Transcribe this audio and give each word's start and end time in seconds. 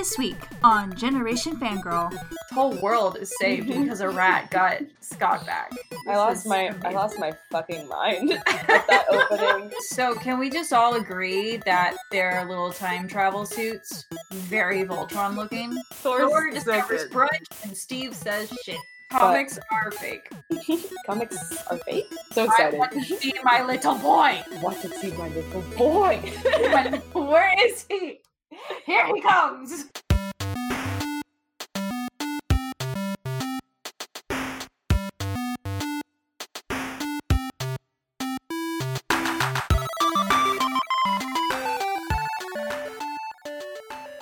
This 0.00 0.16
week 0.16 0.48
on 0.62 0.96
Generation 0.96 1.60
Fangirl. 1.60 2.10
This 2.10 2.38
whole 2.52 2.72
world 2.76 3.18
is 3.20 3.30
saved 3.38 3.68
mhm. 3.68 3.82
because 3.82 4.00
a 4.00 4.08
rat 4.08 4.50
got 4.50 4.78
Scott 5.00 5.44
back. 5.44 5.70
I 6.08 6.16
lost 6.16 6.46
my 6.46 6.74
I 6.82 6.92
lost 6.92 7.18
my 7.18 7.34
fucking 7.50 7.86
mind 7.86 8.32
at 8.46 8.86
that 8.86 9.04
opening. 9.10 9.70
So 9.80 10.14
can 10.14 10.38
we 10.38 10.48
just 10.48 10.72
all 10.72 10.94
agree 10.94 11.58
that 11.66 11.98
their 12.10 12.46
little 12.48 12.72
time 12.72 13.08
travel 13.08 13.44
suits 13.44 14.06
very 14.32 14.84
Voltron 14.84 15.36
looking? 15.36 15.70
Thor's 15.92 16.30
Thor 16.30 16.48
so 16.48 16.54
discovers 16.54 17.04
good. 17.04 17.12
brunch 17.12 17.64
and 17.64 17.76
Steve 17.76 18.14
says 18.14 18.50
shit. 18.64 18.80
Comics 19.10 19.58
are 19.70 19.90
fake. 19.90 20.30
Comics 21.06 21.36
are 21.66 21.76
fake. 21.76 22.06
So 22.32 22.44
excited! 22.44 22.48
I 22.48 22.68
excited. 22.68 22.78
want 22.78 22.92
to 22.92 23.02
see 23.02 23.34
my 23.44 23.62
little 23.64 23.96
boy. 23.96 24.42
want 24.62 24.80
to 24.80 24.88
see 24.96 25.10
my 25.12 25.28
little 25.28 25.62
boy. 25.76 26.16
Where 27.12 27.54
is 27.66 27.84
he? 27.90 28.20
Here 28.86 29.06
he 29.06 29.20
comes. 29.20 29.86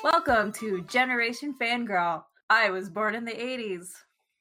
Welcome 0.05 0.53
to 0.53 0.83
Generation 0.83 1.55
Fangirl. 1.59 2.25
I 2.51 2.71
was 2.71 2.91
born 2.91 3.15
in 3.15 3.25
the 3.25 3.33
80s. 3.33 3.89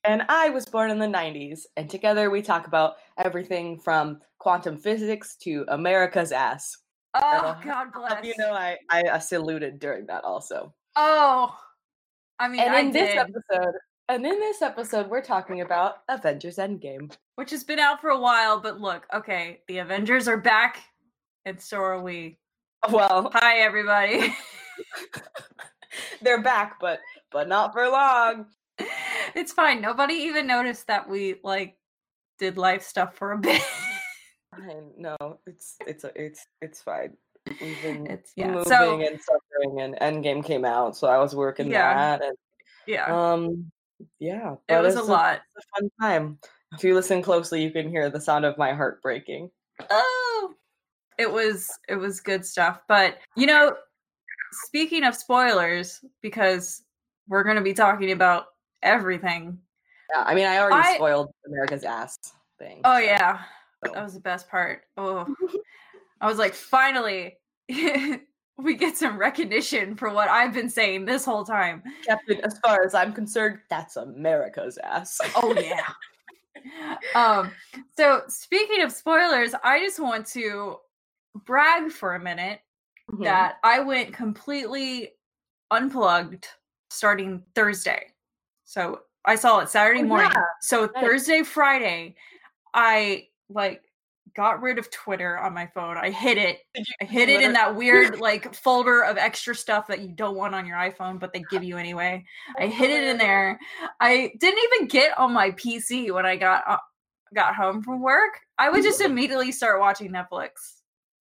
and 0.04 0.24
I 0.28 0.50
was 0.50 0.66
born 0.66 0.92
in 0.92 1.00
the 1.00 1.06
90s, 1.06 1.62
and 1.78 1.90
together 1.90 2.30
we 2.30 2.42
talk 2.42 2.68
about 2.68 2.96
everything 3.18 3.80
from 3.80 4.20
quantum 4.38 4.78
physics 4.78 5.36
to 5.44 5.66
America's 5.70 6.32
ass. 6.32 6.78
Oh, 7.22 7.58
God 7.64 7.88
bless. 7.94 8.26
You 8.26 8.34
know, 8.38 8.54
I, 8.54 8.78
I 8.90 9.04
uh, 9.04 9.20
saluted 9.20 9.80
during 9.80 10.06
that 10.08 10.24
also. 10.24 10.74
Oh, 10.96 11.56
I 12.40 12.48
mean, 12.48 12.62
And 12.62 12.72
I 12.76 12.80
in 12.82 12.92
this 12.92 13.16
episode, 13.16 13.74
and 14.10 14.26
in 14.26 14.40
this 14.40 14.62
episode, 14.62 15.10
we're 15.10 15.22
talking 15.22 15.62
about 15.62 15.98
Avengers 16.10 16.58
Endgame. 16.58 17.12
which 17.36 17.52
has 17.52 17.64
been 17.64 17.80
out 17.80 18.00
for 18.02 18.10
a 18.10 18.20
while. 18.20 18.60
But 18.60 18.80
look, 18.80 19.06
okay, 19.14 19.62
the 19.68 19.80
Avengers 19.80 20.28
are 20.28 20.38
back, 20.38 20.78
and 21.46 21.60
so 21.60 21.78
are 21.78 22.02
we. 22.02 22.38
Well, 22.92 23.32
Hi, 23.34 23.60
everybody. 23.60 24.34
they're 26.22 26.42
back, 26.42 26.80
but 26.80 27.00
but 27.32 27.48
not 27.48 27.74
for 27.74 27.88
long. 27.90 28.46
it's 29.36 29.52
fine. 29.52 29.82
Nobody 29.82 30.14
even 30.14 30.48
noticed 30.48 30.88
that 30.88 31.10
we 31.10 31.36
like 31.44 31.76
did 32.38 32.58
life 32.58 32.84
stuff 32.84 33.16
for 33.16 33.32
a 33.32 33.38
bit. 33.38 33.62
I 34.58 34.74
no, 34.98 35.16
it's 35.46 35.76
it's 35.86 36.06
it's 36.16 36.46
it's 36.62 36.82
fine. 36.82 37.16
We've 37.62 37.82
been 37.82 38.06
It's- 38.08 38.34
yeah, 38.36 38.48
moving 38.52 38.66
so- 38.66 39.00
and 39.02 39.20
suffering, 39.22 39.80
and 39.82 39.96
Endgame 39.96 40.44
came 40.44 40.66
out, 40.66 40.98
so 40.98 41.08
I 41.08 41.18
was 41.18 41.36
working 41.36 41.72
Yeah. 41.72 42.18
that, 42.18 42.26
and 42.26 42.38
yeah, 42.86 43.06
um, 43.06 43.72
yeah, 44.20 44.56
it 44.68 44.82
was 44.82 44.96
a 44.96 45.04
lot. 45.04 45.42
it's 45.56 45.66
a 45.66 45.80
fun 45.80 45.90
time. 46.02 46.40
If 46.74 46.84
you 46.84 46.94
listen 46.94 47.22
closely, 47.22 47.64
you 47.64 47.72
can 47.72 47.90
hear 47.90 48.10
the 48.10 48.20
sound 48.20 48.44
of 48.44 48.58
my 48.58 48.74
heart 48.74 49.02
breaking. 49.02 49.50
Oh, 49.90 50.54
it 51.18 51.32
was 51.32 51.70
it 51.88 51.96
was 51.96 52.20
good 52.20 52.46
stuff. 52.46 52.82
But 52.88 53.18
you 53.36 53.46
know, 53.46 53.78
speaking 54.66 55.04
of 55.06 55.16
spoilers, 55.16 56.04
because 56.22 56.84
we're 57.30 57.44
going 57.44 57.56
to 57.56 57.62
be 57.62 57.74
talking 57.74 58.12
about 58.12 58.48
everything. 58.84 59.60
Yeah, 60.14 60.24
I 60.26 60.36
mean, 60.36 60.46
I 60.46 60.58
already 60.60 60.88
I- 60.90 60.96
spoiled 60.96 61.32
America's 61.46 61.84
ass 61.84 62.18
thing. 62.60 62.82
Oh 62.84 62.96
so- 62.96 63.00
yeah. 63.00 63.40
That 63.84 63.94
was 64.04 64.14
the 64.14 64.20
best 64.20 64.50
part. 64.50 64.84
Oh, 64.98 65.26
I 66.22 66.28
was 66.28 66.38
like, 66.38 66.54
finally, 66.54 67.38
we 68.58 68.76
get 68.76 68.98
some 68.98 69.18
recognition 69.18 69.96
for 69.96 70.12
what 70.12 70.30
I've 70.30 70.54
been 70.54 70.70
saying 70.70 71.06
this 71.06 71.26
whole 71.26 71.44
time. 71.46 71.84
Captain, 72.06 72.42
as 72.44 72.58
far 72.60 72.84
as 72.84 72.96
I'm 72.96 73.14
concerned, 73.14 73.60
that's 73.70 73.98
America's 73.98 74.78
ass. 74.80 75.20
Oh 75.36 75.56
yeah. 75.56 75.86
um. 77.16 77.52
So 77.98 78.24
speaking 78.28 78.82
of 78.82 78.92
spoilers, 78.92 79.54
I 79.64 79.80
just 79.80 80.00
want 80.00 80.26
to 80.28 80.78
brag 81.46 81.92
for 81.92 82.16
a 82.16 82.20
minute 82.20 82.62
Mhm. 83.12 83.24
that 83.24 83.58
I 83.64 83.80
went 83.80 84.14
completely 84.14 85.14
unplugged 85.72 86.48
starting 86.90 87.44
Thursday. 87.56 88.08
So 88.66 89.02
I 89.24 89.36
saw 89.36 89.60
it 89.60 89.70
Saturday 89.70 90.02
Oh, 90.02 90.06
morning. 90.06 90.32
yeah. 90.34 90.42
So. 90.62 90.88
Thursday, 90.88 91.44
Friday, 91.44 92.16
I 92.74 93.28
like 93.50 93.82
got 94.36 94.62
rid 94.62 94.78
of 94.78 94.90
Twitter 94.92 95.38
on 95.38 95.54
my 95.54 95.68
phone. 95.68 95.98
I 95.98 96.12
hid 96.12 96.38
it. 96.38 96.60
I 97.02 97.06
hid 97.06 97.30
it 97.30 97.42
in 97.42 97.54
that 97.54 97.76
weird 97.78 98.20
like 98.20 98.54
folder 98.54 99.04
of 99.04 99.18
extra 99.18 99.56
stuff 99.56 99.88
that 99.88 100.02
you 100.02 100.12
don't 100.12 100.36
want 100.36 100.56
on 100.56 100.66
your 100.66 100.78
iPhone, 100.78 101.20
but 101.20 101.34
they 101.34 101.44
give 101.50 101.64
you 101.64 101.78
anyway. 101.78 102.24
I 102.60 102.68
hid 102.68 102.90
it 102.90 103.04
in 103.04 103.18
there. 103.18 103.60
I 104.00 104.32
didn't 104.40 104.60
even 104.74 104.88
get 104.88 105.18
on 105.18 105.34
my 105.34 105.52
PC 105.52 106.12
when 106.14 106.26
I 106.26 106.36
got 106.36 106.64
uh, 106.68 106.78
got 107.34 107.56
home 107.56 107.82
from 107.82 108.02
work. 108.02 108.40
I 108.58 108.70
would 108.70 108.84
just 108.84 109.02
immediately 109.02 109.52
start 109.52 109.80
watching 109.80 110.12
Netflix, 110.12 110.50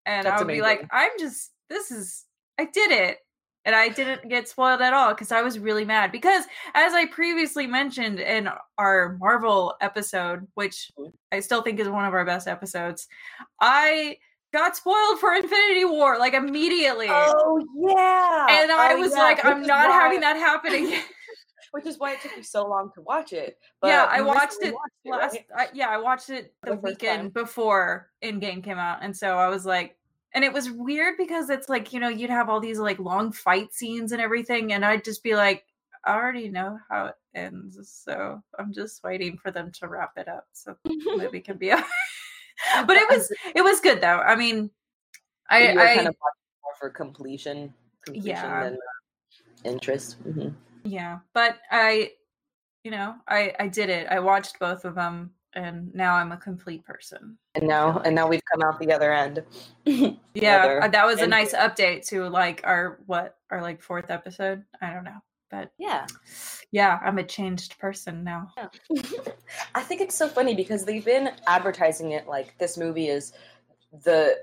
and 0.05 0.27
I 0.27 0.31
That's 0.31 0.43
would 0.43 0.53
be 0.53 0.63
like, 0.63 0.87
"I'm 0.91 1.13
just 1.19 1.53
this 1.69 1.91
is 1.91 2.25
I 2.59 2.65
did 2.65 2.91
it." 2.91 3.19
And 3.67 3.75
I 3.75 3.89
didn't 3.89 4.29
get 4.29 4.49
spoiled 4.49 4.81
at 4.81 4.95
all 4.95 5.13
because 5.13 5.33
I 5.33 5.43
was 5.43 5.59
really 5.59 5.85
mad. 5.85 6.13
Because, 6.13 6.45
as 6.75 6.95
I 6.95 7.05
previously 7.07 7.67
mentioned 7.67 8.21
in 8.21 8.49
our 8.79 9.17
Marvel 9.21 9.75
episode, 9.83 10.47
which 10.55 10.91
Mhm. 10.99 11.13
I 11.33 11.41
still 11.41 11.61
think 11.63 11.79
is 11.81 11.89
one 11.89 12.05
of 12.07 12.15
our 12.15 12.25
best 12.25 12.47
episodes, 12.49 13.09
I 13.61 14.19
got 14.53 14.77
spoiled 14.77 15.19
for 15.19 15.35
Infinity 15.35 15.85
War 15.85 16.17
like 16.17 16.33
immediately. 16.33 17.09
Oh 17.11 17.59
yeah, 17.77 18.47
and 18.63 18.71
I 18.73 18.95
Oh, 18.95 19.01
was 19.01 19.13
yeah, 19.13 19.23
like, 19.23 19.37
which 19.39 19.47
I'm 19.47 19.63
not 19.63 19.91
why- 19.91 19.95
having 20.01 20.21
that 20.21 20.37
happen 20.37 20.73
again. 20.75 21.03
Which 21.73 21.87
is 21.87 21.99
why 21.99 22.13
it 22.13 22.21
took 22.23 22.35
me 22.37 22.43
so 22.43 22.67
long 22.67 22.91
to 22.95 23.03
watch 23.03 23.33
it. 23.35 23.59
yeah, 23.85 24.07
I 24.09 24.23
watched 24.23 24.57
it 24.63 24.73
watched 24.73 25.21
last. 25.23 25.33
right? 25.35 25.47
I, 25.55 25.69
yeah, 25.75 25.89
I 25.89 25.99
watched 25.99 26.31
it 26.31 26.55
the 26.63 26.71
the 26.71 26.77
weekend 26.77 27.35
before 27.35 28.11
Endgame 28.23 28.63
came 28.65 28.79
out, 28.79 29.01
and 29.03 29.15
so 29.15 29.37
I 29.37 29.49
was 29.49 29.67
like, 29.67 29.97
and 30.37 30.45
it 30.45 30.53
was 30.53 30.71
weird 30.71 31.17
because 31.17 31.49
it's 31.51 31.69
like 31.69 31.93
you 31.93 31.99
know 31.99 32.09
you'd 32.09 32.31
have 32.31 32.49
all 32.49 32.61
these 32.61 32.79
like 32.79 32.99
long 33.01 33.33
fight 33.33 33.73
scenes 33.73 34.13
and 34.13 34.21
everything, 34.21 34.75
and 34.75 34.85
I'd 34.85 35.03
just 35.03 35.23
be 35.25 35.35
like, 35.35 35.65
I 36.05 36.15
already 36.15 36.49
know 36.51 36.79
how 36.89 37.07
it 37.07 37.15
ends, 37.35 37.79
so 38.05 38.41
I'm 38.59 38.73
just 38.73 39.03
waiting 39.03 39.39
for 39.39 39.51
them 39.51 39.73
to 39.81 39.89
wrap 39.89 40.13
it 40.17 40.29
up 40.29 40.47
so 40.53 40.77
the 40.85 41.17
movie 41.17 41.41
can 41.41 41.57
be. 41.57 41.73
over. 41.73 41.83
but 42.87 42.97
it 42.97 43.09
was 43.11 43.33
it 43.55 43.63
was 43.65 43.81
good 43.81 44.01
though. 44.01 44.21
I 44.21 44.37
mean, 44.37 44.71
I, 45.51 45.71
I 45.73 45.95
kind 45.97 46.09
of 46.09 46.17
for 46.79 46.91
completion, 46.91 47.73
completion 48.05 48.29
Yeah. 48.29 48.65
than 48.65 48.75
uh, 48.75 49.69
interest. 49.69 50.23
Mhm. 50.25 50.55
yeah 50.85 51.19
but 51.33 51.57
i 51.71 52.11
you 52.85 52.91
know 52.91 53.15
i 53.27 53.53
i 53.59 53.67
did 53.67 53.89
it 53.89 54.07
i 54.11 54.21
watched 54.21 54.59
both 54.61 54.85
of 54.85 54.95
them 54.95 55.31
and 55.57 55.93
now 55.95 56.15
i'm 56.15 56.31
a 56.31 56.37
complete 56.37 56.85
person. 56.85 57.37
And 57.55 57.67
now, 57.67 57.99
and 58.05 58.15
now 58.15 58.29
we've 58.29 58.43
come 58.53 58.63
out 58.63 58.79
the 58.79 58.93
other 58.93 59.13
end. 59.13 59.43
yeah 60.35 60.81
uh, 60.83 60.89
that 60.89 61.07
was 61.07 61.21
a 61.21 61.27
nice 61.27 61.55
update 61.55 62.07
to 62.09 62.29
like 62.29 62.61
our 62.65 63.01
what 63.07 63.39
our 63.51 63.61
like 63.61 63.83
fourth 63.83 64.11
episode? 64.11 64.63
I 64.81 64.93
don't 64.93 65.05
know 65.05 65.21
but 65.51 65.71
yeah. 65.79 66.07
yeah 66.73 66.99
i'm 67.05 67.19
a 67.19 67.25
changed 67.25 67.79
person 67.79 68.25
now. 68.25 68.53
I 69.75 69.83
think 69.83 70.01
it's 70.01 70.15
so 70.15 70.29
funny 70.29 70.55
because 70.55 70.85
they've 70.85 71.05
been 71.05 71.31
advertising 71.47 72.13
it 72.13 72.27
like 72.27 72.57
this 72.59 72.77
movie 72.77 73.09
is 73.09 73.33
the 74.05 74.37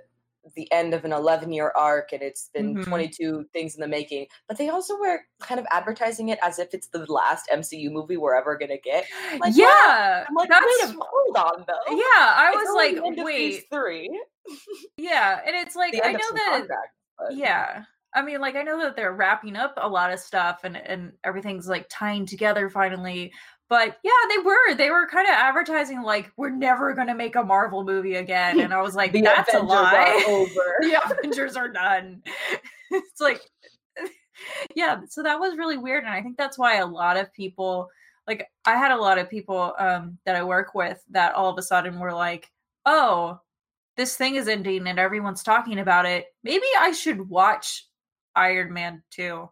the 0.55 0.69
end 0.73 0.93
of 0.93 1.05
an 1.05 1.13
11 1.13 1.51
year 1.53 1.71
arc 1.75 2.11
and 2.11 2.21
it's 2.21 2.49
been 2.53 2.75
Mhm. 2.75 2.85
22 2.85 3.45
things 3.53 3.75
in 3.75 3.81
the 3.81 3.87
making 3.87 4.27
but 4.47 4.57
they 4.57 4.67
also 4.69 4.97
were 4.99 5.21
kind 5.39 5.59
of 5.59 5.65
advertising 5.71 6.29
it 6.29 6.39
as 6.43 6.59
if 6.59 6.73
it's 6.73 6.87
the 6.87 7.05
last 7.11 7.47
mcu 7.51 7.89
movie 7.91 8.17
we're 8.17 8.35
ever 8.35 8.57
gonna 8.57 8.77
get. 8.77 9.05
Like, 9.39 9.55
yeah! 9.55 10.25
I'm 10.27 10.35
like 10.35 10.49
that's 10.49 10.65
wait 10.65 10.89
a 10.89 10.97
hold 10.99 11.37
on 11.37 11.65
though. 11.67 11.95
Yeah 11.95 12.03
i 12.17 12.51
was 12.55 12.75
like 12.75 12.97
wait. 13.25 13.65
three. 13.71 14.09
Yeah 14.97 15.39
and 15.45 15.55
it's 15.55 15.75
like 15.75 15.93
i 16.03 16.11
know 16.11 16.19
that 16.33 16.51
contract, 16.67 16.89
yeah 17.31 17.83
i 18.13 18.21
mean 18.21 18.41
like 18.41 18.55
i 18.55 18.61
know 18.61 18.77
that 18.81 18.95
they're 18.97 19.13
wrapping 19.13 19.55
up 19.55 19.73
a 19.77 19.87
lot 19.87 20.11
of 20.11 20.19
stuff 20.19 20.59
and 20.65 20.75
and 20.77 21.13
everything's 21.23 21.67
like 21.67 21.85
tying 21.89 22.25
together 22.25 22.69
finally 22.69 23.31
but 23.73 23.97
yeah 24.03 24.11
they 24.29 24.37
were 24.37 24.75
they 24.75 24.91
were 24.91 25.07
kind 25.07 25.27
of 25.27 25.33
advertising 25.33 26.03
like 26.03 26.31
we're 26.37 26.51
never 26.51 26.93
going 26.93 27.07
to 27.07 27.15
make 27.15 27.35
a 27.35 27.43
marvel 27.43 27.83
movie 27.83 28.13
again 28.13 28.59
and 28.59 28.71
i 28.71 28.79
was 28.79 28.93
like 28.93 29.11
that's 29.23 29.51
a 29.51 29.57
Avengers 29.57 29.71
are 29.71 29.83
lie. 29.83 30.25
over. 30.27 30.75
The 30.81 31.01
avengers 31.03 31.55
are 31.55 31.69
done. 31.69 32.21
It's 32.91 33.19
like 33.19 33.41
yeah 34.75 34.99
so 35.09 35.23
that 35.23 35.39
was 35.39 35.57
really 35.57 35.77
weird 35.77 36.03
and 36.03 36.13
i 36.13 36.21
think 36.21 36.37
that's 36.37 36.59
why 36.59 36.75
a 36.75 36.85
lot 36.85 37.17
of 37.17 37.33
people 37.33 37.89
like 38.27 38.47
i 38.65 38.75
had 38.75 38.91
a 38.91 39.01
lot 39.01 39.17
of 39.17 39.31
people 39.31 39.73
um 39.79 40.19
that 40.27 40.35
i 40.35 40.43
work 40.43 40.75
with 40.75 41.03
that 41.09 41.33
all 41.33 41.49
of 41.49 41.57
a 41.57 41.63
sudden 41.63 41.97
were 41.97 42.13
like 42.13 42.51
oh 42.85 43.39
this 43.97 44.15
thing 44.15 44.35
is 44.35 44.47
ending 44.47 44.85
and 44.87 44.99
everyone's 44.99 45.41
talking 45.41 45.79
about 45.79 46.05
it. 46.05 46.25
Maybe 46.43 46.65
i 46.79 46.91
should 46.91 47.27
watch 47.27 47.87
iron 48.35 48.71
man 48.71 49.01
2 49.09 49.49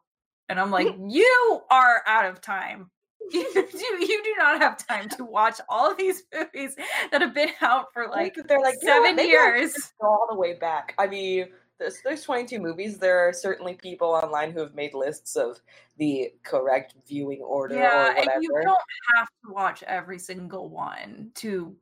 and 0.50 0.60
i'm 0.60 0.70
like 0.70 0.96
you 1.08 1.62
are 1.72 2.04
out 2.06 2.26
of 2.26 2.42
time 2.42 2.92
you, 3.54 3.54
do, 3.54 4.06
you 4.06 4.24
do 4.24 4.36
not 4.38 4.62
have 4.62 4.86
time 4.88 5.10
to 5.10 5.24
watch 5.26 5.60
all 5.70 5.92
of 5.92 5.98
these 5.98 6.24
movies 6.34 6.76
that 7.12 7.22
have 7.22 7.34
been 7.34 7.50
out 7.62 7.88
for 7.94 8.08
like 8.08 8.36
they're 8.48 8.60
like 8.60 8.76
seven 8.82 9.18
years 9.18 9.74
go 10.02 10.08
all 10.08 10.28
the 10.30 10.38
way 10.38 10.54
back 10.54 10.94
i 10.98 11.08
mean 11.08 11.48
there's, 11.82 12.00
there's 12.04 12.22
22 12.22 12.60
movies. 12.60 13.00
There 13.00 13.28
are 13.28 13.34
certainly 13.34 13.74
people 13.74 14.10
online 14.10 14.52
who 14.52 14.60
have 14.60 14.76
made 14.76 14.94
lists 14.94 15.36
of 15.36 15.60
the 15.98 16.32
correct 16.44 16.94
viewing 17.08 17.42
order 17.42 17.74
Yeah, 17.74 18.12
or 18.12 18.18
and 18.18 18.30
you 18.40 18.52
don't 18.62 18.78
have 19.16 19.28
to 19.28 19.52
watch 19.52 19.82
every 19.88 20.20
single 20.20 20.70
one 20.70 21.32
to 21.36 21.76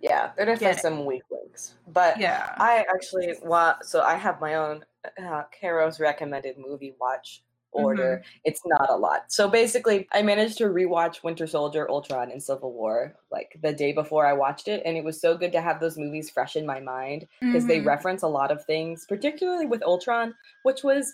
yeah, 0.00 0.30
there 0.36 0.48
are 0.48 0.56
definitely 0.56 0.80
some 0.80 1.04
weak 1.04 1.22
links. 1.30 1.74
But 1.86 2.18
yeah. 2.18 2.54
I 2.56 2.84
actually 2.92 3.34
want, 3.42 3.84
so 3.84 4.00
I 4.00 4.14
have 4.14 4.40
my 4.40 4.54
own 4.54 4.84
uh, 5.22 5.42
Caro's 5.52 6.00
recommended 6.00 6.56
movie 6.58 6.94
watch 6.98 7.42
order. 7.72 8.22
Mm-hmm. 8.22 8.40
It's 8.44 8.62
not 8.66 8.90
a 8.90 8.96
lot. 8.96 9.32
So 9.32 9.48
basically, 9.48 10.08
I 10.12 10.22
managed 10.22 10.58
to 10.58 10.64
rewatch 10.64 11.22
Winter 11.22 11.46
Soldier, 11.46 11.88
Ultron, 11.90 12.30
and 12.30 12.42
Civil 12.42 12.72
War 12.72 13.14
like 13.30 13.58
the 13.62 13.72
day 13.72 13.92
before 13.92 14.26
I 14.26 14.32
watched 14.32 14.68
it. 14.68 14.82
And 14.84 14.96
it 14.96 15.04
was 15.04 15.20
so 15.20 15.36
good 15.36 15.52
to 15.52 15.60
have 15.60 15.80
those 15.80 15.96
movies 15.98 16.30
fresh 16.30 16.56
in 16.56 16.66
my 16.66 16.80
mind 16.80 17.26
because 17.40 17.66
they 17.66 17.80
Mhm. 17.80 17.86
reference 17.86 18.22
a 18.22 18.28
lot 18.28 18.50
of 18.50 18.64
things, 18.64 19.06
particularly 19.06 19.66
with 19.66 19.82
Ultron, 19.82 20.34
which 20.64 20.82
was 20.82 21.12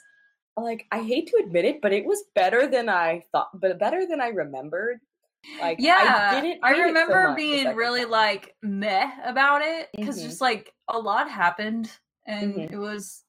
like, 0.56 0.86
I 0.90 1.02
hate 1.02 1.26
to 1.28 1.36
admit 1.44 1.66
it, 1.66 1.80
but 1.82 1.92
it 1.92 2.06
was 2.06 2.24
better 2.34 2.66
than 2.66 2.88
I 2.88 3.24
thought, 3.32 3.50
but 3.60 3.78
better 3.78 4.06
than 4.06 4.20
I 4.22 4.28
remembered. 4.28 5.00
Like, 5.60 5.78
yeah, 5.80 6.28
I 6.30 6.40
didn't. 6.40 6.60
I 6.64 6.72
it 6.72 6.76
so 6.76 6.84
remember 6.84 7.34
being 7.36 7.74
really 7.74 8.02
time. 8.02 8.10
like 8.10 8.56
meh 8.62 9.10
about 9.24 9.62
it 9.62 9.88
because 9.94 10.18
Mhm. 10.18 10.22
just 10.22 10.40
like 10.40 10.72
a 10.88 10.98
lot 10.98 11.30
happened 11.30 11.90
and 12.26 12.54
Mhm. 12.54 12.72
it 12.72 12.76
was 12.78 13.24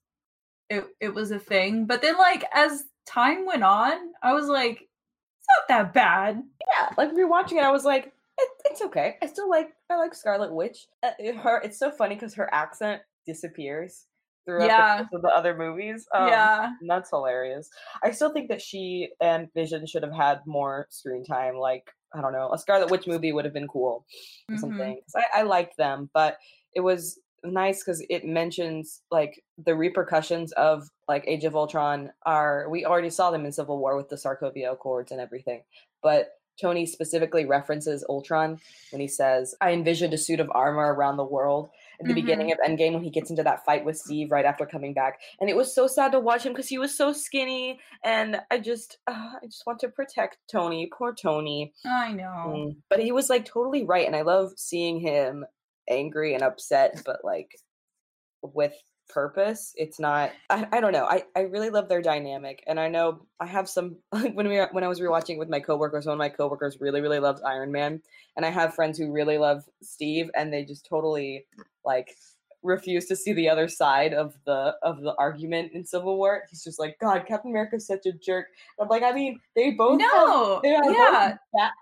it 0.70 0.86
it 1.00 1.14
was 1.14 1.32
a 1.32 1.40
thing. 1.40 1.86
But 1.86 2.02
then 2.02 2.18
like 2.18 2.44
as 2.54 2.86
time 3.08 3.46
went 3.46 3.64
on, 3.64 4.12
I 4.22 4.34
was 4.34 4.48
like, 4.48 4.82
it's 4.82 5.48
not 5.50 5.68
that 5.70 5.94
bad. 5.94 6.44
yeah, 6.76 6.90
like 6.98 7.12
rewatching 7.14 7.54
it, 7.54 7.64
I 7.64 7.72
was 7.72 7.86
like, 7.86 8.14
it, 8.40 8.50
it's 8.66 8.82
okay. 8.84 9.16
I 9.22 9.28
still 9.28 9.50
like 9.50 9.74
I 9.90 9.96
like 9.96 10.14
Scarlet 10.14 10.54
Witch. 10.54 10.88
Uh, 11.04 11.12
it- 11.20 11.36
her, 11.38 11.60
it's 11.62 11.80
so 11.80 11.90
funny 11.90 12.16
because 12.16 12.34
her 12.36 12.54
accent 12.54 13.02
disappears 13.26 14.06
throughout 14.46 14.68
Yeah. 14.68 15.06
the, 15.12 15.20
the 15.20 15.30
other 15.30 15.56
movies. 15.58 16.08
Um, 16.14 16.28
yeah, 16.28 16.72
that's 16.88 17.10
hilarious. 17.10 17.70
I 18.04 18.12
still 18.12 18.32
think 18.32 18.50
that 18.50 18.62
she 18.62 19.10
and 19.22 19.52
Vision 19.54 19.86
should 19.88 20.04
have 20.04 20.14
had 20.14 20.40
more 20.46 20.88
screen 20.90 21.24
time. 21.26 21.56
Like 21.56 21.90
I 22.14 22.22
don't 22.22 22.32
know, 22.34 22.52
a 22.54 22.58
Scarlet 22.58 22.90
Witch 22.92 23.06
movie 23.08 23.34
would 23.34 23.44
have 23.46 23.54
been 23.54 23.68
cool 23.68 24.06
or 24.50 24.56
Mhm. 24.56 24.60
something. 24.60 25.02
'Cause 25.02 25.24
I, 25.34 25.40
I 25.40 25.42
liked 25.44 25.76
them, 25.78 26.10
but 26.14 26.38
it 26.74 26.80
was 26.82 27.20
nice 27.44 27.84
because 27.84 28.04
it 28.10 28.26
mentions 28.26 29.02
like 29.12 29.44
the 29.64 29.76
repercussions 29.76 30.52
of 30.54 30.90
like 31.08 31.24
Age 31.28 31.46
of 31.46 31.56
Ultron 31.56 32.12
are 32.26 32.68
we 32.70 32.86
already 32.86 33.10
saw 33.10 33.32
them 33.32 33.46
in 33.46 33.52
Civil 33.52 33.80
War 33.80 33.96
with 33.96 34.10
the 34.10 34.16
Sokovia 34.16 34.72
Accords 34.74 35.12
and 35.12 35.22
everything, 35.22 35.64
but 36.02 36.30
Tony 36.60 36.88
specifically 36.88 37.46
references 37.46 38.04
Ultron 38.10 38.60
when 38.92 39.00
he 39.00 39.08
says, 39.08 39.54
"I 39.62 39.74
envisioned 39.74 40.14
a 40.16 40.18
suit 40.18 40.40
of 40.40 40.50
armor 40.56 40.92
around 40.92 41.18
the 41.18 41.24
world." 41.24 41.70
At 42.00 42.08
the 42.08 42.14
Mhm. 42.14 42.16
beginning 42.16 42.52
of 42.52 42.58
Endgame, 42.60 42.94
when 42.94 43.04
he 43.04 43.12
gets 43.12 43.30
into 43.30 43.44
that 43.44 43.64
fight 43.64 43.86
with 43.86 43.98
Steve 43.98 44.32
right 44.32 44.46
after 44.46 44.66
coming 44.66 44.94
back, 44.94 45.20
and 45.40 45.50
it 45.52 45.56
was 45.56 45.74
so 45.74 45.86
sad 45.88 46.12
to 46.14 46.20
watch 46.20 46.44
him 46.46 46.54
because 46.54 46.68
he 46.68 46.78
was 46.80 46.96
so 46.98 47.12
skinny, 47.14 47.80
and 48.04 48.42
I 48.52 48.58
just, 48.60 48.98
uh, 49.08 49.34
I 49.42 49.46
just 49.46 49.66
want 49.68 49.80
to 49.80 49.90
protect 49.90 50.38
Tony, 50.52 50.88
poor 50.88 51.14
Tony. 51.14 51.74
I 51.86 52.12
know. 52.14 52.24
Mm, 52.48 52.76
But 52.90 53.00
he 53.02 53.12
was 53.12 53.30
like 53.30 53.46
totally 53.46 53.84
right, 53.84 54.06
and 54.08 54.16
I 54.16 54.22
love 54.24 54.54
seeing 54.58 55.00
him 55.00 55.46
angry 55.90 56.34
and 56.34 56.44
upset, 56.44 57.02
but 57.06 57.24
like 57.24 57.52
with 58.42 58.74
purpose. 59.10 59.74
It's 59.76 60.00
not. 60.00 60.32
I, 60.50 60.68
I 60.72 60.80
don't 60.80 60.92
know. 60.92 61.06
I, 61.06 61.24
I 61.36 61.42
really 61.42 61.70
love 61.70 61.90
their 61.90 62.02
dynamic, 62.02 62.64
and 62.68 62.80
I 62.80 62.88
know 62.88 63.22
I 63.40 63.46
have 63.46 63.70
some. 63.70 63.98
Like 64.12 64.34
when 64.34 64.48
we 64.48 64.58
were, 64.58 64.70
when 64.72 64.84
I 64.84 64.88
was 64.88 65.00
rewatching 65.00 65.38
with 65.38 65.50
my 65.50 65.60
coworkers, 65.60 66.06
one 66.06 66.14
of 66.14 66.20
my 66.20 66.30
coworkers 66.30 66.78
really 66.82 67.02
really 67.02 67.20
loves 67.20 67.42
Iron 67.44 67.72
Man, 67.72 68.02
and 68.36 68.46
I 68.46 68.50
have 68.50 68.74
friends 68.74 68.98
who 68.98 69.12
really 69.12 69.38
love 69.38 69.64
Steve, 69.82 70.30
and 70.36 70.52
they 70.52 70.66
just 70.66 70.86
totally 70.88 71.46
like 71.86 72.16
refuse 72.64 73.06
to 73.06 73.16
see 73.16 73.34
the 73.34 73.48
other 73.48 73.68
side 73.68 74.14
of 74.14 74.36
the 74.46 74.76
of 74.82 75.02
the 75.02 75.14
argument 75.18 75.72
in 75.74 75.86
Civil 75.86 76.18
War. 76.18 76.44
He's 76.50 76.64
just 76.64 76.80
like, 76.80 76.98
God, 77.00 77.26
Captain 77.28 77.52
America's 77.52 77.86
such 77.86 78.06
a 78.06 78.12
jerk. 78.12 78.48
I'm 78.82 78.88
like, 78.88 79.04
I 79.04 79.12
mean, 79.12 79.40
they 79.56 79.72
both 79.72 80.02
have 80.02 80.12
No, 80.12 80.60
they 80.64 80.76
are 80.76 80.92
yeah, 80.92 81.38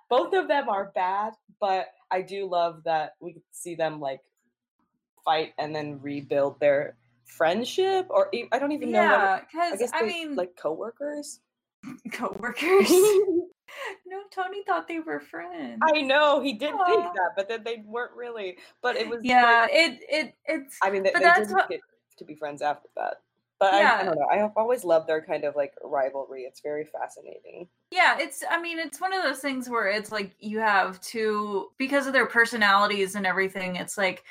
both, 0.09 0.31
both 0.31 0.41
of 0.41 0.47
them 0.47 0.67
are 0.67 0.91
bad, 0.93 1.33
but 1.59 1.87
I 2.15 2.21
do 2.21 2.47
love 2.49 2.83
that 2.85 3.15
we 3.19 3.35
see 3.51 3.75
them 3.75 3.99
like 3.99 4.21
fight 5.25 5.53
and 5.57 5.75
then 5.75 5.99
rebuild 6.01 6.59
their 6.61 6.95
friendship, 7.25 8.07
or 8.09 8.31
I 8.53 8.57
don't 8.59 8.71
even 8.71 8.91
know. 8.91 9.01
Yeah. 9.01 9.41
I 9.53 9.71
Because 9.71 9.91
I, 9.93 10.01
they, 10.01 10.07
mean, 10.07 10.35
like 10.35 10.55
coworkers. 10.55 11.41
coworkers. 12.13 12.89
no, 14.05 14.19
Tony 14.31 14.63
thought 14.65 14.87
they 14.87 14.99
were 14.99 15.19
friends. 15.19 15.81
I 15.83 16.01
know 16.01 16.39
he 16.39 16.53
did 16.53 16.71
think 16.87 17.03
that, 17.15 17.31
but 17.35 17.49
then 17.49 17.63
they 17.65 17.83
weren't 17.85 18.15
really. 18.15 18.57
But 18.81 18.95
it 18.95 19.09
was 19.09 19.19
yeah, 19.23 19.61
like- 19.63 19.71
it 19.73 19.99
it 20.09 20.35
it's 20.45 20.77
I 20.81 20.89
mean, 20.91 21.03
they, 21.03 21.11
they 21.13 21.19
that's 21.19 21.39
didn't 21.39 21.53
what- 21.55 21.69
get 21.69 21.81
to 22.17 22.23
be 22.23 22.35
friends 22.35 22.61
after 22.61 22.87
that. 22.95 23.15
But 23.59 23.73
I, 23.73 23.93
I 23.99 24.03
don't 24.03 24.15
know. 24.17 24.27
I 24.29 24.37
have 24.37 24.53
always 24.57 24.83
loved 24.83 25.07
their 25.07 25.21
kind 25.23 25.43
of 25.45 25.55
like 25.55 25.73
rivalry. 25.83 26.43
It's 26.43 26.61
very 26.61 26.85
fascinating. 26.85 27.69
Yeah, 27.91 28.17
it's 28.19 28.43
I 28.49 28.59
mean, 28.61 28.79
it's 28.79 28.99
one 28.99 29.13
of 29.13 29.23
those 29.23 29.39
things 29.39 29.69
where 29.69 29.87
it's 29.87 30.11
like 30.11 30.35
you 30.39 30.59
have 30.59 30.99
two 31.01 31.71
because 31.77 32.07
of 32.07 32.13
their 32.13 32.25
personalities 32.25 33.15
and 33.15 33.25
everything, 33.25 33.75
it's 33.77 33.97
like 33.97 34.23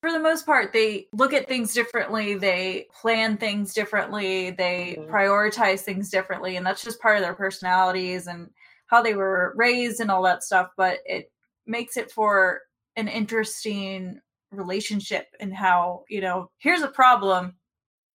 for 0.00 0.12
the 0.12 0.18
most 0.18 0.46
part 0.46 0.72
they 0.72 1.08
look 1.12 1.32
at 1.32 1.48
things 1.48 1.72
differently, 1.74 2.34
they 2.34 2.86
plan 2.94 3.36
things 3.36 3.72
differently, 3.74 4.50
they 4.50 4.96
Mhm. 4.98 5.10
prioritize 5.10 5.80
things 5.80 6.10
differently 6.10 6.56
and 6.56 6.66
that's 6.66 6.84
just 6.84 7.00
part 7.00 7.16
of 7.16 7.22
their 7.22 7.34
personalities 7.34 8.26
and 8.26 8.50
how 8.86 9.02
they 9.02 9.14
were 9.14 9.52
raised 9.56 10.00
and 10.00 10.10
all 10.10 10.22
that 10.22 10.44
stuff, 10.44 10.70
but 10.76 11.00
it 11.06 11.32
makes 11.66 11.96
it 11.96 12.10
for 12.10 12.62
an 12.96 13.08
interesting 13.08 14.20
relationship 14.52 15.34
and 15.40 15.52
how, 15.54 16.04
you 16.08 16.20
know, 16.20 16.50
here's 16.58 16.82
a 16.82 16.88
problem 16.88 17.56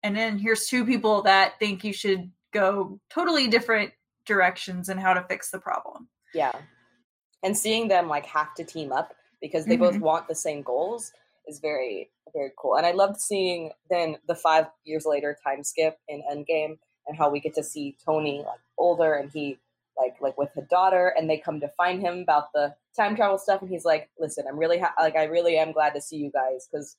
and 0.03 0.15
then 0.15 0.39
here's 0.39 0.67
two 0.67 0.85
people 0.85 1.21
that 1.23 1.59
think 1.59 1.83
you 1.83 1.93
should 1.93 2.31
go 2.53 2.99
totally 3.09 3.47
different 3.47 3.91
directions 4.25 4.89
and 4.89 4.99
how 4.99 5.13
to 5.13 5.23
fix 5.23 5.49
the 5.51 5.59
problem. 5.59 6.07
Yeah. 6.33 6.51
And 7.43 7.57
seeing 7.57 7.87
them 7.87 8.07
like 8.07 8.25
have 8.27 8.53
to 8.55 8.63
team 8.63 8.91
up 8.91 9.13
because 9.41 9.65
they 9.65 9.75
both 9.75 9.95
Mhm. 9.95 10.01
want 10.01 10.27
the 10.27 10.35
same 10.35 10.61
goals 10.61 11.11
is 11.47 11.59
very, 11.59 12.11
very 12.33 12.51
cool. 12.57 12.75
And 12.75 12.85
I 12.85 12.91
loved 12.91 13.19
seeing 13.19 13.71
then 13.89 14.17
the 14.27 14.35
five 14.35 14.67
years 14.83 15.05
later 15.05 15.37
time 15.43 15.63
skip 15.63 15.97
in 16.07 16.21
Endgame 16.31 16.77
and 17.07 17.17
how 17.17 17.29
we 17.29 17.39
get 17.39 17.55
to 17.55 17.63
see 17.63 17.97
Tony 18.05 18.43
like 18.45 18.59
older 18.77 19.15
and 19.15 19.31
he 19.31 19.59
like 19.97 20.15
like 20.21 20.37
with 20.37 20.55
a 20.55 20.61
daughter 20.61 21.13
and 21.17 21.29
they 21.29 21.37
come 21.37 21.59
to 21.59 21.67
find 21.69 21.99
him 22.01 22.19
about 22.19 22.53
the 22.53 22.73
time 22.95 23.15
travel 23.15 23.37
stuff 23.37 23.61
and 23.61 23.69
he's 23.69 23.85
like, 23.85 24.09
listen, 24.19 24.45
I'm 24.47 24.57
really 24.57 24.79
ha- 24.79 24.93
like 24.99 25.15
I 25.15 25.23
really 25.23 25.57
am 25.57 25.71
glad 25.71 25.93
to 25.95 26.01
see 26.01 26.17
you 26.17 26.31
guys 26.31 26.67
because 26.71 26.95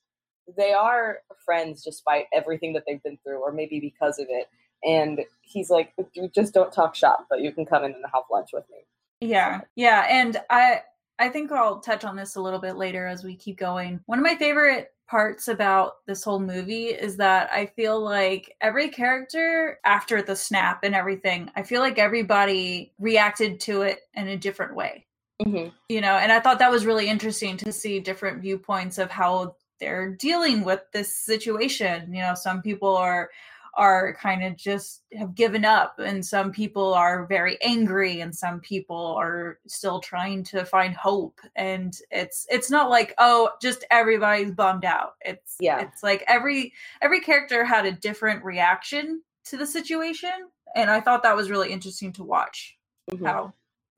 they 0.57 0.73
are 0.73 1.19
friends 1.45 1.83
despite 1.83 2.25
everything 2.33 2.73
that 2.73 2.83
they've 2.87 3.03
been 3.03 3.17
through 3.23 3.41
or 3.41 3.51
maybe 3.51 3.79
because 3.79 4.19
of 4.19 4.27
it. 4.29 4.47
And 4.83 5.21
he's 5.41 5.69
like, 5.69 5.93
"You 6.13 6.29
just 6.33 6.53
don't 6.53 6.71
talk 6.71 6.95
shop, 6.95 7.27
but 7.29 7.41
you 7.41 7.51
can 7.51 7.65
come 7.65 7.85
in 7.85 7.93
and 7.93 8.03
have 8.13 8.23
lunch 8.31 8.49
with 8.53 8.65
me. 8.69 8.79
Yeah. 9.21 9.61
Yeah, 9.75 10.05
and 10.09 10.41
I 10.49 10.81
I 11.19 11.29
think 11.29 11.51
I'll 11.51 11.79
touch 11.79 12.03
on 12.03 12.15
this 12.15 12.35
a 12.35 12.41
little 12.41 12.59
bit 12.59 12.75
later 12.75 13.07
as 13.07 13.23
we 13.23 13.35
keep 13.35 13.57
going. 13.57 14.01
One 14.07 14.19
of 14.19 14.23
my 14.23 14.35
favorite 14.35 14.89
parts 15.07 15.47
about 15.47 16.05
this 16.07 16.23
whole 16.23 16.39
movie 16.39 16.87
is 16.87 17.17
that 17.17 17.49
I 17.53 17.67
feel 17.67 17.99
like 18.03 18.55
every 18.61 18.89
character 18.89 19.79
after 19.85 20.21
the 20.21 20.35
snap 20.35 20.79
and 20.83 20.95
everything, 20.95 21.51
I 21.55 21.63
feel 21.63 21.81
like 21.81 21.99
everybody 21.99 22.93
reacted 22.99 23.59
to 23.61 23.83
it 23.83 23.99
in 24.13 24.27
a 24.27 24.37
different 24.37 24.75
way. 24.75 25.05
Mm-hmm. 25.41 25.69
you 25.89 25.99
know 25.99 26.15
and 26.15 26.31
i 26.31 26.39
thought 26.39 26.59
that 26.59 26.71
was 26.71 26.85
really 26.85 27.09
interesting 27.09 27.57
to 27.57 27.71
see 27.73 27.99
different 27.99 28.39
viewpoints 28.39 28.99
of 28.99 29.09
how 29.09 29.55
they're 29.79 30.11
dealing 30.15 30.63
with 30.63 30.81
this 30.93 31.13
situation 31.15 32.13
you 32.13 32.21
know 32.21 32.33
some 32.35 32.61
people 32.61 32.95
are 32.95 33.29
are 33.75 34.13
kind 34.21 34.43
of 34.43 34.55
just 34.55 35.01
have 35.13 35.33
given 35.33 35.65
up 35.65 35.97
and 35.97 36.23
some 36.23 36.51
people 36.51 36.93
are 36.93 37.25
very 37.25 37.57
angry 37.63 38.21
and 38.21 38.35
some 38.35 38.59
people 38.59 39.15
are 39.19 39.57
still 39.65 39.99
trying 39.99 40.43
to 40.43 40.63
find 40.63 40.93
hope 40.95 41.39
and 41.55 41.97
it's 42.11 42.45
it's 42.51 42.69
not 42.69 42.91
like 42.91 43.15
oh 43.17 43.49
just 43.61 43.83
everybody's 43.89 44.51
bummed 44.51 44.85
out 44.85 45.13
it's 45.21 45.55
Yeah. 45.59 45.81
it's 45.81 46.03
like 46.03 46.23
every 46.27 46.71
every 47.01 47.19
character 47.19 47.65
had 47.65 47.87
a 47.87 47.91
different 47.91 48.43
reaction 48.43 49.23
to 49.45 49.57
the 49.57 49.65
situation 49.65 50.29
and 50.75 50.91
i 50.91 50.99
thought 51.01 51.23
that 51.23 51.35
was 51.35 51.49
really 51.49 51.71
interesting 51.71 52.13
to 52.13 52.23
watch 52.23 52.77
Mm-hmm. 53.11 53.25
how 53.25 53.53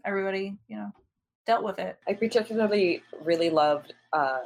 everybody 0.06 0.56
you 0.68 0.78
know 0.78 0.92
dealt 1.46 1.64
with 1.64 1.78
it 1.80 2.00
I 2.08 2.14
particularly 2.14 3.04
really 3.24 3.50
loved 3.52 3.94
uh, 4.14 4.40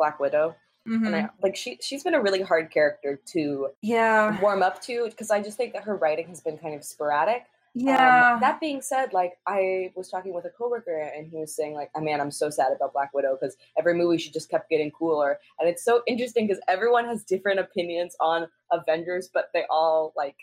Black 0.00 0.18
Widow, 0.18 0.56
Mhm. 0.88 1.06
and 1.06 1.14
I 1.16 1.28
like 1.42 1.56
she 1.62 1.70
she's 1.82 2.02
been 2.06 2.14
a 2.20 2.22
really 2.26 2.40
hard 2.50 2.70
character 2.76 3.20
to 3.32 3.42
yeah 3.82 4.40
warm 4.40 4.62
up 4.68 4.80
to 4.88 4.94
because 5.10 5.30
I 5.30 5.38
just 5.42 5.56
think 5.58 5.74
that 5.74 5.84
her 5.84 5.94
writing 5.96 6.26
has 6.28 6.40
been 6.40 6.56
kind 6.64 6.74
of 6.74 6.82
sporadic. 6.84 7.42
Um, 7.76 7.86
yeah 7.86 8.38
that 8.40 8.58
being 8.60 8.80
said, 8.82 9.12
like 9.12 9.34
I 9.46 9.92
was 9.94 10.08
talking 10.10 10.32
with 10.32 10.46
a 10.46 10.50
coworker 10.58 10.98
and 11.16 11.28
he 11.32 11.36
was 11.36 11.54
saying 11.54 11.74
like, 11.80 11.90
"Oh 11.94 12.00
man, 12.00 12.18
I'm 12.22 12.30
so 12.42 12.48
sad 12.58 12.72
about 12.74 12.94
Black 12.94 13.12
Widow 13.14 13.32
because 13.38 13.54
every 13.78 13.94
movie 14.00 14.16
she 14.22 14.30
just 14.38 14.48
kept 14.54 14.70
getting 14.70 14.90
cooler." 14.90 15.38
And 15.58 15.68
it's 15.68 15.84
so 15.84 16.02
interesting 16.12 16.46
because 16.48 16.62
everyone 16.66 17.04
has 17.12 17.22
different 17.34 17.60
opinions 17.60 18.16
on 18.20 18.48
Avengers, 18.72 19.28
but 19.36 19.50
they 19.54 19.64
all 19.70 20.12
like 20.16 20.38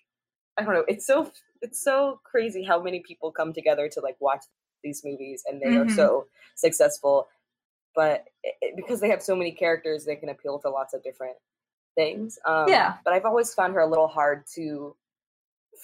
I 0.58 0.64
don't 0.64 0.74
know. 0.76 0.86
It's 0.88 1.06
so 1.12 1.32
it's 1.64 1.80
so 1.90 2.22
crazy 2.32 2.64
how 2.64 2.80
many 2.88 3.00
people 3.10 3.32
come 3.32 3.52
together 3.60 3.90
to 3.90 4.00
like 4.08 4.18
watch 4.20 4.44
these 4.84 5.04
movies 5.04 5.44
and 5.48 5.60
they 5.62 5.74
are 5.76 5.86
Mhm. 5.86 5.96
so 6.02 6.28
successful. 6.56 7.28
But 7.98 8.25
it, 8.44 8.75
because 8.77 9.00
they 9.01 9.10
have 9.10 9.22
so 9.24 9.36
many 9.36 9.51
characters, 9.51 10.06
they 10.06 10.16
can 10.16 10.30
appeal 10.30 10.60
to 10.60 10.70
lots 10.70 10.94
of 10.94 11.04
different 11.04 11.36
things. 11.96 12.38
Um, 12.46 12.70
Yeah. 12.70 12.98
But 13.04 13.13
I've 13.16 13.25
always 13.25 13.54
found 13.56 13.74
her 13.74 13.82
a 13.82 13.88
little 13.88 14.08
hard 14.08 14.44
to 14.56 14.96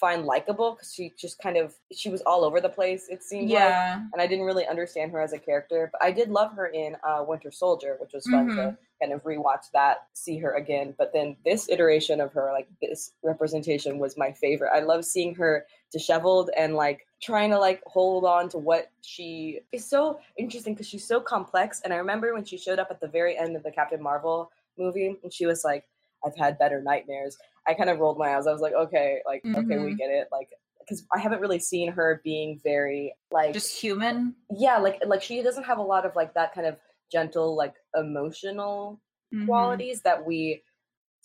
find 0.00 0.24
likable 0.24 0.72
because 0.72 0.92
she 0.92 1.12
just 1.18 1.38
kind 1.40 1.56
of 1.56 1.74
she 1.92 2.08
was 2.10 2.20
all 2.22 2.44
over 2.44 2.60
the 2.60 2.68
place. 2.68 3.08
It 3.08 3.22
seemed 3.22 3.50
like 3.50 3.58
Yeah. 3.58 4.00
and 4.12 4.22
I 4.22 4.26
didn't 4.28 4.44
really 4.44 4.66
understand 4.66 5.10
her 5.12 5.20
as 5.20 5.32
a 5.32 5.38
character. 5.38 5.88
But 5.92 6.02
I 6.02 6.12
did 6.12 6.30
love 6.30 6.52
her 6.54 6.68
in 6.68 6.96
uh, 7.06 7.24
Winter 7.26 7.50
Soldier, 7.50 7.96
which 8.00 8.12
was 8.14 8.24
fun 8.26 8.48
Mm-hmm. 8.48 8.56
to 8.58 8.78
kind 9.00 9.12
of 9.12 9.22
rewatch 9.24 9.70
that, 9.72 10.06
see 10.14 10.38
her 10.38 10.54
again. 10.54 10.94
But 10.96 11.12
then 11.12 11.36
this 11.44 11.68
iteration 11.68 12.20
of 12.20 12.32
her, 12.32 12.50
like 12.52 12.68
this 12.80 13.12
representation, 13.24 13.98
was 13.98 14.16
my 14.16 14.30
favorite. 14.32 14.70
I 14.74 14.80
love 14.80 15.04
seeing 15.04 15.34
her 15.34 15.66
disheveled 15.94 16.50
and 16.58 16.74
like 16.74 17.06
trying 17.22 17.50
to 17.50 17.58
like 17.58 17.80
hold 17.86 18.24
on 18.26 18.50
to 18.50 18.58
what 18.58 18.90
she 19.00 19.60
is 19.72 19.88
so 19.88 20.18
interesting 20.36 20.74
because 20.74 20.88
she's 20.88 21.06
so 21.08 21.20
complex. 21.20 21.80
And 21.84 21.94
I 21.94 21.96
remember 21.96 22.34
when 22.34 22.44
she 22.44 22.58
showed 22.58 22.78
up 22.80 22.88
at 22.90 23.00
the 23.00 23.08
very 23.08 23.38
end 23.38 23.56
of 23.56 23.62
the 23.62 23.70
Captain 23.72 24.02
Marvel 24.02 24.50
movie, 24.76 25.16
and 25.22 25.32
she 25.32 25.46
was 25.46 25.64
like, 25.64 25.84
"I've 26.26 26.36
had 26.36 26.58
better 26.58 26.82
nightmares." 26.82 27.38
I 27.66 27.74
kind 27.74 27.88
of 27.88 27.98
rolled 28.00 28.18
my 28.18 28.36
eyes. 28.36 28.46
I 28.46 28.52
was 28.52 28.60
like, 28.60 28.74
"Okay, 28.74 29.22
like 29.24 29.44
okay, 29.56 29.78
we 29.78 29.94
Mhm. 29.94 29.98
get 29.98 30.10
it." 30.10 30.28
Like 30.32 30.50
because 30.80 31.06
I 31.14 31.18
haven't 31.20 31.40
really 31.40 31.60
seen 31.60 31.92
her 31.92 32.20
being 32.24 32.60
very 32.62 33.14
like 33.30 33.54
Just 33.54 33.80
human. 33.80 34.34
yeah 34.50 34.76
like 34.78 35.00
like 35.06 35.22
she 35.22 35.40
doesn't 35.42 35.64
have 35.64 35.78
a 35.78 35.82
lot 35.82 36.04
of 36.04 36.14
like 36.16 36.34
that 36.34 36.52
kind 36.54 36.66
of 36.66 36.76
gentle 37.10 37.56
like 37.56 37.74
emotional 37.94 39.00
Mhm. 39.32 39.46
qualities 39.46 40.02
that 40.02 40.26
we 40.26 40.62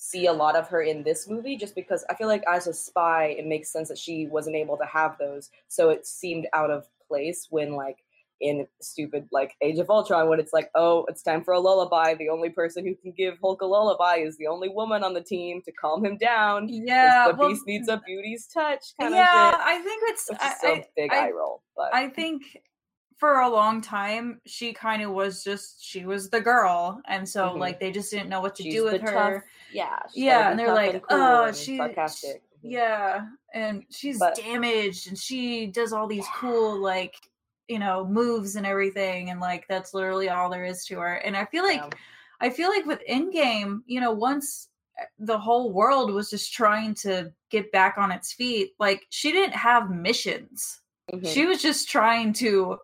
see 0.02 0.28
a 0.28 0.34
lot 0.34 0.56
of 0.56 0.66
her 0.70 0.82
in 0.82 1.04
this 1.04 1.28
movie 1.28 1.58
just 1.58 1.76
because 1.76 2.06
i 2.10 2.16
feel 2.16 2.28
like 2.30 2.44
as 2.48 2.68
a 2.68 2.74
spy 2.74 3.36
it 3.38 3.46
makes 3.46 3.70
sense 3.70 3.90
that 3.90 3.98
she 3.98 4.28
wasn't 4.28 4.56
able 4.56 4.78
to 4.78 4.86
have 4.86 5.18
those 5.20 5.50
so 5.68 5.90
it 5.90 6.08
seemed 6.08 6.48
out 6.54 6.72
of 6.72 6.88
place 7.06 7.48
when 7.50 7.74
like 7.74 7.98
in 8.40 8.66
stupid 8.80 9.28
like 9.34 9.56
age 9.62 9.78
of 9.78 9.90
ultron 9.90 10.30
when 10.30 10.40
it's 10.40 10.54
like 10.54 10.72
oh 10.74 11.04
it's 11.10 11.22
time 11.22 11.44
for 11.44 11.54
a 11.54 11.60
lullaby 11.60 12.14
the 12.16 12.30
only 12.30 12.50
person 12.50 12.86
who 12.86 12.96
can 12.96 13.12
give 13.12 13.38
hulk 13.42 13.62
a 13.62 13.66
lullaby 13.66 14.16
is 14.16 14.38
the 14.38 14.48
only 14.48 14.70
woman 14.70 15.04
on 15.04 15.14
the 15.14 15.22
team 15.22 15.62
to 15.62 15.72
calm 15.74 16.06
him 16.06 16.16
down. 16.16 16.66
Yeah. 16.70 17.28
the 17.28 17.36
well, 17.36 17.50
beast 17.50 17.68
needs 17.68 17.90
a 17.90 17.98
mm, 17.98 18.06
beauty's 18.06 18.48
touch 18.48 18.94
kind 18.98 19.14
yeah, 19.14 19.50
of 19.50 19.56
shit 19.56 19.62
I 19.66 19.82
think 19.82 20.04
it's. 20.06 20.30
which 20.30 20.40
I, 20.42 20.54
so 20.62 20.68
I- 20.70 20.86
big 20.96 21.12
I- 21.12 21.28
eye 21.28 21.32
roll 21.32 21.62
but 21.76 21.94
I 21.94 22.08
think 22.08 22.44
for 23.20 23.40
a 23.42 23.50
long 23.50 23.82
time 23.82 24.42
she 24.46 24.74
kind 24.74 25.02
of 25.04 25.12
was 25.12 25.44
just 25.44 25.84
she 25.84 26.06
was 26.06 26.30
the 26.30 26.42
girl, 26.42 27.02
and 27.06 27.28
so 27.28 27.50
Mhm. 27.50 27.60
like 27.60 27.80
they 27.80 27.92
just 27.92 28.10
didn't 28.12 28.30
know 28.30 28.42
what 28.42 28.56
to 28.56 28.64
She's 28.64 28.74
do 28.76 28.86
with 28.86 29.02
her. 29.02 29.12
tough- 29.12 29.44
yeah 29.72 30.00
Yeah, 30.14 30.50
and 30.50 30.58
they're 30.60 30.74
like, 30.74 30.94
and 30.96 31.04
cool 31.08 31.18
"Oh, 31.20 31.52
she- 31.52 31.78
sarcastic 31.78 32.38
Mhm. 32.64 32.72
Yeah, 32.72 33.26
and 33.54 33.86
she's 33.90 34.20
But- 34.20 34.36
damaged, 34.36 35.08
and 35.08 35.18
she 35.18 35.68
does 35.68 35.94
all 35.94 36.08
these 36.08 36.26
cool 36.36 36.78
like 36.78 37.16
you 37.68 37.78
know 37.80 38.06
moves 38.06 38.56
and 38.56 38.66
everything, 38.66 39.30
and 39.30 39.40
like 39.40 39.68
that's 39.68 39.94
literally 39.94 40.30
all 40.30 40.50
there 40.50 40.66
is 40.66 40.84
to 40.86 40.98
her. 41.00 41.16
And 41.16 41.38
I 41.38 41.46
feel 41.46 41.64
like 41.64 41.82
Yeah. 41.82 41.90
I 42.42 42.50
feel 42.50 42.70
like 42.70 42.86
with 42.86 43.02
Endgame, 43.08 43.82
you 43.86 44.00
know, 44.02 44.12
once 44.12 44.70
eh, 44.98 45.06
the 45.20 45.38
whole 45.38 45.72
world 45.72 46.12
was 46.12 46.30
just 46.30 46.52
trying 46.54 46.94
to 46.96 47.32
get 47.50 47.72
back 47.72 47.98
on 47.98 48.12
its 48.12 48.34
feet, 48.34 48.74
like 48.80 49.06
she 49.10 49.32
didn't 49.32 49.54
have 49.56 49.90
missions. 49.90 50.82
Mhm. 51.12 51.28
She 51.34 51.46
was 51.46 51.62
just 51.62 51.90
trying 51.90 52.34
to, 52.34 52.80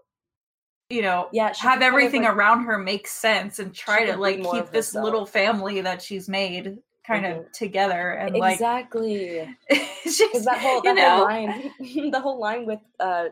you 0.90 1.02
know, 1.02 1.30
yeah 1.32 1.54
have 1.60 1.78
of, 1.78 1.84
everything 1.84 2.24
like- 2.24 2.36
around 2.36 2.66
her 2.66 2.78
make 2.78 3.08
sense 3.08 3.60
and 3.60 3.74
try 3.74 4.06
to 4.06 4.18
like 4.18 4.38
keep 4.38 4.66
this 4.72 4.88
herself. 4.90 5.04
little 5.04 5.26
family 5.26 5.82
that 5.82 6.02
she's 6.02 6.30
made 6.30 6.80
kind 7.06 7.26
of 7.26 7.38
Mhm. 7.46 7.52
together 7.52 8.12
and 8.14 8.36
like 8.36 8.54
exactly 8.54 9.48
because 9.70 10.46
that 10.46 10.58
whole 10.60 10.82
that 10.82 10.98
whole 10.98 11.18
know 11.20 11.24
line 11.24 11.72
the 12.12 12.20
whole 12.20 12.40
line 12.40 12.66
with 12.66 12.80
uh 13.00 13.26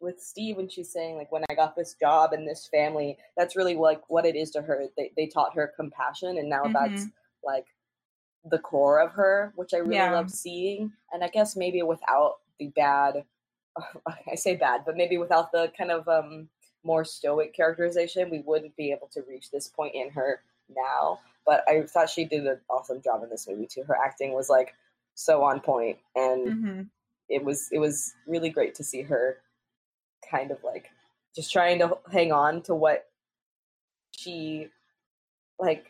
with 0.00 0.20
Steve 0.20 0.56
when 0.58 0.68
she's 0.68 0.92
saying 0.92 1.16
like 1.16 1.32
when 1.32 1.42
I 1.48 1.54
got 1.54 1.74
this 1.74 1.94
job 1.98 2.34
and 2.34 2.46
this 2.46 2.66
family 2.66 3.16
that's 3.36 3.56
really 3.56 3.74
like 3.76 4.02
what 4.10 4.26
it 4.26 4.36
is 4.36 4.50
to 4.52 4.62
her 4.62 4.86
they, 4.98 5.10
they 5.16 5.26
taught 5.26 5.54
her 5.54 5.72
compassion 5.74 6.36
and 6.36 6.50
now 6.50 6.64
that's 6.64 7.06
like 7.42 7.64
the 8.44 8.58
core 8.58 9.00
of 9.00 9.12
her 9.12 9.52
which 9.56 9.72
I 9.72 9.78
really 9.78 9.94
Yeah. 9.96 10.12
love 10.12 10.30
seeing 10.30 10.92
and 11.12 11.24
I 11.24 11.28
guess 11.28 11.56
maybe 11.56 11.82
without 11.82 12.40
the 12.58 12.66
bad 12.68 13.24
I 14.06 14.34
say 14.34 14.56
bad 14.56 14.82
but 14.84 14.96
maybe 14.98 15.16
without 15.16 15.50
the 15.50 15.72
kind 15.78 15.90
of 15.90 16.06
um 16.08 16.48
more 16.84 17.04
stoic 17.04 17.54
characterization 17.54 18.30
we 18.30 18.40
wouldn't 18.40 18.76
be 18.76 18.92
able 18.92 19.08
to 19.12 19.22
reach 19.28 19.50
this 19.50 19.68
point 19.68 19.94
in 19.94 20.10
her 20.10 20.40
now. 20.68 21.18
But 21.46 21.62
I 21.68 21.82
thought 21.82 22.08
she 22.08 22.24
did 22.24 22.46
an 22.46 22.60
awesome 22.70 23.02
job 23.02 23.22
in 23.22 23.30
this 23.30 23.46
movie 23.48 23.66
too. 23.66 23.82
Her 23.84 23.96
acting 23.96 24.32
was 24.32 24.48
like 24.48 24.74
so 25.14 25.42
on 25.44 25.60
point 25.60 25.98
and 26.16 26.48
Mhm. 26.48 26.88
it 27.28 27.44
was 27.44 27.68
it 27.70 27.78
was 27.78 28.12
really 28.26 28.50
great 28.50 28.74
to 28.76 28.84
see 28.84 29.02
her 29.02 29.38
kind 30.28 30.50
of 30.50 30.62
like 30.64 30.90
just 31.36 31.52
trying 31.52 31.78
to 31.78 31.96
hang 32.10 32.32
on 32.32 32.62
to 32.62 32.74
what 32.74 33.06
she 34.10 34.68
like 35.58 35.86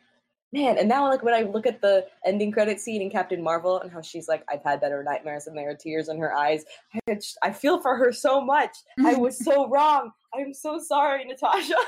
man 0.53 0.77
and 0.79 0.89
now 0.89 1.09
like 1.09 1.23
when 1.23 1.35
i 1.35 1.41
look 1.43 1.67
at 1.67 1.81
the 1.81 2.07
ending 2.27 2.53
credit 2.53 2.79
scene 2.81 3.01
in 3.03 3.11
captain 3.11 3.43
marvel 3.43 3.81
and 3.81 3.91
how 3.91 4.01
she's 4.01 4.29
like 4.29 4.45
i've 4.51 4.63
had 4.63 4.81
better 4.81 5.03
nightmares 5.03 5.47
and 5.47 5.57
there 5.57 5.71
are 5.71 5.75
tears 5.75 6.09
in 6.09 6.19
her 6.19 6.35
eyes 6.35 6.65
i, 6.95 7.15
just, 7.15 7.39
I 7.43 7.51
feel 7.53 7.81
for 7.81 7.97
her 7.97 8.13
so 8.13 8.41
much. 8.41 8.77
I 9.05 9.15
was 9.15 9.39
so 9.45 9.69
wrong 9.69 10.13
i'm 10.37 10.53
so 10.55 10.79
sorry 10.79 11.25
natasha 11.25 11.75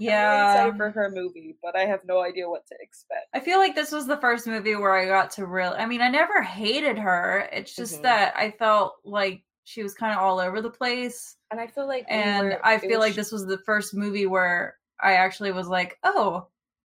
Yeah. 0.00 0.30
i'm 0.30 0.36
really 0.38 0.52
excited 0.52 0.76
for 0.76 0.90
her 0.90 1.10
movie 1.10 1.56
but 1.62 1.74
i 1.76 1.80
have 1.84 2.00
no 2.04 2.22
idea 2.22 2.48
what 2.48 2.66
to 2.68 2.76
expect 2.80 3.26
I 3.34 3.40
feel 3.40 3.58
like 3.58 3.74
this 3.74 3.90
was 3.92 4.06
the 4.06 4.16
first 4.18 4.46
movie 4.46 4.76
where 4.76 4.94
I 4.96 5.06
got 5.06 5.30
to 5.32 5.46
really 5.46 5.76
I 5.76 5.86
mean, 5.86 6.00
I 6.00 6.08
never 6.08 6.40
hated 6.42 6.98
her. 6.98 7.48
It's 7.52 7.74
just 7.74 7.98
Mhm. 7.98 8.02
that 8.02 8.34
I 8.36 8.50
felt 8.52 8.94
like 9.04 9.42
she 9.64 9.82
was 9.82 9.94
kind 9.94 10.12
of 10.12 10.18
all 10.18 10.38
over 10.40 10.62
the 10.62 10.70
place. 10.70 11.36
and 11.50 11.60
i 11.60 11.66
feel 11.66 11.86
like 11.86 12.06
we 12.08 12.14
And 12.16 12.48
were- 12.50 12.66
I 12.66 12.78
feel 12.78 13.00
like 13.00 13.14
this 13.14 13.30
was 13.32 13.44
the 13.46 13.58
first 13.58 13.92
movie 13.94 14.26
where 14.26 14.76
I 15.00 15.14
actually 15.14 15.52
was 15.52 15.68
like, 15.68 15.98
"Oh, 16.04 16.46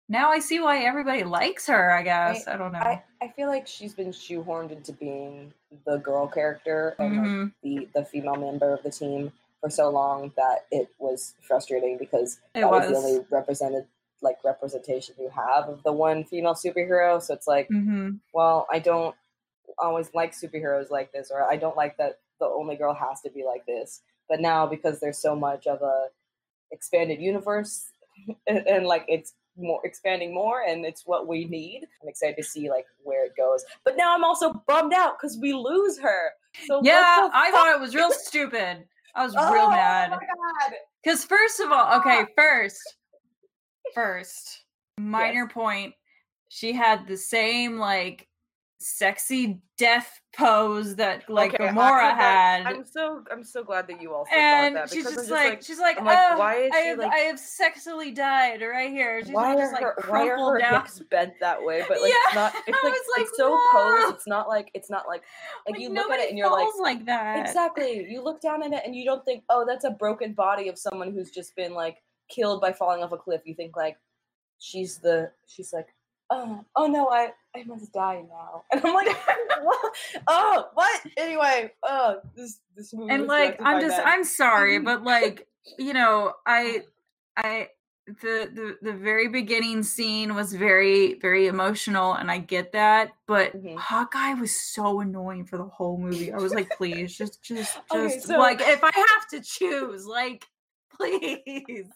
now 0.07 0.31
I 0.31 0.39
see 0.39 0.59
why 0.59 0.83
everybody 0.83 1.23
likes 1.23 1.67
her." 1.67 1.91
I 1.91 2.03
guess 2.03 2.47
I, 2.47 2.57
don't 2.57 2.71
know. 2.71 2.79
I, 2.79 3.03
I 3.21 3.27
feel 3.29 3.47
like 3.47 3.67
she's 3.67 3.93
been 3.93 4.11
shoehorned 4.11 4.71
into 4.71 4.93
being 4.93 5.51
the 5.85 5.97
girl 5.97 6.27
character 6.27 6.95
and 6.99 7.17
like, 7.17 7.25
Mhm. 7.27 7.53
the 7.63 7.89
the 7.95 8.05
female 8.05 8.35
member 8.37 8.73
of 8.73 8.81
the 8.83 8.91
team 8.91 9.31
for 9.61 9.69
so 9.69 9.89
long 9.89 10.31
that 10.37 10.65
it 10.71 10.89
was 10.99 11.35
frustrating 11.41 11.97
because 11.97 12.39
It 12.55 12.61
that 12.61 12.69
was. 12.71 12.89
was. 12.89 13.03
the 13.03 13.09
only 13.09 13.25
represented 13.31 13.85
like 14.21 14.37
representation 14.43 15.15
you 15.19 15.29
have 15.29 15.69
of 15.69 15.81
the 15.83 15.93
one 15.93 16.23
female 16.25 16.53
superhero. 16.55 17.21
So 17.21 17.33
it's 17.33 17.47
like, 17.47 17.67
hmm 17.67 18.11
well, 18.33 18.67
I 18.71 18.79
don't 18.79 19.15
always 19.79 20.11
like 20.13 20.33
superheroes 20.33 20.91
like 20.91 21.11
this, 21.11 21.31
or 21.31 21.43
I 21.51 21.55
don't 21.57 21.75
like 21.77 21.97
that 21.97 22.19
the 22.39 22.45
only 22.45 22.75
girl 22.75 22.93
has 22.93 23.21
to 23.21 23.29
be 23.31 23.43
like 23.43 23.65
this. 23.65 24.01
But 24.29 24.39
now 24.41 24.67
because 24.67 24.99
there's 24.99 25.17
so 25.17 25.35
much 25.35 25.67
of 25.67 25.81
a 25.81 26.07
expanded 26.71 27.19
universe 27.21 27.91
and, 28.47 28.59
and 28.67 28.85
like 28.85 29.05
it's 29.07 29.33
more 29.57 29.81
expanding 29.83 30.33
more 30.33 30.61
and 30.67 30.85
it's 30.85 31.05
what 31.05 31.27
we 31.27 31.45
need. 31.45 31.81
I'm 32.01 32.07
excited 32.07 32.37
to 32.37 32.43
see 32.43 32.69
like 32.69 32.85
where 33.03 33.25
it 33.25 33.35
goes. 33.35 33.65
But 33.83 33.97
now 33.97 34.15
I'm 34.15 34.23
also 34.23 34.53
bummed 34.67 34.93
out 34.93 35.17
because 35.19 35.37
we 35.37 35.53
lose 35.53 35.99
her. 35.99 36.29
So 36.67 36.81
Yeah, 36.83 37.29
I 37.33 37.51
thought 37.51 37.73
it 37.75 37.79
was 37.81 37.95
real 37.95 38.11
stupid. 38.11 38.85
I 39.15 39.23
was 39.25 39.35
Oh 39.37 39.51
real 39.51 39.69
mad. 39.69 40.11
my 40.11 40.17
god. 40.17 40.73
Because 41.03 41.25
first 41.25 41.59
of 41.59 41.71
all, 41.71 41.99
okay, 41.99 42.25
first, 42.37 42.81
first, 43.93 44.63
minor 44.97 45.47
point, 45.47 45.93
she 46.49 46.71
had 46.73 47.07
the 47.07 47.17
same 47.17 47.77
like 47.77 48.27
sexy 48.81 49.59
death 49.77 50.21
pose 50.33 50.95
that 50.95 51.29
like 51.29 51.53
Okay, 51.53 51.67
Gamora 51.67 52.15
had. 52.15 52.65
I'm 52.65 52.86
so 52.86 53.24
I'm 53.29 53.43
so 53.43 53.62
glad 53.63 53.88
that 53.88 54.01
you 54.01 54.13
also 54.13 54.31
and 54.33 54.75
thought 54.75 54.88
that 54.88 54.93
she's 54.93 55.03
because 55.03 55.15
just, 55.15 55.27
just 55.27 55.31
like, 55.31 55.50
like, 55.50 55.63
she's 55.63 55.79
like, 55.79 56.00
I'm 56.00 56.05
like, 56.05 56.17
"Oh, 56.31 56.38
why 56.38 56.55
is 56.55 56.71
I 56.74 56.81
she, 56.81 56.88
have 56.88 57.00
like- 57.00 57.12
I 57.12 57.17
have 57.17 57.39
sexually 57.39 58.12
died 58.12 58.62
right 58.62 58.89
here. 58.89 59.21
She's 59.24 59.33
why 59.33 59.55
just 59.55 59.74
like 59.74 59.81
her 59.83 59.95
why 60.07 60.27
are 60.27 60.36
crumpled 60.36 60.53
her 60.53 60.59
down. 60.59 60.74
hips 60.81 61.00
bent 61.12 61.33
that 61.41 61.62
way? 61.63 61.83
But 61.89 62.01
like 62.01 62.12
it's 62.13 62.36
not 62.36 62.53
it's 62.67 62.83
like, 62.83 62.93
like, 62.93 63.27
it's 63.27 63.38
so 63.38 63.51
"Whoa." 63.51 64.01
posed. 64.01 64.15
It's 64.15 64.27
not 64.27 64.48
like 64.48 64.71
it's 64.74 64.89
not 64.89 65.07
like 65.07 65.24
like, 65.65 65.74
Like, 65.74 65.81
you 65.81 65.89
look 65.89 66.09
at 66.12 66.19
it 66.21 66.29
and 66.29 66.38
you're 66.38 66.50
like 66.51 66.67
like 66.79 67.05
that. 67.05 67.45
exactly. 67.45 68.05
You 68.09 68.24
look 68.24 68.39
down 68.41 68.63
at 68.63 68.71
it 68.71 68.83
and 68.86 68.95
you 68.95 69.03
don't 69.03 69.25
think, 69.25 69.43
oh, 69.50 69.65
that's 69.67 69.83
a 69.83 69.91
broken 69.91 70.31
body 70.33 70.69
of 70.69 70.77
someone 70.77 71.12
who's 71.12 71.31
just 71.31 71.53
been 71.55 71.74
like 71.74 71.98
killed 72.29 72.62
by 72.62 72.71
falling 72.71 73.03
off 73.03 73.12
a 73.12 73.17
cliff. 73.17 73.41
You 73.45 73.55
think 73.55 73.75
like 73.75 73.98
she's 74.59 75.00
the 75.00 75.31
she's 75.48 75.74
like 75.74 75.88
oh 76.31 76.63
oh 76.75 76.88
no 76.88 77.07
I 77.09 77.31
I 77.55 77.63
must 77.63 77.91
die 77.93 78.24
now 78.29 78.63
and 78.71 78.81
I'm 78.86 78.93
like 78.93 79.07
what? 79.62 79.93
oh 80.27 80.67
what 80.74 81.01
anyway 81.17 81.71
oh 81.83 82.19
this 82.36 82.59
this 82.75 82.93
movie 82.93 83.13
and 83.13 83.27
like 83.27 83.57
i'm 83.62 83.81
just 83.81 83.98
men. 83.98 84.07
i'm 84.07 84.24
sorry 84.24 84.79
but 84.79 85.03
like 85.03 85.48
you 85.79 85.93
know 85.93 86.33
i 86.45 86.83
i 87.38 87.67
the, 88.07 88.50
the 88.53 88.77
the 88.81 88.93
very 88.93 89.27
beginning 89.27 89.83
scene 89.83 90.33
was 90.33 90.53
very 90.53 91.15
very 91.19 91.45
emotional 91.48 92.13
and 92.13 92.31
i 92.31 92.38
get 92.39 92.71
that 92.71 93.09
but 93.27 93.55
Mhm. 93.55 93.77
hawkeye 93.77 94.33
was 94.33 94.51
so 94.59 95.00
annoying 95.01 95.45
for 95.45 95.57
the 95.57 95.65
whole 95.65 95.98
movie 95.98 96.31
i 96.33 96.38
was 96.38 96.53
like 96.53 96.69
please 96.71 97.15
just 97.15 97.43
just 97.43 97.77
Okay, 97.91 98.15
just 98.15 98.27
so- 98.27 98.38
like 98.38 98.62
if 98.62 98.83
i 98.83 98.91
have 98.95 99.27
to 99.31 99.41
choose 99.41 100.05
like 100.07 100.45
please 100.98 101.88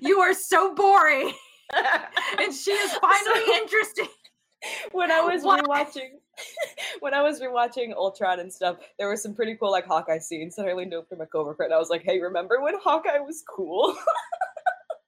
you 0.00 0.20
are 0.20 0.32
so 0.34 0.74
boring 0.74 1.32
and 1.74 2.54
she 2.54 2.70
is 2.72 2.92
finally 3.00 3.46
So- 3.46 3.54
interesting 3.54 4.08
when 4.92 5.10
I 5.12 5.20
was 5.20 5.42
Why? 5.42 5.60
rewatching 5.60 6.10
when 7.00 7.14
I 7.14 7.22
was 7.22 7.40
rewatching 7.40 7.92
Ultron 7.94 8.40
and 8.40 8.52
stuff, 8.52 8.76
there 8.98 9.08
were 9.08 9.16
some 9.16 9.34
pretty 9.34 9.56
cool 9.56 9.70
like 9.72 9.86
Hawkeye 9.86 10.18
scenes. 10.18 10.54
that 10.56 10.66
I 10.68 10.72
leaned 10.72 10.94
over 10.94 11.06
to 11.10 11.16
my 11.16 11.24
coworker 11.26 11.64
and 11.64 11.72
I 11.74 11.78
was 11.78 11.90
like, 11.90 12.02
"Hey, 12.02 12.20
remember 12.20 12.60
when 12.60 12.74
Hawkeye 12.78 13.18
was 13.20 13.42
cool?" 13.48 13.96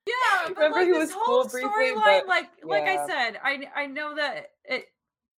yeah 0.06 0.48
Remember 0.54 0.78
like 0.78 0.86
he 0.86 0.92
was 0.92 1.12
whole 1.12 1.42
cool 1.42 1.48
briefly, 1.48 1.70
storyline, 1.92 2.20
but- 2.20 2.26
like 2.28 2.48
like 2.64 2.84
I 2.84 3.06
said, 3.06 3.38
I 3.42 3.60
I 3.76 3.86
know 3.86 4.14
that 4.16 4.46
it. 4.64 4.86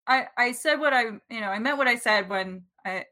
I 0.07 0.27
I 0.37 0.53
said 0.53 0.77
what 0.81 0.93
I 0.93 1.03
you 1.31 1.41
know 1.41 1.49
I 1.49 1.59
meant 1.59 1.79
what 1.79 1.89
I 1.89 1.97
said 1.97 2.29
when 2.29 2.63
I 2.85 3.05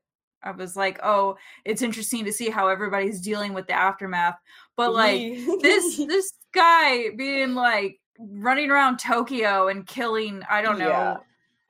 I 0.42 0.52
was 0.52 0.74
like, 0.74 0.98
oh, 1.02 1.36
it's 1.66 1.82
interesting 1.82 2.24
to 2.24 2.32
see 2.32 2.48
how 2.48 2.68
everybody's 2.68 3.20
dealing 3.20 3.52
with 3.52 3.66
the 3.66 3.74
aftermath. 3.74 4.36
But 4.76 4.94
like 4.94 5.20
this 5.60 5.98
this 5.98 6.32
guy 6.54 7.10
being 7.10 7.54
like 7.54 7.99
running 8.20 8.70
around 8.70 8.98
Tokyo 8.98 9.68
and 9.68 9.86
killing 9.86 10.42
I 10.50 10.60
don't 10.62 10.78
know 10.78 10.88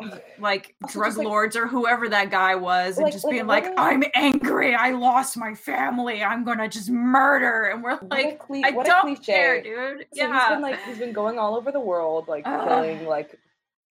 Yeah. 0.03 0.19
like 0.39 0.75
Also 0.83 0.99
drug 0.99 1.17
like- 1.19 1.27
lords 1.27 1.57
or 1.57 1.67
whoever 1.67 2.09
that 2.09 2.31
guy 2.31 2.55
was 2.55 2.99
and 2.99 3.13
just 3.13 3.25
like, 3.25 3.33
being 3.33 3.47
like 3.47 3.67
I'm 3.77 4.03
angry 4.15 4.75
I 4.75 4.91
lost 4.91 5.37
my 5.37 5.55
family 5.55 6.23
I'm 6.25 6.43
gonna 6.45 6.69
just 6.69 6.91
murder 6.91 7.65
and 7.73 7.83
we're 7.83 7.99
like 8.11 8.41
I 8.65 8.71
what 8.73 8.87
a 8.87 8.91
don't 8.91 9.23
care 9.25 9.61
cliche. 9.61 9.63
dude 9.63 10.01
So 10.15 10.25
yeah 10.27 10.41
he's 10.41 10.49
been 10.51 10.63
like 10.63 10.83
he's 10.85 10.99
been 10.99 11.13
going 11.13 11.39
all 11.39 11.55
over 11.57 11.71
the 11.71 11.81
world, 11.81 12.29
like 12.29 12.45
Ugh. 12.47 12.67
killing 12.69 13.07
like 13.07 13.39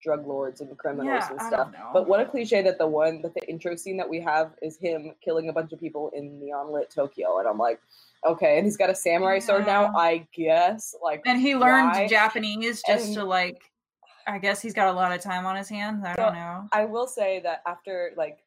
drug 0.02 0.26
lords 0.26 0.60
and 0.60 0.76
criminals 0.78 1.06
yeah 1.08 1.30
and 1.30 1.40
stuff. 1.42 1.68
But 1.92 2.08
what 2.08 2.20
a 2.20 2.24
cliche 2.24 2.62
that 2.62 2.78
the 2.78 2.86
one 2.86 3.20
that 3.22 3.34
the 3.34 3.46
intro 3.48 3.76
scene 3.76 3.96
that 3.98 4.08
we 4.08 4.20
have 4.20 4.52
is 4.62 4.78
him 4.78 5.12
killing 5.22 5.48
a 5.48 5.52
bunch 5.52 5.72
of 5.72 5.80
people 5.80 6.10
in 6.14 6.38
neon 6.40 6.72
lit 6.72 6.88
Tokyo, 6.88 7.38
and 7.40 7.48
I'm 7.48 7.58
like, 7.58 7.80
okay, 8.26 8.56
and 8.58 8.64
he's 8.66 8.76
got 8.76 8.90
a 8.90 8.94
samurai 8.94 9.38
sword 9.38 9.66
now. 9.66 9.94
I 9.96 10.26
guess 10.34 10.94
like 11.02 11.22
and 11.26 11.40
he 11.40 11.54
learned 11.54 11.90
why? 11.92 12.06
Japanese 12.08 12.82
just 12.86 13.06
And- 13.08 13.14
to 13.16 13.24
like 13.24 13.70
I 14.26 14.38
guess 14.38 14.60
he's 14.60 14.74
got 14.74 14.88
a 14.88 14.92
lot 14.92 15.12
of 15.12 15.22
time 15.22 15.46
on 15.46 15.56
his 15.56 15.70
hands 15.70 16.04
I 16.04 16.14
So, 16.14 16.22
don't 16.22 16.34
know 16.34 16.68
I 16.72 16.84
will 16.84 17.06
say 17.06 17.40
that 17.40 17.62
after 17.66 18.12
like 18.16 18.38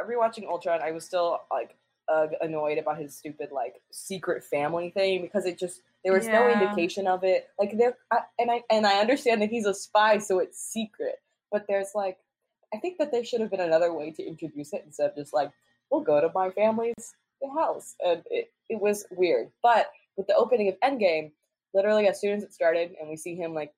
rewatching 0.00 0.46
Ultron, 0.46 0.80
I 0.82 0.90
was 0.92 1.04
still 1.04 1.40
like 1.50 1.76
uh, 2.08 2.26
annoyed 2.40 2.78
about 2.78 2.98
his 2.98 3.14
stupid 3.16 3.50
like 3.52 3.74
secret 3.90 4.42
family 4.42 4.90
thing 4.90 5.20
because 5.22 5.44
it 5.46 5.58
just 5.58 5.82
there 6.04 6.12
was 6.14 6.26
no 6.26 6.48
indication 6.50 7.06
of 7.06 7.22
it. 7.24 7.48
Like 7.58 7.76
there, 7.78 7.96
I, 8.10 8.20
and 8.38 8.50
I 8.50 8.62
and 8.70 8.86
I 8.86 9.00
understand 9.00 9.40
that 9.42 9.50
he's 9.50 9.66
a 9.66 9.74
spy, 9.74 10.18
so 10.18 10.38
it's 10.40 10.58
secret. 10.58 11.16
But 11.52 11.66
there's 11.68 11.90
like, 11.94 12.16
I 12.74 12.78
think 12.78 12.98
that 12.98 13.12
there 13.12 13.22
should 13.24 13.40
have 13.40 13.50
been 13.50 13.60
another 13.60 13.92
way 13.92 14.10
to 14.12 14.22
introduce 14.26 14.72
it 14.72 14.82
instead 14.86 15.10
of 15.10 15.16
just 15.16 15.32
like, 15.34 15.50
we'll 15.90 16.00
go 16.00 16.20
to 16.20 16.30
my 16.34 16.50
family's 16.50 17.14
house, 17.50 17.94
and 18.04 18.22
it 18.30 18.52
it 18.68 18.80
was 18.80 19.04
weird. 19.10 19.50
But 19.62 19.90
with 20.16 20.26
the 20.26 20.34
opening 20.34 20.68
of 20.68 20.76
Endgame, 20.80 21.32
literally 21.74 22.08
as 22.08 22.20
soon 22.20 22.36
as 22.36 22.42
it 22.42 22.52
started, 22.52 22.92
and 23.00 23.08
we 23.08 23.16
see 23.16 23.34
him 23.34 23.54
like 23.54 23.72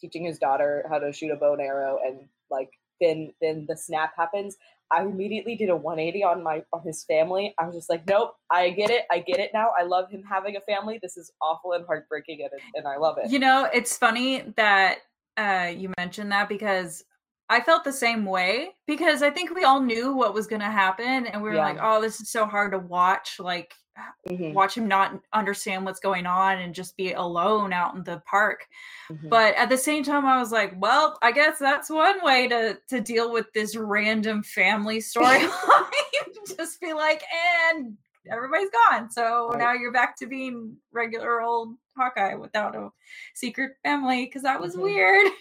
teaching 0.00 0.24
his 0.24 0.38
daughter 0.38 0.84
how 0.88 0.98
to 0.98 1.12
shoot 1.12 1.30
a 1.30 1.36
bow 1.36 1.52
and 1.52 1.62
arrow, 1.62 1.98
and 2.04 2.20
like 2.50 2.70
then 3.00 3.32
then 3.40 3.66
the 3.68 3.76
snap 3.76 4.12
happens. 4.16 4.56
I 4.90 5.02
immediately 5.02 5.56
did 5.56 5.68
a 5.68 5.76
180 5.76 6.22
on 6.22 6.42
my 6.42 6.62
on 6.72 6.82
his 6.82 7.04
family. 7.04 7.54
I 7.58 7.66
was 7.66 7.74
just 7.74 7.90
like, 7.90 8.06
nope, 8.06 8.36
I 8.50 8.70
get 8.70 8.90
it, 8.90 9.04
I 9.10 9.18
get 9.18 9.40
it 9.40 9.50
now. 9.52 9.70
I 9.78 9.82
love 9.82 10.10
him 10.10 10.22
having 10.22 10.56
a 10.56 10.60
family. 10.60 11.00
This 11.02 11.16
is 11.16 11.32
awful 11.42 11.72
and 11.72 11.84
heartbreaking, 11.86 12.40
and 12.42 12.60
and 12.74 12.86
I 12.86 12.96
love 12.96 13.18
it. 13.22 13.30
You 13.30 13.38
know, 13.38 13.68
it's 13.72 13.96
funny 13.96 14.44
that 14.56 14.98
uh, 15.36 15.72
you 15.76 15.92
mentioned 15.98 16.32
that 16.32 16.48
because 16.48 17.04
I 17.48 17.60
felt 17.60 17.84
the 17.84 17.92
same 17.92 18.24
way 18.24 18.70
because 18.86 19.22
I 19.22 19.30
think 19.30 19.54
we 19.54 19.64
all 19.64 19.80
knew 19.80 20.12
what 20.14 20.34
was 20.34 20.46
going 20.48 20.60
to 20.60 20.66
happen, 20.66 21.26
and 21.26 21.42
we 21.42 21.48
were 21.48 21.54
Yeah. 21.56 21.64
like, 21.64 21.78
"Oh, 21.80 22.00
this 22.00 22.20
is 22.20 22.30
so 22.30 22.44
hard 22.46 22.72
to 22.72 22.78
watch." 22.78 23.38
Like, 23.38 23.72
Mhm, 24.28 24.52
watch 24.52 24.76
him 24.76 24.88
not 24.88 25.20
understand 25.32 25.84
what's 25.84 26.00
going 26.00 26.26
on 26.26 26.58
and 26.58 26.74
just 26.74 26.96
be 26.96 27.12
alone 27.12 27.72
out 27.72 27.94
in 27.94 28.02
the 28.04 28.20
park. 28.26 28.66
mhm. 29.10 29.30
But 29.30 29.54
at 29.54 29.68
the 29.68 29.78
same 29.78 30.02
time, 30.02 30.26
I 30.26 30.38
was 30.38 30.50
like, 30.52 30.74
"Well, 30.76 31.18
I 31.22 31.30
guess 31.32 31.58
that's 31.58 31.88
one 31.88 32.22
way 32.24 32.48
to 32.48 32.78
to 32.88 33.00
deal 33.00 33.30
with 33.32 33.52
this 33.54 33.76
random 33.76 34.42
family 34.42 34.98
storyline. 35.14 35.48
just 36.56 36.80
be 36.80 36.92
like, 36.92 37.22
and 37.70 37.96
everybody's 38.30 38.70
gone. 38.70 39.08
So 39.10 39.50
Right. 39.50 39.58
now 39.58 39.72
you're 39.72 39.92
back 39.92 40.16
to 40.18 40.26
being 40.26 40.76
regular 40.92 41.40
old 41.42 41.76
Hawkeye 41.96 42.34
without 42.34 42.74
a 42.74 42.90
secret 43.34 43.76
family 43.84 44.24
because 44.26 44.42
that 44.42 44.60
was 44.60 44.74
Mhm. 44.76 44.82
weird. 44.82 45.32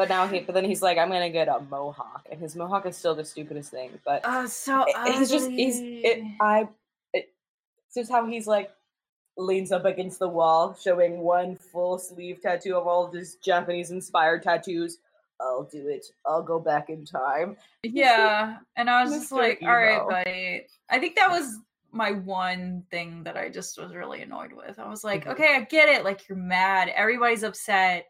But 0.00 0.08
now 0.08 0.26
he, 0.26 0.40
but 0.40 0.54
then 0.54 0.64
he's 0.64 0.80
like, 0.80 0.96
I'm 0.96 1.10
gonna 1.10 1.28
get 1.28 1.46
a 1.46 1.60
mohawk, 1.70 2.26
and 2.32 2.40
his 2.40 2.56
mohawk 2.56 2.86
is 2.86 2.96
still 2.96 3.14
the 3.14 3.22
stupidest 3.22 3.70
thing. 3.70 3.90
But 4.02 4.22
Oh, 4.24 4.46
so 4.46 4.84
it- 4.88 5.14
he's 5.14 5.28
just 5.30 5.50
he's 5.50 5.76
it. 5.78 6.24
I 6.40 6.68
it, 7.12 7.28
it's 7.84 7.94
just 7.96 8.10
how 8.10 8.24
he's 8.24 8.46
like 8.46 8.70
leans 9.36 9.72
up 9.72 9.84
against 9.84 10.18
the 10.18 10.26
wall, 10.28 10.74
showing 10.80 11.18
one 11.18 11.54
full 11.54 11.98
sleeve 11.98 12.40
tattoo 12.40 12.76
of 12.78 12.86
all 12.86 13.04
of 13.06 13.12
his 13.12 13.34
Japanese 13.44 13.90
inspired 13.90 14.42
tattoos. 14.42 14.96
I'll 15.38 15.64
do 15.64 15.88
it. 15.88 16.06
I'll 16.24 16.42
go 16.42 16.58
back 16.58 16.88
in 16.88 17.04
time. 17.04 17.58
yeah, 17.82 18.56
and 18.76 18.88
I 18.88 19.02
was 19.04 19.12
just 19.12 19.30
Mr. 19.30 19.36
like, 19.36 19.58
all 19.62 19.68
right, 19.76 20.00
buddy. 20.08 20.66
I 20.88 20.98
think 20.98 21.16
that 21.16 21.30
was 21.30 21.58
my 21.92 22.12
one 22.12 22.84
thing 22.90 23.22
that 23.24 23.36
I 23.36 23.50
just 23.50 23.78
was 23.78 23.94
really 23.94 24.22
annoyed 24.22 24.52
with. 24.54 24.78
I 24.78 24.88
was 24.88 25.04
like, 25.04 25.26
Mhm. 25.26 25.32
okay, 25.32 25.56
I 25.56 25.60
get 25.60 25.90
it. 25.90 26.04
Like 26.04 26.26
you're 26.26 26.38
mad, 26.38 26.88
everybody's 26.88 27.42
upset, 27.42 28.06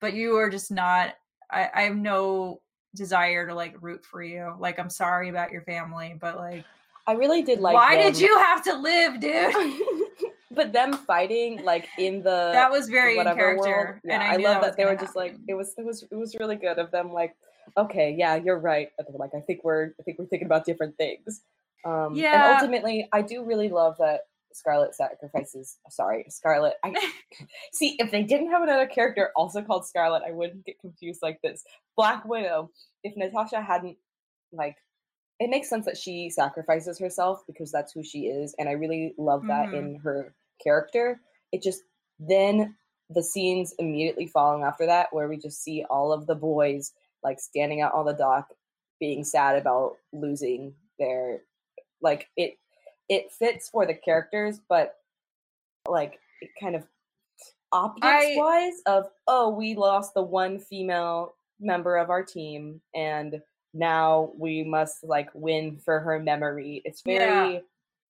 but 0.00 0.14
you 0.14 0.36
are 0.36 0.50
just 0.50 0.70
not. 0.70 1.14
I, 1.50 1.68
I 1.74 1.82
have 1.82 1.96
no 1.96 2.60
desire 2.94 3.46
to 3.46 3.54
like 3.54 3.76
root 3.80 4.04
for 4.04 4.22
you. 4.22 4.54
Like 4.58 4.78
I'm 4.78 4.90
sorry 4.90 5.28
about 5.28 5.52
your 5.52 5.62
family, 5.62 6.16
but 6.20 6.36
like, 6.36 6.64
I 7.06 7.12
really 7.12 7.42
did 7.42 7.60
like. 7.60 7.74
why 7.74 7.96
did 7.96 8.18
you 8.18 8.36
have 8.38 8.62
to 8.64 8.76
live, 8.76 9.20
dude? 9.20 9.54
but 10.56 10.72
them 10.72 10.94
fighting 10.94 11.62
like 11.64 11.86
in 11.98 12.22
the 12.22 12.50
that 12.52 12.70
was 12.70 12.88
very 12.88 13.18
in 13.18 13.24
character. 13.24 14.00
Yeah, 14.04 14.14
and 14.14 14.22
I, 14.22 14.32
I, 14.32 14.36
love 14.36 14.62
that, 14.62 14.62
that, 14.62 14.76
they 14.76 14.84
were 14.84 14.96
just 14.96 15.14
like 15.14 15.36
it 15.46 15.54
was 15.54 15.74
it 15.76 15.84
was 15.84 16.04
it 16.10 16.16
was 16.16 16.34
really 16.40 16.56
good 16.56 16.78
of 16.78 16.90
them 16.90 17.12
like 17.12 17.36
okay 17.76 18.14
yeah 18.16 18.36
you're 18.36 18.58
right 18.58 18.90
like 19.18 19.30
I 19.36 19.40
think 19.40 19.62
we're 19.62 19.92
I 20.00 20.02
think 20.02 20.18
we're 20.18 20.26
thinking 20.26 20.46
about 20.46 20.64
different 20.64 20.96
things. 20.96 21.42
Um, 21.84 22.14
Yeah. 22.14 22.32
and 22.34 22.54
ultimately 22.54 23.08
I 23.12 23.22
do 23.22 23.44
really 23.44 23.68
love 23.68 23.96
that 23.98 24.22
Scarlet 24.56 24.94
sacrifices. 24.94 25.78
Sorry, 25.90 26.24
Scarlet. 26.28 26.74
I 26.84 26.94
see 27.72 27.96
if 27.98 28.10
they 28.10 28.22
didn't 28.22 28.50
have 28.50 28.62
another 28.62 28.86
character 28.86 29.30
also 29.36 29.62
called 29.62 29.86
Scarlet, 29.86 30.22
I 30.26 30.32
wouldn't 30.32 30.64
get 30.64 30.80
confused 30.80 31.20
like 31.22 31.40
this. 31.42 31.62
Black 31.96 32.24
Widow. 32.24 32.70
If 33.04 33.16
Natasha 33.16 33.60
hadn't 33.60 33.96
like 34.52 34.76
it 35.38 35.50
makes 35.50 35.68
sense 35.68 35.84
that 35.84 35.98
she 35.98 36.30
sacrifices 36.30 36.98
herself 36.98 37.42
because 37.46 37.70
that's 37.70 37.92
who 37.92 38.02
she 38.02 38.20
is 38.26 38.54
and 38.58 38.68
i 38.68 38.72
really 38.72 39.12
love 39.18 39.42
that 39.48 39.66
Mhm. 39.66 39.74
in 39.74 39.94
her 39.96 40.34
character 40.62 41.20
it 41.52 41.62
just 41.62 41.82
then 42.18 42.74
the 43.10 43.22
scenes 43.22 43.74
immediately 43.78 44.26
following 44.26 44.62
after 44.62 44.86
that 44.86 45.12
where 45.12 45.28
we 45.28 45.36
just 45.36 45.62
see 45.62 45.84
all 45.90 46.12
of 46.12 46.26
the 46.26 46.34
boys 46.34 46.92
like 47.22 47.38
standing 47.40 47.82
out 47.82 47.92
on 47.92 48.06
the 48.06 48.14
dock 48.14 48.48
being 48.98 49.24
sad 49.24 49.56
about 49.56 49.96
losing 50.12 50.74
their 50.98 51.42
like 52.00 52.28
it 52.36 52.56
it 53.08 53.30
fits 53.32 53.68
for 53.68 53.86
the 53.86 53.94
characters 53.94 54.60
but 54.68 54.96
like 55.88 56.18
it 56.40 56.50
kind 56.60 56.74
of 56.76 56.84
optics 57.72 58.26
wise 58.36 58.80
of 58.86 59.06
oh 59.26 59.48
we 59.50 59.74
lost 59.74 60.14
the 60.14 60.22
one 60.22 60.58
female 60.58 61.34
member 61.60 61.96
of 61.96 62.10
our 62.10 62.22
team 62.24 62.80
and 62.94 63.40
now 63.74 64.30
we 64.38 64.62
must 64.62 65.04
like 65.04 65.28
win 65.34 65.76
for 65.78 66.00
her 66.00 66.18
memory 66.18 66.82
it's 66.84 67.02
very 67.02 67.54
Yeah. 67.54 67.60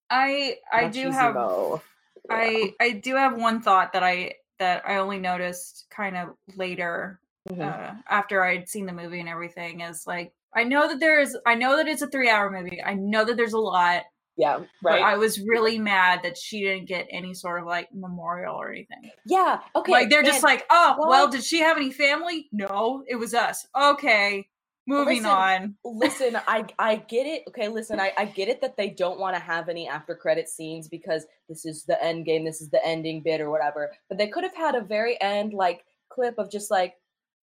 I 0.09 0.57
I 0.71 0.87
do 0.87 1.11
have 1.11 1.35
machismo. 1.35 1.81
I 2.29 2.73
I 2.79 2.91
do 2.91 3.15
have 3.15 3.37
one 3.37 3.61
thought 3.61 3.93
that 3.93 4.03
I 4.03 4.35
that 4.59 4.83
I 4.87 4.97
only 4.97 5.19
noticed 5.19 5.85
kind 5.89 6.15
of 6.17 6.29
later 6.55 7.19
Mhm. 7.49 7.61
uh, 7.61 7.95
after 8.09 8.43
I'd 8.43 8.67
seen 8.67 8.85
the 8.85 8.93
movie 8.93 9.19
and 9.19 9.29
everything 9.29 9.81
is 9.81 10.05
like 10.07 10.33
I 10.53 10.63
know 10.63 10.87
that 10.87 10.99
there's 10.99 11.35
I 11.45 11.55
know 11.55 11.77
that 11.77 11.87
it's 11.87 12.01
a 12.01 12.07
three 12.07 12.29
hour 12.29 12.49
movie. 12.49 12.81
I 12.83 12.93
know 12.93 13.25
that 13.25 13.37
there's 13.37 13.53
a 13.53 13.59
lot, 13.59 14.03
yeah 14.37 14.59
but 14.81 14.91
right 14.91 15.01
I 15.03 15.17
was 15.17 15.39
really 15.39 15.79
mad 15.79 16.21
that 16.23 16.37
she 16.37 16.61
didn't 16.61 16.87
get 16.87 17.07
any 17.09 17.33
sort 17.33 17.59
of 17.61 17.67
like 17.67 17.89
memorial 17.93 18.55
or 18.55 18.71
anything. 18.71 19.11
yeah 19.25 19.59
okay 19.75 19.91
like 19.91 20.09
they're 20.09 20.23
just 20.23 20.43
like, 20.43 20.65
oh 20.69 20.95
well, 20.99 21.27
did 21.27 21.43
she 21.43 21.59
have 21.59 21.77
any 21.77 21.91
family? 21.91 22.47
No, 22.51 23.03
it 23.07 23.15
was 23.15 23.33
us. 23.33 23.65
Okay, 23.75 24.47
moving 24.87 25.23
Listen, 25.23 25.29
on. 25.29 25.75
listen 25.83 26.37
i 26.47 26.65
i 26.79 26.95
get 26.95 27.27
it 27.27 27.43
okay 27.47 27.67
listen 27.67 27.99
i 27.99 28.13
i 28.17 28.25
get 28.25 28.47
it 28.47 28.61
that 28.61 28.77
they 28.77 28.89
don't 28.89 29.19
want 29.19 29.35
to 29.35 29.41
have 29.41 29.67
any 29.69 29.87
after 29.87 30.15
credit 30.15 30.47
scenes 30.47 30.87
because 30.87 31.25
this 31.49 31.65
is 31.65 31.83
the 31.83 32.01
end 32.03 32.25
game 32.25 32.45
this 32.45 32.61
is 32.61 32.69
the 32.69 32.83
ending 32.85 33.21
bit 33.21 33.41
or 33.41 33.51
whatever 33.51 33.91
but 34.07 34.17
they 34.17 34.27
could 34.27 34.43
have 34.43 34.55
had 34.55 34.75
a 34.75 34.81
very 34.81 35.21
end 35.21 35.53
like 35.53 35.83
clip 36.09 36.35
of 36.37 36.49
just 36.49 36.71
like 36.71 36.95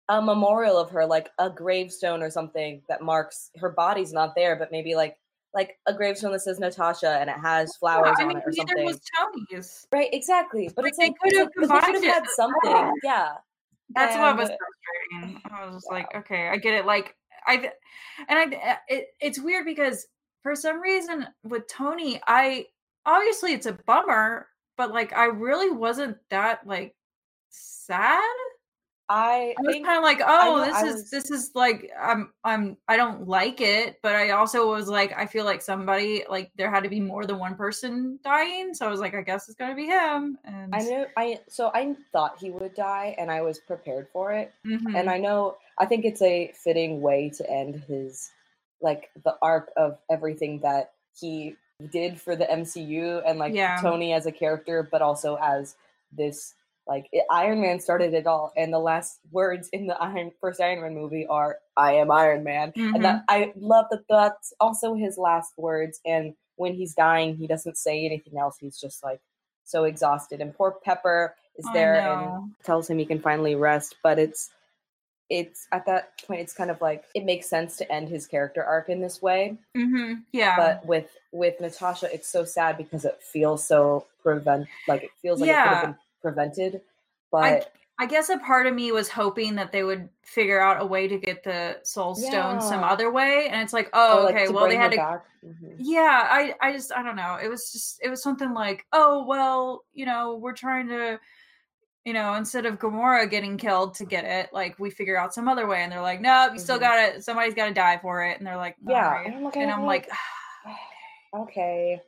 a 0.08 0.20
memorial 0.20 0.78
of 0.78 0.90
her 0.90 1.06
like 1.06 1.28
a 1.38 1.50
gravestone 1.50 2.22
or 2.22 2.30
something 2.30 2.82
that 2.88 3.02
marks 3.02 3.50
her 3.56 3.70
body's 3.70 4.12
not 4.12 4.34
there 4.34 4.56
but 4.56 4.72
maybe 4.72 4.94
like 4.94 5.16
like 5.54 5.78
a 5.86 5.94
gravestone 5.94 6.32
that 6.32 6.40
says 6.40 6.58
natasha 6.58 7.18
and 7.20 7.30
it 7.30 7.36
has 7.40 7.76
flowers 7.76 8.16
I 8.18 8.22
on 8.22 8.28
mean, 8.28 8.36
it 8.38 8.42
or 8.46 8.50
neither 8.50 8.68
something 8.68 8.84
was 8.84 9.00
Tony's. 9.50 9.86
right 9.92 10.08
exactly 10.12 10.70
but 10.74 10.84
Like, 10.84 10.90
it's 10.90 10.98
like, 10.98 11.12
could 11.22 11.32
have 11.36 11.46
like, 11.46 11.54
they 11.54 11.62
should 11.62 11.68
combined 11.70 12.04
have 12.04 12.14
had 12.14 12.24
something 12.34 12.92
yeah 13.04 13.28
That's 13.94 14.16
what 14.16 14.36
was 14.36 14.48
And- 14.50 14.58
frustrating. 14.58 15.42
I 15.52 15.64
was 15.66 15.74
just 15.76 15.90
like, 15.92 16.06
okay, 16.14 16.48
I 16.48 16.56
get 16.56 16.74
it. 16.74 16.86
Like 16.86 17.14
I, 17.46 17.70
and 18.28 18.38
I, 18.38 18.44
uh, 18.72 18.76
it, 18.88 19.08
it's 19.20 19.38
weird 19.38 19.66
because 19.66 20.06
for 20.42 20.56
some 20.56 20.80
reason 20.80 21.26
with 21.44 21.68
Tony, 21.68 22.18
I 22.26 22.66
obviously 23.04 23.52
it's 23.52 23.66
a 23.66 23.74
bummer, 23.86 24.48
but 24.78 24.90
like 24.92 25.12
I 25.12 25.26
really 25.26 25.70
wasn't 25.70 26.16
that 26.30 26.66
like 26.66 26.96
sad. 27.50 28.24
I 29.08 29.54
I 29.58 29.62
was 29.62 29.74
kind 29.76 29.98
of 29.98 30.02
like, 30.02 30.20
oh, 30.24 30.56
know, 30.56 30.64
this 30.64 30.74
I 30.74 30.86
is 30.86 30.94
was- 30.94 31.10
this 31.10 31.30
is 31.30 31.50
like 31.54 31.90
I'm 32.00 32.32
I'm 32.42 32.76
I 32.88 32.96
don't 32.96 33.28
like 33.28 33.60
it, 33.60 33.98
but 34.02 34.14
I 34.14 34.30
also 34.30 34.70
was 34.70 34.88
like, 34.88 35.12
I 35.16 35.26
feel 35.26 35.44
like 35.44 35.60
somebody 35.60 36.24
like 36.28 36.50
there 36.56 36.70
had 36.70 36.84
to 36.84 36.88
be 36.88 37.00
more 37.00 37.26
than 37.26 37.38
one 37.38 37.54
person 37.54 38.18
dying, 38.24 38.72
so 38.72 38.86
I 38.86 38.90
was 38.90 39.00
like, 39.00 39.14
I 39.14 39.20
guess 39.22 39.46
it's 39.48 39.56
gonna 39.58 39.74
be 39.74 39.86
him. 39.86 40.38
And 40.44 40.74
I 40.74 40.78
know 40.78 41.06
I 41.16 41.40
so 41.48 41.70
I 41.74 41.94
thought 42.12 42.38
he 42.38 42.50
would 42.50 42.74
die 42.74 43.14
and 43.18 43.30
I 43.30 43.42
was 43.42 43.58
prepared 43.58 44.08
for 44.12 44.32
it. 44.32 44.52
Mhm. 44.64 44.94
And 44.98 45.10
I 45.10 45.18
know 45.18 45.58
I 45.78 45.84
think 45.86 46.04
it's 46.04 46.22
a 46.22 46.52
fitting 46.54 47.00
way 47.02 47.28
to 47.36 47.50
end 47.50 47.76
his 47.86 48.30
like 48.80 49.10
the 49.24 49.36
arc 49.42 49.70
of 49.76 49.98
everything 50.10 50.60
that 50.60 50.92
he 51.18 51.56
did 51.90 52.20
for 52.20 52.36
the 52.36 52.44
MCU 52.50 53.22
and 53.26 53.38
like 53.38 53.52
Yeah. 53.54 53.76
Tony 53.82 54.12
as 54.14 54.26
a 54.26 54.32
character, 54.32 54.82
but 54.90 55.02
also 55.02 55.36
as 55.42 55.76
this 56.12 56.54
like 56.86 57.08
it, 57.12 57.24
Iron 57.30 57.60
Man 57.60 57.80
started 57.80 58.12
it 58.14 58.26
all, 58.26 58.52
and 58.56 58.72
the 58.72 58.78
last 58.78 59.18
words 59.30 59.68
in 59.70 59.86
the 59.86 59.96
Iron 60.00 60.30
first 60.40 60.60
Iron 60.60 60.82
Man 60.82 60.94
movie 60.94 61.26
are 61.26 61.58
"I 61.76 61.94
am 61.94 62.10
Iron 62.10 62.44
Man," 62.44 62.72
and 62.94 63.04
that 63.04 63.24
I 63.28 63.52
love 63.56 63.86
that 63.90 64.04
that's 64.08 64.52
also 64.60 64.94
his 64.94 65.16
last 65.16 65.52
words. 65.56 66.00
And 66.04 66.34
when 66.56 66.74
he's 66.74 66.94
dying, 66.94 67.36
he 67.36 67.46
doesn't 67.46 67.76
say 67.78 68.04
anything 68.04 68.38
else. 68.38 68.58
He's 68.58 68.78
just 68.78 69.02
like 69.02 69.20
so 69.64 69.84
exhausted. 69.84 70.40
And 70.40 70.54
poor 70.54 70.72
Pepper 70.84 71.34
is 71.56 71.66
there 71.72 71.94
and 72.12 72.54
tells 72.64 72.88
him 72.88 72.98
he 72.98 73.06
can 73.06 73.20
finally 73.20 73.54
rest, 73.54 73.96
but 74.02 74.18
it's 74.18 74.50
it's 75.30 75.66
at 75.72 75.86
that 75.86 76.22
point 76.26 76.40
it's 76.42 76.52
kind 76.52 76.70
of 76.70 76.78
like 76.82 77.04
it 77.14 77.24
makes 77.24 77.48
sense 77.48 77.78
to 77.78 77.90
end 77.90 78.10
his 78.10 78.26
character 78.26 78.62
arc 78.62 78.90
in 78.90 79.00
this 79.00 79.22
way 79.22 79.56
Mhm. 79.74 80.22
yeah, 80.32 80.54
but 80.54 80.84
with 80.86 81.16
with 81.32 81.58
natasha 81.62 82.12
it's 82.12 82.28
so 82.28 82.44
sad 82.44 82.76
because 82.76 83.06
it 83.06 83.22
feels 83.22 83.66
so 83.66 84.06
prevent 84.22 84.68
like 84.86 85.02
it 85.04 85.10
feels 85.22 85.40
like 85.40 85.48
it 85.48 85.62
could 85.62 85.72
have 85.72 85.80
been 85.82 85.96
prevented 86.24 86.80
but 87.30 87.42
I 87.44 87.62
I 87.96 88.06
guess 88.06 88.28
a 88.28 88.38
part 88.38 88.66
of 88.66 88.74
me 88.74 88.90
was 88.90 89.08
hoping 89.08 89.54
that 89.54 89.70
they 89.70 89.84
would 89.84 90.08
figure 90.22 90.60
out 90.60 90.82
a 90.82 90.86
way 90.86 91.06
to 91.06 91.16
get 91.16 91.44
the 91.44 91.78
Soul 91.84 92.16
Stone 92.16 92.60
some 92.60 92.82
other 92.82 93.08
way, 93.12 93.46
and 93.48 93.62
it's 93.62 93.72
like, 93.72 93.86
or, 93.86 93.90
oh, 93.94 94.22
like, 94.24 94.34
okay, 94.34 94.48
well 94.48 94.68
they 94.68 94.74
had 94.74 94.90
to 94.90 94.96
back. 94.96 95.24
Mhm. 95.46 95.76
yeah 95.78 96.26
i 96.30 96.54
i 96.60 96.72
just 96.72 96.90
i 96.92 97.02
don't 97.04 97.14
know 97.16 97.38
it 97.40 97.48
was 97.48 97.70
just 97.70 98.00
it 98.02 98.08
was 98.08 98.20
something 98.22 98.52
like 98.54 98.84
oh 98.92 99.24
well 99.26 99.84
you 99.92 100.06
know 100.06 100.36
we're 100.36 100.54
trying 100.54 100.88
to 100.88 101.20
you 102.06 102.12
know 102.14 102.34
instead 102.34 102.64
of 102.66 102.78
gamora 102.78 103.30
getting 103.30 103.56
killed 103.58 103.94
to 103.94 104.04
get 104.06 104.24
it 104.24 104.48
like 104.52 104.76
we 104.78 104.90
figure 104.90 105.18
out 105.18 105.34
some 105.34 105.46
other 105.46 105.66
way 105.68 105.82
and 105.82 105.92
they're 105.92 106.00
like 106.00 106.20
no 106.22 106.48
you 106.52 106.58
still 106.58 106.78
Mhm. 106.78 106.86
got 106.88 106.98
it 106.98 107.22
somebody's 107.24 107.54
got 107.54 107.66
to 107.68 107.74
die 107.74 107.98
for 108.02 108.24
it 108.24 108.38
and 108.38 108.46
they're 108.46 108.56
like 108.56 108.76
yeah 108.88 109.06
"Alright." 109.06 109.26
and 109.26 109.34
i'm 109.36 109.44
like, 109.44 109.56
and 109.56 109.70
i'm 109.70 109.84
like 109.84 110.08
okay 111.36 112.00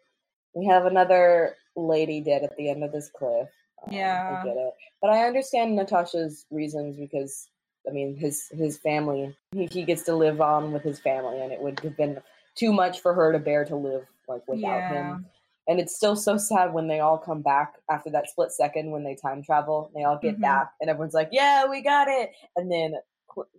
we 0.55 0.67
have 0.67 0.87
another 0.87 1.55
lady 1.77 2.21
dead 2.23 2.43
at 2.43 2.57
the 2.57 2.71
end 2.71 2.83
of 2.83 2.91
this 2.93 3.11
cliff 3.11 3.49
Yeah. 3.91 4.27
i 4.29 4.45
get 4.45 4.57
it 4.57 4.75
but 5.01 5.11
i 5.11 5.25
understand 5.27 5.77
natasha's 5.77 6.45
reasons 6.51 6.97
because 6.97 7.49
i 7.89 7.93
mean 7.93 8.17
his 8.17 8.49
his 8.49 8.79
family 8.79 9.37
he, 9.53 9.67
he 9.67 9.83
gets 9.85 10.03
to 10.05 10.15
live 10.15 10.41
on 10.41 10.73
with 10.73 10.83
his 10.83 10.99
family 10.99 11.41
and 11.41 11.53
it 11.53 11.61
would 11.61 11.79
have 11.81 11.97
been 11.97 12.21
too 12.57 12.73
much 12.73 13.01
for 13.01 13.15
her 13.15 13.33
to 13.33 13.39
bear 13.39 13.65
to 13.65 13.77
live 13.77 14.07
like 14.29 14.43
without 14.49 14.83
Yeah. 14.83 14.89
him 14.89 15.27
and 15.69 15.81
it's 15.81 15.97
still 15.97 16.15
so 16.17 16.37
sad 16.37 16.73
when 16.73 16.87
they 16.87 17.01
all 17.01 17.19
come 17.19 17.43
back 17.43 17.75
after 17.91 18.09
that 18.11 18.29
split 18.29 18.53
second 18.53 18.91
when 18.91 19.05
they 19.05 19.15
time 19.15 19.43
travel 19.43 19.91
they 19.95 20.05
all 20.05 20.19
get 20.19 20.37
Mhm. 20.39 20.43
back 20.43 20.73
and 20.81 20.89
everyone's 20.91 21.15
like 21.15 21.29
yeah 21.33 21.67
we 21.67 21.81
got 21.83 22.09
it 22.09 22.31
and 22.57 22.71
then 22.71 22.95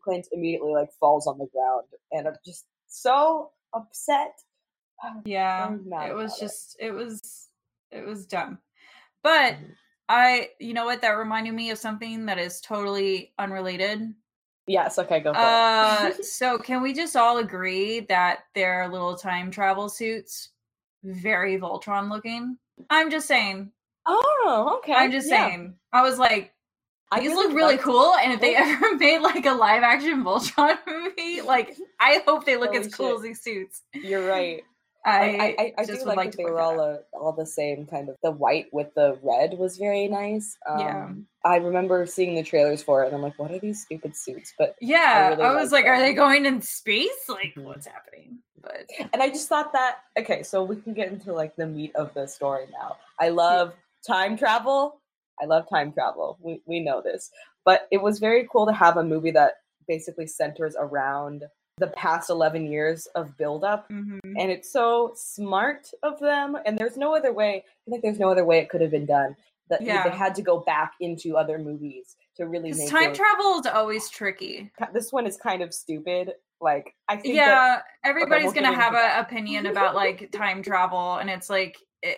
clint 0.02 0.28
immediately 0.32 0.72
like 0.72 0.92
falls 0.94 1.28
on 1.28 1.38
the 1.38 1.46
ground 1.48 1.86
and 2.12 2.28
i'm 2.28 2.36
just 2.46 2.66
so 2.88 3.52
upset 3.74 4.34
yeah 5.26 5.72
it 5.72 6.14
was 6.16 6.32
about 6.34 6.38
it. 6.38 6.40
just 6.40 6.76
it 6.80 6.92
was 6.92 7.50
it 7.92 8.06
was 8.06 8.26
dumb 8.26 8.58
but 9.24 9.54
Mhm. 9.54 9.76
I 10.10 10.50
you 10.60 10.74
know 10.74 10.86
what 10.86 11.02
that 11.02 11.12
reminded 11.12 11.54
me 11.54 11.70
of 11.70 11.78
something 11.78 12.26
that 12.26 12.38
is 12.38 12.62
totally 12.62 13.34
unrelated 13.40 14.14
yes 14.68 14.98
okay 15.00 15.20
go 15.20 15.34
for 15.34 15.40
Uh, 15.40 16.08
it 16.18 16.26
so 16.40 16.58
can 16.58 16.82
we 16.82 16.94
just 16.94 17.16
all 17.16 17.38
agree 17.38 18.02
that 18.02 18.40
their 18.56 18.88
little 18.90 19.16
time 19.16 19.50
travel 19.52 19.90
suits 19.90 20.50
very 21.04 21.58
Voltron 21.58 22.10
looking? 22.10 22.58
I'm 22.90 23.10
just 23.10 23.28
saying. 23.28 23.72
oh 24.06 24.78
okay 24.80 24.94
I'm 24.94 25.12
just 25.12 25.30
yeah. 25.30 25.48
saying. 25.48 25.76
I 25.94 26.02
was 26.02 26.20
like, 26.20 26.54
I 27.12 27.22
these 27.22 27.34
look 27.34 27.54
really 27.54 27.78
cool, 27.78 28.14
and 28.16 28.34
if 28.34 28.42
they 28.42 28.56
ever 28.56 28.96
made 28.98 29.20
like 29.20 29.46
a 29.46 29.54
live 29.54 29.84
action 29.84 30.24
Voltron 30.24 30.78
movie, 30.88 31.42
like 31.42 31.78
I 32.00 32.22
hope 32.26 32.46
they 32.46 32.58
look 32.58 32.74
Holy 32.74 32.80
as 32.86 32.94
cool 32.94 33.10
shit. 33.10 33.16
as 33.18 33.22
these 33.24 33.42
suits. 33.42 33.82
you're 33.94 34.28
right 34.28 34.64
I 35.08 35.12
I, 35.12 35.26
I, 35.26 35.56
I, 35.58 35.74
I 35.80 35.86
just 35.86 36.06
would 36.06 36.08
like, 36.08 36.18
like 36.18 36.36
they 36.36 36.44
were 36.44 36.60
all 36.60 36.80
a, 36.80 37.00
all 37.14 37.32
the 37.32 37.46
same 37.46 37.86
kind 37.86 38.10
of 38.10 38.16
the 38.22 38.32
white 38.32 38.68
with 38.74 38.94
the 38.96 39.18
red 39.24 39.58
was 39.58 39.78
very 39.78 40.08
nice. 40.08 40.58
Um, 40.70 40.80
Yeah. 40.80 41.10
I 41.46 41.58
remember 41.58 42.06
seeing 42.06 42.36
the 42.36 42.44
trailers 42.44 42.84
for 42.84 43.04
it 43.04 43.08
and 43.08 43.16
I'm 43.16 43.22
like, 43.22 43.40
what 43.40 43.52
are 43.52 43.60
these 43.60 43.82
stupid 43.84 44.16
suits? 44.16 44.54
But 44.58 44.76
yeah, 44.82 45.30
I, 45.32 45.38
really 45.38 45.56
was 45.56 45.72
like 45.72 45.86
like, 45.86 45.92
are 45.92 46.00
they 46.00 46.14
going 46.14 46.46
in 46.46 46.62
space? 46.62 47.30
Like, 47.30 47.54
Mhm. 47.56 47.64
what's 47.64 47.88
happening? 47.88 48.40
But 48.62 48.90
and 49.14 49.22
I 49.22 49.30
just 49.30 49.48
thought 49.48 49.72
that 49.74 50.00
okay, 50.20 50.44
so 50.44 50.64
we 50.64 50.76
can 50.78 50.94
get 50.94 51.12
into 51.12 51.32
like 51.32 51.56
the 51.56 51.68
meat 51.68 51.96
of 51.96 52.14
the 52.14 52.28
story 52.28 52.66
now. 52.72 52.98
I 53.20 53.30
love 53.30 53.74
time 54.06 54.38
travel. 54.38 55.02
I 55.42 55.46
love 55.46 55.70
time 55.70 55.94
travel. 55.94 56.38
We 56.42 56.62
we 56.66 56.80
know 56.82 57.02
this. 57.02 57.30
But 57.64 57.88
it 57.92 58.02
was 58.02 58.20
very 58.20 58.48
cool 58.52 58.66
to 58.66 58.74
have 58.74 58.98
a 58.98 59.04
movie 59.04 59.32
that 59.32 59.54
basically 59.88 60.28
centers 60.28 60.76
around 60.78 61.44
the 61.78 61.88
past 61.88 62.30
11 62.30 62.66
years 62.66 63.08
of 63.16 63.38
buildup 63.38 63.90
mhm. 63.90 64.20
and 64.24 64.52
it's 64.52 64.72
so 64.72 65.12
smart 65.16 65.90
of 66.04 66.20
them 66.20 66.58
and 66.66 66.78
there's 66.78 66.98
no 66.98 67.16
other 67.16 67.32
way 67.32 67.64
i 67.88 67.92
think 67.92 68.02
there's 68.02 68.20
no 68.20 68.30
other 68.30 68.46
way 68.46 68.60
it 68.60 68.70
could 68.70 68.82
have 68.82 68.92
been 68.92 69.06
done 69.06 69.36
that 69.70 69.82
Yeah. 69.82 70.04
they 70.04 70.16
had 70.16 70.34
to 70.36 70.42
go 70.42 70.60
back 70.62 70.94
into 71.00 71.36
other 71.36 71.60
movies 71.60 72.16
to 72.38 72.46
really 72.46 72.72
make 72.72 72.90
time 72.90 73.14
travel 73.14 73.60
is 73.60 73.68
always 73.68 74.10
tricky. 74.10 74.72
this 74.94 75.12
one 75.12 75.28
is 75.28 75.38
kind 75.38 75.62
of 75.62 75.74
stupid 75.74 76.34
like 76.60 76.96
i 77.08 77.16
think 77.16 77.36
that 77.36 77.48
yeah 77.48 77.82
everybody's 78.04 78.46
we'll 78.46 78.54
gonna 78.54 78.74
have 78.74 78.96
an 78.96 79.20
opinion 79.24 79.68
about 79.68 79.94
like 79.94 80.32
time 80.32 80.64
travel 80.64 81.18
and 81.18 81.30
it's 81.30 81.50
like 81.50 81.78
it, 82.02 82.18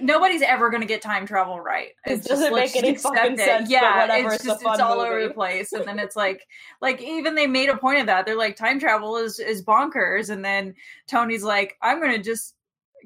nobody's 0.00 0.42
ever 0.42 0.68
gonna 0.70 0.84
get 0.86 1.00
time 1.00 1.26
travel 1.26 1.60
right 1.60 1.88
It 2.06 2.12
it's 2.12 2.28
just, 2.28 2.40
doesn't 2.40 2.52
let's 2.52 2.74
make 2.74 2.84
any 2.84 2.96
fucking 2.96 3.32
it. 3.34 3.38
sense, 3.38 3.70
yeah 3.70 4.02
whatever, 4.02 4.26
it's 4.28 4.36
it's 4.36 4.44
just 4.44 4.62
it's 4.64 4.80
all 4.80 5.00
over 5.00 5.26
the 5.26 5.32
place 5.32 5.72
and 5.72 5.86
then 5.86 5.98
it's 5.98 6.16
like 6.16 6.46
like 6.82 7.00
even 7.00 7.34
they 7.34 7.46
made 7.46 7.68
a 7.68 7.76
point 7.76 8.00
of 8.00 8.06
that 8.06 8.26
they're 8.26 8.36
like 8.36 8.56
time 8.56 8.78
travel 8.78 9.16
is 9.16 9.38
is 9.38 9.64
bonkers 9.64 10.30
and 10.30 10.44
then 10.44 10.74
tony's 11.08 11.42
like 11.42 11.76
i'm 11.82 12.00
gonna 12.00 12.22
just 12.22 12.54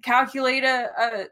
calculate 0.02 0.62
a, 0.64 0.90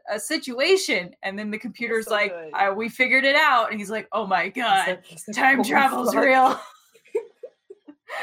a, 0.09 0.15
a 0.15 0.19
situation 0.19 1.13
and 1.21 1.37
then 1.37 1.51
the 1.51 1.57
computer's 1.57 2.05
so 2.05 2.11
like. 2.11 2.33
I, 2.53 2.67
uh, 2.67 2.73
we 2.73 2.89
figured 2.89 3.23
it 3.23 3.35
out 3.35 3.69
and 3.71 3.79
he's 3.79 3.91
like 3.91 4.07
oh 4.11 4.25
my 4.25 4.49
god 4.49 4.87
like- 4.87 5.11
it's 5.11 5.27
like, 5.27 5.35
time 5.37 5.57
holy 5.57 5.69
travel's 5.69 6.13
fuck. 6.13 6.23
real. 6.23 6.59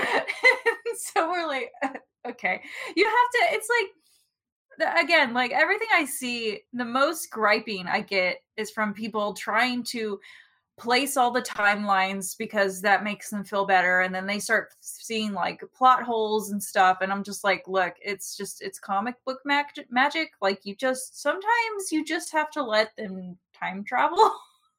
so 0.96 1.30
we're 1.30 1.46
like, 1.46 1.70
uh, 1.82 1.88
okay, 2.28 2.62
you 2.96 3.04
have 3.04 3.50
to. 3.50 3.56
It's 3.56 3.68
like 3.68 3.90
again, 4.78 5.34
like 5.34 5.52
everything 5.52 5.88
I 5.94 6.04
see, 6.04 6.60
the 6.72 6.84
most 6.84 7.30
griping 7.30 7.86
I 7.86 8.00
get 8.00 8.42
is 8.56 8.70
from 8.70 8.94
people 8.94 9.34
trying 9.34 9.82
to 9.84 10.18
place 10.78 11.16
all 11.16 11.30
the 11.30 11.42
timelines 11.42 12.36
because 12.36 12.80
that 12.80 13.04
makes 13.04 13.30
them 13.30 13.44
feel 13.44 13.66
better 13.66 14.00
and 14.00 14.14
then 14.14 14.26
they 14.26 14.38
start 14.38 14.70
seeing 14.80 15.32
like 15.32 15.62
plot 15.76 16.02
holes 16.02 16.50
and 16.50 16.62
stuff 16.62 16.98
and 17.02 17.12
i'm 17.12 17.22
just 17.22 17.44
like 17.44 17.62
look 17.68 17.94
it's 18.02 18.36
just 18.36 18.62
it's 18.62 18.78
comic 18.78 19.14
book 19.26 19.38
mag- 19.44 19.66
magic 19.90 20.30
like 20.40 20.60
you 20.64 20.74
just 20.74 21.20
sometimes 21.20 21.92
you 21.92 22.02
just 22.04 22.32
have 22.32 22.50
to 22.50 22.62
let 22.62 22.96
them 22.96 23.36
time 23.54 23.84
travel 23.84 24.32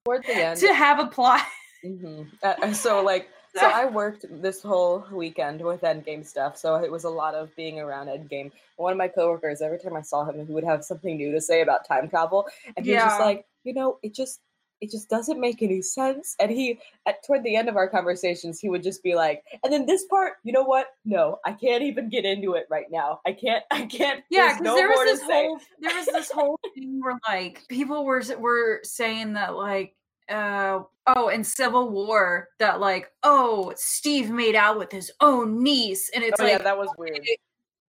Toward 0.04 0.26
the 0.26 0.34
end. 0.34 0.60
to 0.60 0.74
have 0.74 1.00
a 1.00 1.06
plot. 1.06 1.42
Hmm 1.86 2.24
uh, 2.42 2.74
so 2.74 3.04
like 3.04 3.30
so 3.56 3.66
I 3.74 3.86
worked 3.86 4.26
this 4.30 4.62
whole 4.62 5.06
weekend 5.12 5.62
with 5.62 5.82
Endgame 5.82 6.26
stuff, 6.26 6.58
so 6.58 6.76
it 6.76 6.92
was 6.92 7.04
a 7.04 7.10
lot 7.10 7.36
of 7.36 7.56
being 7.56 7.80
around 7.80 8.08
Endgame. 8.08 8.52
One 8.78 8.92
of 8.92 8.98
my 8.98 9.08
coworkers, 9.08 9.62
every 9.62 9.80
time 9.80 9.96
I 9.96 10.02
saw 10.02 10.26
him, 10.26 10.46
he 10.46 10.54
would 10.54 10.64
have 10.64 10.84
something 10.84 11.18
new 11.18 11.32
to 11.32 11.42
say 11.42 11.62
about 11.62 11.88
time 11.88 12.10
travel, 12.10 12.48
and 12.76 12.86
he 12.86 12.94
was 12.94 13.04
just 13.04 13.20
like, 13.20 13.46
you 13.64 13.74
know, 13.74 14.00
it 14.04 14.14
just 14.14 14.42
it 14.84 14.92
just 14.92 15.08
doesn't 15.08 15.40
make 15.40 15.62
any 15.62 15.82
sense. 15.82 16.36
And 16.42 16.52
he, 16.52 16.78
at 17.06 17.24
toward 17.24 17.44
the 17.44 17.56
end 17.56 17.70
of 17.70 17.78
our 17.78 17.88
conversations, 17.88 18.60
he 18.60 18.68
would 18.68 18.84
just 18.84 19.02
be 19.02 19.16
like, 19.16 19.42
and 19.64 19.72
then 19.72 19.86
this 19.86 20.04
part, 20.08 20.34
you 20.44 20.52
know 20.52 20.64
what? 20.64 20.88
No, 21.06 21.40
I 21.46 21.54
can't 21.54 21.84
even 21.84 22.10
get 22.10 22.26
into 22.26 22.56
it 22.56 22.68
right 22.70 22.88
now. 22.92 23.22
I 23.26 23.32
can't. 23.32 23.64
I 23.72 23.86
can't. 23.86 24.26
Yeah, 24.30 24.50
because 24.50 24.62
no 24.62 24.76
there 24.76 24.90
was 24.90 25.20
this 25.20 25.22
whole 25.22 25.60
there 25.80 25.96
was 25.96 26.06
this 26.08 26.30
whole 26.30 26.60
thing 26.76 27.00
where 27.02 27.18
like 27.26 27.66
people 27.70 28.04
were 28.04 28.22
were 28.38 28.82
saying 28.84 29.34
that 29.34 29.56
like 29.56 29.96
uh 30.30 30.84
oh 31.08 31.28
in 31.30 31.44
Civil 31.44 31.90
War 31.90 32.50
that 32.60 32.80
like 32.80 33.12
oh 33.24 33.74
Steve 33.76 34.30
made 34.30 34.56
out 34.56 34.78
with 34.78 34.92
his 34.92 35.12
own 35.20 35.62
niece 35.62 36.10
and 36.16 36.24
it's 36.24 36.40
Oh 36.40 36.44
like 36.44 36.54
yeah, 36.54 36.64
that 36.64 36.78
was 36.78 36.94
weird. 36.98 37.20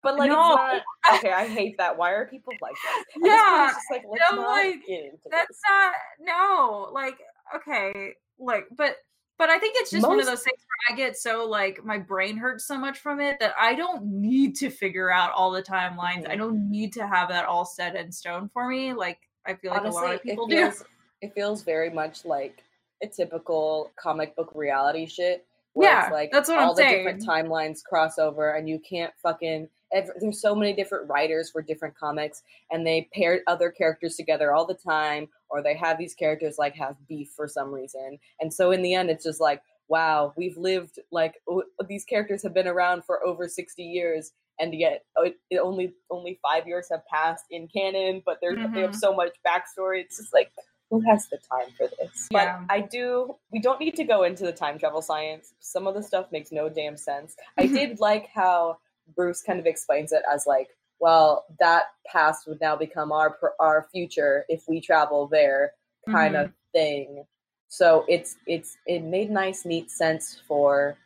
But 0.02 0.18
like, 0.18 0.30
No. 0.30 0.36
not, 0.36 0.82
okay, 1.14 1.32
I 1.32 1.46
hate 1.48 1.78
that. 1.78 1.96
Why 1.96 2.10
are 2.12 2.26
people 2.26 2.58
like 2.60 2.74
that? 2.82 3.04
At 3.16 3.22
Yeah, 3.26 3.66
just 3.72 3.90
like 3.90 4.02
no, 4.04 4.42
like, 4.42 4.82
that's 5.30 5.48
this. 5.48 5.60
not 5.70 5.94
no 6.20 6.90
like 6.92 7.16
okay 7.56 8.12
like 8.38 8.66
but 8.76 8.96
but 9.38 9.48
I 9.50 9.58
think 9.58 9.74
it's 9.78 9.90
just 9.90 10.06
one 10.06 10.20
of 10.20 10.26
those 10.26 10.42
things 10.42 10.58
where 10.58 10.94
I 10.94 10.96
get 10.96 11.16
so 11.16 11.44
like 11.46 11.84
my 11.84 11.98
brain 11.98 12.36
hurts 12.36 12.66
so 12.66 12.78
much 12.78 12.98
from 12.98 13.20
it 13.20 13.38
that 13.40 13.54
I 13.58 13.74
don't 13.74 14.04
need 14.04 14.54
to 14.56 14.70
figure 14.70 15.10
out 15.10 15.32
all 15.32 15.50
the 15.50 15.62
timelines. 15.62 16.28
I 16.28 16.34
Mhm. 16.34 16.38
don't 16.38 16.70
need 16.70 16.92
to 16.94 17.06
have 17.06 17.28
that 17.30 17.44
all 17.46 17.64
set 17.64 17.96
in 17.96 18.12
stone 18.12 18.48
for 18.52 18.68
me. 18.68 18.92
Like 18.92 19.18
I 19.46 19.54
feel 19.54 19.72
like 19.72 19.84
a 19.84 19.88
lot 19.90 20.14
of 20.14 20.22
people 20.22 20.46
do. 20.46 20.56
feels, 20.56 20.84
It 21.24 21.34
feels 21.34 21.62
very 21.62 21.90
much 21.90 22.24
like 22.24 22.62
a 23.02 23.06
typical 23.06 23.90
comic 23.96 24.36
book 24.36 24.52
reality 24.54 25.06
shit. 25.06 25.46
Where 25.72 25.90
Yeah, 25.90 26.04
it's 26.04 26.12
like 26.12 26.30
that's 26.30 26.48
what 26.48 26.58
all 26.58 26.70
I'm 26.70 26.76
the 26.76 26.82
different 26.84 27.26
timelines 27.26 27.82
cross 27.82 28.18
over, 28.18 28.50
and 28.52 28.68
you 28.68 28.78
can't 28.78 29.12
fucking. 29.22 29.68
ev 29.92 30.10
there's 30.20 30.40
so 30.40 30.54
many 30.54 30.72
different 30.72 31.08
writers 31.08 31.50
for 31.50 31.62
different 31.62 31.96
comics, 31.96 32.42
and 32.70 32.86
they 32.86 33.08
pair 33.12 33.40
other 33.48 33.70
characters 33.70 34.14
together 34.16 34.52
all 34.52 34.66
the 34.66 34.74
time, 34.74 35.28
or 35.48 35.62
they 35.62 35.74
have 35.74 35.98
these 35.98 36.14
characters 36.14 36.58
like 36.58 36.74
have 36.76 36.94
beef 37.08 37.30
for 37.34 37.48
some 37.48 37.72
reason, 37.72 38.18
and 38.40 38.52
so 38.52 38.70
in 38.70 38.82
the 38.82 38.94
end, 38.94 39.10
it's 39.10 39.24
just 39.24 39.40
like, 39.40 39.62
wow, 39.88 40.32
we've 40.36 40.56
lived 40.56 40.98
like 41.10 41.40
o- 41.48 41.64
these 41.88 42.04
characters 42.04 42.42
have 42.42 42.54
been 42.54 42.68
around 42.68 43.04
for 43.04 43.24
over 43.26 43.48
sixty 43.48 43.82
years, 43.82 44.30
and 44.60 44.74
yet 44.74 45.04
it, 45.18 45.36
it 45.50 45.58
only 45.58 45.92
only 46.10 46.38
five 46.40 46.68
years 46.68 46.86
have 46.90 47.04
passed 47.08 47.46
in 47.50 47.66
canon, 47.66 48.22
but 48.24 48.38
they're, 48.40 48.54
they 48.74 48.82
have 48.82 48.90
Mhm. 48.92 48.94
so 48.94 49.12
much 49.12 49.32
backstory. 49.44 50.02
It's 50.02 50.18
just 50.18 50.32
like 50.32 50.52
who 50.94 51.10
has 51.10 51.26
the 51.28 51.38
time 51.38 51.72
for 51.76 51.88
this? 51.98 52.28
Yeah. 52.30 52.58
But 52.66 52.74
I 52.74 52.80
do. 52.80 53.34
We 53.50 53.60
don't 53.60 53.80
need 53.80 53.96
to 53.96 54.04
go 54.04 54.22
into 54.22 54.44
the 54.44 54.52
time 54.52 54.78
travel 54.78 55.02
science. 55.02 55.54
Some 55.60 55.86
of 55.86 55.94
the 55.94 56.02
stuff 56.02 56.30
makes 56.30 56.52
no 56.52 56.68
damn 56.68 56.96
sense. 56.96 57.34
I 57.58 57.66
did 57.78 57.98
like 58.00 58.28
how 58.32 58.78
Bruce 59.16 59.42
kind 59.42 59.58
of 59.58 59.66
explains 59.66 60.12
it 60.12 60.22
as 60.32 60.46
like, 60.46 60.68
well, 61.00 61.44
that 61.58 61.84
past 62.06 62.46
would 62.46 62.60
now 62.60 62.76
become 62.76 63.10
our 63.10 63.36
our 63.58 63.88
future 63.90 64.44
if 64.48 64.62
we 64.68 64.80
travel 64.80 65.26
there, 65.26 65.72
kind 66.08 66.34
mm-hmm. 66.34 66.44
of 66.44 66.52
thing. 66.72 67.24
So 67.68 68.04
it's 68.08 68.36
it's 68.46 68.76
it 68.86 69.02
made 69.02 69.30
nice, 69.30 69.64
neat 69.64 69.90
sense 69.90 70.40
for 70.46 70.96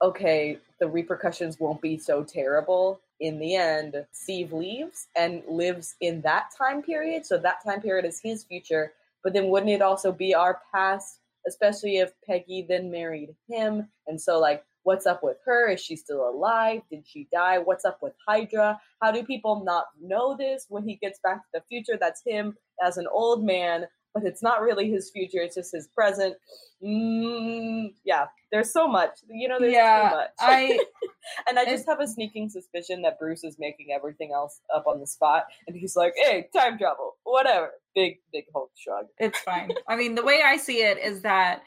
okay, 0.00 0.58
the 0.78 0.88
repercussions 0.88 1.58
won't 1.58 1.80
be 1.80 1.98
so 1.98 2.22
terrible. 2.22 3.00
In 3.20 3.40
the 3.40 3.56
end, 3.56 4.06
Steve 4.12 4.52
leaves 4.52 5.08
and 5.16 5.42
lives 5.48 5.96
in 6.00 6.20
that 6.20 6.50
time 6.56 6.82
period. 6.82 7.26
So 7.26 7.36
that 7.38 7.64
time 7.64 7.80
period 7.80 8.04
is 8.04 8.20
his 8.20 8.44
future. 8.44 8.92
But 9.24 9.32
then 9.32 9.48
wouldn't 9.48 9.72
it 9.72 9.82
also 9.82 10.12
be 10.12 10.34
our 10.34 10.60
past, 10.72 11.20
especially 11.46 11.98
if 11.98 12.12
Peggy 12.26 12.66
then 12.68 12.90
married 12.90 13.34
him? 13.48 13.88
And 14.06 14.20
so, 14.20 14.38
like, 14.38 14.64
what's 14.84 15.06
up 15.06 15.22
with 15.22 15.36
her? 15.44 15.68
Is 15.68 15.80
she 15.80 15.96
still 15.96 16.28
alive? 16.28 16.82
Did 16.90 17.06
she 17.06 17.28
die? 17.32 17.58
What's 17.58 17.84
up 17.84 17.98
with 18.00 18.14
Hydra? 18.26 18.80
How 19.02 19.12
do 19.12 19.22
people 19.22 19.62
not 19.64 19.86
know 20.00 20.36
this 20.36 20.66
when 20.68 20.88
he 20.88 20.96
gets 20.96 21.18
back 21.22 21.38
to 21.38 21.48
the 21.54 21.62
future? 21.68 21.98
That's 22.00 22.22
him 22.24 22.56
as 22.82 22.96
an 22.96 23.06
old 23.12 23.44
man, 23.44 23.86
but 24.20 24.28
it's 24.28 24.42
not 24.42 24.60
really 24.60 24.90
his 24.90 25.10
future, 25.10 25.40
it's 25.40 25.56
just 25.56 25.72
his 25.72 25.88
present. 25.88 26.34
Mm, 26.82 27.92
yeah, 28.04 28.26
there's 28.52 28.72
so 28.72 28.86
much. 28.86 29.10
You 29.28 29.48
know, 29.48 29.58
there's 29.58 29.72
yeah, 29.72 30.10
so 30.10 30.16
much. 30.16 30.30
I 30.38 30.78
and 31.48 31.58
I 31.58 31.64
just 31.64 31.86
have 31.88 32.00
a 32.00 32.06
sneaking 32.06 32.48
suspicion 32.50 33.02
that 33.02 33.18
Bruce 33.18 33.44
is 33.44 33.56
making 33.58 33.88
everything 33.94 34.30
else 34.32 34.60
up 34.74 34.86
on 34.86 35.00
the 35.00 35.06
spot, 35.06 35.46
and 35.66 35.76
he's 35.76 35.96
like, 35.96 36.14
"Hey, 36.16 36.48
time 36.54 36.78
travel, 36.78 37.16
whatever." 37.24 37.70
Big, 37.94 38.18
big 38.32 38.44
Hulk 38.54 38.70
shrug. 38.76 39.06
it's 39.18 39.40
fine. 39.40 39.70
I 39.88 39.96
mean, 39.96 40.14
the 40.14 40.22
way 40.22 40.40
I 40.44 40.56
see 40.56 40.84
it 40.84 40.98
is 40.98 41.22
that 41.22 41.62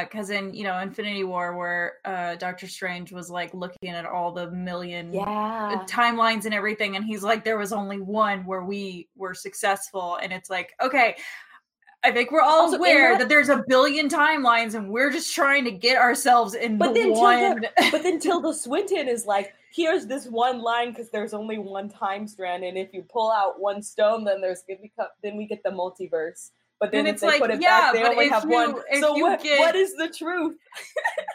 because 0.00 0.30
in 0.30 0.54
you 0.54 0.64
know 0.64 0.78
Infinity 0.78 1.24
War, 1.24 1.56
where 1.56 1.94
uh, 2.04 2.36
Doctor 2.36 2.66
Strange 2.66 3.12
was 3.12 3.30
like 3.30 3.52
looking 3.52 3.90
at 3.90 4.06
all 4.06 4.32
the 4.32 4.50
million 4.50 5.10
uh, 5.10 5.12
Yeah, 5.12 5.84
timelines 5.86 6.46
and 6.46 6.54
everything, 6.54 6.96
and 6.96 7.04
he's 7.04 7.22
like, 7.22 7.44
there 7.44 7.58
was 7.58 7.72
only 7.72 8.00
one 8.00 8.46
where 8.46 8.64
we 8.64 9.08
were 9.16 9.34
successful, 9.34 10.16
and 10.16 10.32
it's 10.32 10.48
like, 10.48 10.72
okay. 10.82 11.16
I 12.04 12.12
think 12.12 12.30
we're 12.30 12.40
all 12.40 12.62
Also, 12.66 12.76
aware 12.76 13.12
that- 13.12 13.20
that, 13.20 13.28
there's 13.28 13.48
a 13.48 13.64
billion 13.66 14.08
timelines, 14.08 14.74
and 14.74 14.90
we're 14.90 15.10
just 15.10 15.34
trying 15.34 15.64
to 15.64 15.72
get 15.72 15.96
ourselves 15.96 16.54
in 16.54 16.78
But 16.78 16.94
the 16.94 17.00
then 17.00 17.10
one. 17.12 17.38
Tilda, 17.38 17.70
but 17.90 18.02
then 18.02 18.20
Tilda 18.20 18.54
Swinton 18.64 19.08
is 19.08 19.26
like, 19.26 19.54
"Here's 19.72 20.06
this 20.06 20.26
one 20.26 20.60
line 20.60 20.90
because 20.90 21.10
there's 21.10 21.34
only 21.34 21.58
one 21.58 21.88
time 21.88 22.28
strand, 22.28 22.62
and 22.64 22.78
if 22.78 22.92
you 22.92 23.02
pull 23.02 23.30
out 23.32 23.58
one 23.60 23.82
stone, 23.82 24.24
then 24.24 24.40
there's 24.40 24.62
then 25.22 25.36
we 25.36 25.46
get 25.46 25.62
the 25.64 25.70
multiverse." 25.70 26.50
But 26.78 26.92
then 26.92 27.06
it's 27.06 27.22
they 27.22 27.28
like, 27.28 27.40
put 27.40 27.50
it 27.50 27.60
yeah, 27.62 27.80
back, 27.80 27.92
they 27.94 28.02
but 28.02 28.12
only 28.12 28.28
have 28.28 28.44
one. 28.44 28.70
you- 28.70 28.84
if 28.90 29.00
So 29.00 29.14
what? 29.14 29.42
get- 29.42 29.58
what 29.60 29.74
is 29.74 29.94
the 29.94 30.08
truth? 30.08 30.56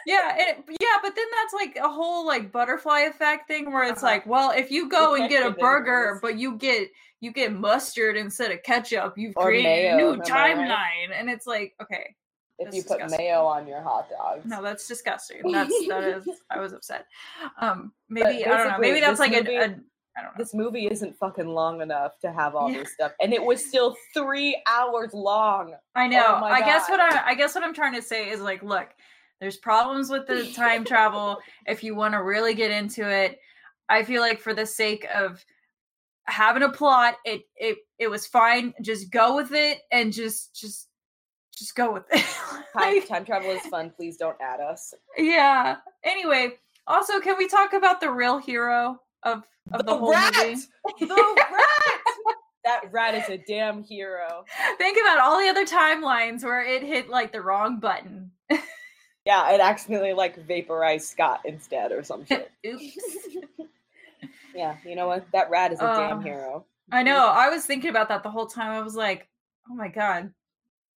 Yeah, 0.06 0.34
it, 0.36 0.64
yeah, 0.80 0.98
but 1.00 1.14
then 1.14 1.24
that's 1.32 1.54
like 1.54 1.76
a 1.76 1.88
whole 1.88 2.26
like 2.26 2.50
butterfly 2.50 3.00
effect 3.02 3.46
thing 3.46 3.72
where 3.72 3.84
it's 3.84 4.02
Uh-huh. 4.02 4.12
like, 4.14 4.26
well, 4.26 4.50
if 4.50 4.70
you 4.70 4.88
go 4.88 5.14
and 5.14 5.28
get 5.28 5.46
a 5.46 5.52
burger, 5.52 6.18
but 6.20 6.36
you 6.38 6.56
get 6.56 6.88
you 7.20 7.32
get 7.32 7.52
mustard 7.52 8.16
instead 8.16 8.50
of 8.50 8.62
ketchup, 8.64 9.14
you've 9.16 9.34
Or 9.36 9.44
created 9.46 9.94
mayo, 9.94 10.12
a 10.12 10.16
new 10.16 10.22
timeline, 10.22 10.68
right? 10.68 11.08
and 11.14 11.30
it's 11.30 11.46
like, 11.46 11.74
okay, 11.80 12.16
If 12.58 12.74
you 12.74 12.82
put 12.82 12.98
disgusting. 12.98 13.18
mayo 13.26 13.44
on 13.44 13.68
your 13.68 13.80
hot 13.80 14.10
dogs, 14.10 14.44
no, 14.44 14.60
that's 14.60 14.88
disgusting. 14.88 15.40
That's 15.52 15.72
that 15.88 16.02
is. 16.04 16.28
I 16.50 16.58
was 16.58 16.72
upset. 16.72 17.06
Um, 17.60 17.92
maybe 18.08 18.44
I 18.44 18.48
don't 18.58 18.68
know. 18.72 18.78
Maybe 18.78 18.98
that's 19.00 19.20
like 19.20 19.32
a, 19.34 19.42
movie- 19.44 19.56
a. 19.56 19.76
I 20.16 20.22
don't 20.22 20.36
know. 20.36 20.44
this 20.44 20.52
movie 20.52 20.86
isn't 20.86 21.16
fucking 21.16 21.48
long 21.48 21.80
enough 21.80 22.18
to 22.20 22.32
have 22.32 22.54
all 22.54 22.70
this 22.70 22.92
stuff, 22.92 23.12
and 23.22 23.32
it 23.32 23.42
was 23.42 23.64
still 23.64 23.96
three 24.12 24.60
hours 24.66 25.14
long. 25.14 25.74
I 25.94 26.06
oh 26.06 26.08
know. 26.08 26.38
Oh 26.42 26.44
I 26.44 26.60
guess 26.60 26.88
what 26.88 26.98
God. 26.98 27.14
I 27.14 27.30
I 27.30 27.34
guess 27.34 27.54
what 27.54 27.64
I'm 27.64 27.74
trying 27.74 27.94
to 27.94 28.02
say 28.02 28.30
is 28.30 28.40
like, 28.40 28.62
look, 28.62 28.88
there's 29.40 29.56
problems 29.56 30.10
with 30.10 30.26
the 30.26 30.52
time 30.54 30.84
travel. 30.84 31.38
If 31.66 31.82
you 31.82 31.94
want 31.94 32.14
to 32.14 32.22
really 32.22 32.54
get 32.54 32.70
into 32.70 33.08
it, 33.08 33.38
I 33.88 34.04
feel 34.04 34.20
like 34.20 34.38
for 34.38 34.54
the 34.54 34.66
sake 34.66 35.06
of 35.14 35.44
having 36.24 36.62
a 36.62 36.68
plot, 36.68 37.16
it 37.24 37.42
it 37.56 37.78
it 37.98 38.08
was 38.08 38.26
fine. 38.26 38.74
Just 38.82 39.10
go 39.10 39.34
with 39.36 39.52
it 39.52 39.80
and 39.90 40.12
just 40.12 40.54
just 40.54 40.88
just 41.56 41.74
go 41.74 41.92
with 41.92 42.04
it. 42.10 42.24
Time, 42.72 43.02
time 43.02 43.24
travel 43.26 43.50
is 43.50 43.60
fun. 43.66 43.92
Please 43.94 44.16
don't 44.16 44.36
add 44.40 44.58
us. 44.60 44.94
yeah. 45.18 45.76
Anyway, 46.04 46.54
also, 46.86 47.20
can 47.20 47.36
we 47.36 47.46
talk 47.46 47.74
about 47.74 48.00
the 48.00 48.10
real 48.10 48.38
hero 48.38 48.98
of 49.24 49.44
of 49.72 49.86
the, 49.86 49.96
whole 49.96 50.12
rat! 50.12 50.34
movie? 50.36 50.62
The 51.00 51.06
rat! 51.52 52.36
that 52.64 52.92
rat 52.92 53.14
is 53.14 53.28
a 53.28 53.38
damn 53.38 53.82
hero. 53.84 54.44
Think 54.78 54.98
about 55.00 55.20
all 55.20 55.38
the 55.40 55.48
other 55.48 55.66
timelines 55.66 56.44
where 56.44 56.62
it 56.64 56.82
hit 56.82 57.08
like 57.10 57.32
the 57.32 57.42
wrong 57.42 57.80
button. 57.80 58.32
Yeah, 59.26 59.52
it 59.52 59.60
accidentally 59.60 60.14
like 60.14 60.36
vaporized 60.46 61.08
Scott 61.08 61.42
instead 61.44 61.92
or 61.92 62.02
some 62.02 62.26
shit. 62.26 62.50
Oops. 62.66 62.98
yeah, 64.54 64.76
you 64.86 64.96
know 64.96 65.06
what? 65.08 65.26
That 65.32 65.50
rat 65.50 65.72
is 65.72 65.82
a 65.82 65.88
damn 65.88 66.20
Uh, 66.20 66.22
hero. 66.22 66.66
I 66.92 67.02
know. 67.04 67.28
I 67.28 67.50
was 67.50 67.64
thinking 67.66 67.90
about 67.90 68.08
that 68.10 68.22
the 68.24 68.30
whole 68.30 68.46
time. 68.48 68.72
I 68.72 68.82
was 68.82 68.96
like, 68.96 69.28
oh 69.70 69.74
my 69.74 69.88
god, 69.88 70.24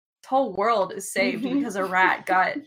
this 0.07 0.29
whole 0.29 0.53
world 0.53 0.93
is 0.93 1.11
saved 1.13 1.43
because 1.43 1.75
a 1.77 1.85
rat 1.85 2.25
got 2.25 2.57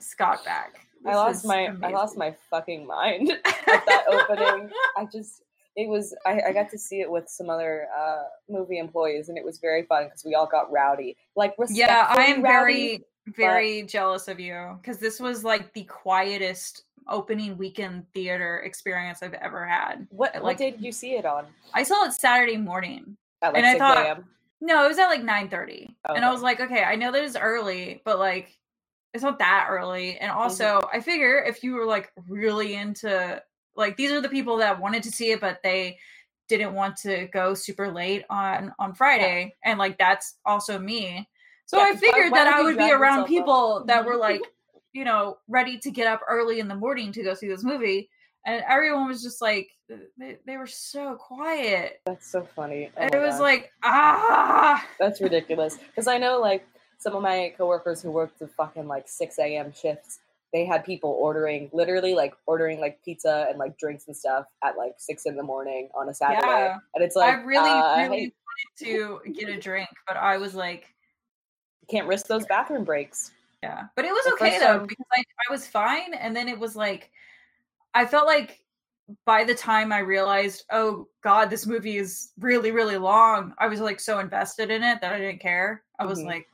Scott 0.00 0.44
back. 0.44 0.81
I 1.06 1.14
lost 1.14 1.44
my 1.44 1.70
I 1.82 1.90
lost 1.90 2.16
my 2.16 2.34
fucking 2.50 2.86
mind 2.86 3.30
at 3.44 3.86
that 3.86 4.04
opening. 4.08 4.70
I 4.96 5.04
just 5.06 5.42
it 5.76 5.88
was 5.88 6.14
I, 6.26 6.40
I 6.48 6.52
got 6.52 6.70
to 6.70 6.78
see 6.78 7.00
it 7.00 7.10
with 7.10 7.28
some 7.28 7.48
other 7.50 7.88
uh 7.96 8.24
movie 8.48 8.78
employees 8.78 9.28
and 9.28 9.38
it 9.38 9.44
was 9.44 9.58
very 9.58 9.84
fun 9.84 10.04
because 10.04 10.24
we 10.24 10.34
all 10.34 10.46
got 10.46 10.70
rowdy. 10.70 11.16
Like 11.36 11.54
yeah, 11.70 12.06
I 12.08 12.24
am 12.26 12.42
rowdy. 12.42 12.72
very, 12.74 13.04
very 13.36 13.82
jealous 13.82 14.28
of 14.28 14.38
you 14.38 14.78
because 14.80 14.98
this 14.98 15.18
was 15.20 15.44
like 15.44 15.72
the 15.72 15.84
quietest 15.84 16.84
opening 17.08 17.58
weekend 17.58 18.06
theater 18.14 18.58
experience 18.60 19.22
I've 19.22 19.34
ever 19.34 19.66
had. 19.66 20.06
What 20.10 20.34
like- 20.34 20.42
what 20.42 20.58
day 20.58 20.70
did 20.70 20.82
you 20.82 20.92
see 20.92 21.14
it 21.14 21.24
on? 21.26 21.46
I 21.74 21.82
saw 21.82 22.04
it 22.04 22.12
Saturday 22.12 22.56
morning. 22.56 23.16
At 23.40 23.54
like 23.54 23.64
And 23.64 23.66
I 23.66 23.78
thought- 23.78 24.06
a.m. 24.06 24.24
No, 24.64 24.84
it 24.84 24.88
was 24.88 24.98
at 24.98 25.08
like 25.08 25.24
nine 25.24 25.48
thirty, 25.48 25.92
and 26.08 26.24
I 26.24 26.30
was 26.30 26.40
like, 26.40 26.60
okay, 26.60 26.84
I 26.84 26.94
know 26.94 27.10
that 27.10 27.24
it's 27.24 27.34
early, 27.34 28.00
but 28.04 28.20
like, 28.20 28.56
it's 29.14 29.22
not 29.22 29.38
that 29.38 29.66
early. 29.70 30.18
And 30.18 30.30
also, 30.30 30.64
Mm-hmm. 30.80 30.96
I 30.96 31.00
figure 31.00 31.38
if 31.42 31.62
you 31.62 31.74
were 31.74 31.84
like 31.86 32.10
really 32.28 32.74
into 32.74 33.42
like 33.76 33.96
these 33.96 34.10
are 34.12 34.20
the 34.20 34.28
people 34.28 34.56
that 34.58 34.80
wanted 34.80 35.02
to 35.04 35.10
see 35.12 35.30
it, 35.32 35.40
but 35.40 35.60
they 35.62 35.98
didn't 36.48 36.74
want 36.74 36.96
to 36.98 37.28
go 37.32 37.54
super 37.54 37.90
late 37.90 38.24
on 38.28 38.72
on 38.78 38.94
Friday, 38.94 39.54
and 39.64 39.78
like 39.78 39.96
that's 39.98 40.34
also 40.44 40.78
me. 40.78 41.28
So 41.66 41.78
Yeah, 41.78 41.84
I 41.84 41.86
'cause 41.92 41.94
why- 41.94 42.00
figured 42.12 42.32
why 42.32 42.44
that 42.44 42.54
I 42.54 42.62
would 42.62 42.76
be 42.76 42.90
around 42.90 43.20
yourself 43.20 43.24
up? 43.24 43.28
people 43.28 43.84
that 43.86 44.04
were 44.04 44.16
Mhm. 44.16 44.20
like, 44.20 44.40
you 44.92 45.04
know, 45.04 45.38
ready 45.48 45.78
to 45.78 45.90
get 45.90 46.06
up 46.06 46.20
early 46.28 46.60
in 46.60 46.68
the 46.68 46.74
morning 46.74 47.12
to 47.12 47.22
go 47.22 47.32
see 47.34 47.48
this 47.48 47.64
movie. 47.64 48.10
And 48.44 48.62
everyone 48.68 49.06
was 49.06 49.22
just 49.22 49.40
like, 49.40 49.68
they, 50.18 50.36
they 50.44 50.56
were 50.56 50.66
so 50.66 51.14
quiet. 51.14 52.00
That's 52.04 52.26
so 52.26 52.42
funny. 52.42 52.90
Oh 52.96 53.04
it 53.06 53.14
was 53.18 53.36
God. 53.36 53.40
like, 53.42 53.72
ah, 53.84 54.84
That's 54.98 55.20
ridiculous. 55.20 55.76
Because 55.78 56.08
I 56.08 56.18
know, 56.18 56.40
like, 56.40 56.66
some 57.02 57.14
of 57.14 57.22
my 57.22 57.52
coworkers 57.58 58.00
who 58.02 58.10
worked 58.10 58.38
the 58.38 58.46
fucking 58.48 58.86
like 58.86 59.08
six 59.08 59.38
a.m. 59.38 59.72
shifts, 59.72 60.20
they 60.52 60.64
had 60.64 60.84
people 60.84 61.10
ordering, 61.20 61.68
literally, 61.72 62.14
like 62.14 62.34
ordering 62.46 62.78
like 62.80 63.02
pizza 63.04 63.46
and 63.48 63.58
like 63.58 63.76
drinks 63.78 64.06
and 64.06 64.16
stuff 64.16 64.46
at 64.62 64.76
like 64.76 64.94
six 64.98 65.26
in 65.26 65.36
the 65.36 65.42
morning 65.42 65.88
on 65.94 66.08
a 66.08 66.14
Saturday, 66.14 66.46
Yeah. 66.46 66.78
and 66.94 67.02
it's 67.02 67.16
like 67.16 67.34
I 67.34 67.42
really, 67.42 67.70
uh, 67.70 67.96
really 67.98 68.34
wanted 68.80 69.24
to 69.26 69.32
get 69.32 69.48
a 69.48 69.58
drink, 69.60 69.88
but 70.06 70.16
I 70.16 70.36
was 70.38 70.54
like, 70.54 70.84
can't 71.90 72.06
risk 72.06 72.26
those 72.26 72.46
bathroom 72.46 72.84
breaks. 72.84 73.32
yeah. 73.62 73.84
But 73.96 74.04
it 74.04 74.12
was 74.12 74.24
The 74.26 74.32
okay 74.34 74.58
though 74.58 74.78
time- 74.78 74.86
because 74.86 75.06
I, 75.12 75.20
I 75.48 75.52
was 75.52 75.66
fine, 75.66 76.14
and 76.14 76.34
then 76.36 76.48
it 76.48 76.58
was 76.58 76.76
like, 76.76 77.10
I 77.94 78.06
felt 78.06 78.26
like 78.26 78.60
by 79.26 79.44
the 79.44 79.54
time 79.54 79.92
I 79.92 79.98
realized, 79.98 80.64
oh 80.70 81.08
god, 81.22 81.50
this 81.50 81.66
movie 81.66 81.96
is 81.96 82.30
really, 82.38 82.70
really 82.70 82.98
long, 82.98 83.52
I 83.58 83.66
was 83.68 83.80
like 83.80 84.00
so 84.00 84.20
invested 84.20 84.70
in 84.70 84.82
it 84.82 85.00
that 85.00 85.12
I 85.12 85.18
didn't 85.18 85.40
care. 85.40 85.82
I 85.98 86.06
was 86.06 86.20
Mhm. 86.20 86.26
like, 86.26 86.48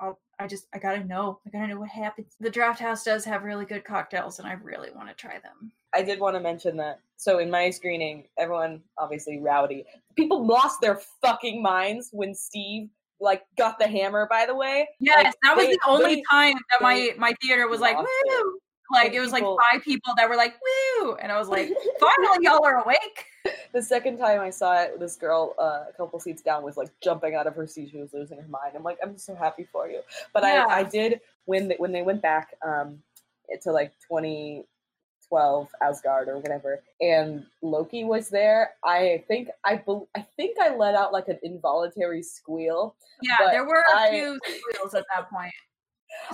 I'll, 0.00 0.18
I 0.38 0.46
just, 0.46 0.66
I 0.74 0.78
gotta 0.78 1.04
know, 1.04 1.38
I 1.46 1.50
gotta 1.50 1.68
know 1.68 1.78
what 1.80 1.88
happens. 1.88 2.34
The 2.40 2.50
Draft 2.50 2.80
House 2.80 3.04
does 3.04 3.24
have 3.24 3.44
really 3.44 3.64
good 3.64 3.84
cocktails, 3.84 4.38
and 4.38 4.48
I 4.48 4.52
really 4.54 4.90
want 4.94 5.08
to 5.08 5.14
try 5.14 5.38
them. 5.40 5.70
I 5.94 6.02
did 6.02 6.18
want 6.18 6.34
to 6.36 6.40
mention 6.40 6.76
that. 6.78 6.98
So 7.16 7.38
in 7.38 7.50
my 7.50 7.70
screening, 7.70 8.26
everyone 8.38 8.80
obviously 8.98 9.38
rowdy. 9.40 9.84
People 10.16 10.44
lost 10.44 10.80
their 10.80 11.00
fucking 11.22 11.62
minds 11.62 12.08
when 12.12 12.34
Steve 12.34 12.88
like 13.20 13.42
got 13.56 13.78
the 13.78 13.86
hammer. 13.86 14.26
By 14.28 14.44
the 14.44 14.54
way, 14.56 14.88
Yes, 14.98 15.24
Like, 15.24 15.34
that 15.44 15.56
was 15.56 15.66
they- 15.66 15.72
the 15.72 15.80
only 15.86 16.14
they- 16.16 16.22
time 16.30 16.54
that 16.70 16.82
my 16.82 17.14
my 17.16 17.32
theater 17.40 17.68
was 17.68 17.80
like 17.80 17.96
woo. 17.96 18.58
Like 18.94 19.12
it 19.12 19.20
was 19.20 19.32
like 19.32 19.44
five 19.44 19.82
people 19.82 20.14
that 20.16 20.28
were 20.28 20.36
like 20.36 20.54
woo, 21.00 21.14
and 21.14 21.30
I 21.30 21.38
was 21.38 21.48
like, 21.48 21.68
finally 22.00 22.38
y'all 22.40 22.64
are 22.64 22.82
awake. 22.82 23.26
the 23.72 23.82
second 23.82 24.16
time 24.18 24.40
I 24.40 24.50
saw 24.50 24.80
it, 24.82 24.98
this 25.00 25.16
girl 25.16 25.54
uh, 25.58 25.84
a 25.90 25.92
couple 25.96 26.18
seats 26.20 26.40
down 26.42 26.62
was 26.62 26.76
like 26.76 26.88
jumping 27.02 27.34
out 27.34 27.46
of 27.46 27.54
her 27.56 27.66
seat. 27.66 27.90
She 27.90 27.98
was 27.98 28.12
losing 28.14 28.38
her 28.38 28.48
mind. 28.48 28.72
I'm 28.74 28.82
like, 28.82 28.98
I'm 29.02 29.18
so 29.18 29.34
happy 29.34 29.66
for 29.70 29.88
you. 29.88 30.00
But 30.32 30.44
Yeah. 30.44 30.64
I, 30.68 30.78
I 30.80 30.82
did 30.84 31.20
when 31.44 31.68
they, 31.68 31.74
when 31.76 31.92
they 31.92 32.02
went 32.02 32.22
back 32.22 32.54
um, 32.64 33.00
to 33.62 33.70
like 33.72 33.92
2012 34.08 35.68
Asgard 35.82 36.28
or 36.28 36.38
whatever, 36.38 36.82
and 37.00 37.44
Loki 37.62 38.04
was 38.04 38.28
there. 38.28 38.70
I 38.84 39.24
think 39.28 39.48
I 39.64 39.76
bel 39.76 40.08
I 40.16 40.24
think 40.36 40.56
I 40.60 40.74
let 40.74 40.94
out 40.94 41.12
like 41.12 41.28
an 41.28 41.38
involuntary 41.42 42.22
squeal. 42.22 42.96
Yeah, 43.22 43.36
there 43.50 43.64
were 43.64 43.84
a 43.94 43.98
I- 43.98 44.10
few 44.10 44.38
squeals 44.44 44.94
at 44.94 45.04
that 45.14 45.28
point. 45.30 45.52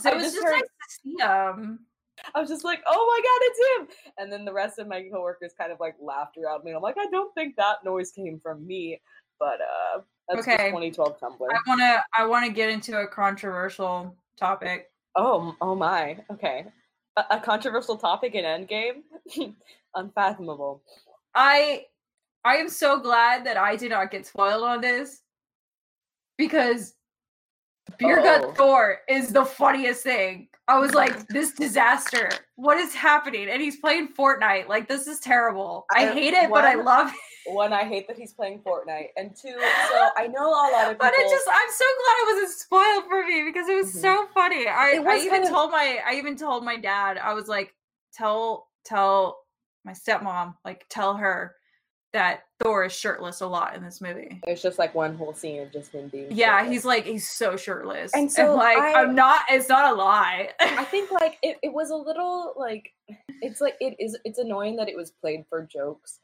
So 0.02 0.10
I 0.10 0.12
it 0.12 0.16
was 0.16 0.24
just 0.24 0.34
just 0.34 0.44
heard- 0.46 0.52
nice 0.52 0.62
to 0.62 1.00
see 1.02 1.14
them. 1.18 1.78
I 2.34 2.40
was 2.40 2.48
just 2.48 2.64
like, 2.64 2.82
oh 2.86 3.06
my 3.06 3.20
god, 3.22 3.40
it's 3.42 3.90
him! 3.92 4.12
And 4.18 4.32
then 4.32 4.44
the 4.44 4.52
rest 4.52 4.78
of 4.78 4.88
my 4.88 5.02
coworkers 5.12 5.52
kind 5.58 5.72
of 5.72 5.80
like 5.80 5.96
laughed 6.00 6.36
around 6.38 6.64
me. 6.64 6.70
And 6.70 6.76
I'm 6.76 6.82
like, 6.82 6.98
I 6.98 7.06
don't 7.10 7.34
think 7.34 7.56
that 7.56 7.84
noise 7.84 8.10
came 8.10 8.40
from 8.42 8.66
me, 8.66 9.00
but 9.38 9.60
uh, 9.60 10.00
that's 10.28 10.46
Okay. 10.46 10.68
2012 10.68 11.18
Tumblr. 11.18 11.46
I 11.50 11.58
wanna 11.66 12.02
I 12.16 12.26
wanna 12.26 12.50
get 12.50 12.70
into 12.70 12.98
a 12.98 13.06
controversial 13.06 14.16
topic. 14.36 14.90
Oh, 15.16 15.56
oh 15.60 15.74
my. 15.74 16.18
Okay. 16.30 16.66
A, 17.16 17.24
a 17.32 17.40
controversial 17.40 17.96
topic 17.96 18.34
in 18.34 18.44
Endgame? 18.44 19.02
Unfathomable. 19.94 20.82
I 21.34 21.86
I 22.44 22.56
am 22.56 22.68
so 22.68 22.98
glad 22.98 23.44
that 23.46 23.56
I 23.56 23.76
did 23.76 23.90
not 23.90 24.10
get 24.10 24.26
spoiled 24.26 24.64
on 24.64 24.80
this 24.80 25.22
because 26.38 26.94
Beer 27.98 28.16
Gut 28.22 28.42
Uh-oh. 28.44 28.52
Thor 28.52 28.98
is 29.08 29.32
the 29.32 29.44
funniest 29.44 30.02
thing. 30.02 30.48
I 30.68 30.78
was 30.78 30.94
like, 30.94 31.26
this 31.28 31.52
disaster. 31.52 32.30
What 32.56 32.78
is 32.78 32.94
happening? 32.94 33.48
And 33.48 33.60
he's 33.60 33.76
playing 33.76 34.08
Fortnite. 34.16 34.68
Like, 34.68 34.86
this 34.88 35.06
is 35.08 35.18
terrible. 35.18 35.84
I 35.92 36.06
hate 36.06 36.32
it, 36.34 36.48
but 36.48 36.64
I 36.64 36.74
love 36.74 37.08
it. 37.08 37.52
One, 37.54 37.72
I 37.72 37.82
hate 37.84 38.06
that 38.06 38.16
he's 38.16 38.32
playing 38.32 38.60
Fortnite. 38.60 39.08
And 39.16 39.34
two, 39.34 39.48
so 39.50 40.08
I 40.16 40.28
know 40.28 40.46
a 40.48 40.70
lot 40.70 40.84
of 40.84 40.88
people. 40.90 40.96
But 41.00 41.14
it 41.14 41.28
just 41.30 41.48
I'm 41.50 41.70
so 41.72 41.84
glad 42.04 42.14
it 42.18 42.34
wasn't 42.34 42.60
spoiled 42.60 43.04
for 43.08 43.26
me 43.26 43.42
because 43.44 43.68
it 43.68 43.74
was 43.74 43.92
Mhm. 43.96 44.00
so 44.00 44.26
funny. 44.34 44.68
I, 44.68 45.02
I 45.04 45.18
even 45.18 45.42
of- 45.42 45.48
told 45.48 45.72
my 45.72 45.98
I 46.06 46.14
even 46.14 46.36
told 46.36 46.64
my 46.64 46.76
dad, 46.76 47.18
I 47.18 47.32
was 47.34 47.48
like, 47.48 47.74
tell 48.12 48.68
tell 48.84 49.40
my 49.84 49.92
stepmom, 49.92 50.54
like 50.64 50.84
tell 50.90 51.16
her 51.16 51.56
that 52.12 52.40
Thor 52.62 52.84
is 52.84 52.92
shirtless 52.92 53.40
a 53.40 53.46
lot 53.46 53.74
in 53.74 53.82
this 53.82 54.00
movie. 54.00 54.40
There's 54.44 54.62
just 54.62 54.78
like 54.78 54.94
one 54.94 55.16
whole 55.16 55.32
scene 55.32 55.62
of 55.62 55.72
just 55.72 55.92
him 55.92 56.08
being. 56.08 56.28
Yeah, 56.30 56.58
shirtless. 56.58 56.72
he's 56.72 56.84
like 56.84 57.04
he's 57.04 57.28
so 57.28 57.56
shirtless. 57.56 58.10
And 58.14 58.30
so 58.30 58.54
like 58.54 58.78
I- 58.78 59.02
I'm 59.02 59.14
not 59.14 59.42
it's 59.48 59.68
not 59.68 59.92
a 59.92 59.94
lie. 59.94 60.50
I 60.60 60.84
think 60.84 61.10
like 61.12 61.38
it, 61.42 61.58
it 61.62 61.72
was 61.72 61.90
a 61.90 61.96
little 61.96 62.54
like 62.56 62.92
it's 63.42 63.60
like 63.60 63.76
it 63.80 63.96
is 63.98 64.18
it's 64.24 64.38
annoying 64.38 64.76
that 64.76 64.88
it 64.88 64.96
was 64.96 65.10
played 65.10 65.44
for 65.48 65.62
jokes, 65.62 66.18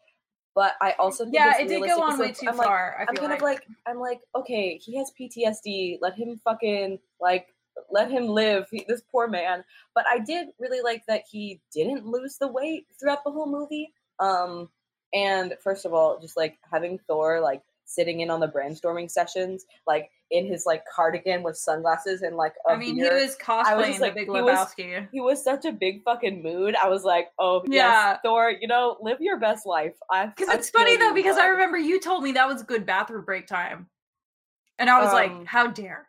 but 0.54 0.74
I 0.80 0.92
also 0.98 1.24
think 1.24 1.36
yeah, 1.36 1.58
it 1.58 1.68
did 1.68 1.82
realistic 1.82 1.96
go 1.96 2.02
on 2.02 2.18
way 2.18 2.26
like, 2.26 2.38
too 2.38 2.48
I'm 2.48 2.56
like, 2.56 2.66
far. 2.66 2.96
I 2.98 3.06
I'm 3.08 3.16
kind 3.16 3.28
like. 3.30 3.38
of 3.38 3.42
like 3.42 3.66
I'm 3.86 3.98
like 3.98 4.20
okay, 4.34 4.76
he 4.78 4.96
has 4.96 5.12
PTSD. 5.18 5.98
Let 6.00 6.14
him 6.14 6.40
fucking 6.44 6.98
like 7.20 7.48
let 7.90 8.10
him 8.10 8.26
live. 8.26 8.66
He, 8.70 8.84
this 8.88 9.02
poor 9.10 9.28
man. 9.28 9.64
But 9.94 10.06
I 10.08 10.18
did 10.18 10.48
really 10.58 10.80
like 10.80 11.02
that 11.06 11.22
he 11.30 11.60
didn't 11.72 12.06
lose 12.06 12.38
the 12.38 12.48
weight 12.48 12.86
throughout 12.98 13.24
the 13.24 13.30
whole 13.30 13.50
movie. 13.50 13.92
Um, 14.18 14.70
and 15.16 15.54
first 15.64 15.84
of 15.86 15.92
all, 15.94 16.18
just 16.20 16.36
like 16.36 16.58
having 16.70 16.98
Thor 17.08 17.40
like 17.40 17.62
sitting 17.88 18.20
in 18.20 18.30
on 18.30 18.40
the 18.40 18.48
brainstorming 18.48 19.10
sessions, 19.10 19.64
like 19.86 20.10
in 20.32 20.44
his 20.44 20.66
like 20.66 20.82
cardigan 20.92 21.44
with 21.44 21.56
sunglasses 21.56 22.22
and 22.22 22.36
like 22.36 22.52
a 22.68 22.72
I 22.72 22.76
mean, 22.76 22.96
beard. 22.96 23.12
he 23.16 23.22
was 23.26 23.36
cosplaying 23.36 23.94
the 23.96 24.00
like, 24.02 24.14
Big 24.14 24.24
he 24.24 24.30
was- 24.30 24.42
Lebowski. 24.76 25.08
he 25.12 25.20
was 25.20 25.42
such 25.44 25.64
a 25.64 25.70
big 25.72 26.02
fucking 26.02 26.42
mood. 26.42 26.74
I 26.82 26.88
was 26.88 27.04
like, 27.04 27.28
oh 27.38 27.62
Yeah. 27.68 28.10
yes, 28.10 28.18
Thor, 28.24 28.50
you 28.50 28.66
know, 28.66 28.96
live 29.00 29.18
your 29.20 29.38
best 29.38 29.66
life. 29.66 29.94
I 30.10 30.26
Because 30.26 30.52
it's 30.52 30.70
funny 30.70 30.96
though, 30.96 31.14
because 31.14 31.38
I 31.38 31.46
remember 31.46 31.78
you 31.78 32.00
told 32.00 32.24
me 32.24 32.32
that 32.32 32.48
was 32.48 32.62
good 32.64 32.84
bathroom 32.84 33.24
break 33.24 33.46
time, 33.46 33.86
and 34.80 34.90
I 34.90 35.00
was 35.02 35.12
like, 35.12 35.30
Um, 35.30 35.46
"How 35.46 35.68
dare!" 35.68 36.08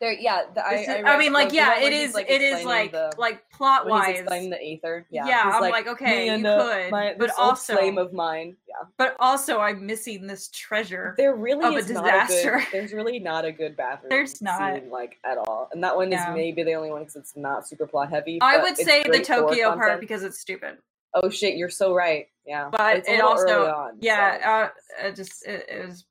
There, 0.00 0.12
yeah. 0.12 0.42
The, 0.54 0.64
I, 0.64 1.02
I, 1.04 1.14
I, 1.14 1.18
mean, 1.18 1.32
like, 1.32 1.52
yeah, 1.52 1.80
it 1.80 1.92
is. 1.92 2.14
like, 2.14 2.30
it 2.30 2.42
is 2.42 2.64
like 2.64 2.92
the, 2.92 3.12
like 3.18 3.48
plot 3.50 3.86
wise. 3.86 4.20
explaining 4.20 4.50
the 4.50 4.62
Aether. 4.62 5.06
Yeah, 5.10 5.26
Yeah, 5.26 5.42
I'm 5.54 5.60
like, 5.60 5.72
like, 5.72 5.86
okay, 5.88 6.36
you 6.36 6.42
could, 6.42 6.90
my, 6.90 7.14
but 7.18 7.30
also 7.38 7.74
flame 7.74 7.98
of 7.98 8.12
mine. 8.12 8.56
Yeah, 8.68 8.86
But 8.98 9.16
also, 9.20 9.58
I'm 9.58 9.86
missing 9.86 10.26
this 10.26 10.48
treasure. 10.48 11.14
there 11.16 11.34
really 11.34 11.64
Of 11.64 11.74
a 11.74 11.76
is 11.76 11.90
not 11.90 12.04
a 12.06 12.26
disaster. 12.26 12.58
good. 12.58 12.66
There's 12.72 12.92
really 12.92 13.18
not 13.18 13.44
a 13.44 13.52
good 13.52 13.76
bathroom. 13.76 14.10
There's 14.10 14.42
not. 14.42 14.74
scene, 14.74 14.90
like 14.90 15.18
at 15.24 15.38
all, 15.38 15.68
and 15.72 15.82
that 15.82 15.96
one 15.96 16.12
is 16.12 16.20
maybe 16.34 16.62
the 16.62 16.74
only 16.74 16.90
one 16.90 17.00
because 17.02 17.16
it's 17.16 17.36
not 17.36 17.66
super 17.68 17.86
plot 17.86 18.10
heavy. 18.10 18.38
I 18.40 18.58
would 18.58 18.76
say 18.76 19.02
the 19.04 19.20
Tokyo 19.20 19.74
part 19.74 20.00
because 20.00 20.22
it's 20.22 20.38
stupid. 20.38 20.78
Oh 21.14 21.30
shit, 21.30 21.56
you're 21.56 21.70
so 21.70 21.94
right. 21.94 22.28
Yeah, 22.46 22.68
But 22.70 22.98
It's 22.98 23.08
it 23.08 23.20
also, 23.20 23.66
on, 23.66 23.92
so- 23.94 23.98
yeah, 24.00 24.70
uh, 25.02 25.06
it 25.06 25.16
just 25.16 25.46
it, 25.46 25.66
it 25.68 25.86
was. 25.86 26.04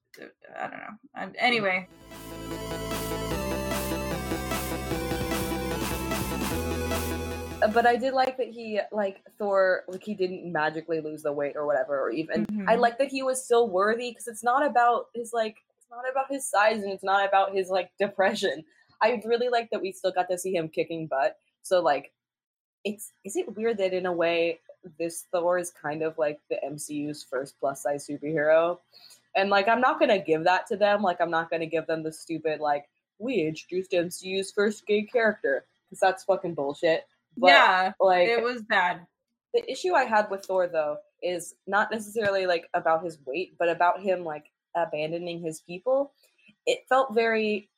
I 0.58 0.68
don't 0.68 0.80
know. 0.80 1.22
Um, 1.22 1.34
anyway, 1.38 1.88
but 7.74 7.86
I 7.86 7.96
did 7.96 8.14
like 8.14 8.38
that 8.38 8.48
he 8.50 8.80
like 8.92 9.22
Thor 9.38 9.84
like 9.88 10.04
he 10.04 10.14
didn't 10.14 10.52
magically 10.52 11.02
lose 11.02 11.24
the 11.24 11.32
weight 11.32 11.56
or 11.56 11.66
whatever 11.66 12.00
or 12.00 12.10
even 12.12 12.46
I 12.68 12.76
Mhm. 12.76 12.80
like 12.80 12.98
that 12.98 13.08
he 13.10 13.24
was 13.24 13.44
still 13.44 13.70
worthy 13.70 14.12
because 14.12 14.28
it's 14.28 14.44
not 14.44 14.66
about 14.66 15.08
his 15.14 15.34
like 15.34 15.58
it's 15.78 15.88
not 15.90 16.10
about 16.10 16.30
his 16.32 16.48
size 16.50 16.82
and 16.84 16.92
it's 16.92 17.04
not 17.04 17.28
about 17.28 17.54
his 17.54 17.70
like 17.70 17.92
depression. 18.00 18.64
I 19.02 19.22
really 19.26 19.50
like 19.50 19.70
that 19.72 19.82
we 19.82 19.92
still 19.92 20.12
got 20.12 20.30
to 20.30 20.38
see 20.38 20.56
him 20.56 20.70
kicking 20.70 21.08
butt. 21.08 21.38
So 21.62 21.82
like 21.82 22.12
it's 22.84 23.12
is 23.24 23.36
it 23.36 23.56
weird 23.56 23.78
that 23.78 23.94
in 23.94 24.06
a 24.06 24.12
way 24.14 24.60
this 25.00 25.26
Thor 25.32 25.58
is 25.58 25.72
kind 25.72 26.04
of 26.04 26.18
like 26.18 26.40
the 26.50 26.58
MCU's 26.64 27.24
first 27.24 27.60
plus 27.60 27.84
size 27.84 28.08
superhero? 28.08 28.80
And 29.36 29.50
like 29.50 29.68
I'm 29.68 29.82
not 29.82 30.00
gonna 30.00 30.20
give 30.20 30.44
that 30.46 30.68
to 30.68 30.78
them. 30.78 31.02
Like 31.02 31.20
I'm 31.22 31.32
not 31.32 31.50
gonna 31.50 31.66
give 31.66 31.88
them 31.88 32.04
the 32.04 32.12
stupid 32.12 32.60
like 32.60 32.88
we 33.18 33.42
introduced 33.48 33.92
MCU's 33.92 34.52
first 34.52 34.86
gay 34.86 35.04
character 35.04 35.66
because 35.90 36.00
that's 36.00 36.24
fucking 36.24 36.54
bullshit. 36.54 37.06
But, 37.38 37.48
yeah, 37.48 37.92
like 38.00 38.28
it 38.28 38.42
was 38.44 38.62
bad. 38.62 39.06
the 39.54 39.70
issue 39.72 39.94
I 39.94 40.06
had 40.06 40.30
with 40.30 40.46
Thor 40.46 40.68
though 40.68 40.98
is 41.22 41.56
not 41.68 41.92
necessarily 41.92 42.46
like 42.46 42.70
about 42.74 43.04
his 43.04 43.18
weight, 43.26 43.56
but 43.58 43.70
about 43.70 44.02
him 44.02 44.24
like 44.24 44.46
abandoning 44.76 45.42
his 45.42 45.62
people. 45.62 46.14
It 46.66 46.80
felt 46.90 47.14
very 47.14 47.70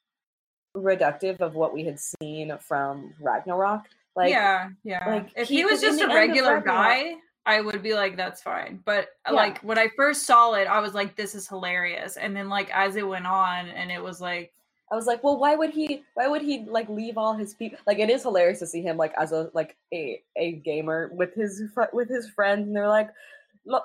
reductive 0.75 1.39
of 1.41 1.55
what 1.55 1.73
we 1.73 1.83
had 1.83 1.99
seen 1.99 2.55
from 2.59 3.13
Ragnarok. 3.21 3.83
Like 4.15 4.31
yeah, 4.31 4.69
yeah. 4.83 5.07
like, 5.07 5.29
if 5.35 5.47
he- 5.47 5.57
he, 5.57 5.65
was 5.65 5.81
just 5.81 6.01
a 6.01 6.07
regular 6.07 6.59
guy, 6.61 7.15
I 7.45 7.61
would 7.61 7.81
be 7.83 7.93
like, 7.93 8.17
that's 8.17 8.41
fine. 8.41 8.81
But 8.83 9.09
uh, 9.25 9.31
Yeah. 9.31 9.33
like 9.33 9.59
when 9.59 9.77
I 9.77 9.89
first 9.95 10.23
saw 10.25 10.53
it, 10.53 10.67
I 10.67 10.79
was 10.79 10.93
like, 10.93 11.15
this 11.15 11.35
is 11.35 11.47
hilarious. 11.47 12.17
And 12.17 12.35
then 12.35 12.49
like 12.49 12.69
as 12.73 12.95
it 12.95 13.07
went 13.07 13.27
on, 13.27 13.67
and 13.69 13.91
it 13.91 14.01
was 14.01 14.19
like, 14.19 14.51
I 14.91 14.95
was 14.95 15.05
like, 15.05 15.23
well, 15.23 15.37
why 15.37 15.55
would 15.55 15.71
he? 15.71 16.03
Why 16.13 16.27
would 16.27 16.41
he 16.41 16.65
like 16.65 16.87
leave 16.87 17.17
all 17.17 17.33
his 17.33 17.53
people? 17.53 17.77
Like, 17.85 17.99
it 17.99 18.09
is 18.09 18.23
hilarious 18.23 18.59
to 18.59 18.67
see 18.67 18.81
him 18.81 18.95
like 18.97 19.13
as 19.19 19.31
a 19.33 19.49
like 19.53 19.75
a 19.93 20.21
a 20.37 20.53
gamer 20.53 21.09
with 21.13 21.33
his 21.35 21.61
with 21.91 22.09
his 22.09 22.29
friends, 22.29 22.67
and 22.67 22.75
they're 22.75 22.87
like, 22.87 23.09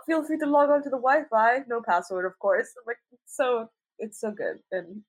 feel 0.07 0.23
free 0.25 0.39
to 0.39 0.47
log 0.47 0.71
on 0.71 0.83
to 0.85 0.91
the 0.91 0.97
Wi-Fi, 0.97 1.65
no 1.69 1.83
password, 1.83 2.25
of 2.25 2.39
course. 2.39 2.69
I'm 2.79 2.85
like, 2.87 2.99
so 3.27 3.69
it's 3.99 4.21
so 4.21 4.31
good, 4.31 4.61
and 4.71 5.03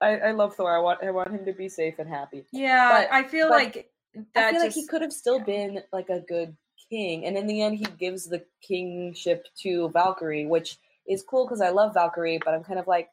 I 0.00 0.18
I 0.18 0.30
love 0.32 0.54
Thor. 0.54 0.76
I 0.76 0.80
want 0.80 1.02
I 1.02 1.10
want 1.10 1.32
him 1.32 1.44
to 1.46 1.52
be 1.52 1.68
safe 1.68 1.98
and 1.98 2.08
happy. 2.08 2.44
yeah, 2.52 3.06
But- 3.08 3.12
I 3.12 3.24
feel 3.24 3.50
like 3.50 3.90
that 4.34 4.46
I 4.48 4.50
feel 4.52 4.60
just 4.62 4.64
like 4.66 4.72
he 4.74 4.86
could 4.86 5.02
have 5.02 5.12
still 5.12 5.40
been 5.40 5.82
like 5.92 6.10
a 6.10 6.20
good 6.20 6.56
king, 6.90 7.24
and 7.24 7.36
in 7.36 7.48
the 7.48 7.60
end, 7.60 7.76
he 7.76 7.84
gives 7.98 8.26
the 8.28 8.44
kingship 8.62 9.46
to 9.62 9.90
Valkyrie, 9.90 10.46
which 10.46 10.78
is 11.08 11.24
cool 11.24 11.44
because 11.44 11.60
I 11.60 11.70
love 11.70 11.94
Valkyrie, 11.94 12.38
but 12.44 12.54
I'm 12.54 12.62
kind 12.62 12.78
of 12.78 12.86
like, 12.86 13.08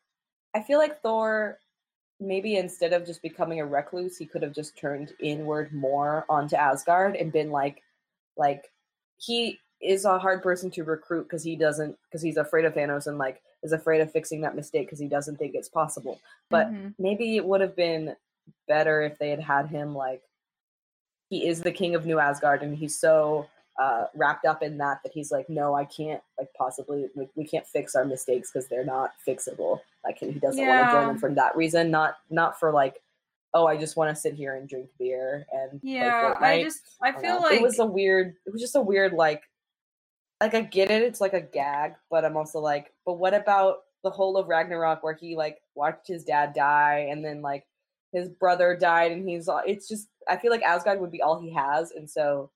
I 0.54 0.62
feel 0.62 0.78
like 0.78 1.02
Thor. 1.02 1.58
Maybe 2.20 2.56
instead 2.56 2.94
of 2.94 3.06
just 3.06 3.22
becoming 3.22 3.60
a 3.60 3.66
recluse, 3.66 4.18
he 4.18 4.26
could 4.26 4.42
have 4.42 4.54
just 4.54 4.78
turned 4.78 5.14
inward 5.20 5.74
more 5.74 6.26
onto 6.30 6.56
Asgard 6.56 7.16
and 7.16 7.32
been 7.32 7.52
like, 7.52 7.84
like 8.38 8.72
he 9.18 9.60
is 9.82 10.06
a 10.06 10.18
hard 10.18 10.42
person 10.42 10.72
to 10.72 10.84
recruit 10.84 11.24
because 11.24 11.44
he 11.44 11.56
doesn't 11.56 11.98
because 12.06 12.22
he's 12.22 12.38
afraid 12.38 12.66
of 12.66 12.74
Thanos 12.74 13.08
and 13.08 13.18
like 13.18 13.42
is 13.64 13.74
afraid 13.74 14.00
of 14.02 14.12
fixing 14.12 14.42
that 14.42 14.56
mistake 14.56 14.88
because 14.88 15.00
he 15.00 15.08
doesn't 15.08 15.38
think 15.38 15.56
it's 15.56 15.70
possible. 15.70 16.20
But 16.50 16.68
Mhm. 16.72 16.96
maybe 16.98 17.36
it 17.36 17.46
would 17.46 17.62
have 17.62 17.76
been 17.76 18.16
better 18.68 19.02
if 19.02 19.18
they 19.20 19.30
had 19.30 19.42
had 19.42 19.68
him 19.68 19.94
like 19.94 20.24
he 21.30 21.48
is 21.48 21.62
the 21.62 21.72
king 21.72 21.96
of 21.96 22.06
New 22.06 22.20
Asgard 22.20 22.62
and 22.64 22.78
he's 22.78 22.98
so 22.98 23.48
uh, 23.78 24.08
wrapped 24.16 24.46
up 24.46 24.64
in 24.64 24.78
that 24.78 25.04
that 25.04 25.12
he's 25.12 25.32
like, 25.32 25.50
no, 25.50 25.74
I 25.74 25.84
can't 25.84 26.24
like 26.40 26.54
possibly 26.54 27.10
like 27.16 27.30
we 27.36 27.46
can't 27.46 27.68
fix 27.68 27.94
our 27.94 28.06
mistakes 28.06 28.50
because 28.52 28.70
they're 28.70 28.86
not 28.86 29.12
fixable. 29.28 29.82
Like 30.06 30.20
he 30.20 30.32
doesn't 30.34 30.66
want 30.66 30.86
to 30.86 30.92
join 30.92 31.08
them 31.08 31.18
for 31.18 31.34
that 31.34 31.56
reason, 31.56 31.92
not 31.92 32.18
not 32.30 32.60
for 32.60 32.72
like, 32.72 33.02
oh, 33.54 33.66
I 33.66 33.78
just 33.78 33.98
want 33.98 34.16
to 34.16 34.20
sit 34.20 34.36
here 34.36 34.56
and 34.56 34.70
drink 34.70 34.90
beer 35.00 35.46
and 35.52 35.80
yeah, 35.84 36.34
I 36.40 36.64
just 36.64 36.82
I 37.02 37.12
don't 37.12 37.22
feel 37.22 37.36
know. 37.36 37.42
like 37.42 37.56
it 37.58 37.62
was 37.64 37.80
a 37.80 37.86
weird. 37.86 38.36
It 38.46 38.54
was 38.54 38.62
just 38.62 38.76
a 38.76 38.82
weird 38.82 39.14
like, 39.14 39.42
like 40.40 40.54
I 40.54 40.62
get 40.62 40.92
it. 40.92 41.02
It's 41.02 41.22
like 41.22 41.34
a 41.34 41.42
gag, 41.42 41.96
but 42.10 42.24
I'm 42.24 42.38
also 42.38 42.60
like, 42.60 42.94
but 43.06 43.14
what 43.14 43.34
about 43.34 43.80
the 44.04 44.12
whole 44.12 44.38
of 44.38 44.48
Ragnarok 44.48 45.04
where 45.04 45.16
he 45.16 45.36
like 45.36 45.58
watched 45.74 46.08
his 46.08 46.24
dad 46.24 46.54
die 46.54 47.08
and 47.10 47.26
then 47.26 47.42
like 47.42 47.66
his 48.14 48.30
brother 48.30 48.78
died 48.80 49.12
and 49.12 49.28
he's 49.28 49.50
it's 49.66 49.88
just 49.88 50.08
I 50.28 50.38
feel 50.38 50.52
like 50.52 50.62
Asgard 50.62 51.02
would 51.02 51.12
be 51.12 51.24
all 51.24 51.40
he 51.40 51.52
has 51.54 51.92
and 51.92 52.10
so 52.10 52.52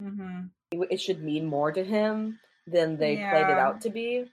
hmm 0.00 0.42
it, 0.70 0.88
it 0.90 1.00
should 1.00 1.22
mean 1.22 1.46
more 1.46 1.72
to 1.72 1.82
him 1.82 2.38
than 2.66 2.96
they 2.98 3.16
played 3.16 3.48
it 3.48 3.58
out 3.58 3.80
to 3.82 3.90
be. 3.90 4.26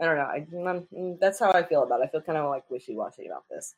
I 0.00 0.04
don't 0.06 0.16
know. 0.16 0.24
I, 0.24 0.46
mm, 0.52 0.86
mm, 0.92 1.20
that's 1.20 1.38
how 1.38 1.52
I 1.52 1.62
feel 1.62 1.82
about 1.84 2.00
it. 2.00 2.04
I 2.04 2.08
feel 2.08 2.22
kind 2.22 2.38
of 2.38 2.48
like 2.50 2.68
wishy 2.70 2.96
washy 2.96 3.26
about 3.26 3.44
this, 3.50 3.74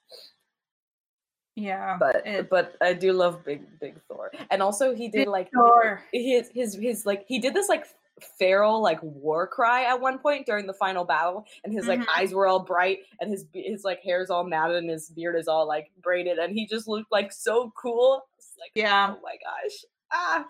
Yeah. 1.56 1.96
but 1.98 2.26
it- 2.26 2.48
but 2.50 2.76
I 2.80 2.94
do 2.94 3.12
love 3.12 3.44
Big 3.44 3.78
Big 3.80 4.00
Thor, 4.08 4.32
and 4.50 4.62
also 4.62 4.94
he 4.94 5.08
did 5.08 5.28
like 5.28 5.50
Thor. 5.52 6.02
his 6.12 6.48
his 6.50 6.74
his 6.74 7.06
like 7.06 7.24
he 7.28 7.38
did 7.38 7.54
this 7.54 7.68
like 7.68 7.86
feral 8.38 8.80
like 8.80 9.02
war 9.02 9.46
cry 9.46 9.84
at 9.84 10.00
one 10.00 10.18
point 10.18 10.46
during 10.46 10.66
the 10.66 10.72
final 10.74 11.04
battle, 11.04 11.44
and 11.64 11.72
his 11.72 11.86
like 11.88 12.00
Mhm. 12.00 12.06
eyes 12.16 12.32
were 12.32 12.46
all 12.46 12.60
bright, 12.60 13.00
and 13.20 13.30
his 13.30 13.46
his 13.52 13.84
like 13.84 14.00
hair's 14.00 14.30
all 14.30 14.44
matted, 14.44 14.76
and 14.76 14.88
his 14.90 15.10
beard 15.10 15.36
is 15.36 15.48
all 15.48 15.66
like 15.66 15.90
braided, 16.00 16.38
and 16.38 16.52
he 16.54 16.66
just 16.66 16.88
looked 16.88 17.10
like 17.12 17.32
so 17.32 17.70
cool. 17.76 18.26
Like 18.58 18.70
Yeah. 18.74 19.14
oh 19.16 19.20
my 19.22 19.36
gosh, 19.36 19.84
ah. 20.12 20.46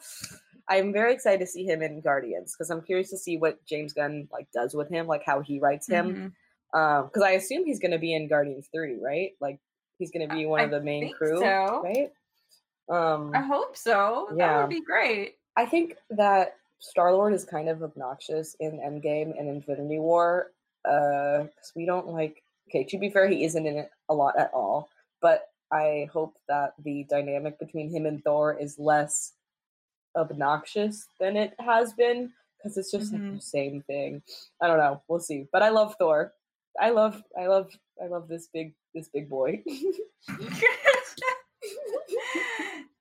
I'm 0.69 0.93
very 0.93 1.13
excited 1.13 1.41
to 1.41 1.47
see 1.47 1.65
him 1.65 1.83
in 1.83 2.01
Guardians 2.01 2.55
because 2.55 2.71
I'm 2.71 2.83
curious 2.83 3.11
to 3.11 3.19
see 3.19 3.37
what 3.37 3.65
James 3.67 3.93
Gunn 3.93 4.29
like 4.33 4.51
does 4.53 4.75
with 4.75 4.89
him, 4.89 5.07
like 5.07 5.25
how 5.25 5.41
he 5.41 5.61
writes 5.61 5.87
him. 5.89 6.33
Mhm. 6.75 6.79
Um, 6.79 7.07
because 7.07 7.23
I 7.23 7.31
assume 7.33 7.65
he's 7.65 7.79
going 7.79 7.93
to 7.93 7.99
be 7.99 8.15
in 8.15 8.29
Guardians 8.29 8.69
three, 8.75 8.99
right? 9.01 9.33
Like 9.41 9.61
he's 9.99 10.11
going 10.11 10.29
to 10.29 10.35
be 10.35 10.47
one 10.47 10.61
I 10.61 10.65
of 10.65 10.71
the 10.71 10.81
main 10.81 11.13
crew, 11.15 11.39
so. 11.41 11.83
right? 11.85 12.13
Um, 12.89 13.35
I 13.35 13.43
hope 13.43 13.77
so. 13.77 14.27
That 14.31 14.37
Yeah. 14.39 14.61
would 14.61 14.71
be 14.71 14.81
great. 14.83 15.37
I 15.57 15.67
think 15.67 15.97
that 16.11 16.57
Star 16.81 17.13
Lord 17.13 17.33
is 17.33 17.45
kind 17.45 17.69
of 17.69 17.83
obnoxious 17.83 18.57
in 18.61 18.73
Endgame 18.81 19.39
and 19.39 19.49
Infinity 19.49 19.99
War. 19.99 20.53
Uh, 20.85 21.47
'cause 21.57 21.73
we 21.75 21.87
don't 21.87 22.09
like. 22.09 22.43
Okay, 22.69 22.85
to 22.85 22.99
be 22.99 23.09
fair, 23.11 23.27
he 23.29 23.45
isn't 23.45 23.67
in 23.67 23.77
it 23.79 23.91
a 24.09 24.15
lot 24.15 24.37
at 24.39 24.53
all. 24.53 24.91
But 25.21 25.51
I 25.71 26.09
hope 26.13 26.37
that 26.49 26.75
the 26.79 27.05
dynamic 27.05 27.59
between 27.59 27.89
him 27.91 28.05
and 28.07 28.23
Thor 28.25 28.55
is 28.59 28.79
less 28.79 29.35
obnoxious 30.17 31.07
than 31.21 31.37
it 31.37 31.55
has 31.59 31.93
been 31.93 32.33
because 32.57 32.77
it's 32.79 32.91
just 32.91 33.13
like 33.13 33.21
Mhm. 33.23 33.35
the 33.37 33.41
same 33.43 33.83
thing. 33.83 34.23
I 34.61 34.67
don't 34.69 34.79
know. 34.79 35.03
We'll 35.09 35.21
see. 35.21 35.47
But 35.53 35.63
I 35.63 35.69
love 35.71 35.97
Thor. 35.99 36.33
I 36.81 36.91
love. 36.91 37.23
I 37.39 37.47
love. 37.47 37.71
I 38.03 38.07
love 38.07 38.29
this 38.29 38.49
big. 38.53 38.75
This 38.95 39.09
big 39.09 39.29
boy. 39.29 39.63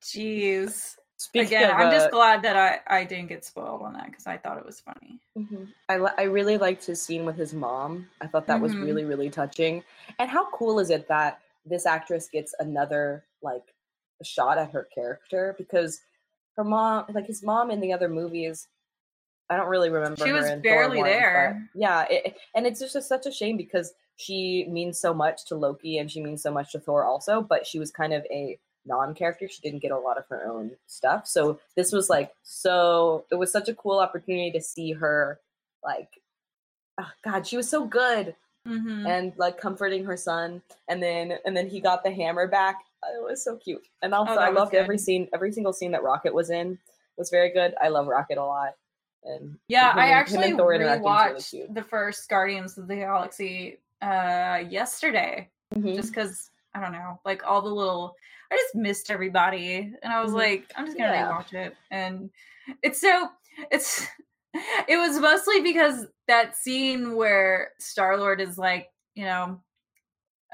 Jeez. 0.02 0.96
Speaking 1.18 1.48
Again, 1.48 1.72
I'm 1.72 1.92
just 1.92 2.08
uh, 2.08 2.10
glad 2.10 2.42
that 2.42 2.58
I, 2.58 2.80
I 3.02 3.04
didn't 3.06 3.30
get 3.30 3.46
spoiled 3.46 3.82
on 3.82 3.94
that 3.94 4.08
because 4.08 4.28
I 4.28 4.38
thought 4.38 4.58
it 4.58 4.66
was 4.66 4.82
funny. 4.82 5.20
Mhm. 5.38 5.70
I 5.88 5.98
li- 5.98 6.12
I 6.18 6.24
really 6.24 6.58
liked 6.58 6.84
his 6.86 7.02
scene 7.02 7.24
with 7.26 7.38
his 7.38 7.54
mom. 7.54 8.10
I 8.20 8.28
thought 8.28 8.46
that 8.48 8.60
was 8.60 8.74
Mhm. 8.74 8.84
really 8.84 9.06
really 9.06 9.30
touching. 9.30 9.84
And 10.20 10.30
how 10.30 10.50
cool 10.52 10.80
is 10.80 10.90
it 10.90 11.08
that 11.08 11.40
this 11.66 11.86
actress 11.86 12.28
gets 12.28 12.54
another 12.60 13.24
like 13.42 13.74
shot 14.22 14.58
at 14.58 14.72
her 14.72 14.84
character 14.94 15.56
because 15.58 16.02
her 16.58 16.64
mom, 16.64 17.06
like 17.14 17.28
his 17.28 17.44
mom 17.44 17.72
in 17.72 17.80
the 17.80 17.94
other 17.94 18.10
movies, 18.10 18.68
I 19.50 19.58
don't 19.58 19.68
really 19.68 19.90
remember. 19.90 20.26
She 20.26 20.32
was 20.32 20.48
Thor 20.48 20.58
barely 20.58 20.98
1, 20.98 21.06
there. 21.06 21.70
Yeah, 21.76 22.06
it, 22.10 22.38
and 22.56 22.66
it's 22.66 22.80
just 22.80 22.96
a, 22.96 23.02
such 23.02 23.26
a 23.26 23.32
shame 23.32 23.58
because 23.58 23.94
she 24.16 24.66
means 24.70 25.00
so 25.00 25.14
much 25.14 25.46
to 25.46 25.56
Loki 25.56 25.98
and 25.98 26.10
she 26.10 26.22
means 26.22 26.42
so 26.42 26.52
much 26.52 26.72
to 26.72 26.80
Thor 26.80 27.04
also, 27.04 27.42
but 27.42 27.66
she 27.66 27.80
was 27.80 27.92
kind 27.92 28.14
of 28.14 28.26
a 28.32 28.58
non-character. 28.86 29.48
She 29.48 29.62
didn't 29.62 29.82
get 29.82 29.92
a 29.92 29.98
lot 29.98 30.18
of 30.18 30.28
her 30.28 30.46
own 30.46 30.72
stuff. 30.88 31.28
So 31.28 31.60
this 31.76 31.92
was 31.92 32.10
like 32.10 32.32
so 32.44 33.26
it 33.32 33.36
was 33.36 33.52
such 33.52 33.70
a 33.70 33.74
cool 33.74 34.00
opportunity 34.00 34.52
to 34.52 34.62
see 34.62 34.92
her 34.94 35.40
like 35.84 36.10
oh 37.00 37.10
god, 37.24 37.48
she 37.48 37.58
was 37.58 37.70
so 37.70 37.86
good 37.86 38.36
Mm-hmm. 38.66 39.06
and 39.06 39.34
like 39.36 39.60
comforting 39.60 40.06
her 40.06 40.16
son 40.16 40.62
and 40.88 41.04
then 41.04 41.34
and 41.44 41.58
then 41.58 41.68
he 41.68 41.82
got 41.82 42.02
the 42.02 42.12
hammer 42.12 42.48
back. 42.48 42.78
It 43.16 43.22
was 43.24 43.44
so 43.44 43.58
cute. 43.58 43.86
And 44.02 44.14
also 44.14 44.34
Oh, 44.34 44.40
I 44.40 44.50
loved 44.50 44.74
every 44.76 44.98
scene 44.98 45.28
every 45.34 45.52
single 45.52 45.74
scene 45.74 45.92
that 45.92 46.04
Rocket 46.04 46.34
was 46.34 46.50
in 46.50 46.78
was 47.18 47.30
very 47.30 47.52
good. 47.52 47.76
I 47.82 47.90
love 47.90 48.08
Rocket 48.08 48.38
a 48.38 48.44
lot. 48.44 48.74
And 49.24 49.58
Yeah, 49.68 49.94
him 49.94 50.00
I 50.00 50.10
actually 50.10 50.52
Thor 50.52 50.70
really 50.70 50.86
the 51.70 51.84
first 51.84 52.30
Guardians 52.30 52.78
of 52.78 52.88
the 52.88 52.96
Galaxy 52.96 53.80
uh 54.02 54.64
yesterday 54.70 55.50
Mhm. 55.74 55.96
just 55.96 56.10
because 56.10 56.50
I 56.76 56.82
don't 56.82 56.92
know, 56.92 57.20
like 57.24 57.46
all 57.46 57.62
the 57.62 57.70
little 57.70 58.16
I 58.52 58.56
just 58.56 58.76
missed 58.76 59.10
everybody 59.10 59.94
and 60.04 60.14
I 60.14 60.22
was 60.22 60.32
Mhm. 60.32 60.36
like, 60.36 60.72
I'm 60.76 60.86
just 60.86 60.98
gonna 60.98 61.12
Yeah. 61.12 61.32
rewatch 61.32 61.54
it. 61.54 61.76
And 61.92 62.30
it's 62.82 63.00
so 63.02 63.30
it's 63.72 64.08
it 64.88 64.98
was 64.98 65.20
mostly 65.20 65.62
because 65.62 66.06
that 66.28 66.56
scene 66.58 67.16
where 67.16 67.72
Star 67.80 68.18
Lord 68.18 68.42
is 68.42 68.58
like, 68.58 68.90
you 69.16 69.26
know, 69.26 69.62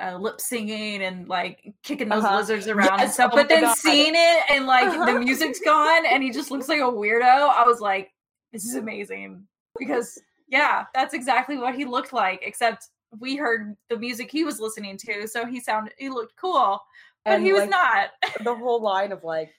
uh, 0.02 0.18
lip 0.18 0.40
singing 0.42 1.02
and 1.04 1.28
like 1.28 1.74
kicking 1.84 2.10
those 2.10 2.24
Uh-huh. 2.24 2.38
lizards 2.38 2.68
around 2.68 3.02
and 3.02 3.12
stuff, 3.12 3.32
oh 3.34 3.38
but 3.38 3.50
then 3.50 3.62
God. 3.64 3.78
seeing 3.78 4.14
it 4.16 4.44
and 4.52 4.66
like 4.66 4.88
Uh-huh. 4.88 5.06
the 5.06 5.20
music's 5.20 5.60
gone 5.60 6.06
and 6.06 6.24
he 6.24 6.32
just 6.32 6.52
looks 6.52 6.68
like 6.70 6.80
a 6.80 6.84
weirdo, 6.84 7.24
I 7.50 7.64
was 7.66 7.80
like, 7.82 8.12
this 8.54 8.66
is 8.66 8.76
amazing 8.76 9.46
because 9.78 10.18
yeah, 10.48 10.86
that's 10.94 11.14
exactly 11.14 11.58
what 11.58 11.76
he 11.76 11.86
looked 11.86 12.14
like, 12.14 12.42
except 12.44 12.88
we 13.20 13.36
heard 13.36 13.76
the 13.90 13.98
music 13.98 14.30
he 14.32 14.44
was 14.44 14.60
listening 14.60 14.98
to, 14.98 15.28
so 15.28 15.46
he 15.46 15.60
sounded 15.60 15.94
he 15.98 16.10
looked 16.10 16.36
cool, 16.36 16.80
but 17.26 17.34
And, 17.36 17.44
he 17.44 17.54
was 17.54 17.62
like, 17.62 17.70
not. 17.70 18.10
the 18.44 18.56
whole 18.56 18.82
line 18.82 19.12
of 19.12 19.24
like 19.24 19.54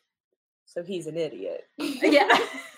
so 0.67 0.83
he's 0.85 1.07
an 1.07 1.17
idiot. 1.17 1.65
yeah. 1.79 2.29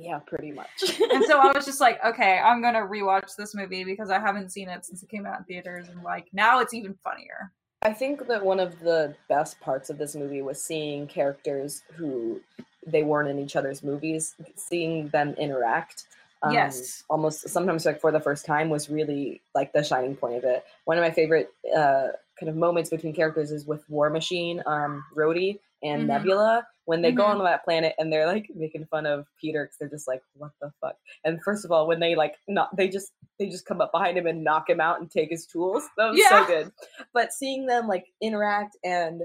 yeah, 0.00 0.18
pretty 0.20 0.52
much. 0.52 0.68
and 1.12 1.24
so 1.24 1.38
I 1.40 1.52
was 1.54 1.64
just 1.66 1.80
like, 1.80 2.02
okay, 2.04 2.38
I'm 2.38 2.62
gonna 2.62 2.80
rewatch 2.80 3.36
this 3.36 3.54
movie 3.54 3.84
because 3.84 4.10
I 4.10 4.18
haven't 4.18 4.50
seen 4.50 4.68
it 4.68 4.84
since 4.84 5.02
it 5.02 5.08
came 5.08 5.26
out 5.26 5.38
in 5.40 5.44
theaters, 5.44 5.88
and 5.88 6.02
like 6.02 6.28
now 6.32 6.60
it's 6.60 6.74
even 6.74 6.94
funnier. 7.04 7.52
I 7.82 7.92
think 7.92 8.26
that 8.28 8.44
one 8.44 8.60
of 8.60 8.78
the 8.80 9.14
best 9.28 9.58
parts 9.60 9.88
of 9.90 9.96
this 9.98 10.14
movie 10.14 10.42
was 10.42 10.62
seeing 10.62 11.06
characters 11.06 11.82
who 11.96 12.40
they 12.86 13.02
weren't 13.02 13.28
in 13.28 13.38
each 13.38 13.56
other's 13.56 13.82
movies, 13.82 14.34
seeing 14.56 15.08
them 15.08 15.34
interact. 15.38 16.04
Um, 16.42 16.52
Yes. 16.52 17.04
Almost 17.08 17.48
sometimes 17.48 17.84
like 17.86 18.00
for 18.00 18.12
the 18.12 18.20
first 18.20 18.44
time 18.46 18.68
was 18.70 18.90
really 18.90 19.40
like 19.54 19.72
the 19.72 19.82
shining 19.82 20.16
point 20.16 20.36
of 20.36 20.44
it. 20.44 20.64
One 20.84 20.98
of 20.98 21.02
my 21.02 21.10
favorite 21.10 21.52
uh, 21.74 22.08
kind 22.38 22.48
of 22.48 22.56
moments 22.56 22.90
between 22.90 23.14
characters 23.14 23.50
is 23.50 23.66
with 23.66 23.88
War 23.90 24.08
Machine, 24.10 24.62
um, 24.66 25.04
Rhodey, 25.16 25.58
and 25.82 26.02
Mhm. 26.02 26.06
Nebula 26.06 26.66
when 26.90 27.02
they 27.02 27.12
go 27.12 27.22
Mhm. 27.22 27.28
onto 27.28 27.44
that 27.44 27.62
planet 27.64 27.94
and 27.98 28.12
they're 28.12 28.26
like 28.26 28.50
making 28.52 28.84
fun 28.86 29.06
of 29.06 29.24
Peter 29.40 29.62
because 29.64 29.78
they're 29.78 29.88
just 29.88 30.08
like, 30.08 30.22
what 30.34 30.50
the 30.60 30.72
fuck? 30.80 30.96
And 31.22 31.40
first 31.40 31.64
of 31.64 31.70
all, 31.70 31.86
when 31.86 32.00
they 32.00 32.16
like 32.16 32.34
not, 32.48 32.74
they 32.74 32.88
just 32.88 33.12
they 33.38 33.48
just 33.48 33.64
come 33.64 33.80
up 33.80 33.92
behind 33.92 34.18
him 34.18 34.26
and 34.26 34.42
knock 34.42 34.68
him 34.68 34.80
out 34.80 34.98
and 35.00 35.08
take 35.08 35.30
his 35.30 35.46
tools. 35.46 35.88
That 35.96 36.10
was 36.10 36.18
Yeah. 36.18 36.28
so 36.40 36.46
good. 36.46 36.72
But 37.14 37.32
seeing 37.32 37.66
them 37.66 37.86
like 37.86 38.06
interact 38.20 38.76
and 38.82 39.22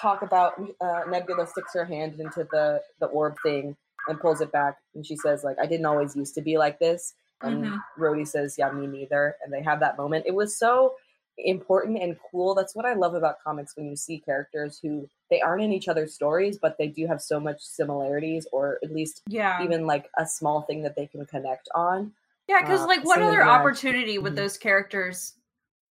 talk 0.00 0.22
about 0.22 0.54
uh, 0.80 1.02
Nebula 1.10 1.46
sticks 1.46 1.74
her 1.74 1.84
hand 1.84 2.18
into 2.18 2.44
the 2.50 2.82
the 2.98 3.06
orb 3.08 3.36
thing 3.42 3.76
and 4.08 4.18
pulls 4.18 4.40
it 4.40 4.50
back, 4.50 4.78
and 4.94 5.04
she 5.04 5.16
says 5.16 5.44
like, 5.44 5.58
I 5.60 5.66
didn't 5.66 5.84
always 5.84 6.16
used 6.16 6.34
to 6.36 6.40
be 6.40 6.56
like 6.56 6.78
this. 6.78 7.12
And 7.42 7.66
Mhm. 7.66 7.78
Rhodey 7.98 8.26
says, 8.26 8.56
Yeah, 8.56 8.70
me 8.70 8.86
neither. 8.86 9.36
And 9.44 9.52
they 9.52 9.62
have 9.62 9.80
that 9.80 9.98
moment. 9.98 10.24
It 10.26 10.34
was 10.34 10.58
so 10.58 10.96
important 11.38 11.98
and 12.02 12.16
cool. 12.30 12.54
That's 12.54 12.74
what 12.74 12.84
I 12.84 12.94
love 12.94 13.14
about 13.14 13.42
comics 13.42 13.76
when 13.76 13.86
you 13.86 13.96
see 13.96 14.18
characters 14.18 14.78
who 14.82 15.08
they 15.30 15.40
aren't 15.40 15.62
in 15.62 15.72
each 15.72 15.88
other's 15.88 16.14
stories, 16.14 16.58
but 16.58 16.76
they 16.78 16.88
do 16.88 17.06
have 17.06 17.22
so 17.22 17.38
much 17.38 17.60
similarities, 17.60 18.46
or 18.52 18.78
at 18.82 18.92
least 18.92 19.22
Yeah, 19.28 19.62
even 19.62 19.86
like 19.86 20.08
a 20.18 20.26
small 20.26 20.62
thing 20.62 20.82
that 20.82 20.96
they 20.96 21.06
can 21.06 21.24
connect 21.26 21.68
on. 21.74 22.12
yeah, 22.48 22.60
because 22.60 22.82
uh, 22.82 22.86
like, 22.86 23.04
what 23.04 23.20
other 23.22 23.44
opportunity 23.44 24.18
would 24.18 24.32
Mhm. 24.32 24.36
those 24.36 24.58
characters 24.58 25.34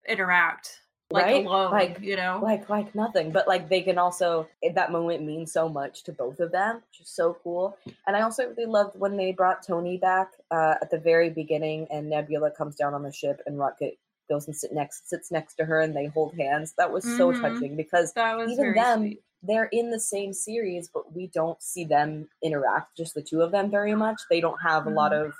interact 0.08 0.80
like 1.10 1.26
Right? 1.26 1.46
alone? 1.46 1.70
Like- 1.70 2.00
you 2.00 2.16
know, 2.16 2.40
Like 2.42 2.68
like 2.68 2.94
nothing, 2.94 3.30
but 3.30 3.46
like 3.46 3.68
they 3.68 3.80
can 3.82 3.96
also 3.98 4.48
that 4.74 4.90
moment 4.90 5.22
mean 5.22 5.46
so 5.46 5.68
much 5.68 6.02
to 6.04 6.12
both 6.12 6.40
of 6.40 6.50
them, 6.50 6.76
which 6.90 7.00
is 7.00 7.08
so 7.08 7.34
cool. 7.44 7.76
And 8.06 8.16
I 8.16 8.22
also 8.22 8.48
really 8.48 8.66
loved 8.66 8.98
when 8.98 9.16
they 9.16 9.32
brought 9.32 9.62
Tony 9.62 9.96
back 9.98 10.32
uh, 10.50 10.74
at 10.82 10.90
the 10.90 10.98
very 10.98 11.30
beginning, 11.30 11.86
and 11.90 12.08
Nebula 12.10 12.50
comes 12.50 12.74
down 12.74 12.92
on 12.94 13.02
the 13.02 13.12
ship, 13.12 13.40
and 13.46 13.58
Rocket 13.58 13.98
goes 14.28 14.46
and 14.46 14.56
sit 14.56 14.72
next 14.72 15.08
sits 15.08 15.30
next 15.30 15.54
to 15.54 15.64
her, 15.64 15.80
and 15.80 15.94
they 15.94 16.06
hold 16.06 16.34
hands. 16.36 16.74
That 16.78 16.92
was 16.92 17.04
so 17.16 17.32
Mhm. 17.32 17.40
touching 17.40 17.76
because 17.76 18.12
even 18.50 18.74
them 18.74 19.00
sweet. 19.00 19.22
they're 19.42 19.64
in 19.66 19.90
the 19.90 20.00
same 20.00 20.32
series 20.32 20.88
but 20.88 21.12
we 21.12 21.26
don't 21.28 21.62
see 21.62 21.84
them 21.84 22.28
interact 22.42 22.96
just 22.96 23.14
the 23.14 23.22
two 23.22 23.42
of 23.42 23.50
them 23.52 23.70
very 23.70 23.94
much 23.94 24.20
they 24.30 24.40
don't 24.40 24.60
have 24.62 24.86
a 24.86 24.90
lot 24.90 25.12
of 25.12 25.34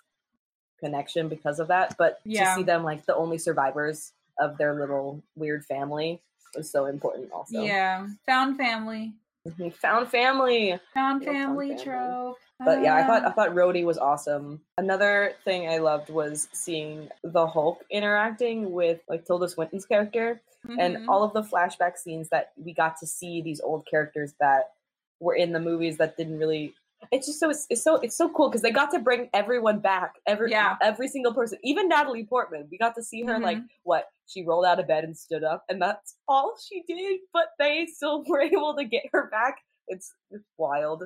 connection 0.78 1.28
because 1.28 1.58
of 1.58 1.68
that 1.68 1.96
but 1.98 2.18
Mm-hmm. 2.20 2.30
Yeah. 2.32 2.44
to 2.54 2.60
see 2.60 2.62
them 2.62 2.84
like 2.84 3.04
the 3.06 3.16
only 3.16 3.38
survivors 3.38 4.12
of 4.38 4.58
their 4.58 4.74
little 4.74 5.22
weird 5.34 5.64
family 5.64 6.20
was 6.54 6.70
so 6.70 6.84
important 6.86 7.32
also 7.32 7.64
Yeah, 7.64 8.06
found 8.26 8.58
family, 8.58 9.14
Mhm. 9.46 9.72
found 9.74 10.08
family 10.08 10.78
found 10.94 11.22
Yeah, 11.22 11.26
found 11.32 11.38
family 11.38 11.68
family. 11.76 11.84
trope. 11.84 12.38
but 12.64 12.82
yeah 12.82 12.94
i 12.96 13.02
thought 13.06 13.22
i 13.24 13.26
Ah. 13.28 13.32
thought 13.32 13.50
Rhodey 13.50 13.84
was 13.84 13.98
awesome 13.98 14.60
another 14.78 15.34
thing 15.44 15.68
i 15.68 15.78
loved 15.78 16.08
was 16.10 16.48
seeing 16.52 17.08
the 17.22 17.46
hulk 17.46 17.84
interacting 17.90 18.72
with 18.72 19.00
like 19.08 19.24
tilda 19.24 19.48
swinton's 19.48 19.84
character 19.86 20.40
and 20.78 20.96
Mhm. 20.96 21.08
all 21.08 21.22
of 21.22 21.32
the 21.32 21.42
flashback 21.42 21.96
scenes 21.96 22.28
that 22.30 22.52
we 22.56 22.72
got 22.72 22.96
to 22.98 23.06
see 23.06 23.40
these 23.40 23.60
old 23.60 23.86
characters 23.86 24.34
that 24.40 24.72
were 25.20 25.34
in 25.34 25.52
the 25.52 25.60
movies 25.60 25.96
that 25.98 26.16
didn't 26.16 26.38
really 26.38 26.74
it's 27.12 27.26
just 27.26 27.38
so 27.38 27.50
it's 27.50 27.82
so 27.82 27.96
it's 27.96 28.16
so 28.16 28.28
cool 28.30 28.48
because 28.48 28.62
they 28.62 28.70
got 28.70 28.90
to 28.90 28.98
bring 28.98 29.28
everyone 29.34 29.78
back 29.78 30.14
every 30.26 30.50
Yeah. 30.50 30.76
every 30.82 31.08
single 31.08 31.34
person 31.34 31.58
even 31.62 31.88
natalie 31.88 32.24
portman 32.24 32.66
we 32.70 32.78
got 32.78 32.94
to 32.94 33.02
see 33.02 33.22
her 33.24 33.38
like 33.38 33.58
mm-hmm. 33.58 33.66
what 33.84 34.06
she 34.26 34.44
rolled 34.44 34.64
out 34.64 34.80
of 34.80 34.88
bed 34.88 35.04
and 35.04 35.16
stood 35.16 35.44
up 35.44 35.64
and 35.68 35.80
that's 35.80 36.16
all 36.28 36.56
she 36.68 36.82
did 36.86 37.20
but 37.32 37.48
they 37.58 37.86
still 37.86 38.24
were 38.28 38.40
able 38.40 38.74
to 38.74 38.84
get 38.84 39.04
her 39.12 39.28
back 39.30 39.56
it's, 39.88 40.12
it's 40.30 40.44
wild 40.56 41.04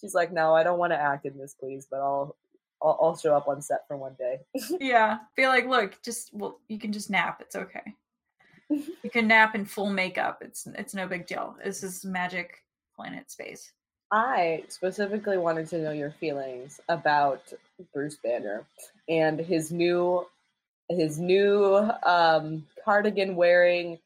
she's 0.00 0.14
like 0.14 0.32
no 0.32 0.54
i 0.54 0.62
don't 0.62 0.78
want 0.78 0.92
to 0.92 1.00
act 1.00 1.26
in 1.26 1.36
this 1.38 1.54
please 1.58 1.86
but 1.90 1.98
i'll 1.98 2.36
I'll, 2.82 2.98
I'll 3.02 3.16
show 3.16 3.36
up 3.36 3.48
on 3.48 3.60
set 3.62 3.86
for 3.86 3.96
one 3.96 4.16
day 4.18 4.38
yeah. 4.80 5.18
Be 5.36 5.46
like, 5.46 5.66
look, 5.66 6.00
just 6.02 6.32
well, 6.32 6.60
you 6.68 6.78
can 6.78 6.92
just 6.92 7.10
nap. 7.10 7.40
It's 7.40 7.56
okay. 7.56 7.82
You 9.02 9.10
can 9.10 9.26
nap 9.26 9.56
in 9.56 9.64
full 9.64 9.90
makeup. 9.90 10.38
It's 10.42 10.64
it's 10.76 10.94
no 10.94 11.08
big 11.08 11.26
deal. 11.26 11.56
This 11.64 11.82
is 11.82 12.04
magic 12.04 12.54
planet 12.94 13.28
space. 13.28 13.72
I 14.12 14.64
specifically 14.68 15.38
wanted 15.38 15.68
to 15.68 15.78
know 15.78 15.92
your 15.92 16.10
feelings 16.10 16.80
about 16.88 17.52
Bruce 17.94 18.16
Banner 18.16 18.64
and 19.08 19.38
his 19.38 19.70
new 19.70 20.26
his 20.88 21.20
new 21.20 21.76
um 22.04 22.66
cardigan 22.84 23.36
wearing 23.36 23.98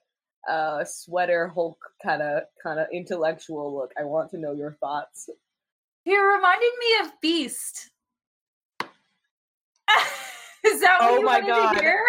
uh 0.48 0.84
sweater 0.84 1.48
Hulk 1.48 1.78
kind 2.02 2.20
of 2.20 2.42
kind 2.62 2.78
of 2.78 2.88
intellectual 2.92 3.74
look. 3.74 3.92
I 3.98 4.05
want 4.05 4.30
to 4.32 4.38
know 4.38 4.52
your 4.52 4.72
thoughts. 4.72 5.30
He 6.05 6.14
reminded 6.18 6.72
me 6.78 7.07
of 7.07 7.20
Beast. 7.22 7.90
is 10.66 10.80
that 10.80 10.98
what 11.00 11.12
Oh 11.12 11.18
you 11.20 11.24
my 11.24 11.40
wanted 11.40 11.46
God. 11.48 11.72
to 11.74 11.80
hear? 11.80 12.05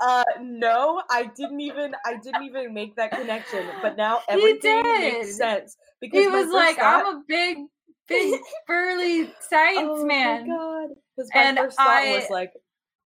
Uh 0.00 0.24
no, 0.40 1.02
I 1.10 1.24
didn't 1.36 1.60
even 1.60 1.94
I 2.06 2.16
didn't 2.16 2.44
even 2.44 2.72
make 2.72 2.94
that 2.96 3.10
connection, 3.10 3.66
but 3.82 3.96
now 3.96 4.20
everything 4.28 4.82
makes 4.82 5.36
sense 5.36 5.76
because 6.00 6.20
He 6.20 6.28
was 6.28 6.52
like, 6.52 6.76
thought- 6.76 7.04
I'm 7.06 7.16
a 7.16 7.22
big, 7.26 7.58
big, 8.06 8.40
burly 8.66 9.32
science 9.40 10.04
man. 10.04 10.42
oh 10.42 10.46
man. 10.46 10.48
my 10.48 10.54
god. 10.56 10.88
Because 11.16 11.30
my 11.34 11.40
And 11.42 11.58
first 11.58 11.76
thought 11.76 12.06
was 12.06 12.30
like 12.30 12.52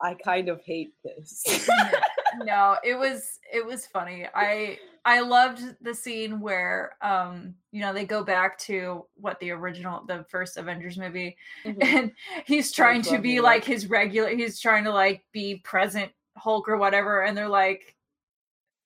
I 0.03 0.15
kind 0.15 0.49
of 0.49 0.61
hate 0.65 0.93
this. 1.05 1.69
no, 2.43 2.75
it 2.83 2.95
was 2.95 3.39
it 3.53 3.65
was 3.65 3.85
funny. 3.87 4.27
I 4.33 4.79
I 5.05 5.21
loved 5.21 5.61
the 5.81 5.93
scene 5.93 6.41
where 6.41 6.97
um 7.01 7.55
you 7.71 7.81
know 7.81 7.93
they 7.93 8.05
go 8.05 8.23
back 8.23 8.57
to 8.59 9.05
what 9.15 9.39
the 9.39 9.51
original 9.51 10.03
the 10.07 10.25
first 10.29 10.57
Avengers 10.57 10.97
movie 10.97 11.37
Mhm. 11.65 11.83
and 11.83 12.11
he's 12.45 12.71
trying 12.71 13.01
to 13.03 13.17
be 13.19 13.39
like- 13.39 13.63
his 13.63 13.87
regular 13.89 14.29
he's 14.29 14.59
trying 14.59 14.83
to 14.83 14.91
like 14.91 15.23
be 15.31 15.55
present 15.63 16.11
Hulk 16.37 16.67
or 16.69 16.77
whatever 16.77 17.21
and 17.23 17.37
they're 17.37 17.49
like 17.49 17.95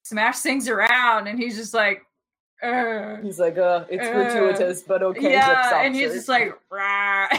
smash 0.04 0.40
things 0.40 0.68
around 0.70 1.28
and 1.28 1.40
he's 1.40 1.56
just 1.56 1.74
like 1.74 2.02
uh, 2.64 3.18
He's 3.22 3.38
like, 3.38 3.58
uh, 3.58 3.84
it's 3.90 4.08
Uh, 4.08 4.14
gratuitous, 4.14 4.82
but 4.82 5.04
okay. 5.04 5.34
yeah, 5.34 5.82
and 5.82 5.94
he's 5.94 6.14
just 6.14 6.30
like, 6.30 6.54
Rah. 6.72 7.28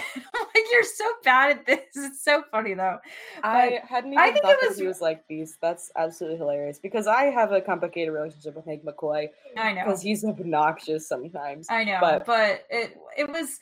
Like, 0.54 0.64
you're 0.70 0.82
so 0.84 1.04
bad 1.24 1.50
at 1.58 1.66
this. 1.66 1.80
It's 1.96 2.22
so 2.22 2.44
funny 2.50 2.74
though. 2.74 2.98
I 3.42 3.80
hadn't 3.88 4.12
even 4.12 4.22
I 4.22 4.30
think 4.30 4.42
thought 4.44 4.52
it 4.52 4.60
that 4.60 4.68
was- 4.68 4.78
he 4.78 4.86
was 4.86 5.00
like 5.00 5.26
these. 5.26 5.56
That's 5.62 5.90
absolutely 5.96 6.38
hilarious 6.38 6.78
because 6.78 7.06
I 7.06 7.24
have 7.24 7.50
a 7.52 7.60
complicated 7.62 8.12
relationship 8.12 8.54
with 8.56 8.66
Hank 8.66 8.84
McCoy 8.84 9.28
I 9.56 9.72
know. 9.72 9.84
because 9.86 10.02
he's 10.02 10.22
obnoxious 10.24 11.08
sometimes. 11.08 11.66
I 11.70 11.84
know, 11.84 11.98
but, 12.00 12.26
but- 12.26 12.64
it 12.70 12.96
it 13.16 13.28
was 13.30 13.58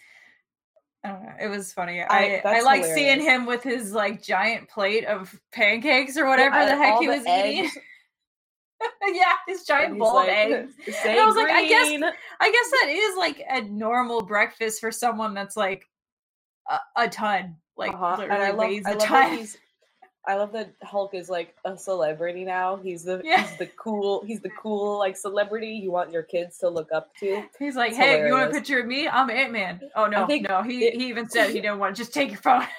I 1.04 1.08
don't 1.08 1.22
know, 1.22 1.32
it 1.40 1.48
was 1.48 1.72
funny. 1.72 2.00
I 2.02 2.40
I- 2.44 2.56
I, 2.56 2.60
like 2.62 2.84
seeing 2.84 3.20
him 3.20 3.44
with 3.46 3.62
his 3.62 3.92
like 3.92 4.22
giant 4.22 4.68
plate 4.70 5.04
of 5.04 5.38
pancakes 5.52 6.16
or 6.16 6.26
whatever 6.26 6.56
Yeah, 6.56 6.64
the 6.64 6.76
heck 6.82 6.98
he 6.98 7.08
was 7.08 7.26
eating. 7.26 7.70
yeah, 9.14 9.34
his 9.46 9.64
giant 9.64 9.98
bowl 9.98 10.14
like, 10.14 10.28
of 10.28 10.34
eggs. 10.34 10.72
Say 11.02 11.18
I 11.18 11.24
was 11.26 11.36
like, 11.36 11.50
I 11.50 11.66
guess- 11.68 11.88
green." 11.88 12.04
I 12.04 12.50
guess 12.50 12.70
that 12.70 12.88
is 12.90 13.16
like 13.16 13.42
a 13.48 13.60
normal 13.62 14.22
breakfast 14.22 14.80
for 14.80 14.90
someone 14.90 15.34
that's 15.34 15.56
like 15.56 15.84
a, 16.70 16.78
a 16.96 17.08
ton. 17.08 17.56
Like 17.76 17.92
Uh-huh, 17.92 18.16
literally 18.18 18.34
and 18.34 18.42
I 18.42 18.50
love, 18.50 18.58
weighs 18.70 18.82
I 18.86 18.90
a 18.90 18.92
love 18.92 19.00
that 19.00 19.08
ton. 19.08 19.36
he's. 19.38 19.58
I 20.26 20.36
love 20.36 20.52
that 20.52 20.72
Hulk 20.82 21.14
is 21.14 21.28
like 21.28 21.54
a 21.64 21.76
celebrity 21.76 22.44
now. 22.44 22.76
He's 22.76 23.04
the 23.04 23.20
Yeah. 23.24 23.42
he's 23.46 23.58
the 23.58 23.66
cool 23.66 24.24
he's 24.24 24.40
the 24.40 24.50
cool 24.58 24.98
like 24.98 25.16
celebrity 25.16 25.68
you 25.68 25.90
want 25.90 26.10
your 26.10 26.22
kids 26.22 26.58
to 26.58 26.68
look 26.68 26.90
up 26.92 27.14
to. 27.20 27.44
He's 27.58 27.76
like, 27.76 27.90
It's 27.90 27.98
"Hey, 27.98 28.26
you 28.26 28.32
want 28.32 28.50
a 28.50 28.52
picture 28.52 28.80
of 28.80 28.86
me? 28.86 29.06
I'm 29.08 29.28
Ant 29.30 29.52
Man." 29.52 29.80
Oh 29.94 30.06
no, 30.06 30.26
no. 30.26 30.62
He 30.62 30.86
it- 30.86 30.94
he 30.94 31.08
even 31.08 31.28
said 31.28 31.48
he 31.50 31.60
didn't 31.60 31.78
want. 31.78 31.94
To. 31.96 32.02
Just 32.02 32.14
take 32.14 32.30
your 32.30 32.40
phone. 32.40 32.66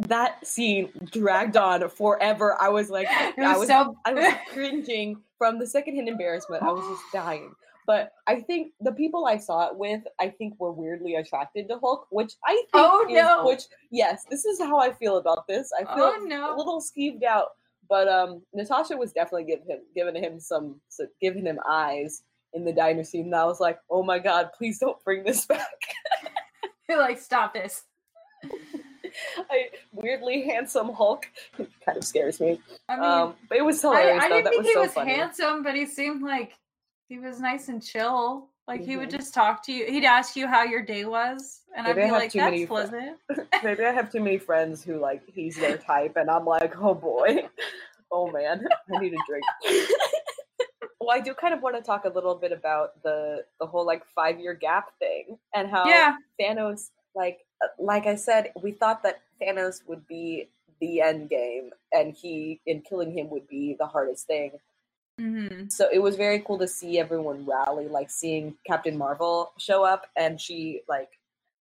That 0.00 0.46
scene 0.46 0.90
dragged 1.10 1.56
on 1.56 1.88
forever. 1.88 2.54
I 2.60 2.68
was 2.68 2.90
like, 2.90 3.06
It 3.10 3.38
I 3.42 3.52
was, 3.56 3.60
was 3.60 3.68
so. 3.68 3.96
I 4.04 4.12
was 4.12 4.34
cringing 4.52 5.22
from 5.38 5.58
the 5.58 5.66
secondhand 5.66 6.06
embarrassment. 6.06 6.62
I 6.62 6.70
was 6.70 6.86
just 6.86 7.02
dying. 7.14 7.54
But 7.86 8.12
I 8.26 8.40
think 8.40 8.72
the 8.80 8.92
people 8.92 9.26
I 9.26 9.38
saw 9.38 9.68
it 9.68 9.76
with, 9.78 10.02
I 10.18 10.28
think 10.28 10.54
were 10.58 10.72
weirdly 10.72 11.14
attracted 11.14 11.68
to 11.68 11.78
Hulk, 11.78 12.06
which 12.10 12.32
I 12.44 12.54
think 12.54 12.68
Oh, 12.74 13.06
is, 13.08 13.14
no. 13.14 13.46
which 13.46 13.62
yes, 13.92 14.24
this 14.28 14.44
is 14.44 14.58
how 14.58 14.78
I 14.78 14.92
feel 14.92 15.18
about 15.18 15.46
this. 15.46 15.70
I 15.78 15.84
feel 15.94 16.12
Oh, 16.16 16.24
no. 16.24 16.54
a 16.54 16.56
little 16.56 16.80
skeeved 16.80 17.22
out. 17.22 17.48
But 17.88 18.08
um 18.08 18.42
Natasha 18.52 18.96
was 18.96 19.12
definitely 19.12 19.44
giving 19.44 19.66
him 19.68 19.78
giving 19.94 20.16
him 20.22 20.40
some 20.40 20.80
giving 21.20 21.46
him 21.46 21.60
eyes 21.68 22.22
in 22.54 22.64
the 22.64 22.72
diner 22.72 23.04
scene. 23.04 23.26
And 23.26 23.34
I 23.36 23.44
was 23.44 23.60
like, 23.60 23.78
oh 23.88 24.02
my 24.02 24.18
god, 24.18 24.50
please 24.58 24.78
don't 24.80 25.02
bring 25.04 25.22
this 25.22 25.46
back. 25.52 25.68
You're 26.88 26.98
like, 26.98 27.20
stop 27.20 27.54
this. 27.54 27.84
I 29.50 29.68
weirdly 29.92 30.42
handsome 30.42 30.92
Hulk 30.92 31.26
kind 31.84 31.96
of 31.96 32.04
scares 32.04 32.40
me. 32.40 32.60
I 32.88 32.96
mean, 32.96 33.04
um, 33.04 33.34
but 33.48 33.58
it 33.58 33.64
was 33.64 33.82
I, 33.84 33.88
hilarious 34.00 34.24
I 34.24 34.28
though. 34.28 34.34
didn't 34.34 34.44
That 34.44 34.50
think 34.50 34.58
was 34.62 34.66
he 34.68 34.74
so 34.74 34.80
was 34.82 34.92
funny. 34.92 35.12
handsome, 35.14 35.62
but 35.62 35.74
he 35.76 35.86
seemed 35.86 36.22
like 36.22 36.52
he 37.08 37.18
was 37.18 37.40
nice 37.40 37.68
and 37.68 37.82
chill. 37.82 38.48
Like 38.66 38.80
he 38.84 38.96
would 38.96 39.10
Mhm. 39.10 39.18
just 39.18 39.32
talk 39.32 39.62
to 39.64 39.72
you. 39.72 39.86
He'd 39.86 40.04
ask 40.04 40.34
you 40.34 40.48
how 40.48 40.64
your 40.64 40.82
day 40.82 41.04
was, 41.04 41.62
and 41.76 41.86
Maybe 41.86 42.02
I'd 42.02 42.06
be 42.06 42.10
like, 42.10 42.32
"That's 42.32 42.66
pleasant." 42.66 43.20
Maybe 43.62 43.84
I 43.84 43.92
have 43.92 44.10
too 44.10 44.20
many 44.20 44.38
friends 44.38 44.82
who 44.82 44.98
like 44.98 45.22
he's 45.28 45.56
their 45.56 45.76
type, 45.92 46.16
and 46.16 46.28
I'm 46.28 46.44
like, 46.44 46.76
oh 46.82 46.94
boy, 46.94 47.48
oh 48.10 48.30
man, 48.32 48.66
I 48.92 48.98
need 48.98 49.14
a 49.14 49.18
drink. 49.28 49.44
well, 51.00 51.10
I 51.16 51.20
do 51.20 51.32
kind 51.32 51.54
of 51.54 51.62
want 51.62 51.76
to 51.76 51.82
talk 51.82 52.06
a 52.06 52.08
little 52.08 52.34
bit 52.34 52.50
about 52.50 53.00
the 53.04 53.44
the 53.60 53.66
whole 53.66 53.86
like 53.86 54.04
five 54.04 54.40
year 54.40 54.54
gap 54.54 54.98
thing 54.98 55.38
and 55.54 55.70
how 55.70 55.88
yeah, 55.88 56.16
Thanos, 56.40 56.90
like 57.14 57.46
uh, 57.62 57.68
like 57.78 58.06
I 58.06 58.16
said, 58.16 58.52
we 58.60 58.72
thought 58.72 59.04
that 59.04 59.22
Thanos 59.40 59.86
would 59.86 60.08
be 60.08 60.48
the 60.80 61.02
end 61.02 61.30
game, 61.30 61.70
and 61.92 62.12
he 62.12 62.60
in 62.66 62.82
killing 62.82 63.12
him 63.16 63.30
would 63.30 63.46
be 63.46 63.76
the 63.78 63.86
hardest 63.86 64.26
thing. 64.26 64.58
Hmm 65.18 65.68
So 65.68 65.88
it 65.92 65.98
was 66.00 66.16
very 66.16 66.40
cool 66.40 66.58
to 66.58 66.68
see 66.68 66.98
everyone 66.98 67.46
rally, 67.46 67.88
like 67.88 68.10
seeing 68.10 68.54
Captain 68.66 68.96
Marvel 68.96 69.52
show 69.58 69.84
up, 69.84 70.06
and 70.16 70.40
she 70.40 70.82
like 70.88 71.10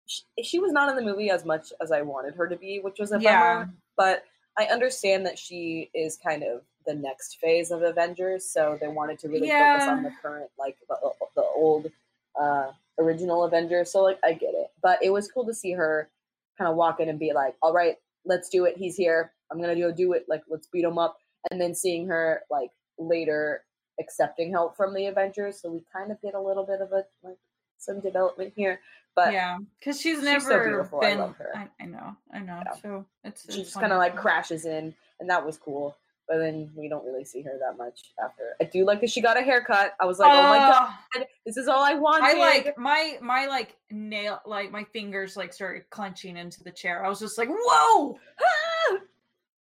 she, 0.08 0.24
she 0.44 0.60
was 0.60 0.72
not 0.72 0.90
in 0.90 0.96
the 0.96 1.02
movie 1.02 1.30
as 1.30 1.46
much 1.46 1.72
as 1.82 1.92
I 1.92 2.02
wanted 2.02 2.36
her 2.36 2.48
to 2.48 2.56
be, 2.56 2.80
which 2.80 3.00
was 3.00 3.12
a 3.12 3.20
Yeah. 3.20 3.40
bummer. 3.40 3.70
But 3.98 4.24
I 4.58 4.66
understand 4.66 5.26
that 5.26 5.40
she 5.40 5.90
is 5.94 6.18
kind 6.18 6.44
of 6.44 6.62
the 6.86 6.94
next 6.94 7.38
phase 7.40 7.72
of 7.72 7.82
Avengers, 7.82 8.46
so 8.46 8.78
they 8.80 8.88
wanted 8.88 9.20
to 9.20 9.30
really 9.30 9.50
focus 9.50 9.88
on 9.88 10.04
the 10.04 10.12
current, 10.22 10.50
like 10.60 10.78
the 10.90 10.98
the 11.36 11.44
old 11.44 11.92
uh, 12.40 12.72
original 13.00 13.44
Avengers. 13.46 13.92
So 13.92 14.04
like 14.04 14.20
I 14.24 14.34
get 14.34 14.54
it, 14.54 14.68
but 14.82 15.00
it 15.02 15.12
was 15.12 15.30
cool 15.32 15.46
to 15.46 15.54
see 15.54 15.72
her 15.72 16.10
kind 16.58 16.70
of 16.70 16.76
walk 16.76 17.00
in 17.00 17.10
and 17.10 17.20
be 17.20 17.34
like, 17.34 17.56
"All 17.62 17.74
right, 17.74 17.98
let's 18.26 18.50
do 18.50 18.66
it. 18.66 18.78
He's 18.78 18.96
here. 18.98 19.32
I'm 19.52 19.60
gonna 19.62 19.76
go 19.76 19.92
do 19.92 20.14
it. 20.14 20.26
Like 20.28 20.44
let's 20.50 20.68
beat 20.68 20.84
him 20.84 20.98
up." 20.98 21.18
And 21.52 21.60
then 21.62 21.74
seeing 21.76 22.08
her 22.08 22.44
like 22.52 22.72
later 22.98 23.64
accepting 24.00 24.52
help 24.52 24.76
from 24.76 24.94
the 24.94 25.08
Avengers, 25.08 25.62
so 25.62 25.72
we 25.72 25.82
kind 25.94 26.12
of 26.12 26.22
get 26.22 26.34
a 26.34 26.42
little 26.42 26.66
bit 26.66 26.82
of 26.82 26.92
a 26.92 27.04
like 27.24 27.38
some 27.78 28.00
development 28.00 28.54
here. 28.56 28.80
But 29.16 29.34
yeah, 29.34 29.58
because 29.80 30.00
she's 30.02 30.18
she's 30.18 30.24
so 30.24 30.50
never 30.50 30.64
beautiful. 30.68 31.00
I 31.04 31.16
been. 31.16 31.20
her. 31.20 31.52
I, 31.56 31.68
I 31.82 31.86
know, 31.86 32.16
I 32.34 32.40
know. 32.40 32.62
Yeah. 32.66 32.74
So 32.82 33.06
it's 33.24 33.44
she 33.44 33.62
it's 33.62 33.70
just 33.70 33.80
kind 33.80 33.94
of 33.94 33.98
like 33.98 34.16
crashes 34.16 34.66
in, 34.66 34.94
and 35.20 35.30
that 35.30 35.46
was 35.46 35.58
cool. 35.58 35.96
But 36.28 36.40
then 36.40 36.72
we 36.76 36.90
don't 36.90 37.06
really 37.06 37.24
see 37.24 37.44
her 37.44 37.52
that 37.60 37.78
much 37.78 38.12
after. 38.22 38.56
I 38.60 38.64
do 38.64 38.84
like 38.84 39.00
that 39.02 39.12
she 39.12 39.22
got 39.22 39.38
a 39.38 39.42
haircut. 39.42 39.94
I 40.02 40.06
was 40.06 40.18
like, 40.18 40.32
oh 40.32 40.44
my 40.44 40.58
god, 40.58 41.28
this 41.46 41.56
is 41.56 41.68
all 41.68 41.84
I 41.84 41.94
wanted. 41.94 42.26
I 42.26 42.34
like 42.34 42.78
my 42.78 43.18
my 43.22 43.46
like 43.46 43.78
nail 43.92 44.42
like 44.46 44.72
my 44.72 44.84
fingers 44.86 45.38
like 45.38 45.54
started 45.54 45.88
clenching 45.92 46.36
into 46.36 46.64
the 46.64 46.72
chair. 46.72 47.06
I 47.06 47.10
was 47.10 47.20
just 47.20 47.38
like, 47.38 47.50
whoa, 47.50 48.18
Ah! 48.42 48.75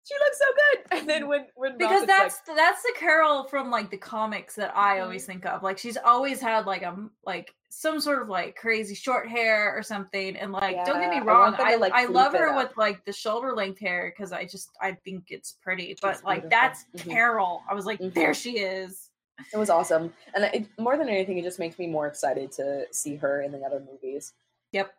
She 0.05 0.13
looks 0.15 0.37
so 0.39 0.45
good. 0.55 0.79
And 0.99 1.09
then 1.09 1.27
when 1.27 1.47
when 1.55 1.77
because 1.77 2.05
that's 2.05 2.39
like, 2.47 2.55
that's 2.57 2.81
the 2.83 2.93
Carol 2.97 3.45
from 3.45 3.71
like 3.71 3.89
the 3.89 3.97
comics 3.97 4.55
that 4.55 4.75
I 4.75 4.99
always 4.99 5.25
think 5.25 5.45
of. 5.45 5.63
Like 5.63 5.77
she's 5.77 5.97
always 5.97 6.39
had 6.39 6.65
like 6.65 6.83
a 6.83 6.95
like 7.25 7.53
some 7.69 7.99
sort 7.99 8.21
of 8.21 8.29
like 8.29 8.55
crazy 8.55 8.93
short 8.95 9.27
hair 9.27 9.75
or 9.75 9.81
something. 9.81 10.35
And 10.35 10.51
like, 10.51 10.75
don't 10.85 10.99
get 10.99 11.09
me 11.09 11.15
Yeah, 11.15 11.23
I 11.23 11.25
wrong, 11.25 11.55
I 11.57 11.75
like, 11.77 11.91
I 11.93 12.05
love 12.05 12.33
her 12.33 12.55
with 12.55 12.71
like 12.77 13.03
the 13.05 13.11
shoulder 13.13 13.53
length 13.55 13.79
hair 13.79 14.13
because 14.15 14.31
I 14.31 14.45
just 14.45 14.69
I 14.79 14.91
think 15.03 15.25
it's 15.29 15.53
pretty. 15.63 15.95
But 16.01 16.11
It's 16.15 16.23
like 16.23 16.43
beautiful. 16.43 16.49
that's 16.61 16.85
Mhm. 16.95 17.11
Carol. 17.11 17.63
I 17.69 17.73
was 17.73 17.85
like, 17.85 17.99
Mhm. 17.99 18.13
there 18.13 18.33
she 18.35 18.59
is. 18.59 19.09
it 19.51 19.57
was 19.57 19.71
awesome, 19.71 20.13
and 20.35 20.43
it, 20.53 20.67
more 20.79 20.95
than 20.95 21.09
anything, 21.09 21.39
it 21.39 21.43
just 21.43 21.57
makes 21.57 21.79
me 21.79 21.87
more 21.87 22.05
excited 22.05 22.51
to 22.51 22.85
see 22.91 23.15
her 23.15 23.41
in 23.41 23.51
the 23.51 23.59
other 23.65 23.79
movies. 23.79 24.33
Yep. 24.73 24.93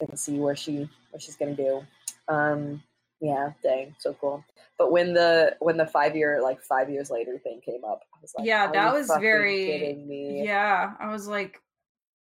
and 0.00 0.18
see 0.18 0.38
where 0.38 0.56
she 0.56 0.88
what 1.10 1.20
she's 1.22 1.36
gonna 1.36 1.54
do. 1.54 1.82
Um, 2.28 2.82
yeah, 3.20 3.52
dang, 3.62 3.94
so 3.98 4.14
cool. 4.14 4.44
But 4.78 4.92
when 4.92 5.14
the 5.14 5.56
when 5.60 5.76
the 5.76 5.86
five 5.86 6.14
year 6.16 6.40
like 6.42 6.60
five 6.62 6.90
years 6.90 7.10
later 7.10 7.38
thing 7.38 7.60
came 7.64 7.84
up, 7.84 8.02
I 8.14 8.18
was 8.20 8.34
like, 8.36 8.46
Yeah, 8.46 8.66
"Are 8.66 8.72
that 8.72 8.92
was 8.92 9.10
very- 9.20 9.66
kidding 9.66 10.06
me. 10.06 10.44
Yeah, 10.44 10.92
I 11.00 11.10
was 11.10 11.26
like, 11.26 11.60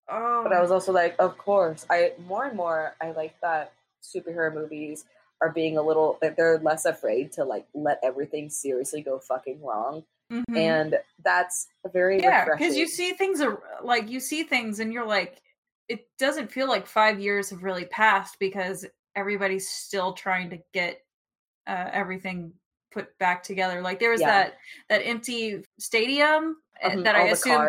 oh, 0.08 0.42
But 0.44 0.52
I 0.54 0.60
was 0.60 0.70
also 0.70 0.92
like, 0.92 1.14
of 1.18 1.36
course. 1.36 1.84
I 1.90 2.12
more 2.26 2.46
and 2.46 2.56
more 2.56 2.94
I 3.02 3.10
like 3.12 3.34
that 3.42 3.72
superhero 4.02 4.52
movies 4.54 5.04
are 5.42 5.50
being 5.50 5.76
a 5.76 5.82
little 5.82 6.18
that 6.22 6.36
they're 6.36 6.58
less 6.58 6.84
afraid 6.84 7.32
to 7.32 7.44
like 7.44 7.66
let 7.74 8.00
everything 8.02 8.48
seriously 8.50 9.02
go 9.02 9.18
fucking 9.18 9.60
wrong. 9.62 10.04
mhm. 10.32 10.56
And 10.56 10.98
that's 11.22 11.68
a 11.84 11.88
very 11.90 12.20
yeah, 12.20 12.44
because 12.44 12.76
you 12.76 12.86
see 12.88 13.12
things 13.12 13.40
are 13.40 13.60
like 13.82 14.08
you 14.08 14.20
see 14.20 14.42
things, 14.42 14.80
and 14.80 14.92
you're 14.92 15.06
like, 15.06 15.42
it 15.88 16.08
doesn't 16.18 16.50
feel 16.50 16.66
like 16.68 16.86
five 16.86 17.20
years 17.20 17.50
have 17.50 17.62
really 17.62 17.84
passed 17.84 18.38
because 18.38 18.84
everybody's 19.22 19.68
still 19.68 20.12
trying 20.12 20.48
to 20.50 20.58
get 20.72 21.02
uh, 21.66 21.90
everything 21.92 22.52
put 22.90 23.16
back 23.18 23.42
together. 23.42 23.82
Like 23.82 23.98
there 24.00 24.10
was 24.10 24.20
Yeah. 24.20 24.28
that 24.28 24.58
that 24.88 25.00
empty 25.06 25.64
stadium 25.78 26.56
uh, 26.82 26.90
Mhm, 26.90 27.04
that 27.04 27.16
I 27.16 27.24
assume. 27.28 27.60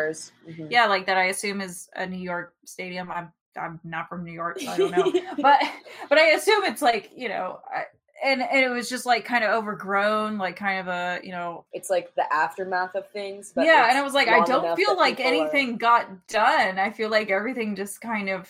Mhm. 0.47 0.67
yeah, 0.71 0.85
like 0.85 1.05
that 1.07 1.17
I 1.17 1.25
assume 1.25 1.59
is 1.61 1.89
a 1.95 2.05
New 2.05 2.19
York 2.19 2.53
stadium. 2.65 3.11
I'm 3.11 3.33
I'm 3.59 3.79
not 3.83 4.07
from 4.07 4.23
New 4.23 4.31
York, 4.31 4.59
so 4.59 4.69
I 4.71 4.77
don't 4.77 4.91
know, 4.91 5.11
but 5.41 5.59
but 6.07 6.17
I 6.17 6.27
assume 6.31 6.63
it's 6.63 6.81
like 6.81 7.09
you 7.15 7.27
know, 7.27 7.59
I, 7.67 7.85
and 8.23 8.41
and 8.41 8.61
it 8.63 8.69
was 8.69 8.87
just 8.89 9.05
like 9.05 9.25
kind 9.25 9.43
of 9.43 9.49
overgrown, 9.49 10.37
like 10.37 10.55
kind 10.55 10.79
of 10.79 10.87
a 10.87 11.19
you 11.23 11.31
know 11.31 11.65
it's 11.73 11.89
like 11.89 12.13
the 12.15 12.31
aftermath 12.33 12.95
of 12.95 13.09
things. 13.09 13.51
But 13.53 13.65
yeah, 13.65 13.89
and 13.89 13.97
I 13.97 14.01
was 14.03 14.13
like, 14.13 14.27
I 14.29 14.45
don't 14.45 14.75
feel 14.77 14.95
like 14.95 15.17
people 15.17 15.31
are- 15.31 15.35
anything 15.43 15.77
got 15.77 16.27
done. 16.27 16.77
I 16.79 16.91
feel 16.91 17.09
like 17.09 17.31
everything 17.31 17.75
just 17.75 17.99
kind 17.99 18.29
of 18.29 18.47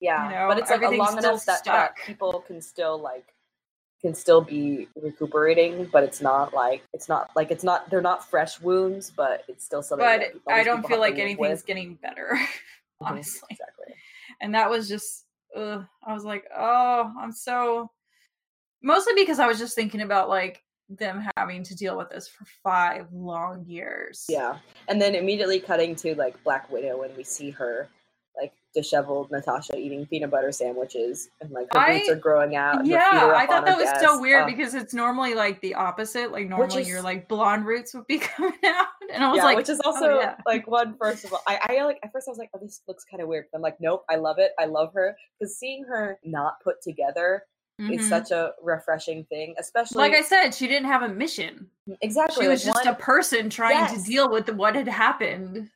yeah, 0.00 0.28
you 0.28 0.34
know, 0.34 0.48
but 0.48 0.58
it's 0.58 0.70
like 0.70 0.82
a 0.82 0.88
long 0.90 1.18
enough 1.18 1.44
that, 1.46 1.64
that 1.64 1.96
people 2.06 2.40
can 2.46 2.60
still 2.60 2.98
like 2.98 3.34
can 4.00 4.14
still 4.14 4.40
be 4.40 4.88
recuperating, 5.00 5.86
but 5.92 6.04
it's 6.04 6.20
not 6.20 6.54
like 6.54 6.82
it's 6.92 7.08
not 7.08 7.30
like 7.34 7.50
it's 7.50 7.64
not 7.64 7.90
they're 7.90 8.00
not 8.00 8.28
fresh 8.28 8.60
wounds, 8.60 9.10
but 9.10 9.44
it's 9.48 9.64
still 9.64 9.82
something. 9.82 10.06
but 10.44 10.52
I 10.52 10.62
don't 10.62 10.86
feel 10.86 11.00
like 11.00 11.18
anything's 11.18 11.38
with. 11.60 11.66
getting 11.66 11.94
better, 11.94 12.28
Mhm, 13.02 13.10
honestly. 13.10 13.48
exactly. 13.50 13.94
And 14.40 14.54
that 14.54 14.70
was 14.70 14.88
just, 14.88 15.24
ugh, 15.56 15.84
I 16.04 16.12
was 16.12 16.24
like, 16.24 16.44
oh, 16.56 17.12
I'm 17.20 17.32
so. 17.32 17.90
Mostly 18.82 19.14
because 19.16 19.40
I 19.40 19.48
was 19.48 19.58
just 19.58 19.74
thinking 19.74 20.02
about 20.02 20.28
like 20.28 20.62
them 20.88 21.26
having 21.36 21.64
to 21.64 21.74
deal 21.74 21.96
with 21.98 22.10
this 22.10 22.28
for 22.28 22.44
five 22.62 23.06
long 23.12 23.64
years. 23.66 24.24
Yeah, 24.28 24.58
and 24.86 25.02
then 25.02 25.16
immediately 25.16 25.58
cutting 25.58 25.96
to 25.96 26.14
like 26.14 26.42
Black 26.44 26.70
Widow 26.70 26.98
when 27.00 27.16
we 27.16 27.24
see 27.24 27.50
her 27.50 27.88
disheveled 28.82 29.30
Natasha 29.30 29.76
eating 29.76 30.06
peanut 30.06 30.30
butter 30.30 30.52
sandwiches 30.52 31.30
and 31.40 31.50
like 31.50 31.66
her 31.72 31.92
boots 31.92 32.08
I- 32.08 32.12
are 32.12 32.16
growing 32.16 32.54
out. 32.54 32.78
and 32.80 32.80
her 32.80 32.84
feet 32.84 32.90
Yeah, 32.92 33.32
I 33.34 33.46
thought 33.46 33.66
that 33.66 33.76
was 33.76 33.86
desk. 33.86 34.04
so 34.04 34.20
weird 34.20 34.46
because 34.46 34.74
it's 34.74 34.94
normally 34.94 35.34
like 35.34 35.60
the 35.60 35.74
opposite. 35.74 36.30
Like 36.30 36.48
normally 36.48 36.84
your 36.84 36.98
is- 36.98 37.04
like 37.04 37.28
blonde 37.28 37.66
roots 37.66 37.92
would 37.94 38.06
be 38.06 38.18
coming 38.36 38.52
out, 38.64 38.86
and 39.12 39.24
I 39.24 39.28
was 39.30 39.38
yeah, 39.38 39.44
like, 39.44 39.56
which 39.56 39.68
is 39.68 39.80
oh, 39.84 39.92
also 39.92 40.20
yeah. 40.20 40.36
like 40.46 40.66
one. 40.68 40.96
First 40.96 41.24
of 41.24 41.32
all, 41.32 41.42
I, 41.48 41.58
I 41.80 41.84
like 41.84 41.98
at 42.04 42.12
first 42.12 42.28
I 42.28 42.30
was 42.30 42.38
like, 42.38 42.50
oh, 42.54 42.58
this 42.62 42.82
looks 42.86 43.04
kind 43.04 43.20
of 43.22 43.28
weird. 43.28 43.46
But 43.50 43.58
I'm 43.58 43.62
like, 43.62 43.80
nope, 43.80 44.04
I 44.08 44.16
love 44.16 44.38
it. 44.38 44.52
I 44.58 44.66
love 44.66 44.92
her 44.94 45.16
because 45.40 45.58
seeing 45.58 45.84
her 45.84 46.18
not 46.24 46.60
put 46.62 46.80
together 46.82 47.42
is 47.80 48.00
Mhm. 48.06 48.08
such 48.08 48.30
a 48.32 48.52
refreshing 48.62 49.24
thing, 49.26 49.54
especially 49.58 49.98
like 49.98 50.12
I 50.12 50.22
said, 50.22 50.50
she 50.52 50.66
didn't 50.66 50.88
have 50.88 51.02
a 51.02 51.08
mission. 51.08 51.68
exactly. 52.02 52.44
She 52.44 52.48
was 52.48 52.64
like, 52.66 52.74
just 52.74 52.86
one- 52.86 52.94
a 52.94 52.98
person 52.98 53.48
trying 53.50 53.76
Yes. 53.76 54.02
to 54.02 54.08
deal 54.10 54.28
with 54.30 54.48
what 54.50 54.74
had 54.74 54.88
happened. 54.88 55.70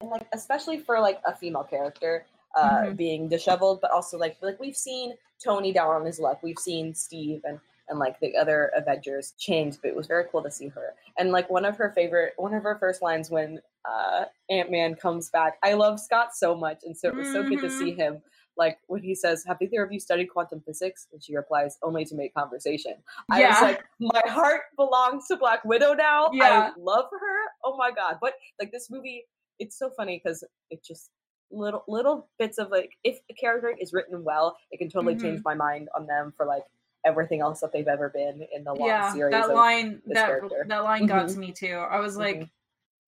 and 0.00 0.08
like 0.10 0.26
especially 0.32 0.78
for 0.78 0.98
like 0.98 1.20
a 1.26 1.36
female 1.36 1.62
character 1.64 2.24
uh 2.54 2.82
Mhm. 2.82 2.96
being 2.96 3.28
disheveled 3.28 3.80
but 3.80 3.90
also 3.90 4.18
like 4.18 4.36
like 4.42 4.58
we've 4.60 4.76
seen 4.76 5.14
tony 5.42 5.72
down 5.72 5.88
on 5.94 6.04
his 6.04 6.18
luck. 6.20 6.42
We've 6.42 6.58
seen 6.58 6.94
steve 6.94 7.40
and 7.44 7.58
and 7.88 7.98
like 7.98 8.18
the 8.20 8.36
other 8.36 8.70
avengers 8.76 9.32
change 9.38 9.76
but 9.82 9.88
it 9.88 9.96
was 9.96 10.06
very 10.06 10.24
cool 10.30 10.42
to 10.42 10.50
see 10.50 10.68
her. 10.68 10.94
And 11.18 11.30
like 11.32 11.50
one 11.50 11.64
of 11.64 11.76
her 11.76 11.90
favorite 11.94 12.34
one 12.36 12.54
of 12.54 12.62
her 12.62 12.76
first 12.78 13.02
lines 13.02 13.30
when 13.30 13.60
uh 13.84 14.26
ant-man 14.50 14.94
comes 14.94 15.28
back 15.30 15.58
i 15.64 15.72
love 15.74 15.98
scott 15.98 16.34
so 16.36 16.54
much 16.54 16.80
and 16.84 16.96
so 16.96 17.08
it 17.08 17.16
was 17.16 17.32
so 17.32 17.42
good 17.42 17.58
to 17.60 17.68
see 17.70 17.92
him 17.92 18.22
like 18.56 18.78
when 18.86 19.02
he 19.02 19.14
says 19.14 19.42
have 19.46 19.56
either 19.60 19.82
of 19.82 19.90
you 19.90 19.98
studied 19.98 20.26
quantum 20.26 20.60
physics? 20.60 21.08
And 21.10 21.24
she 21.24 21.34
replies 21.34 21.78
only 21.82 22.04
to 22.04 22.14
make 22.14 22.34
conversation. 22.34 23.02
I 23.30 23.40
was 23.46 23.56
Yeah. 23.58 23.60
like 23.62 23.82
my 23.98 24.22
heart 24.26 24.64
belongs 24.76 25.26
to 25.28 25.36
black 25.36 25.64
widow 25.64 25.94
now. 25.94 26.30
Yeah. 26.34 26.70
i 26.76 26.78
love 26.78 27.06
her. 27.10 27.36
Oh 27.64 27.76
my 27.78 27.90
god. 27.90 28.18
But 28.20 28.34
like 28.60 28.70
this 28.70 28.90
movie 28.90 29.24
it's 29.58 29.78
so 29.78 29.88
funny 29.96 30.20
because 30.22 30.44
it 30.70 30.84
just 30.84 31.10
little 31.52 31.84
little 31.86 32.28
bits 32.38 32.58
of 32.58 32.70
like 32.70 32.92
if 33.04 33.20
a 33.30 33.34
character 33.34 33.74
is 33.78 33.92
written 33.92 34.24
well, 34.24 34.56
it 34.70 34.78
can 34.78 34.88
totally 34.88 35.14
Mm-hmm. 35.14 35.22
change 35.22 35.42
my 35.44 35.54
mind 35.54 35.88
on 35.94 36.06
them 36.06 36.32
for 36.36 36.46
like 36.46 36.64
everything 37.04 37.40
else 37.40 37.60
that 37.60 37.72
they've 37.72 37.88
ever 37.88 38.08
been 38.08 38.46
in 38.54 38.64
the 38.64 38.72
long 38.72 38.88
yeah, 38.88 39.12
series. 39.12 39.32
that 39.32 39.52
line 39.54 40.00
that 40.06 40.26
character. 40.26 40.64
that 40.68 40.84
line 40.84 41.06
got 41.06 41.26
Mhm. 41.26 41.32
to 41.34 41.38
me 41.38 41.52
too. 41.52 41.74
I 41.74 41.98
was 42.00 42.16
like, 42.16 42.36
Mhm. 42.38 42.50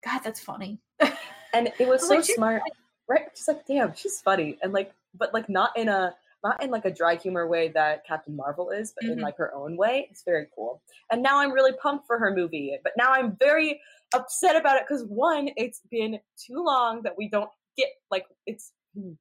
God, 0.04 0.20
that's 0.24 0.40
funny. 0.40 0.78
and 1.54 1.68
it 1.78 1.86
was 1.86 2.00
was 2.02 2.08
so 2.08 2.14
like, 2.16 2.24
smart, 2.24 2.62
right? 3.08 3.34
Just 3.34 3.48
like 3.48 3.64
damn, 3.66 3.94
she's 3.94 4.20
funny, 4.20 4.58
and 4.62 4.72
like 4.72 4.92
but 5.14 5.32
like 5.32 5.48
not 5.48 5.76
in 5.76 5.88
a 5.88 6.14
not 6.42 6.62
in 6.62 6.70
like 6.70 6.84
a 6.84 6.90
dry 6.90 7.14
humor 7.14 7.46
way 7.46 7.68
that 7.68 8.04
Captain 8.06 8.36
Marvel 8.36 8.68
is, 8.70 8.92
but 8.92 9.08
in 9.08 9.18
Mhm. 9.18 9.22
like 9.22 9.36
her 9.38 9.54
own 9.54 9.76
way. 9.78 10.08
It's 10.10 10.22
very 10.24 10.46
cool. 10.54 10.82
And 11.10 11.22
now 11.22 11.38
I'm 11.38 11.52
really 11.52 11.72
pumped 11.72 12.06
for 12.06 12.18
her 12.18 12.34
movie, 12.34 12.76
but 12.82 12.92
now 12.98 13.12
I'm 13.12 13.34
very 13.36 13.80
upset 14.12 14.54
about 14.54 14.76
it 14.76 14.82
because 14.86 15.04
one, 15.04 15.48
it's 15.56 15.80
been 15.90 16.20
too 16.36 16.62
long 16.62 17.00
that 17.02 17.16
we 17.16 17.28
don't 17.30 17.48
get 17.76 17.88
like 18.10 18.26
it's. 18.46 18.72
mm, 18.96 19.16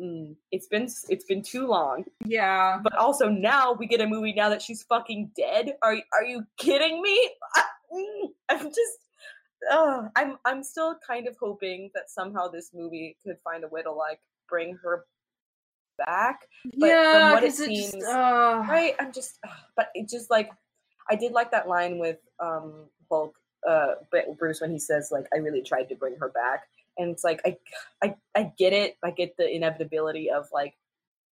mm, 0.00 0.36
it's 0.52 0.66
been 0.68 0.88
it's 1.08 1.24
been 1.24 1.42
too 1.42 1.66
long 1.66 2.04
Yeah, 2.26 2.78
but 2.82 2.94
also 2.96 3.28
now 3.28 3.72
we 3.72 3.86
get 3.86 4.00
a 4.00 4.06
movie 4.06 4.32
now 4.34 4.48
that 4.50 4.60
she's 4.62 4.82
fucking 4.82 5.30
dead. 5.36 5.74
Are 5.82 5.96
are 6.12 6.24
you 6.24 6.44
kidding 6.58 7.00
me? 7.02 7.30
I, 7.54 7.62
mm, 7.94 8.28
I'm 8.50 8.66
just, 8.68 8.98
uh, 9.72 10.02
I'm 10.14 10.36
I'm 10.44 10.62
still 10.62 10.96
kind 11.06 11.26
of 11.26 11.36
hoping 11.40 11.90
that 11.94 12.10
somehow 12.10 12.48
this 12.48 12.70
movie 12.74 13.16
could 13.24 13.38
find 13.42 13.64
a 13.64 13.68
way 13.68 13.82
to 13.82 13.90
like 13.92 14.20
bring 14.48 14.76
her 14.82 15.06
back. 15.98 16.46
But 16.76 16.86
yeah, 16.88 17.12
from 17.12 17.32
what 17.32 17.42
it 17.42 17.46
it 17.46 17.56
just, 17.56 17.92
seems- 17.92 18.04
uh, 18.04 18.64
Right? 18.68 18.94
I'm 19.00 19.12
just, 19.12 19.38
ugh, 19.46 19.50
but 19.76 19.88
it 19.94 20.08
just 20.08 20.30
like, 20.30 20.50
I 21.08 21.14
did 21.16 21.32
like 21.32 21.50
that 21.52 21.68
line 21.68 21.98
with 21.98 22.18
um 22.38 22.90
Hulk, 23.10 23.34
uh, 23.68 23.94
Bru- 24.10 24.34
Bruce 24.38 24.60
when 24.60 24.70
he 24.70 24.78
says 24.78 25.08
like, 25.10 25.24
I 25.32 25.38
really 25.38 25.62
tried 25.62 25.88
to 25.88 25.94
bring 25.94 26.16
her 26.20 26.28
back, 26.28 26.64
and 26.98 27.10
it's 27.10 27.24
like 27.24 27.40
I 27.44 27.56
I 28.02 28.14
I 28.34 28.52
get 28.58 28.72
it. 28.72 28.96
I 29.04 29.10
get 29.10 29.36
the 29.36 29.48
inevitability 29.48 30.30
of 30.30 30.48
like 30.52 30.74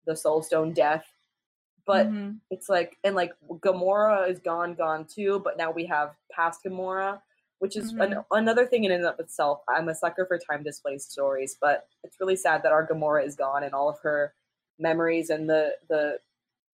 the 0.07 0.17
Soul 0.17 0.43
Stone 0.43 0.73
death. 0.73 1.07
But 1.87 2.09
mhm. 2.09 2.39
it's 2.51 2.69
like 2.69 2.97
and 3.05 3.15
like 3.15 3.33
Gamora 3.49 4.29
is 4.29 4.39
gone, 4.39 4.75
gone 4.75 5.07
too. 5.07 5.41
But 5.45 5.59
now 5.59 5.71
we 5.71 5.87
have 5.87 6.15
past 6.31 6.61
Gamora, 6.65 7.21
which 7.59 7.77
is 7.77 7.93
an, 7.93 8.17
another 8.31 8.67
thing 8.67 8.85
in 8.85 8.93
and 8.93 9.05
of 9.05 9.19
itself. 9.19 9.63
I'm 9.69 9.89
a 9.89 9.95
sucker 9.95 10.25
for 10.27 10.39
time 10.39 10.63
displaced 10.63 11.11
stories, 11.13 11.57
but 11.61 11.89
it's 12.05 12.19
really 12.21 12.37
sad 12.37 12.63
that 12.63 12.73
our 12.73 12.87
Gamora 12.87 13.27
is 13.27 13.35
gone 13.35 13.65
and 13.65 13.75
all 13.75 13.89
of 13.89 13.99
her 14.01 14.33
memories 14.79 15.31
and 15.31 15.49
the 15.49 15.75
the 15.89 16.19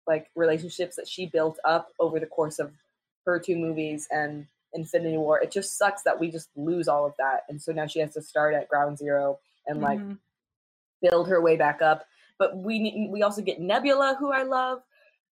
like 0.07 0.29
relationships 0.35 0.95
that 0.95 1.07
she 1.07 1.25
built 1.25 1.57
up 1.65 1.89
over 1.99 2.19
the 2.19 2.25
course 2.25 2.59
of 2.59 2.71
her 3.25 3.39
two 3.39 3.55
movies 3.55 4.07
and 4.11 4.47
Infinity 4.75 5.17
War. 5.17 5.41
It 5.41 5.51
just 5.51 5.77
sucks 5.77 6.03
that 6.03 6.19
we 6.19 6.29
just 6.29 6.49
lose 6.55 6.87
all 6.87 7.05
of 7.05 7.13
that, 7.17 7.43
and 7.49 7.61
so 7.61 7.71
now 7.71 7.87
she 7.87 7.99
has 7.99 8.13
to 8.13 8.21
start 8.21 8.53
at 8.53 8.67
ground 8.69 8.97
zero 8.97 9.39
and 9.65 9.81
like 9.81 9.99
Mhm. 9.99 10.19
build 11.01 11.27
her 11.29 11.41
way 11.41 11.55
back 11.55 11.81
up. 11.81 12.05
But 12.37 12.57
we 12.57 12.79
need, 12.79 13.09
we 13.11 13.23
also 13.23 13.41
get 13.41 13.59
Nebula, 13.61 14.15
who 14.19 14.31
I 14.31 14.43
love. 14.43 14.83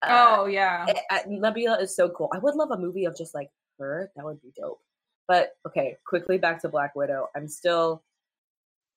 Uh, 0.03 0.37
oh 0.41 0.47
yeah, 0.47 0.87
eh, 0.89 1.01
eh, 1.11 1.23
Nebula 1.27 1.79
is 1.81 1.95
so 1.95 2.09
cool. 2.11 2.31
I 2.33 2.39
would 2.39 2.55
love 2.55 2.71
a 2.71 2.77
movie 2.77 3.05
of 3.05 3.17
just 3.17 3.35
like 3.35 3.51
her. 3.79 4.11
That 4.17 4.25
would 4.25 4.41
be 4.43 4.53
dope. 4.57 4.81
But 5.29 5.57
okay, 5.67 5.99
quickly 6.07 6.39
back 6.39 6.61
to 6.63 6.69
Black 6.69 6.95
Widow. 6.97 7.29
I'm 7.35 7.49
still 7.49 8.03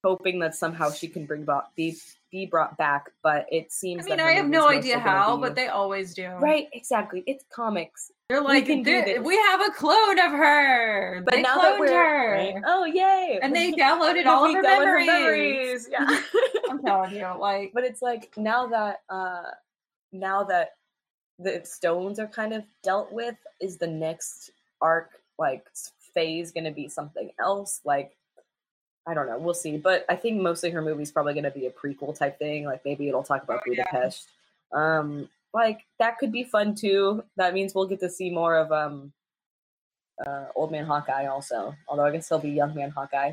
hoping 0.03 0.39
that 0.39 0.55
somehow 0.55 0.91
she 0.91 1.07
can 1.07 1.25
bring 1.25 1.43
back 1.43 1.63
be 1.75 1.97
be 2.31 2.45
brought 2.45 2.77
back. 2.77 3.11
But 3.23 3.47
it 3.51 3.71
seems. 3.71 4.03
I 4.05 4.09
mean, 4.09 4.17
that 4.17 4.25
I 4.27 4.31
have 4.33 4.47
no 4.49 4.67
idea 4.69 4.99
how, 4.99 5.35
be- 5.37 5.41
but 5.41 5.55
they 5.55 5.67
always 5.67 6.13
do. 6.13 6.27
right, 6.27 6.67
exactly. 6.73 7.23
It's 7.27 7.43
comics. 7.51 8.11
They're 8.29 8.41
like, 8.41 8.67
"There- 8.67 8.83
this." 9.05 9.19
we 9.19 9.35
have 9.35 9.61
a 9.61 9.71
clone 9.71 10.19
of 10.19 10.31
her. 10.31 11.21
But 11.25 11.33
they 11.33 11.41
now 11.41 11.57
cloned 11.57 11.61
that 11.63 11.79
we're 11.79 11.91
her, 11.91 12.31
right? 12.33 12.63
oh 12.65 12.85
yay, 12.85 13.39
and 13.41 13.55
they 13.55 13.71
downloaded 13.85 14.25
all 14.27 14.45
of 14.45 14.53
her 14.53 14.61
downloaded 14.61 15.05
memories. 15.07 15.87
Yeah. 15.91 16.21
I'm 16.69 16.79
telling 16.85 17.15
you, 17.15 17.27
like, 17.39 17.71
but 17.73 17.83
it's 17.83 18.01
like 18.03 18.31
now 18.37 18.67
that 18.67 19.01
uh 19.09 19.43
now 20.11 20.43
that 20.43 20.75
the 21.39 21.61
stones 21.63 22.19
are 22.19 22.27
kind 22.27 22.53
of 22.53 22.63
dealt 22.83 23.11
with 23.11 23.35
is 23.61 23.77
the 23.77 23.87
next 23.87 24.51
arc 24.81 25.09
like 25.39 25.65
phase 26.13 26.51
going 26.51 26.65
to 26.65 26.71
be 26.71 26.89
something 26.89 27.29
else 27.39 27.79
like 27.85 28.17
i 29.07 29.13
don't 29.13 29.27
know 29.27 29.37
we'll 29.37 29.53
see 29.53 29.77
but 29.77 30.03
i 30.09 30.15
think 30.15 30.41
mostly 30.41 30.69
her 30.69 30.81
movie's 30.81 31.11
probably 31.11 31.33
going 31.33 31.43
to 31.45 31.51
be 31.51 31.67
a 31.67 31.71
prequel 31.71 32.17
type 32.17 32.37
thing 32.39 32.65
like 32.65 32.81
maybe 32.83 33.07
it'll 33.07 33.23
talk 33.23 33.43
about 33.43 33.61
Oh, 33.65 33.71
yeah. 33.71 33.83
budapest 33.91 34.27
um 34.73 35.29
like 35.53 35.79
that 35.97 36.17
could 36.17 36.31
be 36.31 36.43
fun 36.43 36.75
too 36.75 37.23
that 37.37 37.53
means 37.53 37.73
we'll 37.73 37.87
get 37.87 37.99
to 37.99 38.09
see 38.09 38.29
more 38.29 38.55
of 38.57 38.71
um 38.71 39.11
uh 40.25 40.45
old 40.55 40.71
man 40.71 40.85
hawkeye 40.85 41.25
also 41.25 41.73
although 41.87 42.05
i 42.05 42.11
guess 42.11 42.29
he'll 42.29 42.39
be 42.39 42.49
young 42.51 42.73
man 42.75 42.89
hawkeye 42.91 43.31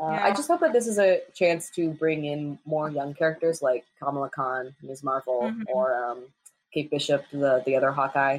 uh, 0.00 0.20
I 0.22 0.30
just 0.30 0.46
hope 0.46 0.60
that 0.60 0.72
this 0.72 0.86
is 0.86 0.96
a 1.00 1.22
chance 1.34 1.70
to 1.70 1.90
bring 1.90 2.24
in 2.24 2.56
more 2.64 2.88
young 2.88 3.14
characters 3.14 3.62
like 3.62 3.84
Kamala 4.00 4.30
Khan, 4.30 4.72
Ms. 4.80 5.02
Marvel, 5.02 5.40
Mhm. 5.42 5.64
or 5.66 5.92
um, 5.92 6.32
Kate 6.72 6.88
Bishop, 6.88 7.24
the 7.32 7.64
the 7.66 7.74
other 7.74 7.90
Hawkeye, 7.90 8.38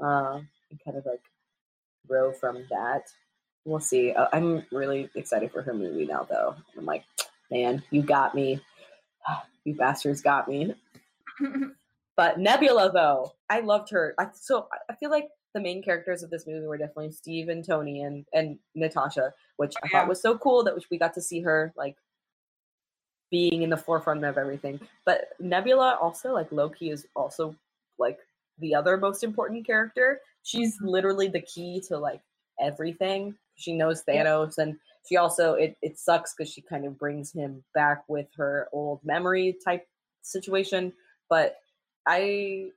uh, 0.00 0.40
and 0.70 0.84
kind 0.84 0.96
of 0.96 1.04
like 1.04 1.22
grow 2.06 2.30
from 2.32 2.64
that. 2.70 3.12
We'll 3.64 3.80
see. 3.80 4.12
Uh, 4.12 4.28
I'm 4.32 4.64
really 4.70 5.10
excited 5.16 5.50
for 5.50 5.60
her 5.62 5.74
movie 5.74 6.06
now, 6.06 6.22
though. 6.22 6.54
I'm 6.78 6.86
like, 6.86 7.02
man, 7.50 7.82
you 7.90 8.02
got 8.02 8.36
me. 8.36 8.60
you 9.64 9.74
bastards 9.74 10.22
got 10.22 10.46
me. 10.46 10.72
But 12.16 12.38
Nebula, 12.38 12.92
though, 12.92 13.32
I 13.48 13.60
loved 13.60 13.90
her. 13.90 14.14
I, 14.18 14.26
so 14.34 14.68
I 14.90 14.94
feel 14.96 15.10
like 15.10 15.28
the 15.54 15.60
main 15.60 15.82
characters 15.82 16.22
of 16.22 16.30
this 16.30 16.46
movie 16.46 16.66
were 16.66 16.78
definitely 16.78 17.12
Steve 17.12 17.48
and 17.48 17.64
Tony 17.64 18.02
and 18.02 18.24
and 18.32 18.58
Natasha, 18.74 19.32
which 19.56 19.74
I 19.82 19.88
thought 19.88 20.08
was 20.08 20.20
so 20.20 20.36
cool 20.38 20.64
that 20.64 20.74
we 20.90 20.98
got 20.98 21.14
to 21.14 21.22
see 21.22 21.40
her 21.40 21.72
like 21.76 21.96
being 23.30 23.62
in 23.62 23.70
the 23.70 23.76
forefront 23.76 24.24
of 24.24 24.38
everything. 24.38 24.80
But 25.04 25.28
Nebula 25.40 25.98
also 26.00 26.32
like 26.32 26.52
Loki 26.52 26.90
is 26.90 27.06
also 27.16 27.54
like 27.98 28.18
the 28.58 28.74
other 28.74 28.96
most 28.96 29.24
important 29.24 29.66
character. 29.66 30.20
She's 30.42 30.76
mm-hmm. 30.76 30.88
literally 30.88 31.28
the 31.28 31.40
key 31.40 31.82
to 31.88 31.98
like 31.98 32.20
everything. 32.60 33.34
She 33.56 33.74
knows. 33.74 34.02
Thanos 34.04 34.58
and 34.58 34.76
she 35.06 35.16
also 35.16 35.54
it 35.54 35.76
it 35.82 35.98
sucks 35.98 36.34
because 36.34 36.52
she 36.52 36.62
kind 36.62 36.86
of 36.86 36.98
brings 36.98 37.32
him 37.32 37.62
back 37.74 38.04
with 38.08 38.26
her 38.36 38.68
old 38.72 39.00
memory 39.04 39.56
type 39.64 39.86
situation. 40.22 40.92
But 41.28 41.56
I 42.06 42.70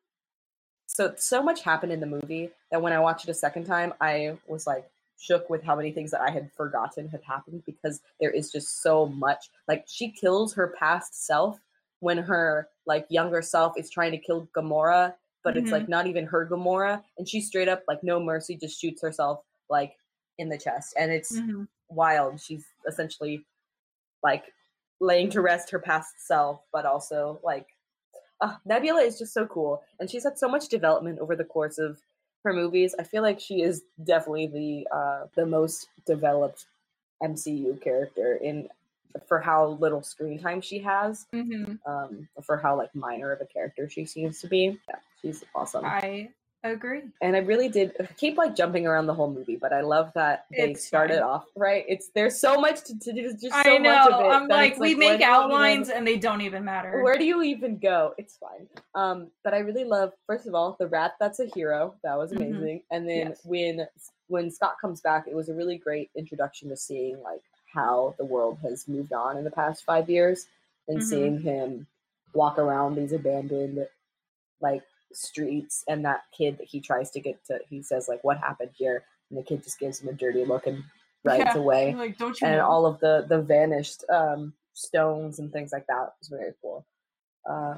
so 0.88 1.14
so 1.18 1.42
much 1.42 1.62
happened 1.62 1.92
in 1.92 2.00
the 2.00 2.06
movie 2.06 2.52
that 2.72 2.82
when 2.82 2.94
I 2.94 3.00
watched 3.00 3.28
it 3.28 3.32
a 3.32 3.36
second 3.36 3.66
time, 3.66 3.94
I 4.02 4.38
was 4.48 4.68
like 4.68 4.90
shook 5.18 5.50
with 5.50 5.64
how 5.64 5.76
many 5.76 5.92
things 5.92 6.12
that 6.12 6.22
I 6.22 6.30
had 6.30 6.52
forgotten 6.52 7.08
had 7.08 7.24
happened 7.24 7.64
because 7.66 8.02
there 8.20 8.30
is 8.32 8.52
just 8.52 8.82
so 8.82 9.06
much. 9.08 9.50
Like 9.68 9.86
she 9.88 10.12
kills 10.12 10.54
her 10.54 10.76
past 10.78 11.26
self 11.26 11.60
when 12.02 12.18
her 12.18 12.68
like 12.86 13.06
younger 13.10 13.42
self 13.42 13.78
is 13.78 13.90
trying 13.90 14.12
to 14.12 14.18
kill 14.18 14.48
Gamora, 14.56 15.16
but 15.44 15.58
it's 15.58 15.72
like 15.72 15.88
not 15.90 16.06
even 16.08 16.26
her 16.26 16.46
Gamora, 16.48 17.02
and 17.18 17.28
she 17.28 17.42
straight 17.42 17.68
up 17.70 17.84
like 17.88 18.04
no 18.04 18.20
mercy 18.20 18.56
just 18.56 18.80
shoots 18.80 19.02
herself 19.02 19.42
like 19.70 19.96
in 20.38 20.50
the 20.50 20.58
chest, 20.58 20.94
and 20.98 21.12
it's 21.12 21.40
Mhm. 21.40 21.68
wild. 21.90 22.40
She's 22.42 22.66
essentially 22.88 23.46
like 24.22 24.54
laying 25.00 25.30
to 25.30 25.42
rest 25.42 25.70
her 25.72 25.80
past 25.80 26.16
self, 26.28 26.62
but 26.72 26.86
also 26.86 27.40
like 27.44 27.75
uh, 28.42 28.56
Nebula 28.66 29.02
is 29.02 29.18
just 29.18 29.34
so 29.34 29.46
cool, 29.46 29.84
and 30.00 30.10
she's 30.10 30.24
had 30.24 30.38
so 30.38 30.48
much 30.50 30.68
development 30.70 31.20
over 31.20 31.36
the 31.36 31.44
course 31.44 31.78
of 31.78 32.00
her 32.44 32.54
movies. 32.54 32.94
I 33.00 33.04
feel 33.04 33.24
like 33.24 33.40
she 33.40 33.62
is 33.62 33.84
definitely 34.04 34.48
the 34.48 34.96
uh, 34.96 35.28
the 35.36 35.46
most 35.46 35.90
developed 36.06 36.66
MCU 37.24 37.82
character 37.82 38.36
in 38.36 38.70
for 39.28 39.40
how 39.40 39.68
little 39.80 40.04
screen 40.04 40.40
time 40.40 40.60
she 40.62 40.80
has, 40.80 41.26
Mhm. 41.34 41.80
um, 41.86 42.28
for 42.44 42.58
how 42.58 42.76
like 42.76 42.94
minor 42.94 43.32
of 43.32 43.40
a 43.42 43.46
character 43.46 43.90
she 43.90 44.06
seems 44.06 44.42
to 44.42 44.48
be. 44.48 44.78
Yeah, 44.90 44.96
she's 45.22 45.44
awesome. 45.56 45.86
I 45.86 46.30
agree. 46.70 47.02
and 47.22 47.36
I 47.36 47.40
really 47.40 47.70
did 47.70 47.94
keep 48.18 48.38
like 48.38 48.56
jumping 48.56 48.86
around 48.88 49.08
the 49.08 49.14
whole 49.14 49.30
movie, 49.32 49.56
but 49.56 49.74
I 49.74 49.82
love 49.82 50.12
that 50.16 50.46
they 50.52 50.72
It's 50.72 50.86
started 50.86 51.16
fine. 51.16 51.24
off 51.24 51.46
right. 51.56 51.86
It's 51.88 52.10
there's 52.16 52.40
so 52.40 52.60
much 52.60 52.84
to, 52.86 52.98
to 53.00 53.14
do, 53.14 53.32
just 53.34 53.44
so 53.44 53.52
I 53.54 53.78
know. 53.78 53.94
much 53.96 54.08
of 54.12 54.20
it. 54.22 54.28
I'm 54.30 54.48
like, 54.48 54.78
we 54.80 54.96
make 54.96 55.22
outlines 55.22 55.88
even- 55.90 55.98
and 56.00 56.08
they 56.08 56.18
don't 56.18 56.42
even 56.42 56.64
matter. 56.66 57.04
where 57.04 57.18
do 57.18 57.26
you 57.26 57.42
even 57.44 57.78
go? 57.78 58.14
It's 58.18 58.38
fine. 58.38 58.68
Um, 58.96 59.28
but 59.44 59.54
I 59.54 59.60
really 59.60 59.84
love 59.86 60.14
first 60.28 60.48
of 60.48 60.56
all 60.56 60.76
the 60.80 60.88
rat 60.88 61.14
that's 61.20 61.40
a 61.40 61.46
hero. 61.46 61.96
That 62.04 62.18
was 62.18 62.32
Mhm. 62.32 62.36
amazing. 62.38 62.84
And 62.92 63.08
then 63.08 63.28
Yes. 63.30 63.42
when 63.46 63.88
when 64.28 64.50
Scott 64.50 64.76
comes 64.82 65.02
back, 65.02 65.28
it 65.28 65.36
was 65.36 65.50
a 65.50 65.54
really 65.54 65.78
great 65.78 66.10
introduction 66.16 66.70
to 66.70 66.76
seeing 66.78 67.22
like 67.22 67.42
how 67.72 68.16
the 68.18 68.26
world 68.26 68.58
has 68.64 68.88
moved 68.88 69.14
on 69.14 69.38
in 69.38 69.44
the 69.44 69.52
past 69.52 69.84
five 69.84 70.10
years 70.10 70.48
and 70.88 71.00
Mhm. 71.00 71.04
seeing 71.04 71.40
him 71.40 71.86
walk 72.34 72.58
around 72.58 72.96
these 72.96 73.12
abandoned 73.14 73.88
like 74.62 74.82
streets 75.16 75.84
and 75.88 76.04
that 76.06 76.24
kid 76.38 76.58
that 76.58 76.68
he 76.68 76.80
tries 76.80 77.10
to 77.12 77.20
get 77.20 77.44
to 77.46 77.60
he 77.70 77.82
says 77.82 78.08
like 78.08 78.24
what 78.24 78.38
happened 78.38 78.72
here 78.76 79.04
and 79.30 79.40
the 79.40 79.44
kid 79.44 79.64
just 79.64 79.80
gives 79.80 80.00
him 80.02 80.10
a 80.10 80.14
dirty 80.14 80.46
look 80.46 80.68
and 80.68 80.84
rides 81.24 81.56
Yeah. 81.56 81.58
away 81.58 81.94
like, 81.96 82.18
don't 82.18 82.40
you 82.42 82.48
and 82.48 82.58
know? 82.58 82.68
all 82.68 82.86
of 82.86 83.00
the 83.00 83.26
the 83.30 83.42
vanished 83.42 84.04
um 84.10 84.54
stones 84.74 85.40
and 85.40 85.52
things 85.54 85.72
like 85.72 85.88
that 85.88 86.14
was 86.20 86.28
very 86.30 86.54
cool 86.62 86.86
uh 87.50 87.76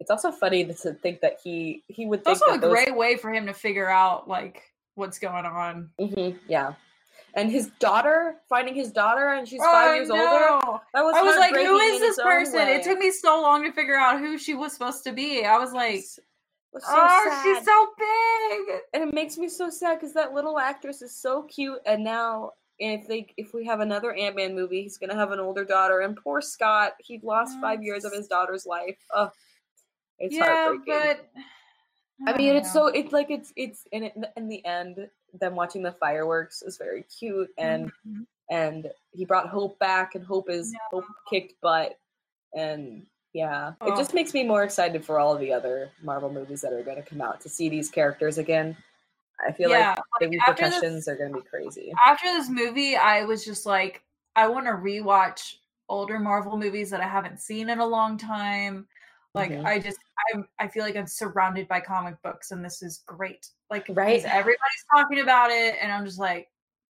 it's 0.00 0.10
also 0.10 0.30
funny 0.30 0.64
to 0.64 0.92
think 0.94 1.20
that 1.20 1.38
he 1.42 1.82
he 1.88 2.06
would 2.06 2.20
it's 2.20 2.28
think 2.28 2.42
also 2.48 2.58
a 2.58 2.60
those, 2.60 2.70
great 2.84 2.96
way 2.96 3.16
for 3.16 3.32
him 3.32 3.46
to 3.46 3.54
figure 3.54 3.88
out 3.88 4.28
like 4.28 4.62
what's 4.94 5.18
going 5.18 5.46
on. 5.46 5.90
Mhm, 6.00 6.38
yeah 6.48 6.74
and 7.34 7.50
his 7.50 7.68
daughter 7.78 8.36
finding 8.48 8.74
his 8.74 8.90
daughter 8.90 9.28
and 9.34 9.46
she's 9.48 9.60
five 9.60 9.90
Oh, 9.90 9.94
years 9.94 10.10
older 10.10 10.60
that 10.94 11.04
was 11.04 11.14
I 11.14 11.22
was 11.22 11.36
like, 11.36 11.54
who 11.54 11.76
is 11.78 12.00
this 12.00 12.18
person? 12.22 12.68
It 12.68 12.82
took 12.82 12.98
me 12.98 13.10
so 13.10 13.40
long 13.40 13.64
to 13.64 13.72
figure 13.72 13.96
out 13.96 14.18
who 14.18 14.38
she 14.38 14.54
was 14.54 14.72
supposed 14.72 15.04
to 15.04 15.12
be. 15.12 15.44
I 15.44 15.58
was 15.58 15.72
like, 15.72 16.04
so 16.80 16.86
oh, 16.88 17.24
sad. 17.28 17.42
she's 17.42 17.64
so 17.64 17.88
big. 17.98 18.80
and 18.94 19.08
it 19.08 19.14
makes 19.14 19.36
me 19.38 19.48
so 19.48 19.70
sad 19.70 19.98
because 19.98 20.12
that 20.14 20.32
little 20.32 20.58
actress 20.58 21.02
is 21.02 21.14
so 21.14 21.42
cute 21.44 21.78
and 21.86 22.02
now 22.04 22.52
if 22.78 23.06
they 23.08 23.26
if 23.36 23.54
we 23.54 23.64
have 23.64 23.80
another 23.80 24.12
ant-man 24.14 24.54
movie 24.54 24.82
he's 24.82 24.98
gonna 24.98 25.14
have 25.14 25.32
an 25.32 25.40
older 25.40 25.64
daughter 25.64 26.00
and 26.00 26.16
poor 26.16 26.40
scott 26.42 26.92
he 26.98 27.18
lost 27.22 27.58
five 27.60 27.82
years 27.82 28.04
of 28.04 28.12
his 28.12 28.26
daughter's 28.28 28.66
life 28.66 28.98
oh 29.14 29.30
it's 30.18 30.34
yeah, 30.34 30.44
heartbreaking 30.44 30.94
but 30.94 31.28
I 32.26 32.36
mean, 32.36 32.48
don't 32.48 32.56
it's 32.56 32.74
know. 32.74 32.88
so 32.88 32.94
it's 32.94 33.12
like 33.12 33.30
it's 33.30 33.52
it's 33.56 33.84
in 33.92 34.04
it 34.04 34.14
in 34.36 34.48
the 34.48 34.64
end. 34.64 35.08
Them 35.38 35.54
watching 35.54 35.82
the 35.82 35.92
fireworks 35.92 36.62
is 36.62 36.78
very 36.78 37.02
cute, 37.02 37.50
and 37.58 37.92
Mhm. 38.08 38.26
and 38.50 38.90
he 39.12 39.24
brought 39.26 39.48
Hope 39.48 39.78
back, 39.78 40.14
and 40.14 40.24
Hope 40.24 40.48
is 40.48 40.74
Hope 40.90 41.04
kicked 41.28 41.60
butt, 41.60 41.98
and 42.54 43.06
yeah, 43.36 43.68
it 43.68 43.92
Oh. 43.92 43.96
just 43.96 44.14
makes 44.14 44.32
me 44.32 44.42
more 44.44 44.64
excited 44.64 45.04
for 45.04 45.18
all 45.18 45.34
of 45.34 45.40
the 45.40 45.52
other 45.52 45.90
Marvel 46.02 46.32
movies 46.32 46.62
that 46.62 46.72
are 46.72 46.82
going 46.82 46.96
to 46.96 47.02
come 47.02 47.20
out 47.20 47.38
to 47.42 47.50
see 47.50 47.68
these 47.68 47.90
characters 47.90 48.38
again. 48.38 48.74
I 49.46 49.52
feel 49.52 49.68
Yeah, 49.68 49.90
like 49.90 50.20
the 50.20 50.26
like, 50.28 50.38
repercussions 50.48 51.06
are 51.06 51.16
going 51.16 51.32
to 51.34 51.40
be 51.42 51.46
crazy. 51.46 51.92
after 52.06 52.24
this 52.28 52.48
movie, 52.48 52.96
I 52.96 53.24
was 53.24 53.44
just 53.44 53.66
like, 53.66 54.02
I 54.36 54.48
want 54.48 54.64
to 54.64 54.72
rewatch 54.72 55.56
older 55.90 56.18
Marvel 56.18 56.56
movies 56.56 56.88
that 56.88 57.02
I 57.02 57.06
haven't 57.06 57.38
seen 57.38 57.68
in 57.68 57.78
a 57.78 57.86
long 57.86 58.16
time. 58.16 58.88
Like 59.34 59.50
Mhm. 59.50 59.66
I 59.66 59.78
just 59.80 59.98
I'm 60.32 60.48
I 60.58 60.66
feel 60.66 60.82
like 60.82 60.96
I'm 60.96 61.06
surrounded 61.06 61.68
by 61.68 61.80
comic 61.80 62.20
books 62.22 62.52
and 62.52 62.64
this 62.64 62.82
is 62.82 63.02
great. 63.04 63.48
Like 63.68 63.84
Right. 63.90 64.24
everybody's 64.24 64.84
talking 64.94 65.20
about 65.20 65.50
it 65.50 65.76
and 65.82 65.92
I'm 65.92 66.06
just 66.06 66.18
like 66.18 66.48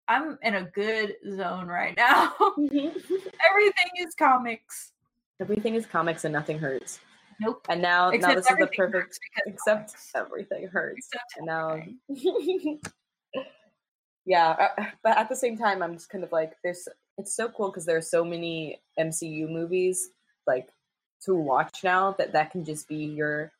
I'm 0.08 0.38
in 0.42 0.56
a 0.56 0.64
good 0.64 1.14
zone 1.36 1.68
right 1.68 1.96
now. 1.96 2.34
Everything 2.58 3.90
is 3.98 4.16
comics. 4.18 4.91
Everything 5.42 5.74
is 5.74 5.84
comics, 5.86 6.24
and 6.24 6.32
nothing 6.32 6.58
hurts. 6.58 7.00
Nope. 7.40 7.66
And 7.68 7.82
now, 7.82 8.10
now 8.10 8.34
this 8.34 8.48
is 8.48 8.56
the 8.56 8.68
perfect. 8.76 9.18
Except 9.46 9.88
comics. 9.88 10.10
everything 10.14 10.68
hurts. 10.68 11.08
Except 11.12 11.36
and 11.36 11.46
now 11.46 11.82
yeah 14.24 14.68
uh, 14.78 14.84
but 15.02 15.18
at 15.18 15.28
the 15.28 15.34
same 15.34 15.58
time 15.58 15.82
i'm 15.82 15.94
just 15.94 16.08
kind 16.08 16.22
of 16.22 16.30
like 16.30 16.52
there's 16.62 16.86
it's 17.18 17.34
so 17.34 17.48
cool 17.48 17.70
because 17.70 17.84
there's 17.84 18.08
so 18.08 18.24
many 18.24 18.80
mcu 18.96 19.48
movies 19.50 20.10
like 20.46 20.68
to 21.24 21.34
watch 21.34 21.82
now 21.82 22.12
that 22.18 22.32
that 22.32 22.52
can 22.52 22.64
just 22.64 22.86
be 22.88 22.96
your 23.04 23.50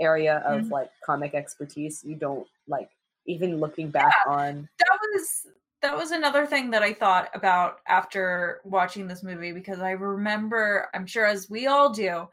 area 0.00 0.36
of 0.46 0.62
Mhm. 0.66 0.70
like 0.70 0.90
comic 1.04 1.34
expertise 1.34 2.04
you 2.04 2.14
don't 2.14 2.46
like 2.68 2.90
even 3.26 3.58
looking 3.58 3.90
back 3.90 4.14
on 4.28 4.68
that 4.78 4.98
was 5.12 5.46
that 5.84 5.94
was 5.94 6.12
another 6.12 6.46
thing 6.46 6.70
that 6.70 6.82
I 6.82 6.94
thought 6.94 7.28
about 7.34 7.80
after 7.86 8.62
watching 8.64 9.06
this 9.06 9.22
movie 9.22 9.52
because 9.52 9.80
I 9.80 9.90
remember, 9.90 10.88
I'm 10.94 11.04
sure 11.06 11.26
as 11.26 11.50
we 11.50 11.66
all 11.66 11.90
do, 11.92 12.26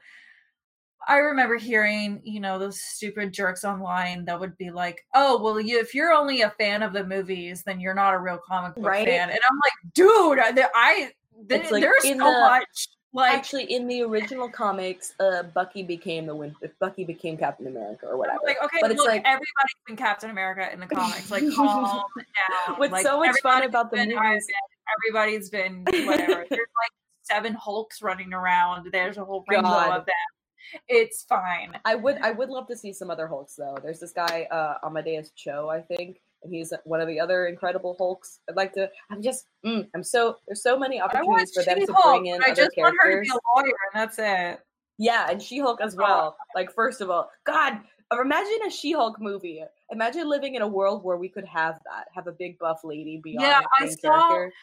I 1.06 1.18
remember 1.18 1.58
hearing, 1.58 2.22
you 2.24 2.40
know, 2.40 2.58
those 2.58 2.80
stupid 2.80 3.34
jerks 3.34 3.66
online 3.66 4.24
that 4.26 4.40
would 4.40 4.56
be 4.58 4.72
like, 4.72 5.06
"Oh, 5.14 5.42
well, 5.42 5.60
you 5.60 5.80
if 5.80 5.94
you're 5.94 6.14
only 6.14 6.44
a 6.44 6.52
fan 6.52 6.82
of 6.82 6.94
the 6.94 7.04
movies, 7.04 7.64
then 7.64 7.82
you're 7.82 7.94
not 7.94 8.14
a 8.14 8.20
real 8.20 8.40
comic 8.48 8.76
book 8.76 8.86
Right. 8.86 9.06
fan." 9.06 9.30
And 9.30 9.40
I'm 9.50 9.58
like, 9.58 9.94
"Dude, 9.94 10.40
I, 10.40 10.70
I 10.74 11.12
like 11.50 11.82
there's 11.82 12.04
so 12.04 12.14
the- 12.16 12.40
much 12.40 12.88
like 13.14 13.34
actually 13.34 13.64
in 13.66 13.88
the 13.88 14.02
original 14.02 14.48
comics 14.50 15.14
uh 15.20 15.44
bucky 15.44 15.84
became 15.84 16.26
the 16.26 16.36
win 16.36 16.56
bucky 16.80 17.04
became 17.04 17.38
captain 17.38 17.68
america 17.68 18.06
or 18.06 18.18
whatever 18.18 18.40
like, 18.46 18.58
okay, 18.64 18.78
but 18.82 18.92
it's 18.92 18.98
look, 19.00 19.08
like- 19.08 19.22
everybody's 19.26 19.76
been 19.88 19.96
Captain 19.98 20.30
America 20.30 20.72
in 20.72 20.80
the 20.80 20.88
comics. 20.88 21.30
Like, 21.30 21.44
calm 21.56 21.84
down. 21.86 22.78
What's 22.80 22.92
like, 22.92 23.06
so 23.06 23.20
much 23.20 23.36
fun 23.42 23.64
about 23.64 23.92
the 23.92 23.98
Iron 23.98 24.10
movies- 24.10 24.48
Man, 24.50 24.94
everybody's 24.98 25.50
been 25.50 25.84
whatever. 26.08 26.46
There's 26.50 26.50
like 26.50 26.92
seven 27.24 27.54
Hulks 27.54 28.02
running 28.02 28.34
around. 28.34 28.90
There's 28.92 29.18
a 29.18 29.26
whole 29.26 29.44
rainbow 29.50 29.70
God. 29.70 30.00
of 30.00 30.06
them. 30.06 30.82
It's 30.88 31.24
fine. 31.24 31.78
I 31.86 31.96
would 31.96 32.18
I 32.18 32.32
would 32.32 32.50
love 32.50 32.68
to 32.68 32.78
see 32.78 32.94
some 32.94 33.10
other 33.10 33.28
Hulks 33.28 33.56
though. 33.56 33.78
There's 33.84 34.00
this 34.00 34.14
guy 34.14 34.48
uh 34.52 34.76
Amadeus 34.86 35.32
Cho, 35.36 35.70
I 35.70 35.82
think, 35.82 36.22
he's 36.50 36.74
one 36.86 37.02
of 37.02 37.08
the 37.08 37.20
other 37.20 37.48
incredible 37.48 37.96
Hulks. 37.98 38.40
I'd 38.50 38.56
like 38.56 38.74
to. 38.74 38.90
I'm 39.10 39.22
just 39.22 39.46
mm, 39.66 39.88
I'm 39.96 40.04
so 40.04 40.38
there's 40.48 40.64
so 40.64 40.78
many 40.78 41.00
opportunities 41.02 41.52
for 41.54 41.64
them 41.64 41.80
to 41.80 41.86
She-Hulk, 41.86 42.04
bring 42.22 42.26
in 42.28 42.42
I 42.44 42.52
other 42.52 42.56
just 42.56 42.72
want 42.78 42.96
her 43.02 43.10
to 43.10 43.12
characters. 43.14 43.28
be 43.28 43.34
a 43.34 43.56
lawyer, 43.60 43.74
and 43.94 44.02
that's 44.02 44.20
it. 44.20 44.60
Yeah, 44.98 45.28
and 45.30 45.42
She 45.42 45.60
Hulk 45.60 45.82
as 45.82 45.96
all. 45.98 46.04
well. 46.04 46.38
Like 46.56 46.72
first 46.74 47.02
of 47.02 47.10
all, 47.10 47.30
God, 47.46 47.80
imagine 48.12 48.60
a 48.68 48.70
She 48.72 48.92
Hulk 48.92 49.20
movie. 49.20 49.64
Imagine 49.92 50.30
living 50.30 50.56
in 50.56 50.62
a 50.62 50.68
world 50.68 51.04
where 51.04 51.18
we 51.18 51.28
could 51.30 51.46
have 51.46 51.80
that, 51.86 52.06
have 52.14 52.28
a 52.28 52.32
big 52.32 52.58
buff 52.60 52.82
lady 52.84 53.20
be 53.24 53.36
Yeah, 53.40 53.62
I 53.80 53.88
saw- 53.90 54.30
character. 54.30 54.54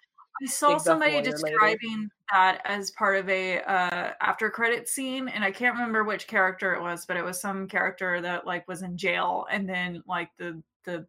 I 0.40 0.46
saw 0.46 0.68
Big 0.74 0.80
somebody 0.82 1.10
lawyer 1.14 1.22
lady. 1.22 1.30
describing 1.32 2.08
that 2.32 2.60
as 2.64 2.92
part 2.92 3.16
of 3.16 3.28
a 3.28 3.60
uh, 3.62 4.12
after 4.20 4.48
credit 4.50 4.88
scene, 4.88 5.26
and 5.26 5.42
I 5.42 5.50
can't 5.50 5.74
remember 5.74 6.04
which 6.04 6.28
character 6.28 6.74
it 6.74 6.80
was, 6.80 7.04
but 7.06 7.16
it 7.16 7.24
was 7.24 7.40
some 7.40 7.66
character 7.66 8.20
that 8.20 8.46
like 8.46 8.68
was 8.68 8.82
in 8.82 8.96
jail, 8.96 9.46
and 9.50 9.68
then 9.68 10.00
like 10.06 10.30
the 10.38 10.62
the 10.84 11.04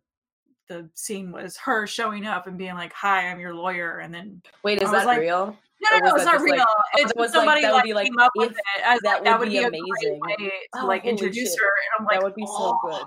the 0.69 0.87
scene 0.93 1.31
was 1.31 1.57
her 1.57 1.85
showing 1.87 2.25
up 2.25 2.47
and 2.47 2.57
being 2.57 2.75
like, 2.75 2.93
"Hi, 2.93 3.27
I'm 3.29 3.39
your 3.39 3.53
lawyer," 3.53 3.99
and 3.99 4.13
then 4.13 4.41
Wait, 4.63 4.81
is 4.81 4.89
that 4.91 5.05
like- 5.05 5.19
real? 5.19 5.57
No, 5.81 5.97
no, 5.99 6.05
no, 6.09 6.15
it's 6.15 6.25
not 6.25 6.35
like- 6.41 6.51
real. 6.51 6.65
oh, 6.67 6.81
it's 6.95 7.13
was, 7.15 7.33
like- 7.33 7.39
somebody 7.39 7.65
like, 7.67 7.83
be, 7.85 7.93
like, 7.93 8.05
came 8.07 8.19
up 8.19 8.31
with 8.35 8.51
it 8.51 8.57
as 8.83 8.99
that 9.01 9.23
that 9.23 9.39
would 9.39 9.47
be 9.49 9.59
be, 9.59 9.63
amazing. 9.63 9.83
a 10.15 10.19
great 10.19 10.39
way 10.41 10.49
to 10.49 10.51
Oh, 10.81 10.85
like 10.85 11.01
holy 11.03 11.11
introduce 11.11 11.51
shit. 11.53 11.59
her. 11.59 11.67
And 11.67 11.99
I'm 11.99 12.05
like, 12.05 12.19
that 12.19 12.23
would 12.23 12.35
be 12.35 12.45
so 12.45 12.53
"Oh, 12.53 12.79
good. 12.83 13.03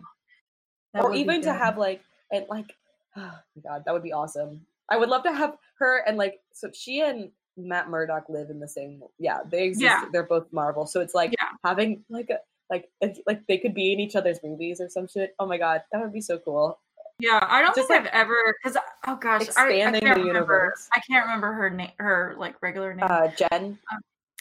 that 0.94 1.04
or 1.04 1.14
even 1.14 1.40
to 1.42 1.52
have 1.52 1.76
like 1.78 2.02
and 2.32 2.46
like 2.48 2.74
oh 3.16 3.20
my 3.56 3.62
god 3.62 3.82
that 3.86 3.92
would 3.92 4.02
be 4.02 4.12
awesome 4.12 4.60
i 4.90 4.96
would 4.96 5.08
love 5.10 5.22
to 5.22 5.32
have 5.32 5.56
her 5.78 5.98
and 6.06 6.16
like 6.18 6.40
so 6.52 6.70
she 6.72 7.00
and 7.00 7.30
matt 7.58 7.88
murdock 7.90 8.24
live 8.30 8.48
in 8.50 8.58
the 8.58 8.68
same 8.68 9.02
yeah 9.18 9.40
they 9.50 9.64
exist 9.64 9.82
Yeah. 9.84 10.06
they're 10.12 10.22
both 10.22 10.50
marvel 10.52 10.86
so 10.86 11.00
it's 11.00 11.14
like 11.14 11.32
Yeah. 11.40 11.48
having 11.64 12.02
like 12.08 12.30
a 12.30 12.38
like 12.70 12.88
like 13.26 13.46
they 13.48 13.58
could 13.58 13.74
be 13.74 13.92
in 13.92 14.00
each 14.00 14.16
other's 14.16 14.38
movies 14.42 14.80
or 14.80 14.88
some 14.88 15.06
shit 15.08 15.34
oh 15.38 15.44
my 15.46 15.58
god 15.58 15.82
that 15.92 16.00
would 16.00 16.12
be 16.12 16.22
so 16.22 16.38
cool 16.38 16.78
Yeah, 17.22 17.46
I 17.48 17.62
don't 17.62 17.72
Just, 17.76 17.86
think 17.86 18.02
like, 18.02 18.12
I've 18.12 18.20
ever 18.22 18.56
because 18.60 18.76
oh 19.06 19.14
gosh, 19.14 19.46
I, 19.56 19.68
I 19.68 19.72
can't 19.78 19.94
the 19.94 20.00
remember. 20.00 20.26
universe. 20.26 20.88
I 20.92 20.98
can't 21.08 21.24
remember 21.24 21.52
her 21.52 21.70
name, 21.70 21.92
her 21.98 22.34
like 22.36 22.60
regular 22.60 22.94
name. 22.94 23.06
uh 23.08 23.28
jen 23.28 23.78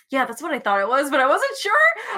yeah, 0.10 0.26
that's 0.26 0.42
what 0.42 0.52
I 0.52 0.60
thought 0.60 0.82
it 0.82 0.88
was, 0.90 1.10
but 1.10 1.22
I 1.22 1.28
wasn't 1.28 1.58
sure. 1.58 1.74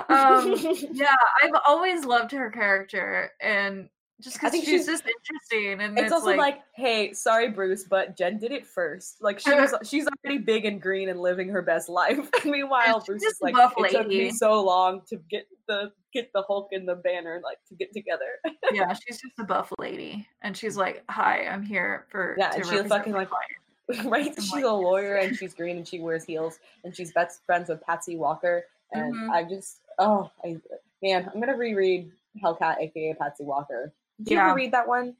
Um, 0.09 0.75
yeah, 0.93 1.13
I've 1.43 1.51
always 1.67 2.05
loved 2.05 2.31
her 2.31 2.49
character, 2.49 3.29
and 3.39 3.87
just 4.21 4.37
because 4.37 4.53
she's, 4.53 4.63
she's- 4.63 4.85
just 4.85 5.03
interesting, 5.05 5.81
and 5.81 5.97
it's, 5.97 6.05
it's, 6.05 6.13
also 6.13 6.27
like, 6.27 6.37
like, 6.37 6.59
hey 6.75 7.13
sorry 7.13 7.49
bruce 7.49 7.83
but 7.83 8.15
jen 8.15 8.37
did 8.39 8.51
it 8.51 8.65
first 8.65 9.17
like 9.21 9.39
she 9.39 9.53
was 9.53 9.73
she's 9.83 10.07
already 10.07 10.37
big 10.37 10.65
and 10.65 10.81
green 10.81 11.09
and 11.09 11.19
living 11.19 11.49
her 11.49 11.61
best 11.61 11.89
life 11.89 12.29
meanwhile 12.45 13.03
bruce 13.05 13.23
is 13.23 13.37
like 13.41 13.55
it 13.57 13.91
took 13.91 14.07
me 14.07 14.31
so 14.31 14.63
long 14.63 15.01
to 15.07 15.17
get 15.29 15.45
the 15.67 15.91
get 16.13 16.31
the 16.33 16.41
hulk 16.43 16.69
and 16.71 16.87
the 16.87 16.95
banner 16.95 17.41
like 17.43 17.57
to 17.67 17.75
get 17.75 17.91
together 17.93 18.39
yeah, 18.73 18.93
she's 18.93 19.19
just 19.21 19.37
a 19.39 19.43
buff 19.43 19.71
lady, 19.79 20.27
and 20.41 20.55
she's 20.55 20.77
like, 20.77 21.03
"Hi, 21.09 21.45
I'm 21.47 21.63
here 21.63 22.05
for 22.09 22.35
Yeah, 22.37 22.53
and 22.53 22.65
she'll 22.65 22.83
fucking, 22.85 23.13
like, 23.13 23.29
client." 23.29 24.07
right? 24.09 24.33
She's 24.35 24.51
like, 24.51 24.63
a 24.63 24.67
lawyer 24.67 25.15
and 25.17 25.35
she's 25.35 25.53
green 25.53 25.77
and 25.77 25.87
she 25.87 25.99
wears 25.99 26.23
heels 26.23 26.59
and 26.83 26.95
she's 26.95 27.11
best 27.11 27.45
friends 27.45 27.67
with 27.69 27.81
Patsy 27.81 28.15
Walker. 28.15 28.63
And 28.93 29.13
Mhm. 29.13 29.29
I 29.31 29.43
just, 29.43 29.79
oh, 29.99 30.31
I, 30.43 30.57
man, 31.01 31.29
I'm 31.33 31.39
gonna 31.41 31.57
reread 31.57 32.09
Hellcat, 32.41 32.79
aka 32.79 33.13
Patsy 33.15 33.43
Walker. 33.43 33.91
Did 34.19 34.31
you 34.31 34.37
Yeah. 34.37 34.45
ever 34.47 34.55
read 34.55 34.71
that 34.71 34.87
one? 34.87 35.15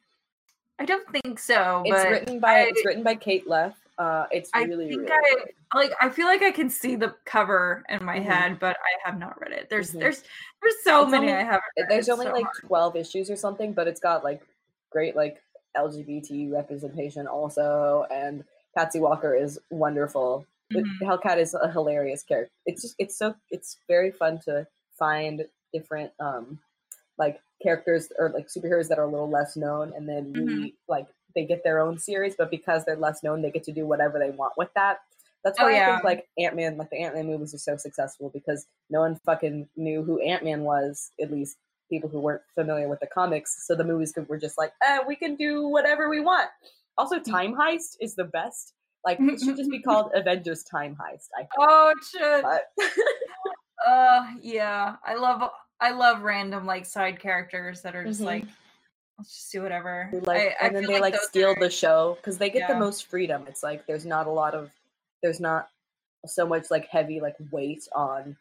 I 0.80 0.86
don't 0.86 1.08
think 1.12 1.38
so, 1.40 1.84
It's 1.86 2.10
written 2.10 2.40
by 2.40 2.54
I- 2.54 2.62
it's 2.70 2.86
written 2.86 3.04
by 3.04 3.16
Kate 3.16 3.48
Leth. 3.48 3.78
Uh, 3.98 4.26
it's 4.32 4.50
I 4.54 4.60
think 4.60 4.70
really 4.72 4.92
I- 4.94 4.96
good. 4.96 5.50
like 5.76 5.92
I 6.02 6.10
feel 6.10 6.26
like 6.26 6.42
I 6.42 6.52
can 6.52 6.70
see 6.70 6.96
the 6.96 7.14
cover 7.26 7.84
in 7.90 8.04
my 8.04 8.18
Mhm. 8.18 8.24
head, 8.26 8.60
but 8.60 8.76
I 8.78 9.08
have 9.10 9.20
not 9.20 9.40
read 9.40 9.52
it. 9.52 9.70
There's 9.70 9.92
Mhm. 9.94 10.00
there's 10.00 10.24
there's 10.62 10.84
so 10.84 11.04
It's 11.04 11.12
many 11.12 11.28
only- 11.32 11.34
I 11.42 11.44
haven't. 11.44 11.64
Read. 11.78 11.90
There's 11.90 12.10
only 12.10 12.26
so 12.26 12.32
like 12.34 12.46
hard. 12.46 12.56
12 12.66 12.96
issues 12.96 13.30
or 13.30 13.36
something, 13.36 13.72
but 13.74 13.88
it's 13.88 14.00
got 14.00 14.24
like 14.24 14.42
great 14.90 15.16
like 15.16 15.42
LGBT 15.78 16.52
representation 16.52 17.28
also, 17.28 18.06
and 18.12 18.44
Patsy 18.76 19.00
Walker 19.00 19.36
is 19.36 19.60
wonderful. 19.70 20.46
Mhm. 20.72 20.84
Hellcat 21.02 21.38
is 21.38 21.54
a 21.54 21.70
hilarious 21.72 22.24
character. 22.24 22.52
It's 22.66 22.82
just 22.82 22.96
it's 22.98 23.16
so 23.18 23.36
it's 23.52 23.78
very 23.88 24.10
fun 24.12 24.40
to 24.46 24.68
find 24.98 25.48
different 25.72 26.12
um 26.20 26.60
like 27.20 27.40
characters 27.62 28.12
or 28.18 28.30
like 28.30 28.48
superheroes 28.48 28.88
that 28.90 28.98
are 28.98 29.04
a 29.04 29.08
little 29.08 29.30
less 29.30 29.56
known, 29.56 29.94
and 29.96 30.10
then 30.10 30.34
Mhm. 30.34 30.46
we 30.48 30.78
like 30.88 31.08
they 31.36 31.46
get 31.46 31.64
their 31.64 31.80
own 31.80 31.98
series, 31.98 32.36
but 32.38 32.50
because 32.52 32.86
they're 32.86 32.96
less 32.96 33.24
known, 33.24 33.42
they 33.42 33.52
get 33.52 33.64
to 33.66 33.72
do 33.72 33.86
whatever 33.86 34.20
they 34.20 34.30
want 34.32 34.54
with 34.58 34.70
that. 34.76 35.00
That's 35.44 35.60
Oh, 35.60 35.66
why 35.66 35.82
I 35.82 35.86
think 35.92 36.04
like 36.04 36.28
Ant 36.38 36.56
Man, 36.56 36.78
like 36.78 36.90
the 36.90 37.00
Ant 37.02 37.16
Man 37.16 37.28
movies 37.28 37.54
are 37.54 37.58
so 37.58 37.76
successful 37.76 38.30
because 38.34 38.66
no 38.90 39.02
one 39.02 39.20
fucking 39.26 39.68
knew 39.76 40.02
who 40.04 40.22
Ant 40.22 40.44
Man 40.44 40.64
was, 40.64 41.12
at 41.22 41.32
least 41.32 41.58
people 41.90 42.10
who 42.10 42.20
weren't 42.22 42.42
familiar 42.56 42.88
with 42.88 43.02
the 43.02 43.08
comics. 43.08 43.66
So 43.68 43.76
the 43.76 43.84
movies 43.84 44.14
could, 44.14 44.28
were 44.30 44.38
just 44.38 44.58
like, 44.58 44.72
eh, 44.82 45.00
we 45.06 45.16
can 45.18 45.36
do 45.36 45.68
whatever 45.68 46.08
we 46.10 46.22
want. 46.22 46.50
Also, 46.98 47.20
Mm. 47.20 47.30
Time 47.30 47.56
Heist 47.56 47.98
is 48.00 48.16
the 48.16 48.24
best. 48.24 48.74
Like, 49.06 49.18
it 49.20 49.42
should 49.42 49.58
just 49.58 49.70
be 49.70 49.82
called 49.88 50.12
Avengers 50.16 50.64
Time 50.64 50.96
Heist. 50.96 51.28
I 51.36 51.40
think. 51.40 51.50
Oh 51.60 51.94
it 51.98 52.04
should. 52.10 52.42
But 52.44 52.62
Uh 53.86 54.26
yeah. 54.42 54.96
I 55.06 55.16
love 55.16 55.50
I 55.82 55.92
love 55.92 56.22
random 56.22 56.66
like 56.66 56.86
side 56.86 57.20
characters 57.20 57.82
that 57.82 57.96
are 57.96 58.06
just 58.06 58.22
Mhm. 58.22 58.26
like 58.26 58.46
let's 59.18 59.36
just 59.36 59.52
do 59.52 59.62
whatever. 59.62 60.10
like, 60.24 60.38
I- 60.62 60.66
I 60.66 60.68
and 60.68 60.76
then 60.76 60.86
they 60.86 61.00
like 61.00 61.14
those 61.14 61.28
steal 61.28 61.50
are- 61.50 61.60
the 61.60 61.70
show 61.70 62.16
because 62.20 62.38
they 62.38 62.50
get 62.50 62.68
the 62.68 62.76
most 62.76 63.06
freedom. 63.08 63.46
It's 63.48 63.64
like 63.64 63.86
there's 63.86 64.06
not 64.06 64.28
a 64.28 64.32
lot 64.32 64.54
of, 64.54 64.72
there's 65.22 65.40
not 65.40 65.70
so 66.26 66.46
much 66.48 66.72
like 66.72 66.88
heavy 66.88 67.20
like 67.20 67.36
weight 67.52 67.88
on 67.94 68.36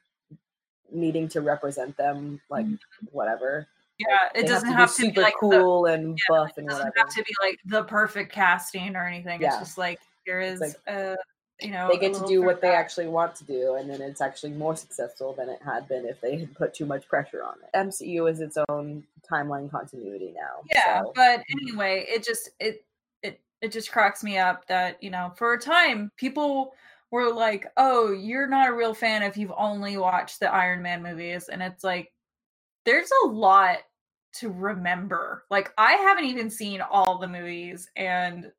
needing 0.90 1.28
to 1.28 1.40
represent 1.40 1.96
them 1.96 2.40
like 2.50 2.66
whatever. 3.10 3.66
Yeah, 3.98 4.06
Like, 4.34 4.44
it 4.44 4.48
doesn't 4.48 4.68
have 4.68 4.78
have 4.78 4.90
to 4.90 4.96
to 4.96 5.02
be 5.02 5.08
super 5.08 5.20
like 5.22 5.34
the, 5.34 5.38
cool 5.40 5.86
and 5.86 6.08
yeah, 6.18 6.22
buff 6.28 6.50
it 6.50 6.58
and 6.60 6.68
doesn't 6.68 6.84
whatever. 6.86 7.06
have 7.06 7.14
to 7.14 7.22
be 7.22 7.34
like 7.42 7.58
the 7.66 7.84
perfect 7.84 8.32
casting 8.32 8.96
or 8.96 9.04
anything. 9.06 9.42
It's 9.42 9.58
just 9.58 9.78
like 9.78 10.00
here 10.24 10.40
is 10.40 10.60
like- 10.60 10.74
uh 10.86 11.16
you 11.60 11.70
know 11.70 11.88
they 11.92 11.98
get 11.98 12.14
to 12.14 12.26
do 12.26 12.42
what 12.42 12.60
they 12.60 12.70
actually 12.74 13.06
want 13.06 13.36
to 13.36 13.44
do, 13.44 13.74
and 13.76 13.88
then 13.88 14.00
it's 14.02 14.20
actually 14.20 14.50
more 14.52 14.74
successful 14.74 15.32
than 15.34 15.48
it 15.48 15.60
had 15.64 15.86
been 15.86 16.04
if 16.06 16.20
they 16.20 16.36
had 16.38 16.54
put 16.56 16.74
too 16.74 16.86
much 16.86 17.06
pressure 17.06 17.44
on 17.44 17.54
it. 17.62 17.76
MCU 17.76 18.28
is 18.28 18.40
its 18.40 18.58
own 18.68 19.04
timeline 19.30 19.70
continuity 19.70 20.32
now. 20.36 20.62
Yeah, 20.70 21.02
so- 21.02 21.12
but 21.14 21.42
anyway, 21.50 22.04
it 22.08 22.24
just 22.24 22.50
it 22.60 22.84
it 23.22 23.40
it 23.60 23.72
just 23.72 23.90
cracks 23.92 24.22
me 24.24 24.38
up 24.38 24.66
that 24.68 25.02
you 25.02 25.10
know 25.10 25.32
for 25.36 25.52
a 25.54 25.60
time 25.60 26.10
people 26.16 26.74
were 27.10 27.32
like, 27.32 27.66
"Oh, 27.76 28.10
you're 28.12 28.48
not 28.48 28.68
a 28.68 28.74
real 28.74 28.94
fan 28.94 29.22
if 29.22 29.36
you've 29.36 29.52
only 29.56 29.96
watched 29.98 30.40
the 30.40 30.52
Iron 30.52 30.82
Man 30.82 31.02
movies," 31.02 31.48
and 31.48 31.62
it's 31.62 31.84
like 31.84 32.12
there's 32.84 33.10
a 33.24 33.28
lot 33.28 33.78
to 34.34 34.50
remember. 34.50 35.44
Like 35.50 35.72
I 35.78 35.92
haven't 35.94 36.24
even 36.24 36.50
seen 36.50 36.80
all 36.80 37.18
the 37.18 37.28
movies, 37.28 37.90
and 37.96 38.50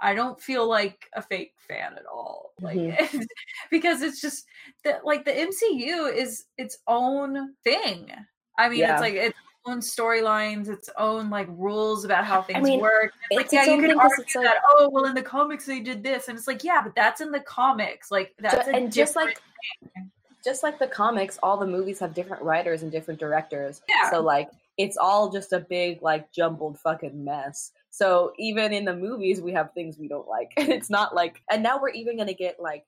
I 0.00 0.14
don't 0.14 0.40
feel 0.40 0.68
like 0.68 1.08
a 1.14 1.22
fake 1.22 1.54
fan 1.68 1.94
at 1.94 2.06
all. 2.06 2.52
Like 2.60 2.76
Mhm. 2.78 3.26
because 3.70 4.02
it's 4.02 4.20
just 4.20 4.46
that 4.84 5.04
like 5.06 5.24
the 5.24 5.32
MCU 5.32 6.06
is 6.14 6.44
its 6.58 6.78
own 6.86 7.54
thing. 7.64 8.10
I 8.58 8.68
mean, 8.68 8.80
Yeah. 8.80 8.92
it's 8.94 9.00
like 9.00 9.14
its 9.14 9.38
own 9.66 9.80
storylines, 9.80 10.68
its 10.68 10.88
own 10.98 11.30
like 11.30 11.48
rules 11.50 12.04
about 12.04 12.24
how 12.24 12.42
things 12.42 12.62
mean, 12.66 12.80
work. 12.80 13.12
It's, 13.30 13.36
like 13.36 13.44
it's 13.46 13.52
yeah, 13.54 13.64
you 13.64 13.80
can 13.80 13.98
argue 13.98 14.22
it's 14.24 14.34
like- 14.34 14.44
that 14.44 14.56
oh 14.70 14.88
well 14.92 15.04
in 15.06 15.14
the 15.14 15.22
comics 15.22 15.66
they 15.66 15.80
did 15.80 16.02
this, 16.02 16.28
and 16.28 16.36
it's 16.38 16.46
like 16.46 16.64
yeah, 16.64 16.80
but 16.82 16.94
that's 16.94 17.20
in 17.20 17.30
the 17.30 17.40
comics. 17.40 18.10
Like 18.10 18.34
that's 18.38 18.68
a 18.68 18.74
and 18.74 18.92
just 18.92 19.16
like 19.16 19.40
different- 19.82 20.10
just 20.44 20.62
like 20.64 20.78
the 20.78 20.88
comics, 20.88 21.38
all 21.42 21.56
the 21.56 21.66
movies 21.66 22.00
have 22.00 22.14
different 22.14 22.42
writers 22.42 22.82
and 22.82 22.90
different 22.90 23.20
directors. 23.20 23.80
Yeah. 23.88 24.10
So 24.10 24.20
like 24.20 24.50
it's 24.78 24.96
all 24.96 25.30
just 25.30 25.52
a 25.52 25.60
big 25.60 26.02
like 26.02 26.32
jumbled 26.32 26.78
fucking 26.80 27.22
mess. 27.24 27.70
So 27.90 28.32
even 28.38 28.72
in 28.72 28.84
the 28.84 28.96
movies 28.96 29.40
we 29.40 29.52
have 29.52 29.72
things 29.72 29.98
we 29.98 30.08
don't 30.08 30.26
like. 30.28 30.52
And 30.56 30.68
it's 30.70 30.90
not 30.90 31.14
like 31.14 31.40
and 31.50 31.62
now 31.62 31.80
we're 31.80 31.90
even 31.90 32.16
gonna 32.16 32.32
get 32.32 32.58
like 32.58 32.84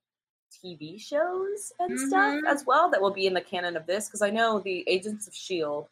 TV 0.65 1.01
shows 1.01 1.73
and 1.79 1.99
stuff 1.99 2.35
Mhm. 2.35 2.41
as 2.49 2.65
well 2.67 2.89
that 2.91 3.01
will 3.03 3.13
be 3.13 3.27
in 3.27 3.35
the 3.35 3.41
canon 3.41 3.77
of 3.77 3.87
this 3.87 4.07
because 4.09 4.23
I 4.23 4.31
know 4.31 4.61
the 4.61 4.85
Agents 4.89 5.27
of 5.29 5.35
Shield 5.35 5.87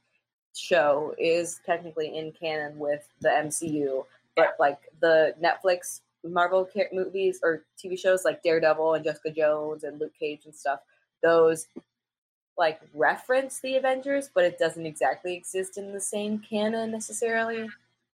show 0.55 1.15
is 1.19 1.61
technically 1.65 2.17
in 2.17 2.33
canon 2.33 2.79
with 2.79 3.09
the 3.21 3.29
MCU, 3.29 4.05
but 4.37 4.57
like 4.59 4.79
the 5.01 5.35
Netflix 5.43 6.01
Marvel 6.25 6.69
movies 6.93 7.41
or 7.43 7.65
TV 7.83 7.99
shows 7.99 8.25
like 8.25 8.43
Daredevil 8.43 8.95
and 8.95 9.05
Jessica 9.05 9.31
Jones 9.31 9.85
and 9.85 9.99
Luke 9.99 10.13
Cage 10.19 10.45
and 10.45 10.55
stuff, 10.55 10.81
those 11.23 11.67
like 12.57 12.81
reference 12.95 13.61
the 13.61 13.77
Avengers, 13.77 14.31
but 14.33 14.45
it 14.45 14.59
doesn't 14.59 14.87
exactly 14.87 15.35
exist 15.35 15.79
in 15.79 15.93
the 15.93 16.01
same 16.01 16.39
canon 16.39 16.91
necessarily. 16.91 17.61
And 17.63 17.73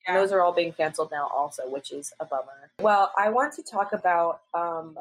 Yeah. 0.07 0.21
those 0.21 0.31
are 0.31 0.41
all 0.41 0.53
being 0.53 0.73
canceled 0.73 1.11
now 1.11 1.27
also, 1.29 1.69
which 1.69 1.91
is 1.91 2.13
a 2.21 2.25
bummer. 2.27 2.71
Well, 2.81 3.13
I 3.17 3.31
want 3.31 3.55
to 3.55 3.63
talk 3.63 3.93
about 3.93 4.43
um 4.55 4.99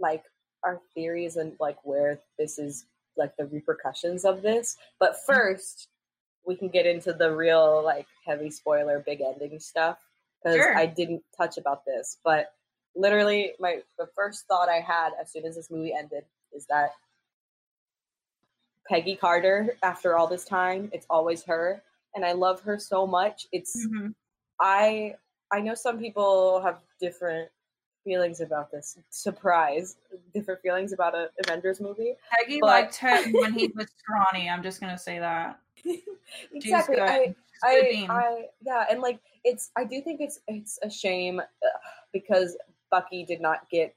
like 0.00 0.24
our 0.64 0.80
theories 0.94 1.36
and 1.36 1.54
like 1.60 1.76
where 1.84 2.18
this 2.38 2.58
is 2.58 2.86
like 3.16 3.36
the 3.36 3.46
repercussions 3.46 4.24
of 4.24 4.42
this. 4.42 4.76
But 4.98 5.16
first, 5.24 5.88
we 6.46 6.56
can 6.56 6.68
get 6.68 6.86
into 6.86 7.12
the 7.12 7.34
real 7.34 7.82
like 7.82 8.06
heavy 8.26 8.50
spoiler 8.50 9.00
big 9.00 9.20
ending 9.20 9.58
stuff 9.58 9.98
because 10.42 10.56
Sure. 10.56 10.76
I 10.76 10.86
didn't 10.86 11.22
touch 11.36 11.56
about 11.58 11.84
this, 11.84 12.18
but 12.24 12.52
literally 12.94 13.52
my 13.58 13.80
the 13.98 14.06
first 14.14 14.46
thought 14.46 14.68
I 14.68 14.80
had 14.80 15.10
as 15.20 15.32
soon 15.32 15.44
as 15.46 15.56
this 15.56 15.70
movie 15.70 15.92
ended 15.94 16.24
is 16.52 16.66
that 16.66 16.90
Peggy 18.88 19.16
Carter 19.16 19.76
after 19.82 20.16
all 20.16 20.26
this 20.26 20.44
time, 20.44 20.90
it's 20.92 21.06
always 21.08 21.42
her 21.44 21.82
and 22.14 22.24
I 22.24 22.32
love 22.32 22.60
her 22.62 22.78
so 22.78 23.06
much. 23.06 23.46
It's 23.52 23.86
Mhm. 23.86 24.14
I 24.60 25.16
I 25.50 25.60
know 25.60 25.74
some 25.74 25.98
people 25.98 26.60
have 26.60 26.80
different 27.00 27.50
feelings 28.04 28.40
about 28.40 28.70
this. 28.70 28.98
Surprise, 29.10 29.96
different 30.34 30.60
feelings 30.60 30.92
about 30.92 31.14
a 31.14 31.30
Avengers 31.42 31.80
movie. 31.80 32.16
Peggy 32.30 32.58
but- 32.60 32.66
liked 32.66 32.96
him 32.96 33.32
when 33.32 33.52
he 33.54 33.68
was 33.68 33.86
scrawny. 33.98 34.48
I'm 34.50 34.62
just 34.62 34.80
gonna 34.80 34.98
say 34.98 35.18
that. 35.18 35.58
exactly. 36.52 36.96
good. 36.96 37.04
I 37.04 37.34
good 37.62 38.10
I. 38.10 38.12
I 38.12 38.44
yeah, 38.64 38.84
and 38.90 39.00
like 39.00 39.20
it's 39.44 39.70
I 39.76 39.84
do 39.84 40.00
think 40.00 40.20
it's 40.20 40.40
it's 40.48 40.78
a 40.82 40.90
shame 40.90 41.40
uh, 41.40 41.78
because 42.12 42.56
Bucky 42.90 43.24
did 43.24 43.40
not 43.40 43.68
get 43.70 43.94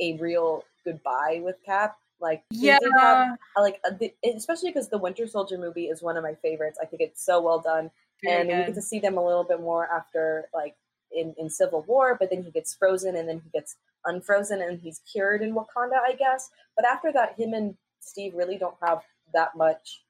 a 0.00 0.16
real 0.18 0.64
goodbye 0.84 1.40
with 1.42 1.56
Cap. 1.64 1.98
Like 2.20 2.42
yeah, 2.50 2.78
have 2.98 3.36
like 3.56 3.80
uh, 3.84 3.90
the, 3.98 4.14
especially 4.34 4.70
because 4.70 4.88
the 4.88 4.98
Winter 4.98 5.26
Soldier 5.26 5.58
movie 5.58 5.86
is 5.86 6.02
one 6.02 6.16
of 6.16 6.22
my 6.22 6.34
favorites. 6.34 6.78
I 6.80 6.86
think 6.86 7.02
it's 7.02 7.24
so 7.24 7.42
well 7.42 7.60
done, 7.60 7.90
very 8.22 8.40
and 8.40 8.48
we 8.48 8.54
get 8.54 8.74
to 8.74 8.82
see 8.82 8.98
them 8.98 9.18
a 9.18 9.24
little 9.24 9.44
bit 9.44 9.60
more 9.60 9.86
after 9.92 10.48
like 10.54 10.76
in 11.12 11.34
in 11.38 11.50
Civil 11.50 11.82
War, 11.82 12.16
but 12.18 12.30
then 12.30 12.42
he 12.42 12.50
gets 12.50 12.74
frozen 12.74 13.16
and 13.16 13.28
then 13.28 13.42
he 13.44 13.50
gets 13.50 13.76
unfrozen 14.06 14.62
and 14.62 14.80
he's 14.80 15.00
cured 15.10 15.42
in 15.42 15.54
Wakanda, 15.54 15.98
I 16.06 16.14
guess. 16.18 16.50
But 16.74 16.86
after 16.86 17.12
that, 17.12 17.38
him 17.38 17.52
and 17.52 17.76
Steve 18.00 18.34
really 18.34 18.56
don't 18.56 18.76
have 18.82 19.02
that 19.34 19.56
much. 19.56 20.02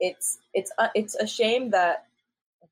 It's 0.00 0.38
it's 0.54 0.72
uh, 0.78 0.88
it's 0.94 1.14
a 1.14 1.26
shame 1.26 1.70
that 1.70 2.06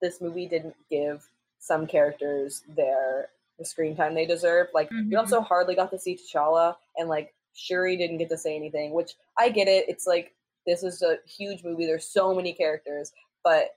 this 0.00 0.20
movie 0.20 0.46
didn't 0.46 0.74
give 0.90 1.26
some 1.58 1.86
characters 1.86 2.62
their 2.68 3.28
the 3.58 3.64
screen 3.64 3.94
time 3.96 4.14
they 4.14 4.26
deserve. 4.26 4.68
Like 4.72 4.88
Mhm. 4.90 5.10
we 5.10 5.16
also 5.16 5.40
hardly 5.40 5.74
got 5.74 5.90
to 5.90 5.98
see 5.98 6.16
T'Challa, 6.16 6.76
and 6.96 7.08
like 7.08 7.34
Shuri 7.54 7.96
didn't 7.96 8.18
get 8.18 8.28
to 8.30 8.38
say 8.38 8.56
anything, 8.56 8.92
which 8.92 9.14
I 9.36 9.48
get 9.50 9.68
it. 9.68 9.88
It's 9.88 10.06
like 10.06 10.32
this 10.66 10.82
is 10.82 11.02
a 11.02 11.18
huge 11.26 11.64
movie. 11.64 11.86
There's 11.86 12.06
so 12.06 12.34
many 12.34 12.52
characters, 12.52 13.12
but 13.44 13.76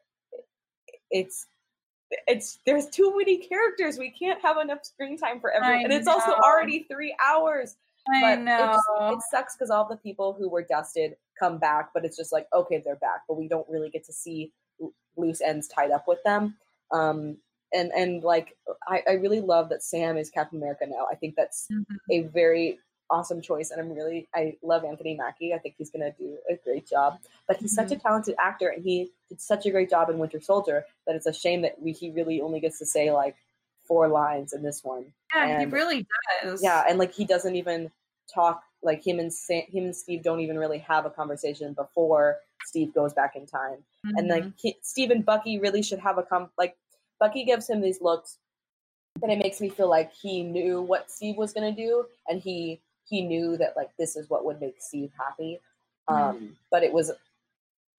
it's 1.09 1.47
it's 2.27 2.59
there's 2.65 2.87
too 2.87 3.17
many 3.17 3.37
characters. 3.37 3.97
We 3.97 4.11
can't 4.11 4.41
have 4.41 4.57
enough 4.57 4.85
screen 4.85 5.17
time 5.17 5.39
for 5.39 5.51
everyone, 5.51 5.79
I 5.79 5.83
and 5.83 5.93
it's 5.93 6.07
also 6.07 6.33
already 6.33 6.83
three 6.83 7.15
hours. 7.23 7.75
I 8.09 8.21
But 8.21 8.39
it, 8.39 8.45
know. 8.45 8.67
just, 8.73 8.87
it 9.11 9.21
sucks 9.31 9.55
because 9.55 9.69
all 9.69 9.87
the 9.87 9.97
people 9.97 10.33
who 10.33 10.49
were 10.49 10.63
dusted 10.63 11.15
come 11.37 11.57
back, 11.57 11.89
but 11.93 12.05
it's 12.05 12.17
just 12.17 12.31
like 12.31 12.47
okay, 12.53 12.81
they're 12.83 12.95
back, 12.95 13.21
but 13.27 13.35
we 13.37 13.47
don't 13.47 13.67
really 13.69 13.89
get 13.89 14.03
to 14.05 14.13
see 14.13 14.51
loose 15.17 15.41
ends 15.41 15.67
tied 15.67 15.91
up 15.91 16.07
with 16.07 16.21
them. 16.23 16.57
Um, 16.91 17.37
and 17.73 17.91
and 17.93 18.23
like 18.23 18.57
I, 18.87 19.03
I 19.07 19.11
really 19.13 19.39
love 19.41 19.69
that 19.69 19.83
Sam 19.83 20.17
is 20.17 20.29
Captain 20.29 20.57
America 20.57 20.85
now. 20.87 21.07
I 21.11 21.15
think 21.15 21.35
that's 21.35 21.67
Mhm. 21.71 21.85
a 22.09 22.21
very 22.23 22.79
awesome 23.09 23.41
choice, 23.41 23.71
and 23.71 23.79
I'm 23.81 23.93
really 23.93 24.27
I 24.33 24.57
love 24.61 24.83
Anthony 24.83 25.15
Mackie. 25.15 25.53
I 25.53 25.57
think 25.59 25.75
he's 25.77 25.89
gonna 25.91 26.11
do 26.13 26.37
a 26.49 26.55
great 26.55 26.87
job. 26.87 27.19
But 27.47 27.57
he's 27.57 27.73
such 27.73 27.91
a 27.91 27.95
talented 27.97 28.35
actor, 28.39 28.69
and 28.69 28.83
he 28.83 29.11
did 29.29 29.39
such 29.41 29.65
a 29.65 29.71
great 29.71 29.89
job 29.89 30.09
in 30.09 30.17
Winter 30.17 30.41
Soldier 30.41 30.85
that 31.07 31.15
it's 31.15 31.25
a 31.27 31.33
shame 31.33 31.61
that 31.61 31.81
we, 31.81 31.91
he 31.93 32.09
really 32.11 32.41
only 32.41 32.59
gets 32.59 32.79
to 32.79 32.85
say 32.85 33.11
like 33.11 33.35
four 33.91 34.07
lines 34.07 34.53
in 34.53 34.63
this 34.63 34.85
one. 34.85 35.05
Yeah, 35.35 35.47
he 35.57 35.63
and- 35.63 35.73
really 35.73 36.07
does. 36.43 36.63
Yeah, 36.63 36.85
and 36.87 36.97
like 36.97 37.13
he 37.13 37.25
doesn't 37.25 37.55
even 37.57 37.91
talk. 38.33 38.63
Like 38.81 39.05
him 39.05 39.19
and 39.19 39.31
Sa- 39.31 39.67
him 39.67 39.83
and 39.83 39.95
Steve 39.95 40.23
don't 40.23 40.39
even 40.39 40.57
really 40.57 40.77
have 40.79 41.05
a 41.05 41.09
conversation 41.09 41.73
before 41.73 42.37
Steve 42.65 42.93
goes 42.93 43.13
back 43.13 43.35
in 43.35 43.45
time 43.45 43.83
and 44.17 44.27
like 44.27 44.43
Mhm. 44.43 44.53
he, 44.57 44.77
Steve 44.81 45.11
and 45.11 45.23
Bucky 45.25 45.59
really 45.59 45.83
should 45.83 45.99
have 45.99 46.17
a 46.17 46.23
com 46.23 46.49
like 46.57 46.75
Bucky 47.19 47.43
gives 47.43 47.69
him 47.69 47.81
these 47.81 48.01
looks 48.01 48.37
and 49.21 49.31
it 49.31 49.37
makes 49.37 49.59
me 49.61 49.69
feel 49.69 49.87
like 49.89 50.11
he 50.13 50.41
knew 50.41 50.81
what 50.81 51.11
Steve 51.11 51.37
was 51.37 51.53
gonna 51.53 51.71
do 51.71 52.07
and 52.27 52.41
he 52.41 52.81
he 53.03 53.21
knew 53.21 53.57
that 53.57 53.75
like 53.75 53.95
this 53.97 54.15
is 54.15 54.29
what 54.31 54.45
would 54.45 54.59
make 54.61 54.81
Steve 54.81 55.11
happy. 55.17 55.59
Mhm. 56.09 56.15
Um 56.15 56.57
but 56.71 56.81
it 56.81 56.91
was 56.93 57.11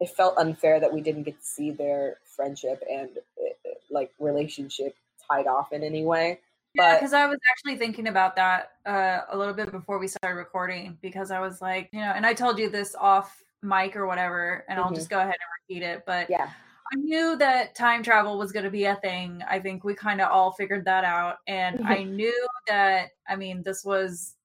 it 0.01 0.09
felt 0.11 0.37
unfair 0.39 0.81
that 0.81 0.93
we 0.93 1.01
didn't 1.01 1.23
get 1.25 1.39
to 1.39 1.47
see 1.47 1.71
their 1.71 2.19
friendship 2.25 2.83
and 2.91 3.11
uh, 3.19 3.71
like 3.91 4.11
relationship 4.19 4.97
tied 5.31 5.47
off 5.47 5.73
in 5.73 5.83
any 5.83 6.05
way. 6.05 6.41
Yeah, 6.75 6.93
But 6.93 7.01
because 7.01 7.13
I 7.13 7.27
was 7.27 7.39
actually 7.51 7.77
thinking 7.77 8.09
about 8.09 8.35
that 8.37 8.73
uh, 8.87 9.21
a 9.31 9.37
little 9.37 9.55
bit 9.55 9.71
before 9.71 9.99
we 9.99 10.09
started 10.09 10.37
recording 10.37 10.99
because 11.03 11.31
I 11.31 11.41
was 11.41 11.61
like, 11.61 11.91
you 11.93 12.01
know, 12.01 12.13
and 12.15 12.25
I 12.25 12.33
told 12.35 12.59
you 12.59 12.71
this 12.71 12.95
off 12.99 13.43
mic 13.63 13.95
or 13.95 14.07
whatever, 14.07 14.65
and 14.69 14.81
I'll 14.81 14.91
Mhm. 14.91 14.95
just 14.97 15.11
go 15.11 15.19
ahead 15.19 15.29
and 15.29 15.69
repeat 15.69 15.85
it. 15.85 16.05
But 16.07 16.31
yeah, 16.31 16.49
I 16.93 16.97
knew 16.97 17.37
that 17.37 17.75
time 17.75 18.03
travel 18.03 18.39
was 18.39 18.53
going 18.53 18.65
to 18.65 18.71
be 18.71 18.85
a 18.87 18.97
thing. 18.97 19.43
I 19.47 19.61
think 19.61 19.85
we 19.85 19.95
kind 19.95 20.21
of 20.21 20.31
all 20.31 20.53
figured 20.53 20.85
that 20.87 21.05
out. 21.05 21.39
And 21.47 21.79
Mhm. 21.79 21.87
I 21.87 22.03
knew 22.05 22.49
that, 22.69 23.11
I 23.29 23.37
mean, 23.37 23.63
this 23.63 23.85
was 23.85 24.37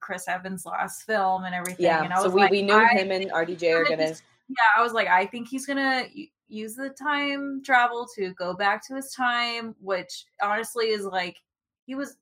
Chris 0.00 0.28
Evans' 0.28 0.64
last 0.66 1.02
film 1.04 1.44
and 1.44 1.54
everything. 1.54 1.86
yeah. 1.86 2.04
And 2.04 2.12
I 2.12 2.18
So 2.18 2.24
was 2.24 2.34
we, 2.34 2.42
like, 2.42 2.50
we 2.50 2.62
knew 2.62 2.78
him 2.78 3.10
and 3.10 3.30
RDJ 3.30 3.72
are 3.72 3.84
gonna 3.84 3.96
gonna 3.96 4.16
yeah, 4.50 4.56
I 4.76 4.82
was 4.82 4.92
like, 4.92 5.08
I 5.08 5.26
think 5.26 5.48
he's 5.48 5.66
gonna 5.66 6.06
y- 6.14 6.28
use 6.48 6.74
the 6.74 6.90
time 6.90 7.62
travel 7.64 8.06
to 8.16 8.32
go 8.34 8.54
back 8.54 8.86
to 8.88 8.94
his 8.96 9.12
time, 9.12 9.74
which 9.80 10.26
honestly 10.42 10.86
is 10.86 11.04
like 11.04 11.36
he 11.86 11.94
was, 11.94 12.16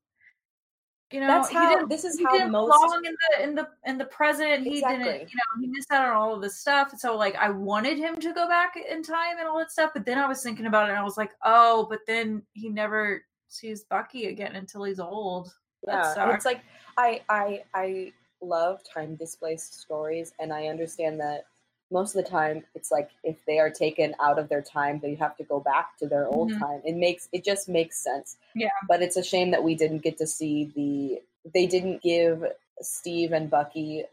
you 1.13 1.21
know, 1.21 1.29
That's 1.29 1.49
he 1.49 1.55
how 1.55 1.71
didn't, 1.75 1.89
this 1.89 2.05
is 2.05 2.19
he 2.19 2.25
how 2.25 2.47
most 2.49 2.69
belong 2.69 3.05
in 3.05 3.15
the 3.15 3.43
in 3.45 3.55
the 3.55 3.69
in 3.85 3.99
the 3.99 4.05
present. 4.07 4.65
He 4.65 4.79
Exactly. 4.79 5.05
didn't, 5.05 5.31
you 5.31 5.37
know, 5.37 5.61
he 5.61 5.67
missed 5.69 5.91
out 5.93 6.07
on 6.09 6.17
all 6.17 6.35
of 6.35 6.43
this 6.43 6.59
stuff. 6.59 6.93
So 6.99 7.17
like, 7.17 7.37
I 7.37 7.51
wanted 7.51 7.99
him 7.99 8.17
to 8.17 8.33
go 8.33 8.49
back 8.49 8.75
in 8.77 9.03
time 9.03 9.39
and 9.39 9.49
all 9.49 9.59
that 9.59 9.71
stuff, 9.71 9.93
but 9.95 10.05
then 10.05 10.19
I 10.19 10.27
was 10.27 10.43
thinking 10.43 10.67
about 10.67 10.89
it 10.89 10.91
and 10.91 10.99
I 10.99 11.05
was 11.05 11.17
like, 11.17 11.33
oh, 11.45 11.87
but 11.89 12.01
then 12.07 12.43
he 12.53 12.69
never 12.69 13.23
sees 13.49 13.85
Bucky 13.85 14.27
again 14.27 14.57
until 14.57 14.85
he's 14.85 15.01
old. 15.01 15.53
Yeah 15.87 16.35
it's 16.35 16.45
like 16.45 16.63
i 16.97 17.23
i 17.29 17.63
i 17.75 18.13
love 18.41 18.81
time 18.93 19.15
displaced 19.17 19.81
stories 19.81 20.33
and 20.41 20.53
i 20.53 20.67
understand 20.67 21.19
that 21.21 21.45
most 21.91 22.15
of 22.17 22.25
the 22.25 22.29
time 22.29 22.65
it's 22.75 22.91
like 22.91 23.11
if 23.23 23.37
they 23.47 23.59
are 23.59 23.71
taken 23.71 24.15
out 24.21 24.39
of 24.39 24.49
their 24.49 24.63
time 24.63 24.99
they 25.01 25.15
have 25.15 25.37
to 25.37 25.45
go 25.45 25.61
back 25.61 25.97
to 25.99 26.07
their 26.09 26.27
old 26.27 26.51
Mhm. 26.51 26.59
time 26.59 26.83
it 26.85 26.97
makes 26.97 27.29
it 27.33 27.45
just 27.45 27.69
makes 27.69 27.97
sense 28.03 28.37
Yeah. 28.55 28.71
but 28.89 29.03
it's 29.03 29.17
a 29.17 29.23
shame 29.23 29.51
that 29.53 29.63
we 29.63 29.75
didn't 29.75 29.99
get 30.03 30.19
to 30.19 30.27
see 30.27 30.65
the 30.75 31.23
they 31.55 31.67
didn't 31.67 32.03
give 32.03 32.45
steve 32.81 33.33
and 33.33 33.49
bucky 33.51 34.05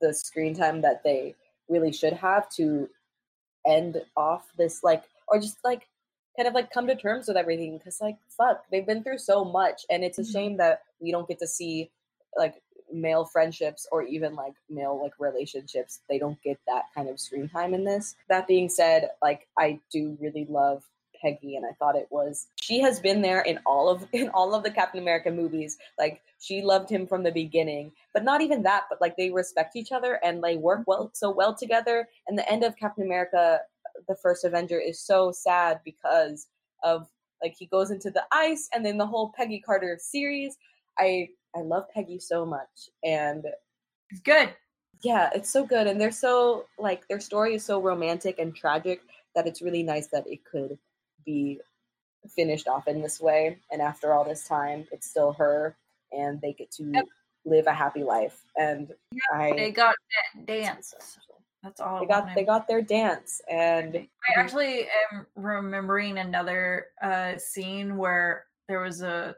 the 0.00 0.12
screen 0.12 0.54
time 0.54 0.80
that 0.80 1.02
they 1.04 1.34
really 1.68 1.92
should 1.92 2.12
have 2.14 2.48
to 2.50 2.88
end 3.66 4.02
off 4.16 4.50
this 4.56 4.82
like 4.82 5.04
or 5.28 5.38
just 5.38 5.58
like 5.64 5.86
kind 6.36 6.48
of 6.48 6.54
like 6.54 6.70
come 6.72 6.86
to 6.86 6.96
terms 6.96 7.28
with 7.28 7.36
everything 7.36 7.78
because 7.78 8.00
like 8.00 8.16
fuck 8.28 8.64
they've 8.70 8.86
been 8.86 9.02
through 9.04 9.18
so 9.18 9.44
much 9.44 9.84
and 9.90 10.02
it's 10.04 10.18
a 10.18 10.22
Mhm. 10.22 10.32
shame 10.32 10.56
that 10.56 10.82
we 11.00 11.10
don't 11.12 11.28
get 11.28 11.38
to 11.38 11.46
see 11.46 11.90
like 12.36 12.60
male 12.92 13.24
friendships 13.24 13.86
or 13.92 14.02
even 14.02 14.34
like 14.34 14.54
male 14.68 15.00
like 15.02 15.12
relationships 15.18 16.00
they 16.08 16.18
don't 16.18 16.40
get 16.42 16.58
that 16.66 16.84
kind 16.94 17.08
of 17.08 17.20
screen 17.20 17.48
time 17.48 17.74
in 17.74 17.84
this. 17.84 18.16
That 18.28 18.46
being 18.46 18.68
said 18.68 19.10
like 19.22 19.48
i 19.58 19.78
do 19.92 20.16
really 20.20 20.46
love 20.48 20.82
peggy 21.20 21.56
and 21.56 21.66
i 21.66 21.72
thought 21.78 21.96
it 21.96 22.08
was 22.10 22.46
she 22.60 22.80
has 22.80 22.98
been 22.98 23.20
there 23.20 23.42
in 23.42 23.58
all 23.66 23.90
of 23.90 24.06
in 24.12 24.28
all 24.30 24.54
of 24.54 24.62
the 24.62 24.70
captain 24.70 25.00
america 25.00 25.30
movies. 25.30 25.78
Like 25.98 26.22
she 26.38 26.62
loved 26.62 26.88
him 26.88 27.06
from 27.06 27.22
the 27.22 27.32
beginning. 27.32 27.92
But 28.14 28.24
not 28.24 28.40
even 28.40 28.62
that 28.62 28.84
but 28.88 29.00
like 29.00 29.16
they 29.16 29.30
respect 29.30 29.76
each 29.76 29.92
other 29.92 30.20
and 30.24 30.42
they 30.42 30.56
work 30.56 30.82
well 30.86 31.10
so 31.14 31.30
well 31.30 31.54
together. 31.54 32.08
And 32.26 32.38
the 32.38 32.50
end 32.50 32.64
of 32.64 32.76
captain 32.76 33.04
america 33.04 33.60
the 34.08 34.16
first 34.16 34.44
avenger 34.44 34.78
is 34.80 35.00
so 35.00 35.32
sad 35.32 35.80
because 35.84 36.46
of 36.82 37.08
like 37.42 37.54
he 37.58 37.66
goes 37.66 37.90
into 37.90 38.10
the 38.10 38.24
ice 38.32 38.68
and 38.74 38.84
then 38.84 38.98
the 38.98 39.06
whole 39.06 39.32
peggy 39.36 39.60
carter 39.60 39.98
series. 40.00 40.56
I 40.98 41.28
i 41.54 41.60
love 41.60 41.84
peggy 41.92 42.18
so 42.18 42.44
much 42.46 42.88
and 43.04 43.44
It's 44.10 44.20
good. 44.20 44.54
yeah 45.02 45.30
it's 45.34 45.50
so 45.50 45.64
good 45.64 45.86
and 45.86 46.00
they're 46.00 46.10
so 46.12 46.66
like 46.78 47.06
their 47.08 47.20
story 47.20 47.54
is 47.54 47.64
so 47.64 47.80
romantic 47.80 48.38
and 48.38 48.54
tragic 48.54 49.00
that 49.34 49.46
it's 49.46 49.62
really 49.62 49.82
nice 49.82 50.08
that 50.08 50.26
it 50.26 50.44
could 50.44 50.78
be 51.24 51.60
finished 52.28 52.68
off 52.68 52.86
in 52.88 53.00
this 53.00 53.20
way 53.20 53.58
and 53.70 53.80
after 53.80 54.12
all 54.12 54.24
this 54.24 54.44
time 54.46 54.86
it's 54.92 55.08
still 55.08 55.32
her 55.32 55.76
and 56.12 56.40
they 56.40 56.52
get 56.52 56.70
to 56.72 56.84
Yep. 56.92 57.04
live 57.46 57.66
a 57.66 57.72
happy 57.72 58.02
life 58.02 58.44
and 58.56 58.92
i 59.32 59.52
They 59.56 59.70
got 59.70 59.94
that 60.36 60.46
dance. 60.46 60.94
That's 61.62 61.80
all. 61.80 62.00
They 62.00 62.06
got 62.06 62.34
they 62.34 62.44
got 62.44 62.66
their 62.68 62.80
dance 62.82 63.40
and 63.50 63.96
I 63.96 64.40
actually 64.40 64.86
am 65.12 65.26
remembering 65.36 66.18
another 66.18 66.86
uh, 67.02 67.36
scene 67.38 67.96
where 67.98 68.46
there 68.68 68.80
was 68.80 69.02
a 69.02 69.34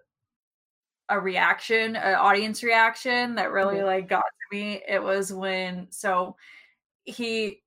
a 1.13 1.21
reaction, 1.21 1.97
an 1.97 2.15
audience 2.15 2.63
reaction 2.63 3.35
that 3.37 3.53
really 3.53 3.77
Mhm. 3.77 3.87
like 3.87 4.09
got 4.09 4.25
to 4.25 4.57
me. 4.57 4.83
It 4.89 5.03
was 5.03 5.33
when 5.33 5.91
so 5.91 6.37
he, 7.05 7.63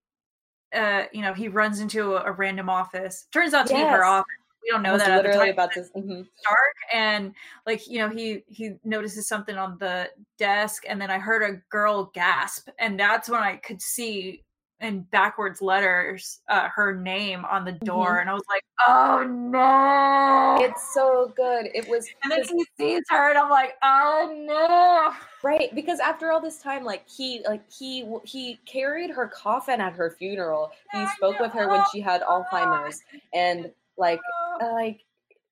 uh, 0.74 1.06
you 1.14 1.22
know, 1.22 1.34
he 1.34 1.48
runs 1.48 1.80
into 1.80 2.16
a, 2.16 2.24
a 2.26 2.32
random 2.32 2.70
office. 2.70 3.28
Turns 3.32 3.54
out 3.54 3.68
to 3.68 3.74
be 3.74 3.80
Yes. 3.80 3.91
her 3.91 4.04
office. 4.04 4.26
We 4.64 4.72
don't 4.72 4.84
know 4.84 4.98
that 4.98 5.24
literally 5.24 5.50
about 5.52 5.74
to 5.74 5.82
mhm. 5.96 6.28
dark 6.43 6.76
and 6.93 7.36
like 7.66 7.88
you 7.88 8.00
know 8.00 8.10
he 8.10 8.43
he 8.48 8.76
notices 8.84 9.28
something 9.28 9.58
on 9.58 9.78
the 9.80 10.10
desk 10.39 10.86
and 10.88 11.00
then 11.00 11.12
i 11.12 11.20
heard 11.20 11.43
a 11.43 11.62
girl 11.70 12.12
gasp 12.14 12.70
and 12.80 13.00
that's 13.00 13.30
when 13.30 13.41
i 13.41 13.58
could 13.58 13.82
see 13.82 14.45
in 14.82 15.02
backwards 15.04 15.62
letters 15.62 16.42
uh 16.50 16.68
her 16.68 16.94
name 16.94 17.46
on 17.46 17.64
the 17.64 17.72
door 17.72 18.20
and 18.20 18.30
i 18.30 18.34
was 18.34 18.44
like 18.50 18.64
oh 18.88 19.24
no! 19.24 20.58
It's 20.60 20.94
so 20.94 21.32
good. 21.36 21.68
It 21.74 21.88
was 21.88 22.08
and 22.24 22.32
then 22.32 22.44
he 22.44 22.66
sees 22.78 23.04
her 23.10 23.30
and 23.30 23.38
i'm 23.38 23.50
like 23.50 23.76
oh 23.84 24.34
no! 24.46 25.14
Right, 25.46 25.74
because 25.76 26.00
after 26.00 26.32
all 26.32 26.42
this 26.42 26.58
time, 26.58 26.84
like 26.84 27.08
he, 27.08 27.44
like 27.48 27.62
he, 27.72 28.04
he 28.24 28.60
carried 28.66 29.12
her 29.12 29.28
coffin 29.28 29.80
at 29.80 29.94
her 29.94 30.16
funeral. 30.18 30.72
He 30.92 31.06
spoke 31.18 31.40
with 31.40 31.52
her 31.52 31.70
when 31.70 31.84
she 31.92 32.02
had 32.02 32.24
Alzheimer's, 32.24 33.00
and 33.32 33.72
like, 33.96 34.20
uh, 34.60 34.72
like 34.74 35.02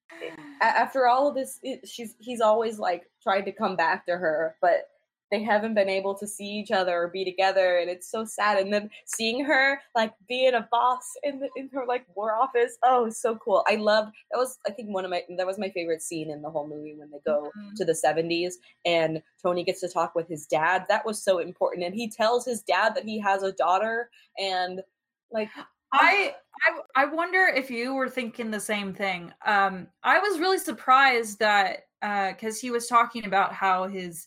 after 0.62 1.06
all 1.08 1.28
of 1.28 1.36
this, 1.36 1.60
it, 1.62 1.88
she's 1.88 2.16
he's 2.20 2.42
always 2.42 2.80
like 2.80 3.04
tried 3.22 3.42
to 3.42 3.52
come 3.52 3.76
back 3.76 4.06
to 4.08 4.18
her, 4.18 4.56
but 4.62 4.90
they 5.32 5.42
haven't 5.44 5.74
been 5.74 5.90
able 5.90 6.16
to 6.16 6.28
see 6.28 6.46
each 6.46 6.72
other 6.72 6.96
or 7.04 7.08
be 7.08 7.26
together, 7.26 7.78
and 7.78 7.90
it's 7.90 8.10
so 8.10 8.24
sad. 8.26 8.58
And 8.60 8.72
then 8.74 8.90
seeing 9.06 9.44
her 9.46 9.82
like 9.96 10.14
being 10.28 10.54
a 10.54 10.68
boss 10.72 11.04
in 11.24 11.40
the, 11.40 11.50
in 11.56 11.70
her 11.70 11.86
like 11.86 12.06
war 12.16 12.36
office, 12.36 12.78
oh, 12.84 13.10
so 13.10 13.36
cool. 13.38 13.64
I 13.68 13.76
loved 13.76 14.14
that 14.32 14.38
was 14.38 14.60
I 14.68 14.72
think 14.72 14.90
one 14.90 15.06
of 15.06 15.12
my 15.12 15.24
that 15.38 15.48
was 15.48 15.58
my 15.60 15.70
favorite 15.72 16.02
scene 16.02 16.30
in 16.30 16.42
the 16.42 16.50
whole 16.52 16.68
movie 16.68 16.96
when 16.96 17.10
they 17.12 17.20
go 17.26 17.52
Mhm. 17.58 17.76
to 17.78 17.86
the 17.86 17.96
70s 17.96 18.58
and 18.86 19.22
Tony 19.42 19.64
gets 19.64 19.82
to 19.82 19.90
talk 19.90 20.16
with 20.16 20.28
his 20.28 20.46
dad. 20.46 20.86
That 20.90 21.06
was 21.06 21.24
so 21.24 21.40
important. 21.40 21.86
And 21.86 21.96
he 21.96 22.10
tells 22.10 22.46
his 22.46 22.62
dad 22.62 22.96
that 22.96 23.06
he 23.06 23.20
has 23.20 23.44
a 23.44 23.52
daughter 23.54 24.10
and 24.38 24.82
like 25.32 25.50
I, 25.92 26.36
I 26.68 26.80
I 26.96 27.06
wonder 27.06 27.46
if 27.46 27.70
you 27.70 27.94
were 27.94 28.10
thinking 28.10 28.52
the 28.52 28.60
same 28.60 28.94
thing. 28.94 29.32
Um, 29.46 29.88
I 30.04 30.20
was 30.20 30.40
really 30.40 30.58
surprised 30.58 31.40
that 31.40 31.88
because 32.02 32.58
uh, 32.58 32.62
he 32.62 32.72
was 32.72 32.88
talking 32.88 33.26
about 33.26 33.54
how 33.54 33.88
his, 33.88 34.26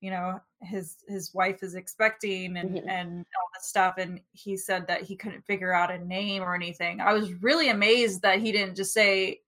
you 0.00 0.10
know, 0.10 0.40
his 0.62 0.96
his 1.08 1.34
wife 1.34 1.62
is 1.62 1.74
expecting 1.74 2.56
and 2.56 2.76
Mhm. 2.76 2.88
and 2.88 3.26
all 3.36 3.48
this 3.54 3.66
stuff, 3.66 3.94
and 3.98 4.20
he 4.32 4.56
said 4.56 4.86
that 4.86 5.02
he 5.02 5.16
couldn't 5.16 5.44
figure 5.44 5.72
out 5.72 5.90
a 5.90 5.98
name 5.98 6.42
or 6.42 6.54
anything. 6.54 7.00
I 7.00 7.12
was 7.12 7.32
really 7.42 7.68
amazed 7.70 8.22
that 8.22 8.38
he 8.38 8.52
didn't 8.52 8.76
just 8.76 8.92
say 8.92 9.40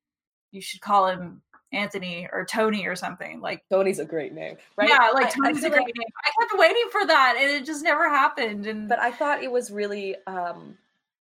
you 0.53 0.61
should 0.61 0.81
call 0.81 1.07
him 1.07 1.43
Anthony 1.73 2.29
or 2.33 2.45
Tony 2.45 2.87
or 2.87 2.97
something 2.97 3.41
like. 3.41 3.63
Tony's 3.71 4.01
a 4.01 4.05
great 4.05 4.33
name, 4.33 4.57
right? 4.77 4.89
Yeah, 4.89 5.11
like 5.15 5.27
I- 5.27 5.29
I 5.29 5.31
Tony's 5.53 5.63
a 5.65 5.71
great 5.71 5.83
like- 5.85 5.95
name. 5.97 6.09
I 6.25 6.31
kept 6.41 6.59
waiting 6.59 6.89
for 6.91 7.07
that, 7.07 7.37
and 7.39 7.49
it 7.51 7.65
just 7.65 7.85
never 7.85 8.09
happened. 8.09 8.67
And 8.67 8.89
but 8.89 8.99
I 8.99 9.13
thought 9.13 9.45
it 9.45 9.53
was 9.53 9.71
really, 9.71 10.17
um, 10.27 10.77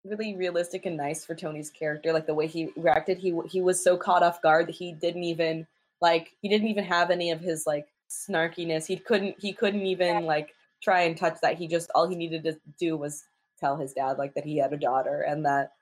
really 0.05 0.33
realistic 0.35 0.85
and 0.85 0.95
nice 0.95 1.25
for 1.25 1.35
Tony's 1.35 1.69
character. 1.69 2.13
Like 2.13 2.25
the 2.25 2.33
way 2.33 2.47
he 2.47 2.71
reacted, 2.77 3.17
he 3.17 3.37
he 3.49 3.61
was 3.61 3.83
so 3.83 3.97
caught 3.97 4.23
off 4.23 4.41
guard 4.41 4.67
that 4.67 4.75
he 4.75 4.93
didn't 4.93 5.25
even 5.25 5.67
like 5.99 6.31
he 6.41 6.47
didn't 6.47 6.69
even 6.69 6.85
have 6.85 7.11
any 7.11 7.31
of 7.31 7.41
his 7.41 7.67
like 7.67 7.89
snarkiness. 8.09 8.85
He 8.85 8.97
couldn't 8.97 9.35
he 9.39 9.53
couldn't 9.53 9.85
even 9.85 10.25
like 10.25 10.55
try 10.81 11.01
and 11.01 11.17
touch 11.17 11.39
that. 11.41 11.57
He 11.57 11.67
just 11.67 11.91
all 11.95 12.07
he 12.07 12.15
needed 12.15 12.43
to 12.43 12.59
do 12.79 12.97
was 12.97 13.25
tell 13.59 13.77
his 13.77 13.93
dad 13.93 14.17
like 14.17 14.33
that 14.33 14.45
he 14.45 14.57
had 14.57 14.73
a 14.73 14.77
daughter 14.77 15.21
and 15.21 15.45
that 15.45 15.73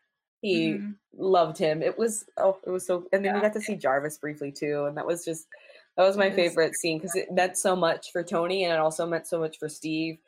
he 0.42 0.74
Mhm. 0.74 0.96
loved 1.14 1.58
him. 1.58 1.82
It 1.82 1.98
was 1.98 2.26
oh, 2.38 2.60
it 2.66 2.70
was 2.70 2.86
so. 2.86 3.08
And 3.12 3.24
then 3.26 3.34
we 3.34 3.42
got 3.42 3.54
to 3.54 3.62
see 3.62 3.76
Jarvis 3.76 4.18
briefly 4.18 4.52
too, 4.52 4.86
and 4.86 4.98
that 4.98 5.06
was 5.08 5.26
just 5.26 5.48
that 5.96 6.04
was 6.04 6.18
my 6.18 6.30
favorite 6.32 6.76
scene 6.76 6.98
because 7.00 7.16
it 7.16 7.32
meant 7.32 7.58
so 7.58 7.76
much 7.76 8.12
for 8.12 8.24
Tony, 8.24 8.64
and 8.64 8.74
it 8.74 8.80
also 8.80 9.06
meant 9.08 9.28
so 9.28 9.40
much 9.40 9.58
for 9.58 9.70
Steve 9.70 10.20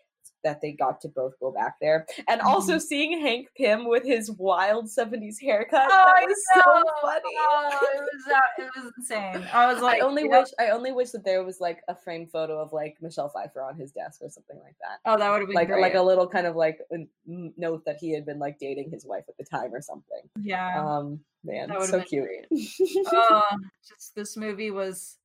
that 0.44 0.62
they 0.62 0.72
got 0.72 1.02
to 1.02 1.08
both 1.10 1.40
go 1.40 1.52
back 1.52 1.76
there. 1.82 2.06
And 2.28 2.42
also 2.42 2.76
Mhm. 2.76 2.82
seeing 2.82 3.22
Hank 3.22 3.48
Pym 3.58 3.88
with 3.88 4.04
his 4.04 4.32
wild 4.32 4.90
'70s 4.90 5.40
haircut 5.40 5.88
Oh, 5.92 6.06
that 6.06 6.26
was 6.26 6.44
so 6.54 6.62
funny. 7.02 7.22
Oh, 7.38 7.88
it 7.94 8.02
was 8.02 8.26
that, 8.28 8.44
it 8.58 8.70
was 8.76 8.92
insane. 8.98 9.48
I 9.54 9.72
was 9.72 9.82
like, 9.84 10.02
I 10.02 10.06
only 10.06 10.28
wish 10.28 10.48
I 10.60 10.70
only 10.70 10.92
wish 10.92 11.12
that 11.12 11.24
there 11.24 11.44
was 11.44 11.60
like 11.60 11.82
a 11.88 11.96
framed 11.96 12.32
photo 12.32 12.60
of 12.60 12.74
like 12.74 12.98
Michelle 13.02 13.30
Pfeiffer 13.30 13.62
on 13.62 13.76
his 13.78 13.92
desk 13.92 14.22
or 14.22 14.30
something 14.30 14.58
like 14.64 14.76
that. 14.82 15.00
Oh, 15.06 15.18
that 15.18 15.30
would 15.30 15.40
have 15.42 15.48
been 15.48 15.56
Like 15.56 15.68
great. 15.68 15.82
like 15.82 15.94
a 15.96 16.02
little 16.02 16.28
kind 16.28 16.48
of 16.48 16.56
like 16.56 16.80
note 17.26 17.86
that 17.86 17.98
he 17.98 18.12
had 18.12 18.26
been 18.26 18.40
like 18.40 18.58
dating 18.60 18.90
his 18.92 19.06
wife 19.06 19.26
at 19.30 19.38
the 19.38 19.44
time 19.46 19.74
or 19.74 19.82
something. 19.82 20.22
yeah. 20.42 20.82
Um, 20.98 21.20
man, 21.44 21.70
so 21.88 22.02
cute. 22.02 22.28
oh, 22.52 23.42
just 23.88 24.16
this 24.16 24.36
movie 24.36 24.72
was 24.72 25.19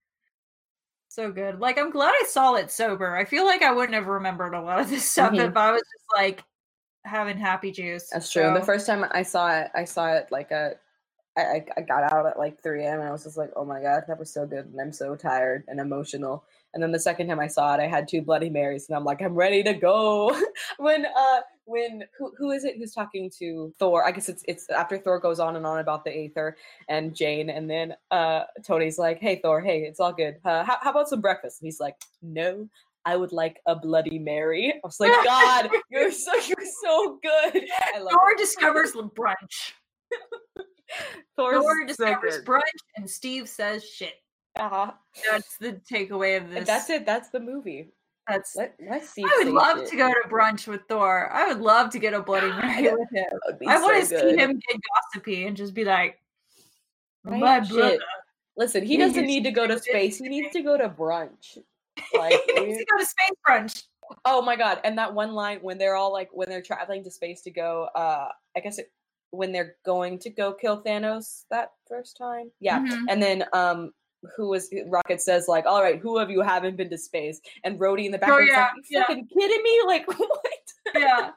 so 1.14 1.30
good. 1.30 1.60
Like, 1.60 1.78
I'm 1.78 1.90
glad 1.90 2.12
I 2.20 2.24
saw 2.28 2.54
it 2.54 2.70
sober. 2.70 3.16
I 3.16 3.24
feel 3.24 3.44
like 3.44 3.62
I 3.62 3.72
wouldn't 3.72 3.94
have 3.94 4.06
remembered 4.06 4.54
a 4.54 4.60
lot 4.60 4.80
of 4.80 4.90
this 4.90 5.10
stuff 5.10 5.32
Mhm. 5.32 5.48
if 5.48 5.56
I 5.56 5.72
was 5.72 5.80
just 5.82 6.04
like 6.16 6.42
having 7.04 7.38
happy 7.38 7.70
juice. 7.70 8.10
That's 8.10 8.30
true. 8.30 8.52
The 8.54 8.62
first 8.62 8.86
time 8.86 9.04
I 9.10 9.22
saw 9.22 9.50
it, 9.60 9.70
I 9.74 9.84
saw 9.84 10.12
it 10.14 10.28
like 10.30 10.50
a. 10.50 10.74
I, 11.36 11.42
I 11.42 11.66
I 11.78 11.80
got 11.80 12.12
out 12.12 12.26
at 12.26 12.38
like 12.38 12.62
3 12.62 12.84
a.m. 12.84 13.00
and 13.00 13.08
I 13.08 13.12
was 13.12 13.24
just 13.24 13.36
like, 13.36 13.50
oh 13.56 13.64
my 13.64 13.82
god, 13.82 14.04
that 14.06 14.18
was 14.18 14.32
so 14.32 14.46
good, 14.46 14.66
and 14.66 14.80
I'm 14.80 14.92
so 14.92 15.16
tired 15.16 15.64
and 15.68 15.80
emotional. 15.80 16.44
And 16.74 16.82
then 16.82 16.92
the 16.92 16.98
second 17.00 17.26
time 17.28 17.40
I 17.40 17.48
saw 17.48 17.74
it, 17.74 17.80
I 17.80 17.86
had 17.88 18.06
two 18.08 18.22
Bloody 18.22 18.50
Marys, 18.50 18.88
and 18.88 18.96
I'm 18.96 19.04
like, 19.04 19.20
I'm 19.20 19.34
ready 19.34 19.62
to 19.64 19.74
go. 19.74 20.40
when 20.78 21.06
uh 21.06 21.40
when 21.66 22.04
who 22.18 22.32
who 22.36 22.50
is 22.50 22.64
it 22.64 22.76
who's 22.76 22.92
talking 22.92 23.30
to 23.38 23.72
Thor? 23.78 24.06
I 24.06 24.10
guess 24.12 24.28
it's 24.28 24.44
it's 24.48 24.68
after 24.70 24.98
Thor 24.98 25.18
goes 25.18 25.40
on 25.40 25.56
and 25.56 25.66
on 25.66 25.78
about 25.78 26.04
the 26.04 26.10
Aether 26.10 26.56
and 26.88 27.14
Jane, 27.14 27.50
and 27.50 27.68
then 27.68 27.94
uh 28.10 28.44
Tony's 28.64 28.98
like, 28.98 29.18
hey 29.20 29.40
Thor, 29.42 29.60
hey, 29.60 29.80
it's 29.82 30.00
all 30.00 30.12
good. 30.12 30.36
Uh, 30.44 30.64
how 30.64 30.78
how 30.80 30.90
about 30.90 31.08
some 31.08 31.20
breakfast? 31.20 31.60
And 31.60 31.66
he's 31.66 31.80
like, 31.80 31.96
no. 32.22 32.68
I 33.06 33.16
would 33.16 33.32
like 33.32 33.60
a 33.66 33.76
Bloody 33.76 34.18
Mary. 34.18 34.72
I 34.72 34.78
was 34.82 34.98
like, 34.98 35.12
God, 35.24 35.68
you're 35.90 36.10
so 36.10 36.32
you're 36.36 36.66
so 36.82 37.18
good. 37.22 37.62
I 37.94 37.98
love 37.98 38.12
Thor 38.12 38.34
discovers 38.34 38.92
brunch. 38.92 39.72
Thor's 41.36 41.56
Thor 41.62 41.84
discovers 41.86 42.38
good. 42.38 42.46
brunch, 42.46 42.60
and 42.96 43.08
Steve 43.08 43.46
says 43.46 43.84
shit. 43.84 44.14
Uh-huh. 44.58 44.92
That's 45.30 45.58
the 45.58 45.80
takeaway 45.90 46.36
of 46.38 46.44
And 46.44 46.52
this. 46.56 46.66
That's 46.66 46.88
it. 46.88 47.04
That's 47.04 47.28
the 47.28 47.40
movie. 47.40 47.90
That's. 48.28 48.56
Let, 48.56 48.74
see. 49.04 49.22
I 49.22 49.42
would 49.44 49.52
love 49.52 49.88
to 49.88 49.96
go 49.96 50.08
to 50.08 50.28
brunch 50.28 50.66
with 50.66 50.82
Thor. 50.88 51.30
I 51.32 51.46
would 51.48 51.60
love 51.60 51.90
to 51.90 51.98
get 51.98 52.14
a 52.14 52.20
Bloody 52.20 52.48
Mary 52.48 52.90
with 52.92 53.08
him. 53.12 53.26
I 53.68 53.80
want 53.80 54.00
to 54.00 54.06
see 54.06 54.36
him 54.36 54.58
get 54.68 54.80
gossipy 55.12 55.46
and 55.46 55.56
just 55.56 55.74
be 55.74 55.84
like, 55.84 56.20
Right? 57.24 57.40
"My 57.40 57.60
brother." 57.60 57.98
Listen, 58.56 58.84
he 58.84 58.96
doesn't 58.96 59.26
need 59.26 59.42
to 59.44 59.50
go 59.50 59.66
to 59.66 59.78
space. 59.80 60.18
He 60.18 60.28
needs 60.28 60.52
to 60.52 60.62
go 60.62 60.76
to 60.78 60.88
brunch. 60.88 61.58
Like, 62.16 62.40
he 62.54 62.60
needs 62.64 62.78
to 62.78 62.84
go 62.90 62.98
to 62.98 63.04
space 63.06 63.36
brunch. 63.46 63.82
oh 64.24 64.42
my 64.42 64.56
god! 64.56 64.80
And 64.84 64.98
that 64.98 65.14
one 65.14 65.32
line 65.32 65.58
when 65.62 65.78
they're 65.78 65.94
all 65.96 66.12
like, 66.12 66.28
when 66.32 66.48
they're 66.48 66.62
traveling 66.62 67.04
to 67.04 67.10
space 67.10 67.40
to 67.42 67.50
go, 67.50 67.88
uh, 67.94 68.28
I 68.56 68.60
guess 68.60 68.78
it, 68.78 68.90
when 69.30 69.52
they're 69.52 69.76
going 69.84 70.18
to 70.20 70.30
go 70.30 70.52
kill 70.52 70.82
Thanos 70.82 71.44
that 71.50 71.70
first 71.88 72.16
time, 72.16 72.50
yeah. 72.60 72.80
Mhm. 72.80 73.04
And 73.08 73.22
then, 73.22 73.44
um, 73.52 73.92
who 74.36 74.48
was 74.48 74.70
Rocket 74.86 75.20
says 75.20 75.46
like, 75.48 75.66
all 75.66 75.82
right, 75.82 75.98
who 75.98 76.18
of 76.18 76.30
you 76.30 76.40
haven't 76.40 76.76
been 76.76 76.90
to 76.90 76.98
space? 76.98 77.40
And 77.64 77.78
Rhodey 77.78 78.06
in 78.06 78.12
the 78.12 78.18
Oh, 78.18 78.20
background 78.20 78.48
yeah, 78.48 78.60
like, 78.74 78.84
you 78.88 78.98
yeah. 78.98 79.04
fucking 79.06 79.28
kidding 79.28 79.62
me? 79.62 79.80
Like, 79.86 80.06
what? 80.18 80.42
Yeah. 80.94 81.30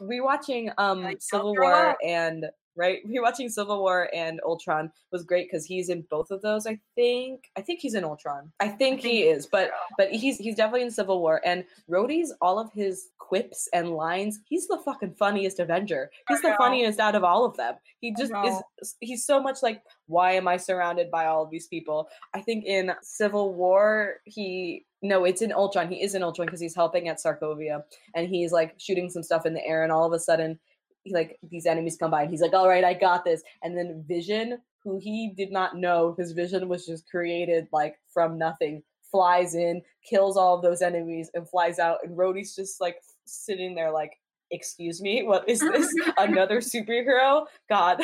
rewatching 0.00 0.72
um 0.78 1.02
don't 1.02 1.22
Civil 1.22 1.54
War 1.56 1.96
and 2.04 2.46
right 2.76 2.98
rewatching 3.08 3.50
Civil 3.50 3.80
War 3.80 4.08
and 4.14 4.40
Ultron 4.44 4.90
was 5.10 5.24
great 5.24 5.48
because 5.50 5.64
he's 5.64 5.88
in 5.88 6.04
both 6.10 6.30
of 6.30 6.42
those. 6.42 6.66
I 6.66 6.78
think 6.94 7.50
I 7.56 7.60
think 7.60 7.80
he's 7.80 7.94
in 7.94 8.04
Ultron. 8.04 8.52
I 8.60 8.68
think, 8.68 9.00
he 9.00 9.22
think 9.22 9.36
is, 9.36 9.46
but 9.46 9.70
but 9.98 10.10
he's 10.10 10.38
he's 10.38 10.56
definitely 10.56 10.82
in 10.82 10.90
Civil 10.90 11.20
War. 11.20 11.40
And 11.44 11.64
Rhodey's 11.90 12.32
all 12.40 12.58
of 12.58 12.72
his 12.72 13.08
quips 13.18 13.68
and 13.72 13.90
lines. 13.90 14.40
He's 14.44 14.68
the 14.68 14.80
fucking 14.84 15.14
funniest 15.14 15.58
Avenger. 15.60 16.10
He's 16.28 16.42
the 16.42 16.54
funniest 16.58 17.00
out 17.00 17.14
of 17.14 17.24
all 17.24 17.44
of 17.44 17.56
them. 17.56 17.74
He 18.00 18.14
just 18.14 18.32
is. 18.44 18.96
He's 19.00 19.24
so 19.24 19.40
much 19.40 19.62
like, 19.62 19.82
why 20.06 20.32
am 20.32 20.48
I 20.48 20.56
surrounded 20.56 21.10
by 21.10 21.26
all 21.26 21.42
of 21.42 21.50
these 21.50 21.66
people? 21.66 22.08
I 22.34 22.40
think 22.40 22.64
in 22.64 22.92
Civil 23.02 23.54
War 23.54 24.16
he. 24.24 24.84
No, 25.04 25.24
it's 25.24 25.42
in 25.42 25.50
Ultron. 25.50 25.88
He 25.88 26.00
is 26.00 26.14
in 26.14 26.22
Ultron 26.22 26.46
because 26.46 26.60
he's 26.60 26.76
helping 26.76 27.08
at 27.08 27.18
Sokovia 27.18 27.82
and 28.14 28.28
he's 28.28 28.52
like 28.52 28.74
shooting 28.78 29.10
some 29.10 29.24
stuff 29.24 29.46
in 29.46 29.52
the 29.52 29.66
air 29.66 29.82
and 29.82 29.90
all 29.90 30.04
of 30.04 30.12
a 30.12 30.20
sudden 30.20 30.60
he, 30.71 30.71
like 31.10 31.38
these 31.50 31.66
enemies 31.66 31.96
come 31.96 32.10
by 32.10 32.22
and 32.22 32.30
he's 32.30 32.40
like 32.40 32.52
all 32.52 32.68
right 32.68 32.84
i 32.84 32.94
got 32.94 33.24
this 33.24 33.42
and 33.62 33.76
then 33.76 34.04
vision 34.06 34.58
who 34.84 34.98
he 34.98 35.32
did 35.36 35.50
not 35.50 35.76
know 35.76 36.14
his 36.18 36.32
vision 36.32 36.68
was 36.68 36.86
just 36.86 37.08
created 37.10 37.66
like 37.72 37.96
from 38.12 38.38
nothing 38.38 38.82
flies 39.10 39.54
in 39.54 39.82
kills 40.08 40.36
all 40.36 40.54
of 40.56 40.62
those 40.62 40.80
enemies 40.82 41.30
and 41.34 41.48
flies 41.48 41.78
out 41.78 41.98
and 42.02 42.16
Rhodey's 42.16 42.54
just 42.54 42.80
like 42.80 42.96
sitting 43.24 43.74
there 43.74 43.90
like 43.90 44.12
excuse 44.50 45.00
me 45.02 45.22
what 45.22 45.48
is 45.48 45.60
this 45.60 45.92
another 46.18 46.60
superhero 46.60 47.46
god 47.68 48.00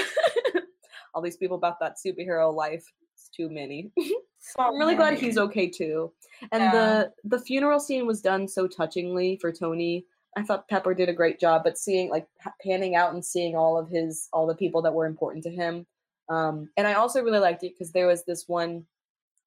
all 1.14 1.22
these 1.22 1.36
people 1.36 1.56
about 1.56 1.78
that 1.80 1.96
superhero 2.04 2.52
life 2.52 2.84
it's 3.14 3.28
too 3.28 3.48
many 3.48 3.90
So 4.40 4.62
I'm 4.62 4.78
really 4.78 4.94
glad 4.94 5.18
he's 5.18 5.36
okay 5.36 5.68
too. 5.68 6.12
And 6.52 6.62
Yeah. 6.62 6.70
the 6.72 7.12
the 7.24 7.38
funeral 7.40 7.80
scene 7.80 8.06
was 8.06 8.22
done 8.22 8.46
so 8.48 8.66
touchingly 8.66 9.36
for 9.40 9.52
Tony. 9.52 10.06
I 10.36 10.42
thought 10.42 10.68
Pepper 10.68 10.94
did 10.94 11.08
a 11.08 11.14
great 11.14 11.40
job, 11.40 11.62
but 11.64 11.78
seeing 11.78 12.10
like 12.10 12.28
panning 12.62 12.94
out 12.94 13.12
and 13.12 13.24
seeing 13.24 13.56
all 13.56 13.78
of 13.78 13.88
his 13.88 14.28
all 14.32 14.46
the 14.46 14.54
people 14.54 14.82
that 14.82 14.94
were 14.94 15.06
important 15.06 15.44
to 15.44 15.50
him. 15.50 15.86
Um, 16.28 16.70
and 16.76 16.86
I 16.86 16.94
also 16.94 17.22
really 17.22 17.38
liked 17.38 17.64
it 17.64 17.72
because 17.74 17.92
there 17.92 18.06
was 18.06 18.24
this 18.24 18.44
one 18.46 18.86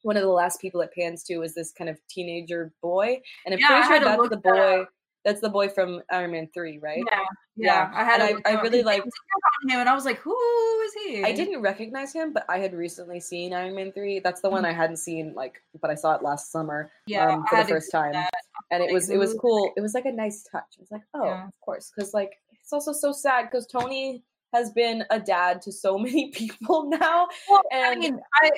one 0.04 0.18
of 0.18 0.24
the 0.24 0.30
last 0.30 0.60
people 0.60 0.82
it 0.82 0.92
pans 0.98 1.24
to 1.26 1.44
is 1.44 1.54
this 1.54 1.72
kind 1.72 1.90
of 1.90 1.98
teenager 2.10 2.74
boy, 2.82 3.22
and 3.46 3.54
I'm 3.54 3.60
Yeah, 3.60 3.68
pretty 3.68 3.88
sure 3.88 4.00
that's 4.00 4.30
the 4.30 4.42
that 4.44 4.44
boy. 4.44 4.86
That's 5.24 5.40
the 5.42 5.50
boy 5.50 5.70
from 5.70 6.02
Iron 6.10 6.32
Man 6.32 6.50
three, 6.54 6.80
right? 6.80 7.04
Yeah, 7.06 7.20
Yeah, 7.56 7.90
yeah. 7.92 7.92
I 7.94 8.04
had 8.04 8.22
and 8.22 8.42
I- 8.46 8.52
I 8.58 8.62
really 8.62 8.82
liked- 8.82 9.06
him, 9.70 9.80
and 9.80 9.88
I 9.88 9.94
was 9.94 10.04
like, 10.06 10.18
"Who 10.18 10.36
is 10.82 10.94
he?" 11.06 11.24
I 11.24 11.32
didn't 11.32 11.62
recognize 11.62 12.12
him, 12.12 12.34
but 12.34 12.44
I 12.50 12.58
had 12.58 12.74
recently 12.74 13.20
seen 13.20 13.54
Iron 13.54 13.76
Man 13.76 13.92
three. 13.92 14.20
That's 14.20 14.42
the 14.42 14.50
one 14.50 14.64
Mhm. 14.64 14.70
I 14.70 14.74
hadn't 14.74 14.98
seen, 14.98 15.34
like, 15.36 15.62
but 15.80 15.92
I 15.92 15.96
saw 15.96 16.16
it 16.16 16.24
last 16.24 16.52
summer 16.52 16.92
Yeah, 17.06 17.28
um, 17.28 17.46
for 17.48 17.58
the 17.62 17.66
first 17.70 17.92
time, 17.92 18.14
that. 18.14 18.32
and 18.72 18.82
it 18.84 18.92
was 18.92 19.10
it 19.12 19.18
was 19.18 19.36
cool. 19.40 19.72
It 19.78 19.82
was 19.82 19.94
like 19.94 20.06
a 20.06 20.12
nice 20.12 20.42
touch. 20.52 20.66
It 20.78 20.82
was 20.82 20.92
like, 20.92 21.04
oh, 21.14 21.26
Yeah. 21.26 21.46
of 21.48 21.54
course, 21.62 21.92
because 21.96 22.14
like 22.16 22.40
it's 22.60 22.74
also 22.74 22.92
so 22.94 23.12
sad 23.12 23.44
because 23.52 23.68
Tony 23.68 24.24
has 24.54 24.72
been 24.72 25.04
a 25.12 25.20
dad 25.20 25.62
to 25.62 25.72
so 25.72 25.98
many 26.08 26.32
people 26.32 26.90
now. 26.90 27.28
Well, 27.48 27.62
I 27.72 27.92
and 27.92 28.00
mean, 28.00 28.20
I 28.42 28.52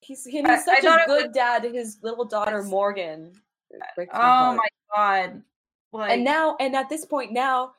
He's 0.00 0.24
and 0.26 0.46
I- 0.46 0.54
he's 0.54 0.64
such 0.64 0.84
I 0.84 1.02
a 1.02 1.08
was- 1.08 1.22
good 1.24 1.32
dad 1.32 1.62
to 1.64 1.70
his 1.70 1.98
little 2.02 2.24
daughter 2.24 2.62
Morgan. 2.62 3.32
It 3.70 3.80
breaks 3.96 4.12
my 4.14 4.20
oh 4.20 4.22
heart. 4.22 4.56
my 4.58 4.68
god, 4.94 5.42
like 5.92 6.12
and 6.12 6.24
now 6.24 6.56
and 6.60 6.74
at 6.76 6.88
this 6.88 7.04
point 7.04 7.32
now 7.32 7.72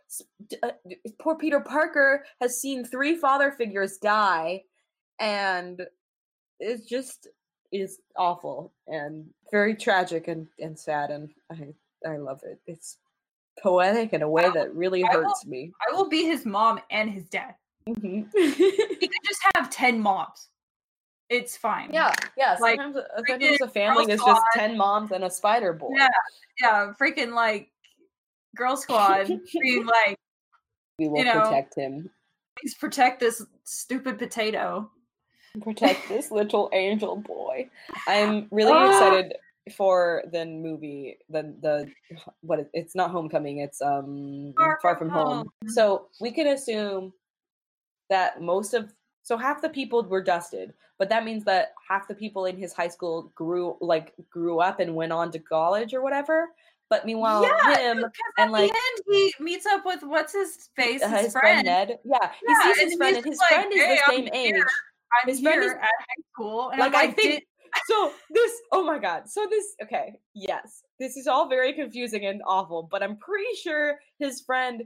uh, 0.63 0.69
poor 1.19 1.35
peter 1.35 1.59
parker 1.59 2.23
has 2.41 2.59
seen 2.59 2.83
three 2.85 3.15
father 3.15 3.51
figures 3.51 3.97
die 3.97 4.61
and 5.19 5.81
it's 6.59 6.85
just 6.87 7.27
is 7.71 7.99
awful 8.15 8.71
and 8.87 9.25
very 9.51 9.75
tragic 9.75 10.27
and, 10.27 10.47
and 10.59 10.77
sad 10.79 11.09
and 11.11 11.29
i 11.51 11.67
i 12.09 12.15
love 12.17 12.41
it 12.43 12.59
it's 12.65 12.97
poetic 13.61 14.13
in 14.13 14.21
a 14.21 14.29
way 14.29 14.49
that 14.53 14.73
really 14.73 15.03
I 15.03 15.15
will- 15.15 15.23
hurts 15.23 15.45
me 15.45 15.71
I 15.87 15.93
will 15.93 16.07
be 16.09 16.23
his 16.25 16.45
mom 16.45 16.79
and 16.91 17.09
his 17.09 17.25
dad. 17.25 17.55
Mhm. 17.89 18.27
He 18.33 19.07
could 19.07 19.23
just 19.27 19.41
have 19.55 19.69
ten 19.69 19.99
moms. 19.99 20.49
It's 21.29 21.57
fine. 21.57 21.89
yeah 21.91 22.13
yeah 22.37 22.55
sometimes, 22.57 22.95
a- 22.95 23.07
sometimes 23.27 23.61
a 23.61 23.67
family 23.67 24.11
is 24.13 24.21
just 24.23 24.41
10 24.53 24.77
moms 24.77 25.11
and 25.11 25.23
a 25.25 25.29
spider 25.29 25.73
boy 25.73 25.89
Yeah. 25.95 26.07
yeah, 26.61 26.93
freaking 26.99 27.33
like 27.33 27.69
Girl 28.57 28.75
Squad 28.77 29.27
being 29.61 29.85
like 29.97 30.17
We 30.99 31.07
will 31.07 31.19
You 31.19 31.25
know. 31.25 31.41
protect 31.41 31.75
him. 31.75 32.09
Please 32.59 32.73
protect 32.73 33.19
this 33.19 33.45
stupid 33.63 34.17
potato. 34.17 34.89
Protect 35.61 36.07
this 36.09 36.31
little 36.31 36.69
angel 36.73 37.15
boy. 37.17 37.69
I'm 38.07 38.47
really 38.51 38.71
Ah. 38.73 38.89
excited 38.89 39.33
for 39.75 40.23
the 40.31 40.45
movie. 40.45 41.17
The 41.29 41.53
the 41.61 41.91
what? 42.41 42.59
it- 42.59 42.69
It's 42.73 42.95
not 42.95 43.11
Homecoming. 43.11 43.59
It's 43.59 43.81
um 43.81 44.53
Far 44.57 44.79
Far, 44.81 44.97
From 44.97 45.09
from, 45.09 45.17
home. 45.17 45.37
Home. 45.37 45.69
So 45.69 46.07
we 46.19 46.31
can 46.31 46.47
assume 46.47 47.13
that 48.09 48.41
most 48.41 48.73
of 48.73 48.93
so 49.23 49.35
half 49.37 49.61
the 49.61 49.69
people 49.69 50.03
were 50.03 50.23
dusted, 50.23 50.73
but 50.97 51.09
that 51.09 51.25
means 51.25 51.43
that 51.45 51.73
half 51.89 52.07
the 52.07 52.15
people 52.15 52.45
in 52.45 52.55
his 52.57 52.71
high 52.73 52.87
school 52.87 53.31
grew 53.35 53.77
like 53.81 54.13
grew 54.29 54.59
up 54.59 54.79
and 54.79 54.95
went 54.95 55.11
on 55.11 55.31
to 55.31 55.39
college 55.39 55.93
or 55.93 56.01
whatever. 56.01 56.49
But 56.89 57.05
meanwhile, 57.05 57.43
Yeah, 57.43 57.91
him 57.91 58.05
and 58.37 58.51
like 58.51 58.63
end, 58.71 59.03
he 59.07 59.33
meets 59.39 59.65
up 59.65 59.85
with 59.85 60.01
what's 60.03 60.33
his 60.33 60.69
face, 60.75 61.01
his, 61.03 61.11
his 61.21 61.31
friend. 61.33 61.65
friend 61.65 61.65
Ned, 61.65 61.99
yeah, 62.05 62.31
he 62.45 62.53
Yeah, 62.53 62.61
sees 62.73 62.79
his 62.79 62.95
friend, 62.95 63.17
and 63.17 63.25
his 63.25 63.37
like, 63.39 63.49
friend 63.49 63.73
is 63.73 63.79
"Hey, 63.79 63.95
the 63.95 64.01
I'm 64.07 64.13
same 64.15 64.29
age. 64.33 64.53
here. 64.55 64.65
I'm 65.21 65.29
His 65.29 65.41
friend 65.41 65.63
is, 65.63 65.71
at 65.71 65.79
high 65.81 66.23
school, 66.33 66.69
and 66.71 66.79
like 66.79 66.93
I'm 66.95 67.09
I 67.09 67.11
think 67.13 67.33
did- 67.35 67.43
so 67.85 68.11
this 68.31 68.51
oh 68.71 68.83
my 68.83 68.97
god 68.97 69.29
so 69.29 69.45
this 69.49 69.75
okay 69.83 70.19
yes 70.33 70.81
this 70.99 71.15
is 71.15 71.27
all 71.27 71.47
very 71.47 71.73
confusing 71.73 72.25
and 72.25 72.41
awful 72.47 72.81
but 72.89 73.03
i'm 73.03 73.17
pretty 73.17 73.53
sure 73.55 73.99
his 74.19 74.41
friend 74.41 74.83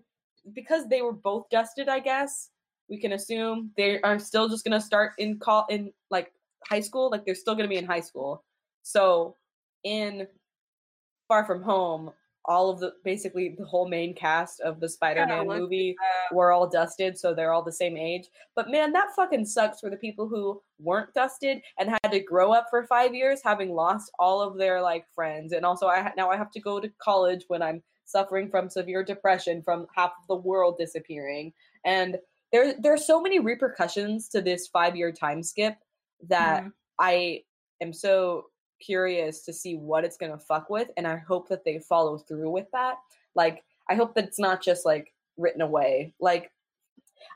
because 0.53 0.87
they 0.89 1.01
were 1.01 1.13
both 1.13 1.47
dusted 1.49 1.87
i 1.87 1.99
guess 1.99 2.49
we 2.89 2.97
can 2.99 3.13
assume 3.13 3.71
they 3.77 4.01
are 4.01 4.19
still 4.19 4.49
just 4.49 4.65
gonna 4.65 4.81
start 4.81 5.13
in 5.19 5.39
call 5.39 5.65
in 5.69 5.93
like 6.09 6.33
high 6.67 6.81
school 6.81 7.09
like 7.11 7.23
they're 7.23 7.35
still 7.35 7.55
gonna 7.55 7.67
be 7.69 7.77
in 7.77 7.85
high 7.85 8.01
school 8.01 8.43
so 8.81 9.37
in 9.83 10.27
far 11.31 11.45
from 11.45 11.61
home 11.63 12.11
all 12.45 12.69
of 12.71 12.79
the 12.79 12.93
basically 13.05 13.55
the 13.57 13.65
whole 13.65 13.87
main 13.87 14.13
cast 14.15 14.59
of 14.61 14.79
the 14.79 14.89
spider-man 14.89 15.41
at 15.41 15.59
movie 15.59 15.95
were 16.31 16.51
all 16.51 16.67
dusted 16.67 17.17
so 17.17 17.33
they're 17.33 17.53
all 17.53 17.61
the 17.63 17.71
same 17.71 17.95
age. 17.95 18.25
But 18.55 18.69
man 18.69 18.91
that 18.93 19.15
fucking 19.15 19.45
sucks 19.45 19.79
for 19.79 19.89
the 19.89 19.97
people 19.97 20.27
who 20.27 20.61
weren't 20.79 21.13
dusted 21.13 21.61
and 21.79 21.89
had 21.89 22.11
to 22.11 22.19
grow 22.19 22.51
up 22.51 22.65
for 22.69 22.83
five 22.85 23.13
years 23.13 23.41
having 23.43 23.73
lost 23.73 24.11
all 24.19 24.41
of 24.41 24.57
their 24.57 24.81
like 24.81 25.05
friends. 25.13 25.53
And 25.53 25.65
also 25.65 25.87
i 25.87 26.01
ha- 26.01 26.13
now 26.17 26.29
i 26.31 26.37
have 26.37 26.51
to 26.51 26.59
go 26.59 26.79
to 26.79 26.91
college 26.97 27.45
when 27.47 27.61
i'm 27.61 27.81
suffering 28.05 28.49
from 28.49 28.69
severe 28.69 29.03
depression 29.03 29.61
from 29.61 29.87
half 29.95 30.11
of 30.19 30.27
the 30.27 30.35
world 30.35 30.77
disappearing. 30.77 31.53
And 31.85 32.17
there 32.51 32.73
there 32.81 32.93
are 32.93 32.97
so 32.97 33.21
many 33.21 33.39
repercussions 33.39 34.27
to 34.29 34.41
this 34.41 34.67
five 34.67 34.95
year 34.95 35.11
time 35.11 35.43
skip 35.43 35.75
that 36.27 36.63
Mhm. 36.63 36.73
I 36.99 37.43
am 37.81 37.93
so 37.93 38.50
curious 38.81 39.41
to 39.43 39.53
see 39.53 39.75
what 39.75 40.03
it's 40.03 40.17
going 40.17 40.31
to 40.31 40.37
fuck 40.37 40.69
with 40.69 40.89
and 40.97 41.07
I 41.07 41.17
hope 41.17 41.47
that 41.49 41.63
they 41.63 41.79
follow 41.79 42.17
through 42.17 42.49
with 42.49 42.67
that. 42.73 42.97
Like 43.35 43.63
I 43.89 43.95
hope 43.95 44.15
that 44.15 44.25
it's 44.25 44.39
not 44.39 44.61
just 44.61 44.85
like 44.85 45.13
written 45.37 45.61
away. 45.61 46.13
Like 46.19 46.51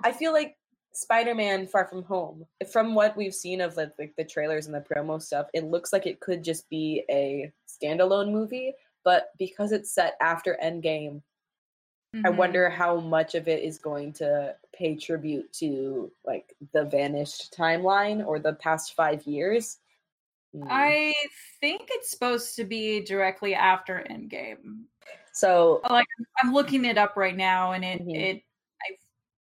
I 0.04 0.12
feel 0.12 0.34
like 0.34 0.58
Spider-Man 0.94 1.68
Far 1.68 1.86
From 1.88 2.04
Home, 2.04 2.46
from 2.72 2.96
what 2.96 3.18
we've 3.18 3.36
seen 3.36 3.60
of 3.62 3.76
the, 3.76 3.92
like 4.00 4.14
the 4.18 4.24
trailers 4.24 4.66
and 4.66 4.74
the 4.76 4.80
promo 4.80 5.22
stuff, 5.22 5.48
it 5.54 5.66
looks 5.66 5.92
like 5.92 6.06
it 6.08 6.20
could 6.22 6.44
just 6.44 6.70
be 6.70 7.04
a 7.10 7.52
standalone 7.68 8.32
movie, 8.32 8.74
but 9.04 9.32
because 9.38 9.72
it's 9.72 9.94
set 9.94 10.16
after 10.22 10.58
Endgame, 10.64 11.22
I 12.24 12.30
Mhm. 12.30 12.38
wonder 12.38 12.70
how 12.70 13.02
much 13.02 13.36
of 13.36 13.50
it 13.50 13.62
is 13.62 13.78
going 13.78 14.14
to 14.14 14.56
pay 14.74 14.96
tribute 14.96 15.52
to 15.54 16.12
like 16.24 16.56
the 16.72 16.86
vanished 16.86 17.54
timeline 17.54 18.26
or 18.26 18.40
the 18.40 18.54
past 18.54 18.94
five 18.94 19.24
years. 19.28 19.80
Mm. 20.56 20.68
I 20.70 21.14
think 21.60 21.88
it's 21.92 22.10
supposed 22.12 22.56
to 22.56 22.64
be 22.64 23.02
directly 23.02 23.54
after 23.56 24.06
Endgame. 24.10 24.84
so 25.34 25.82
like, 25.90 26.08
I'm 26.42 26.54
looking 26.54 26.86
it 26.86 26.98
up 26.98 27.18
right 27.18 27.36
now, 27.36 27.74
and 27.74 27.84
it 27.84 28.02
Mhm. 28.02 28.16
it 28.16 28.44
I 28.82 28.96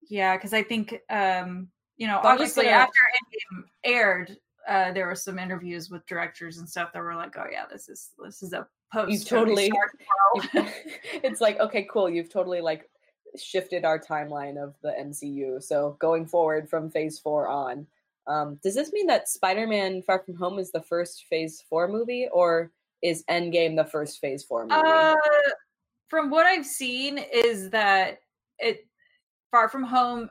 yeah, 0.09 0.37
because 0.37 0.53
I 0.53 0.63
think 0.63 0.95
um 1.09 1.69
you 1.97 2.07
know 2.07 2.19
So 2.23 2.29
obviously 2.29 2.65
gonna- 2.65 2.77
after 2.77 2.99
Endgame 3.19 3.63
aired, 3.83 4.37
uh, 4.67 4.91
there 4.93 5.07
were 5.07 5.15
some 5.15 5.37
interviews 5.39 5.89
with 5.89 6.05
directors 6.07 6.57
and 6.59 6.69
stuff 6.69 6.93
that 6.93 7.01
were 7.01 7.15
like, 7.15 7.35
oh 7.37 7.47
yeah, 7.51 7.65
this 7.71 7.89
is 7.89 8.11
this 8.23 8.41
is 8.43 8.53
a 8.53 8.67
post 8.93 9.11
you- 9.31 9.71
world. 9.73 10.47
it's 11.23 11.41
like 11.41 11.59
okay, 11.59 11.87
cool. 11.91 12.09
You've 12.09 12.29
totally 12.29 12.61
like 12.61 12.89
shifted 13.37 13.85
our 13.85 13.97
timeline 13.99 14.57
of 14.61 14.75
the 14.81 14.91
MCU. 14.99 15.61
So 15.63 15.95
going 15.99 16.25
forward 16.25 16.69
from 16.69 16.89
Phase 16.89 17.17
Four 17.19 17.47
on, 17.47 17.87
um, 18.27 18.59
does 18.63 18.75
this 18.75 18.91
mean 18.91 19.07
that 19.07 19.29
Spider-Man: 19.29 20.01
Far 20.03 20.19
From 20.19 20.35
Home 20.35 20.59
is 20.59 20.71
the 20.71 20.81
first 20.81 21.25
Phase 21.29 21.63
Four 21.69 21.87
movie, 21.87 22.27
or 22.31 22.71
is 23.01 23.23
Endgame 23.29 23.75
the 23.75 23.85
first 23.85 24.19
Phase 24.19 24.43
Four 24.43 24.65
movie? 24.67 24.81
Uh, 24.87 25.15
from 26.07 26.29
what 26.29 26.45
I've 26.45 26.65
seen, 26.65 27.17
is 27.17 27.69
that 27.71 28.19
it 28.59 28.85
Far 29.51 29.69
From 29.69 29.83
Home 29.83 30.29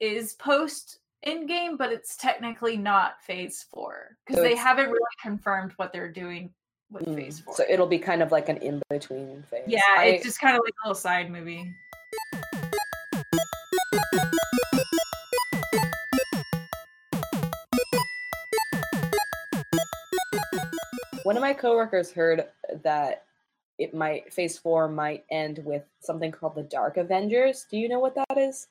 is 0.00 0.34
post 0.34 0.98
Endgame, 1.26 1.76
but 1.76 1.92
it's 1.92 2.16
technically 2.16 2.76
not 2.76 3.22
Phase 3.22 3.66
Four 3.70 4.16
because 4.26 4.42
So 4.42 4.48
they 4.48 4.56
haven't 4.56 4.86
really 4.88 5.00
confirmed 5.22 5.72
what 5.76 5.92
they're 5.92 6.10
doing 6.10 6.52
with 6.90 7.04
Mm, 7.06 7.14
Phase 7.14 7.40
Four. 7.40 7.54
So 7.54 7.64
it'll 7.68 7.86
be 7.86 7.98
kind 7.98 8.22
of 8.22 8.32
like 8.32 8.48
an 8.48 8.56
in-between 8.56 9.42
phase. 9.44 9.64
yeah, 9.68 9.80
I- 9.98 10.06
it's 10.06 10.24
just 10.24 10.40
kind 10.40 10.56
of 10.56 10.62
like 10.64 10.74
a 10.84 10.88
little 10.88 11.00
side 11.00 11.30
movie. 11.30 11.70
One 21.30 21.36
of 21.36 21.42
my 21.42 21.52
coworkers 21.52 22.10
heard 22.10 22.48
that 22.82 23.22
it 23.78 23.94
might 23.94 24.32
phase 24.32 24.58
four 24.58 24.88
might 24.88 25.24
end 25.30 25.60
with 25.64 25.84
something 26.00 26.32
called 26.32 26.56
the 26.56 26.64
Dark 26.64 26.96
Avengers. 26.96 27.68
Do 27.70 27.76
you 27.76 27.88
know 27.88 28.00
what 28.00 28.16
that 28.16 28.36
is? 28.36 28.66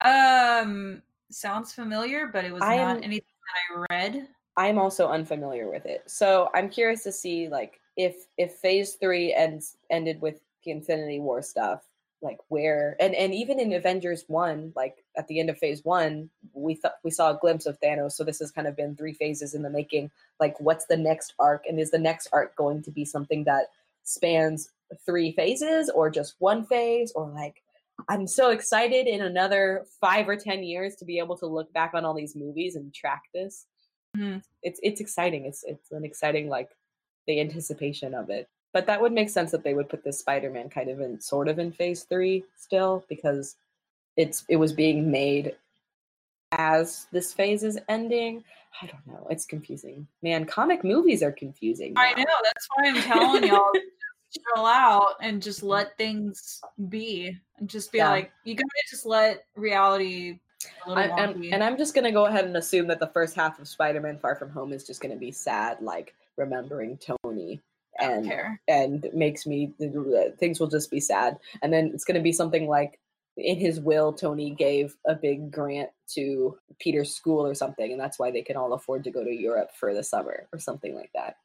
Um, 0.00 1.02
sounds 1.30 1.74
familiar, 1.74 2.26
but 2.26 2.46
it 2.46 2.52
was 2.54 2.62
I 2.62 2.78
not 2.78 3.04
anything 3.04 3.20
that 3.20 3.76
I 3.76 3.84
read. 3.90 4.28
I'm 4.56 4.78
also 4.78 5.08
unfamiliar 5.08 5.70
with 5.70 5.84
it. 5.84 6.02
So 6.06 6.48
I'm 6.54 6.70
curious 6.70 7.02
to 7.02 7.12
see 7.12 7.50
like 7.50 7.78
if 7.98 8.26
if 8.38 8.54
phase 8.54 8.94
three 8.94 9.34
ends 9.34 9.76
ended 9.90 10.18
with 10.22 10.40
the 10.64 10.70
Infinity 10.70 11.20
War 11.20 11.42
stuff, 11.42 11.87
like 12.20 12.38
where 12.48 12.96
and 12.98 13.14
and 13.14 13.32
even 13.34 13.60
in 13.60 13.72
Avengers 13.72 14.24
one, 14.26 14.72
like 14.74 15.04
at 15.16 15.28
the 15.28 15.38
end 15.38 15.50
of 15.50 15.58
phase 15.58 15.84
one, 15.84 16.30
we 16.52 16.74
thought 16.74 16.96
we 17.04 17.10
saw 17.10 17.30
a 17.30 17.38
glimpse 17.38 17.66
of 17.66 17.78
Thanos. 17.80 18.12
So 18.12 18.24
this 18.24 18.40
has 18.40 18.50
kind 18.50 18.66
of 18.66 18.76
been 18.76 18.96
three 18.96 19.12
phases 19.14 19.54
in 19.54 19.62
the 19.62 19.70
making. 19.70 20.10
Like 20.40 20.58
what's 20.60 20.86
the 20.86 20.96
next 20.96 21.34
arc? 21.38 21.64
And 21.66 21.78
is 21.78 21.90
the 21.90 21.98
next 21.98 22.28
arc 22.32 22.56
going 22.56 22.82
to 22.82 22.90
be 22.90 23.04
something 23.04 23.44
that 23.44 23.66
spans 24.02 24.70
three 25.06 25.32
phases 25.32 25.90
or 25.90 26.10
just 26.10 26.34
one 26.38 26.64
phase? 26.66 27.12
Or 27.14 27.28
like 27.28 27.62
I'm 28.08 28.26
so 28.26 28.50
excited 28.50 29.06
in 29.06 29.22
another 29.22 29.86
five 30.00 30.28
or 30.28 30.36
ten 30.36 30.62
years 30.64 30.96
to 30.96 31.04
be 31.04 31.18
able 31.18 31.36
to 31.38 31.46
look 31.46 31.72
back 31.72 31.94
on 31.94 32.04
all 32.04 32.14
these 32.14 32.34
movies 32.36 32.74
and 32.76 32.92
track 32.94 33.22
this 33.34 33.66
Mhm. 34.16 34.42
it's 34.62 34.80
it's 34.82 35.00
exciting. 35.00 35.44
It's 35.44 35.62
it's 35.64 35.92
an 35.92 36.04
exciting 36.04 36.48
like 36.48 36.70
the 37.26 37.40
anticipation 37.40 38.14
of 38.14 38.30
it. 38.30 38.48
But 38.78 38.86
that 38.86 39.00
would 39.00 39.12
make 39.12 39.28
sense 39.28 39.50
that 39.50 39.64
they 39.64 39.74
would 39.74 39.88
put 39.88 40.04
this 40.04 40.20
Spider-Man 40.20 40.68
kind 40.68 40.88
of 40.88 41.00
in 41.00 41.20
sort 41.20 41.48
of 41.48 41.58
in 41.58 41.72
phase 41.72 42.04
three 42.04 42.44
still 42.56 43.04
because 43.08 43.56
it's 44.16 44.44
it 44.48 44.54
was 44.54 44.72
being 44.72 45.10
made 45.10 45.56
as 46.52 47.08
this 47.10 47.32
phase 47.32 47.64
is 47.64 47.76
ending. 47.88 48.44
I 48.80 48.86
don't 48.86 49.04
know. 49.04 49.26
It's 49.30 49.46
confusing. 49.46 50.06
Man, 50.22 50.44
comic 50.44 50.84
movies 50.84 51.24
are 51.24 51.32
confusing. 51.32 51.94
I 51.96 52.14
know. 52.14 52.24
That's 52.44 52.68
why 52.76 52.88
I'm 52.90 53.02
telling 53.02 53.46
y'all, 53.46 53.72
chill 54.54 54.64
out 54.64 55.16
and 55.20 55.42
just 55.42 55.64
let 55.64 55.98
things 55.98 56.60
be, 56.88 57.36
and 57.58 57.68
just 57.68 57.90
be 57.90 57.98
Yeah. 57.98 58.10
like, 58.10 58.30
you 58.44 58.54
gotta 58.54 58.70
just 58.88 59.06
let 59.06 59.46
reality. 59.56 60.38
I, 60.86 61.06
and, 61.06 61.44
and 61.46 61.64
I'm 61.64 61.76
just 61.76 61.96
gonna 61.96 62.12
go 62.12 62.26
ahead 62.26 62.44
and 62.44 62.56
assume 62.56 62.86
that 62.86 63.00
the 63.00 63.08
first 63.08 63.34
half 63.34 63.58
of 63.58 63.66
Spider-Man: 63.66 64.20
Far 64.20 64.36
From 64.36 64.50
Home 64.50 64.72
is 64.72 64.84
just 64.84 65.00
gonna 65.00 65.16
be 65.16 65.32
sad, 65.32 65.82
like 65.82 66.14
remembering 66.36 66.96
Tony, 67.24 67.60
and 68.00 68.32
and 68.68 69.06
makes 69.14 69.46
me 69.46 69.72
things 70.38 70.60
will 70.60 70.66
just 70.68 70.90
be 70.90 71.00
sad 71.00 71.36
and 71.62 71.72
then 71.72 71.90
it's 71.94 72.04
going 72.04 72.16
to 72.16 72.22
be 72.22 72.32
something 72.32 72.66
like 72.68 72.98
in 73.36 73.56
his 73.56 73.80
will 73.80 74.12
tony 74.12 74.50
gave 74.50 74.96
a 75.06 75.14
big 75.14 75.50
grant 75.50 75.90
to 76.08 76.56
peter's 76.80 77.14
school 77.14 77.46
or 77.46 77.54
something 77.54 77.92
and 77.92 78.00
that's 78.00 78.18
why 78.18 78.30
they 78.30 78.42
can 78.42 78.56
all 78.56 78.72
afford 78.72 79.04
to 79.04 79.10
go 79.10 79.22
to 79.24 79.30
europe 79.32 79.70
for 79.78 79.94
the 79.94 80.02
summer 80.02 80.48
or 80.52 80.58
something 80.58 80.94
like 80.94 81.10
that 81.14 81.36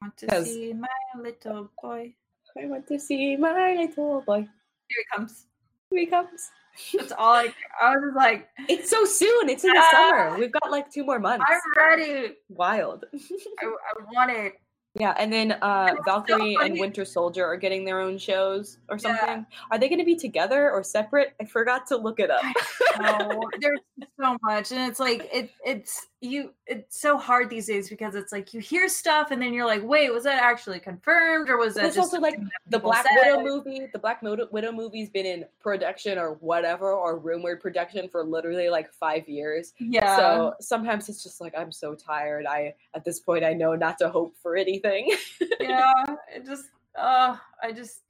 I 0.00 0.04
Want 0.06 0.16
to 0.18 0.44
see 0.44 0.72
my 0.72 0.88
little 1.16 1.70
boy? 1.82 2.14
i 2.60 2.66
want 2.66 2.86
to 2.88 2.98
see 2.98 3.36
my 3.36 3.74
little 3.74 4.22
boy 4.26 4.40
Here 4.88 4.98
he 4.98 5.16
comes. 5.16 5.46
here 5.90 6.00
he 6.00 6.06
comes 6.06 6.50
That's 6.94 7.12
all 7.12 7.34
I. 7.34 7.52
I 7.82 7.96
was 7.96 8.14
like, 8.16 8.48
it's 8.66 8.88
so 8.88 9.04
soon 9.04 9.50
it's 9.50 9.62
in 9.64 9.72
the 9.72 9.78
Ah! 9.78 9.90
summer 9.92 10.38
we've 10.38 10.50
got 10.52 10.70
like 10.70 10.90
two 10.90 11.04
more 11.04 11.18
months 11.18 11.44
I'm 11.46 11.98
ready. 11.98 12.34
wild 12.48 13.04
I, 13.12 13.18
I 13.66 14.02
want 14.14 14.30
it. 14.30 14.54
Yeah 14.94 15.14
and 15.18 15.32
then 15.32 15.52
uh 15.62 15.94
it's 15.96 15.98
so 15.98 16.02
valkyrie 16.04 16.56
and 16.60 16.78
winter 16.78 17.04
soldier 17.04 17.44
are 17.46 17.56
getting 17.56 17.84
their 17.84 18.00
own 18.00 18.18
shows 18.18 18.78
or 18.88 18.98
Yeah. 18.98 19.16
something. 19.18 19.46
Are 19.70 19.78
they 19.78 19.88
going 19.88 19.98
to 20.00 20.04
be 20.04 20.16
together 20.16 20.70
or 20.70 20.82
separate? 20.82 21.34
I 21.40 21.44
forgot 21.44 21.86
to 21.88 21.96
look 21.96 22.20
it 22.20 22.30
up 22.30 22.42
so 24.20 24.36
much 24.42 24.72
and 24.72 24.80
it's 24.90 25.00
like 25.00 25.28
it 25.32 25.50
it's 25.64 26.06
you 26.20 26.52
it's 26.66 27.00
so 27.00 27.16
hard 27.16 27.48
these 27.48 27.66
days 27.66 27.88
because 27.88 28.14
it's 28.14 28.30
like 28.30 28.52
you 28.52 28.60
hear 28.60 28.88
stuff 28.88 29.30
and 29.30 29.40
then 29.40 29.52
you're 29.54 29.66
like 29.66 29.82
wait 29.82 30.12
was 30.12 30.24
that 30.24 30.42
actually 30.42 30.78
confirmed 30.78 31.48
or 31.48 31.56
was 31.56 31.74
that 31.74 31.86
It's 31.86 31.96
just 31.96 32.12
also 32.12 32.20
like 32.20 32.38
the 32.68 32.78
Black 32.78 33.06
said? 33.06 33.16
Widow 33.16 33.42
movie. 33.42 33.86
The 33.92 33.98
Black 33.98 34.22
Widow, 34.22 34.48
Widow 34.52 34.70
movie's 34.72 35.08
been 35.10 35.26
in 35.26 35.44
production 35.60 36.18
or 36.18 36.34
whatever, 36.34 36.92
or 36.92 37.18
rumored 37.18 37.60
production 37.60 38.08
for 38.08 38.22
literally 38.22 38.68
like 38.68 38.92
five 38.92 39.28
years. 39.28 39.72
yeah 39.78 40.16
So 40.16 40.54
sometimes 40.60 41.08
it's 41.08 41.22
just 41.22 41.40
like 41.40 41.54
I'm 41.56 41.72
so 41.72 41.94
tired. 41.94 42.46
I 42.46 42.74
at 42.94 43.04
this 43.04 43.18
point 43.18 43.44
I 43.44 43.54
know 43.54 43.74
not 43.74 43.98
to 43.98 44.10
hope 44.10 44.36
for 44.42 44.56
anything. 44.56 45.16
yeah 45.60 45.92
it 46.34 46.44
just 46.44 46.66
uh 46.98 47.34
i 47.62 47.72
just 47.72 48.02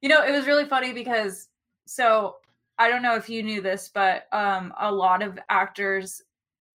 you 0.00 0.08
know 0.08 0.24
it 0.24 0.32
was 0.32 0.46
really 0.46 0.64
funny 0.64 0.94
because 0.94 1.48
so 1.84 2.36
i 2.78 2.88
don't 2.88 3.02
know 3.02 3.14
if 3.14 3.28
you 3.28 3.42
knew 3.42 3.60
this 3.60 3.90
but 3.92 4.26
um 4.32 4.72
a 4.80 4.90
lot 4.92 5.22
of 5.22 5.38
actors 5.48 6.22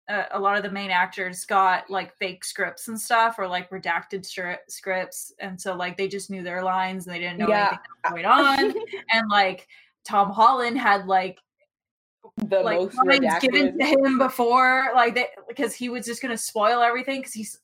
uh, 0.08 0.24
a 0.32 0.40
lot 0.40 0.56
of 0.56 0.64
the 0.64 0.70
main 0.70 0.90
actors 0.90 1.44
got 1.44 1.88
like 1.88 2.16
fake 2.16 2.44
scripts 2.44 2.88
and 2.88 3.00
stuff 3.00 3.38
or 3.38 3.46
like 3.46 3.70
redacted 3.70 4.22
stri- 4.22 4.58
scripts 4.68 5.32
and 5.38 5.60
so 5.60 5.74
like 5.74 5.96
they 5.96 6.08
just 6.08 6.30
knew 6.30 6.42
their 6.42 6.64
lines 6.64 7.06
and 7.06 7.14
they 7.14 7.20
didn't 7.20 7.38
know 7.38 7.48
Yeah. 7.48 7.68
anything 7.68 7.78
was 8.02 8.12
going 8.12 8.24
on 8.26 8.74
and 9.12 9.28
like 9.30 9.68
tom 10.04 10.30
holland 10.30 10.78
had 10.78 11.06
like 11.06 11.38
the 12.48 12.60
like 12.60 12.78
most 12.78 13.40
given 13.40 13.78
to 13.78 13.84
him 13.84 14.18
before 14.18 14.90
like 14.94 15.14
they 15.14 15.26
because 15.48 15.74
he 15.74 15.88
was 15.88 16.04
just 16.04 16.20
gonna 16.22 16.36
spoil 16.36 16.82
everything 16.82 17.20
because 17.20 17.32
he's 17.32 17.60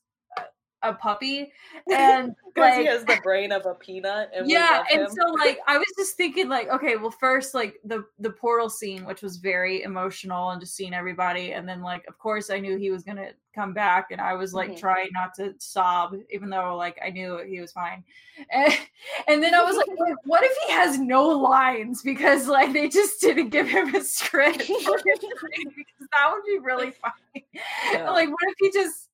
a, 0.83 0.93
puppy 0.93 1.51
and 1.93 2.35
like 2.55 2.79
he 2.79 2.85
has 2.85 3.03
the 3.03 3.19
brain 3.23 3.51
of 3.51 3.65
a 3.65 3.73
peanut, 3.73 4.29
and 4.35 4.49
yeah 4.49 4.83
and 4.91 5.07
so 5.09 5.31
like 5.33 5.59
i 5.67 5.77
was 5.77 5.87
just 5.97 6.15
thinking 6.15 6.47
like 6.49 6.69
okay 6.69 6.95
well 6.95 7.11
first 7.11 7.53
like 7.53 7.79
the 7.83 8.05
the 8.19 8.29
portal 8.29 8.69
scene 8.69 9.05
which 9.05 9.21
was 9.21 9.37
very 9.37 9.83
emotional 9.83 10.49
and 10.51 10.61
just 10.61 10.75
seeing 10.75 10.93
everybody 10.93 11.53
and 11.53 11.67
then 11.67 11.81
like 11.81 12.05
of 12.07 12.17
course 12.17 12.49
i 12.49 12.59
knew 12.59 12.77
he 12.77 12.89
was 12.91 13.03
gonna 13.03 13.29
come 13.53 13.73
back 13.73 14.11
and 14.11 14.21
i 14.21 14.33
was 14.33 14.53
like 14.53 14.71
Mhm. 14.71 14.79
trying 14.79 15.09
not 15.13 15.33
to 15.35 15.53
sob 15.57 16.15
even 16.29 16.49
though 16.49 16.75
like 16.75 16.99
i 17.03 17.09
knew 17.09 17.39
he 17.47 17.59
was 17.59 17.71
fine. 17.71 18.03
And, 18.51 18.71
and 19.27 19.43
then 19.43 19.55
i 19.55 19.63
was 19.63 19.75
like 19.75 19.87
what 20.25 20.43
if 20.43 20.55
he 20.67 20.73
has 20.73 20.99
no 20.99 21.27
lines? 21.27 22.03
Because 22.03 22.47
like 22.47 22.71
they 22.71 22.87
just 22.87 23.19
didn't 23.19 23.49
give 23.49 23.67
him 23.67 23.95
a 23.95 24.01
script. 24.03 24.59
Because 24.59 25.03
that 26.11 26.31
would 26.31 26.43
be 26.45 26.59
really 26.59 26.91
funny. 26.91 27.47
Yeah. 27.91 28.11
like 28.11 28.29
what 28.29 28.43
if 28.43 28.53
he 28.59 28.71
just 28.71 29.09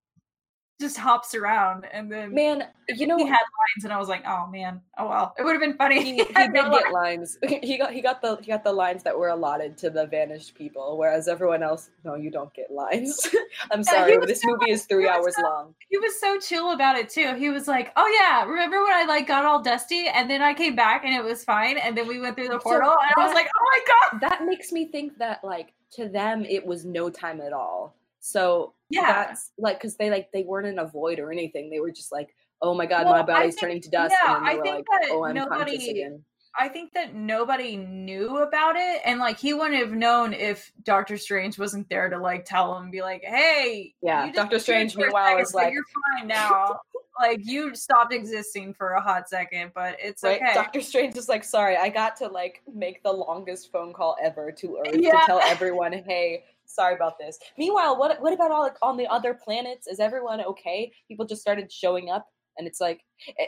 just 0.84 0.98
hops 0.98 1.34
around 1.34 1.86
and 1.94 2.12
then 2.12 2.34
Man, 2.34 2.68
you 2.90 3.08
know 3.08 3.18
he 3.18 3.26
had 3.26 3.32
lines, 3.38 3.86
and 3.86 3.94
I 3.94 3.98
was 3.98 4.10
like, 4.10 4.24
"Oh 4.28 4.46
man, 4.48 4.82
oh 4.98 5.08
well." 5.08 5.34
It 5.40 5.44
would 5.44 5.54
have 5.54 5.62
been 5.62 5.78
funny. 5.78 6.04
he, 6.04 6.12
he 6.24 6.34
did 6.34 6.52
no 6.54 6.70
get 6.70 6.92
lines. 6.92 7.38
lines. 7.42 7.62
He 7.64 7.78
got 7.78 7.94
he 7.94 8.02
got 8.02 8.22
the 8.22 8.36
he 8.42 8.48
got 8.48 8.64
the 8.64 8.74
lines 8.74 9.04
that 9.04 9.18
were 9.18 9.30
allotted 9.30 9.78
to 9.80 9.90
the 9.90 10.06
vanished 10.08 10.56
people, 10.56 10.98
whereas 10.98 11.28
everyone 11.28 11.64
else, 11.64 11.90
no, 12.04 12.16
you 12.16 12.30
don't 12.30 12.54
get 12.54 12.72
lines. 12.72 13.20
I'm 13.72 13.84
sorry, 13.84 14.18
this 14.18 14.42
so- 14.42 14.50
movie 14.50 14.72
is 14.72 14.86
three 14.86 15.08
hours 15.08 15.36
so- 15.36 15.42
long. 15.44 15.76
He 15.90 15.98
was 15.98 16.20
so 16.20 16.38
chill 16.40 16.72
about 16.74 16.98
it 16.98 17.10
too. 17.10 17.34
He 17.36 17.50
was 17.50 17.68
like, 17.68 17.94
"Oh 17.96 18.08
yeah, 18.20 18.44
remember 18.44 18.84
when 18.84 18.94
I 18.94 19.06
like 19.06 19.28
got 19.28 19.46
all 19.46 19.62
dusty, 19.62 20.08
and 20.08 20.30
then 20.30 20.42
I 20.42 20.54
came 20.54 20.76
back 20.76 21.06
and 21.06 21.16
it 21.16 21.24
was 21.24 21.44
fine, 21.44 21.78
and 21.78 21.98
then 21.98 22.08
we 22.08 22.20
went 22.20 22.36
through 22.36 22.50
the 22.50 22.60
So 22.60 22.70
portal, 22.70 22.92
and 22.92 23.12
I 23.16 23.26
was 23.26 23.34
like, 23.34 23.48
oh 23.48 23.66
my 23.72 24.20
god, 24.20 24.30
That 24.30 24.46
makes 24.46 24.72
me 24.72 24.86
think 24.88 25.18
that 25.20 25.44
like 25.44 25.74
to 25.92 26.10
them 26.10 26.44
it 26.46 26.66
was 26.66 26.84
no 26.86 27.10
time 27.10 27.40
at 27.40 27.54
all. 27.54 27.96
So 28.20 28.74
Yeah. 28.94 29.12
that's 29.26 29.52
like 29.58 29.78
because 29.80 29.96
they 29.98 30.10
like 30.10 30.30
they 30.34 30.44
weren't 30.44 30.68
in 30.68 30.80
a 30.80 30.86
void 30.86 31.20
or 31.20 31.32
anything. 31.32 31.70
They 31.70 31.80
were 31.80 31.92
just 31.92 32.12
like, 32.12 32.36
oh 32.62 32.74
my 32.74 32.86
god, 32.86 33.06
Well, 33.06 33.14
my 33.16 33.24
body's 33.24 33.56
think- 33.56 33.62
turning 33.62 33.82
to 33.82 33.90
dust, 33.90 34.14
yeah, 34.24 34.38
and 34.38 34.48
they 34.48 34.52
I 34.52 34.56
were 34.56 34.64
think 34.64 34.76
like, 34.76 34.86
that 35.02 35.10
oh, 35.12 35.24
I'm 35.26 35.36
conscious 35.36 35.52
nobody- 35.60 35.90
again. 35.92 36.24
I 36.56 36.68
think 36.70 36.94
that 36.94 37.16
nobody 37.16 37.78
knew 37.78 38.38
about 38.44 38.76
it, 38.76 39.02
and 39.06 39.20
like 39.20 39.40
he 39.40 39.56
wouldn't 39.56 39.74
have 39.82 39.92
known 39.94 40.34
if 40.34 40.72
Doctor 40.84 41.18
Strange 41.18 41.58
wasn't 41.58 41.90
there 41.90 42.10
to 42.10 42.20
like 42.20 42.46
tell 42.46 42.78
him, 42.78 42.92
be 42.92 43.02
like, 43.02 43.24
"Hey, 43.24 43.96
Yeah, 44.04 44.32
Doctor 44.32 44.60
Strange, 44.60 44.94
for 44.94 45.00
a 45.00 45.04
meanwhile, 45.06 45.40
is 45.40 45.56
like- 45.56 45.74
you're 45.74 45.84
fine 46.18 46.28
now." 46.28 46.80
like 47.20 47.40
you 47.44 47.76
stopped 47.76 48.12
existing 48.12 48.74
for 48.74 48.94
a 48.94 49.02
hot 49.02 49.30
second, 49.30 49.72
but 49.76 49.96
it's 50.00 50.24
Right? 50.24 50.42
okay. 50.42 50.54
Doctor 50.56 50.82
Strange 50.82 51.16
is 51.16 51.30
like, 51.30 51.44
sorry, 51.44 51.78
I 51.78 51.90
got 51.90 52.16
to 52.18 52.28
like 52.28 52.62
make 52.74 53.04
the 53.04 53.12
longest 53.12 53.72
phone 53.72 53.94
call 53.94 54.16
ever 54.22 54.52
to 54.52 54.78
Earth 54.80 54.96
Yeah. 54.96 55.20
to 55.20 55.26
tell 55.28 55.40
everyone, 55.42 55.94
hey, 55.94 56.44
sorry 56.74 56.96
about 56.96 57.18
this. 57.20 57.38
Meanwhile, 57.58 57.98
what 57.98 58.22
what 58.22 58.34
about 58.34 58.52
all 58.52 58.62
like 58.62 58.78
on 58.82 58.98
the 58.98 59.08
other 59.08 59.34
planets? 59.34 59.88
Is 59.88 60.00
everyone 60.00 60.42
okay? 60.42 60.92
People 61.08 61.26
just 61.26 61.42
started 61.42 61.72
showing 61.72 62.10
up, 62.10 62.28
and 62.58 62.68
it's 62.68 62.82
like, 62.82 63.02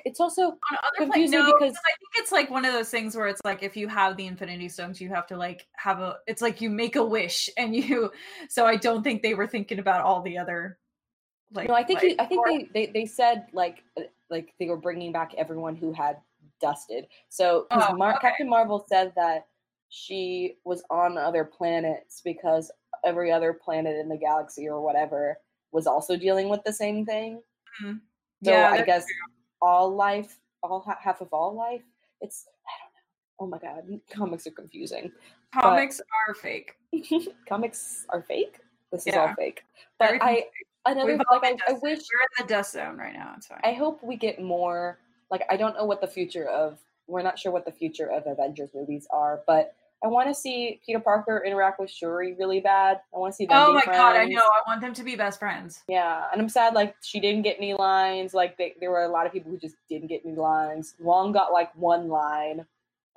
it's 0.06 0.20
also 0.20 0.42
on 0.44 0.58
other 0.72 1.06
confusing 1.12 1.40
no, 1.40 1.46
because- 1.46 1.76
I 1.76 1.92
think 1.98 2.12
it's 2.18 2.32
like 2.32 2.50
one 2.50 2.66
of 2.66 2.74
those 2.74 2.90
things 2.90 3.16
where 3.16 3.28
it's 3.28 3.42
like 3.44 3.64
if 3.64 3.76
you 3.78 3.88
have 3.88 4.18
the 4.18 4.26
Infinity 4.28 4.70
Stones, 4.70 5.00
you 5.02 5.10
have 5.10 5.28
to 5.28 5.38
like 5.38 5.68
have 5.78 6.00
a. 6.00 6.18
It's 6.28 6.42
like 6.42 6.62
you 6.62 6.70
make 6.70 6.96
a 6.96 7.04
wish, 7.04 7.50
and 7.58 7.76
you. 7.76 8.12
So 8.50 8.66
I 8.66 8.76
don't 8.76 9.04
think 9.04 9.22
they 9.22 9.34
were 9.34 9.48
thinking 9.48 9.80
about 9.80 10.02
all 10.02 10.22
the 10.22 10.38
other. 10.38 10.78
Like 11.54 11.68
no, 11.68 11.76
I 11.76 11.84
think 11.84 12.02
like, 12.02 12.16
I 12.20 12.26
think 12.26 12.42
or- 12.46 12.50
they, 12.50 12.70
they 12.74 12.86
they 12.92 13.06
said 13.06 13.48
like 13.54 13.84
uh, 13.98 14.04
like 14.30 14.54
they 14.60 14.68
were 14.68 14.78
bringing 14.78 15.12
back 15.12 15.34
everyone 15.38 15.76
who 15.76 15.94
had 15.94 16.18
dusted. 16.62 17.06
So 17.30 17.68
Oh, 17.70 17.94
Mar- 17.96 18.16
okay. 18.16 18.30
Captain 18.30 18.50
Marvel 18.50 18.86
said 18.90 19.14
that 19.16 19.46
she 19.90 20.56
was 20.66 20.84
on 20.90 21.18
other 21.18 21.44
planets 21.46 22.22
because 22.24 22.72
every 23.06 23.32
other 23.32 23.54
planet 23.54 23.96
in 23.98 24.10
the 24.10 24.18
galaxy 24.18 24.68
or 24.68 24.82
whatever 24.82 25.38
was 25.72 25.88
also 25.88 26.16
dealing 26.18 26.50
with 26.50 26.64
the 26.64 26.74
same 26.74 27.06
thing. 27.06 27.42
Mhm. 27.82 28.02
So 28.44 28.52
Yeah, 28.52 28.72
I 28.72 28.82
guess 28.84 29.06
all 29.62 29.94
life, 29.94 30.40
all 30.64 30.82
half 31.00 31.22
of 31.22 31.32
all 31.32 31.54
life, 31.54 31.84
it's 32.22 32.48
I 32.68 32.72
don't 32.82 32.94
know. 32.94 33.02
Oh 33.40 33.48
my 33.48 33.60
god, 33.60 34.02
comics 34.10 34.48
are 34.48 34.52
confusing. 34.52 35.12
comics 35.54 36.02
are 36.28 36.34
fake. 36.36 36.76
comics 37.48 38.06
are 38.10 38.22
fake. 38.22 38.60
This 38.92 39.08
is 39.08 39.16
all 39.16 39.34
fake. 39.36 39.64
But 40.00 40.16
Everything's 40.16 40.44
I 40.86 40.92
another 40.92 41.18
like 41.18 41.44
I, 41.68 41.72
I 41.72 41.74
wish 41.74 42.00
we're 42.00 42.22
in 42.22 42.30
the 42.40 42.48
dust 42.48 42.74
zone 42.74 42.98
right 42.98 43.14
now. 43.14 43.34
It's 43.38 43.48
fine. 43.48 43.60
I 43.64 43.74
hope 43.74 44.04
we 44.04 44.16
get 44.16 44.42
more. 44.42 45.00
Like 45.32 45.44
I 45.50 45.58
don't 45.58 45.76
know 45.76 45.86
what 45.86 46.02
the 46.02 46.08
future 46.08 46.48
of 46.48 46.80
we're 47.08 47.22
not 47.22 47.38
sure 47.38 47.52
what 47.52 47.66
the 47.66 47.72
future 47.72 48.10
of 48.10 48.26
Avengers 48.26 48.70
movies 48.74 49.08
are, 49.12 49.42
but 49.46 49.76
I 50.04 50.08
want 50.08 50.28
to 50.28 50.36
see 50.36 50.80
Peter 50.86 51.00
Parker 51.00 51.44
interact 51.46 51.80
with 51.80 51.90
Shuri 51.90 52.36
really 52.38 52.60
bad. 52.60 53.02
I 53.14 53.18
want 53.18 53.34
to 53.34 53.36
see 53.36 53.46
them. 53.46 53.58
oh 53.58 53.74
my 53.74 53.82
god, 53.86 54.16
I 54.16 54.26
know. 54.26 54.42
I 54.42 54.62
want 54.68 54.82
them 54.82 54.94
to 54.94 55.04
be 55.04 55.16
best 55.16 55.40
friends. 55.40 55.84
Yeah, 55.88 56.26
and 56.32 56.42
I'm 56.42 56.50
sad 56.50 56.74
like 56.74 56.96
she 57.02 57.20
didn't 57.20 57.42
get 57.42 57.58
any 57.58 57.74
lines. 57.74 58.34
Like 58.34 58.58
they, 58.58 58.76
there 58.80 58.92
were 58.92 59.04
a 59.04 59.10
lot 59.10 59.26
of 59.26 59.34
people 59.34 59.52
who 59.52 59.58
just 59.58 59.76
didn't 59.90 60.08
get 60.08 60.22
any 60.26 60.36
lines. 60.36 60.96
Wong 61.00 61.32
got 61.32 61.52
like 61.52 61.76
one 61.76 62.08
line. 62.08 62.66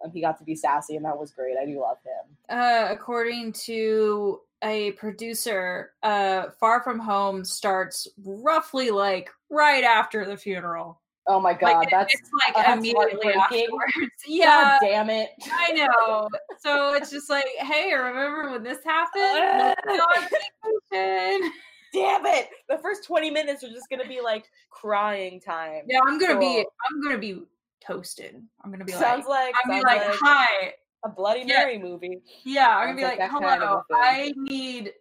And 0.00 0.12
he 0.12 0.20
got 0.20 0.38
to 0.38 0.44
be 0.44 0.54
sassy, 0.54 0.94
and 0.94 1.04
that 1.04 1.18
was 1.18 1.32
great. 1.32 1.56
I 1.60 1.66
do 1.66 1.80
love 1.80 1.96
him. 2.04 2.56
Uh, 2.56 2.86
according 2.88 3.52
to 3.64 4.40
a 4.62 4.92
producer, 4.92 5.90
uh, 6.04 6.50
Far 6.60 6.82
From 6.82 7.00
Home 7.00 7.44
starts 7.44 8.06
roughly 8.24 8.90
like 8.92 9.28
right 9.50 9.82
after 9.82 10.24
the 10.24 10.36
funeral. 10.36 11.00
Oh 11.28 11.38
my 11.38 11.52
god, 11.52 11.76
like, 11.80 11.90
that's 11.90 12.14
it's 12.14 12.30
like 12.46 12.54
that's 12.54 12.78
immediately 12.78 13.34
afterwards. 13.34 13.92
Yeah, 14.26 14.78
God 14.80 14.86
damn 14.86 15.10
it. 15.10 15.28
I 15.52 15.72
know. 15.72 16.28
So 16.58 16.94
it's 16.94 17.10
just 17.10 17.28
like, 17.28 17.46
hey, 17.58 17.92
remember 17.94 18.50
when 18.50 18.62
this 18.62 18.82
happened? 18.82 19.74
Let's 19.76 19.80
go 19.86 19.92
on 19.92 20.22
vacation. 20.22 21.52
damn 21.92 22.24
it. 22.26 22.48
The 22.68 22.78
first 22.78 23.04
20 23.04 23.30
minutes 23.30 23.62
are 23.62 23.68
just 23.68 23.90
gonna 23.90 24.08
be 24.08 24.22
like 24.22 24.46
crying 24.70 25.38
time. 25.40 25.82
Yeah, 25.86 26.00
I'm 26.06 26.18
gonna 26.18 26.38
be. 26.40 26.60
I'm 26.60 27.02
gonna 27.02 27.18
be 27.18 27.42
toasted. 27.86 28.42
I'm 28.64 28.70
gonna 28.70 28.86
be 28.86 28.92
sounds 28.92 29.26
like. 29.26 29.52
like 29.52 29.54
I'm 29.64 29.70
gonna 29.70 29.82
sounds 29.82 30.00
be 30.00 30.00
like, 30.00 30.08
like 30.08 30.18
hi. 30.20 30.72
a 31.04 31.10
Bloody 31.10 31.40
Yeah. 31.40 31.58
Mary 31.58 31.78
movie. 31.78 32.22
Yeah, 32.44 32.74
I'm 32.76 32.88
gonna 32.88 32.96
be 32.96 33.02
like 33.02 33.18
like, 33.18 33.30
that 33.30 33.30
kind 33.30 33.62
of 33.62 33.68
hello. 33.68 33.82
I 33.92 34.32
need 34.36 34.92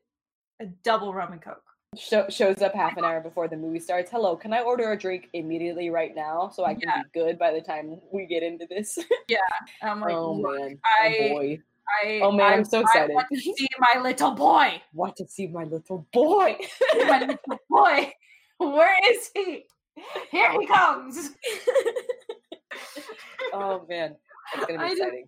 a 0.60 0.66
double 0.84 1.14
rum 1.14 1.32
and 1.32 1.42
coke. 1.42 1.64
Show, 1.96 2.28
shows 2.30 2.62
up 2.62 2.76
half 2.76 2.98
an 2.98 3.06
hour 3.06 3.22
before 3.22 3.48
the 3.48 3.56
movie 3.56 3.80
starts. 3.80 4.12
Hello, 4.12 4.36
can 4.36 4.52
I 4.52 4.62
order 4.62 4.92
a 4.92 4.98
drink 4.98 5.30
immediately 5.34 5.90
right 5.90 6.14
now 6.14 6.50
so 6.54 6.66
I 6.66 6.74
can 6.74 6.82
Yeah. 6.84 7.04
be 7.04 7.20
good 7.20 7.40
by 7.40 7.54
the 7.54 7.62
time 7.62 8.00
we 8.12 8.26
get 8.26 8.44
into 8.44 8.68
this? 8.70 9.00
Yeah, 9.30 9.38
I'm 9.82 10.02
like, 10.02 10.14
oh 10.14 10.36
man, 10.36 10.78
I- 10.84 11.18
oh 11.22 11.30
boy, 11.30 11.60
I, 12.04 12.20
Oh, 12.22 12.32
man, 12.34 12.46
I, 12.52 12.56
I'm 12.56 12.66
so 12.66 12.80
I 12.80 12.82
excited. 12.82 13.14
want 13.16 13.28
to 13.32 13.40
see 13.40 13.68
my 13.80 14.02
little 14.02 14.32
boy. 14.32 14.82
want 14.94 15.16
to 15.16 15.28
see 15.28 15.48
my 15.48 15.64
little 15.64 16.06
boy. 16.12 16.58
My 17.08 17.20
little 17.22 17.60
boy. 17.70 18.12
Where 18.58 18.96
is 19.10 19.32
he? 19.34 19.66
Here 20.30 20.52
he 20.60 20.68
comes. 20.68 21.32
oh 23.54 23.86
man, 23.90 24.16
it's 24.56 24.66
gonna 24.66 24.80
be 24.80 24.86
I 24.86 24.90
just- 24.90 25.02
exciting. 25.02 25.28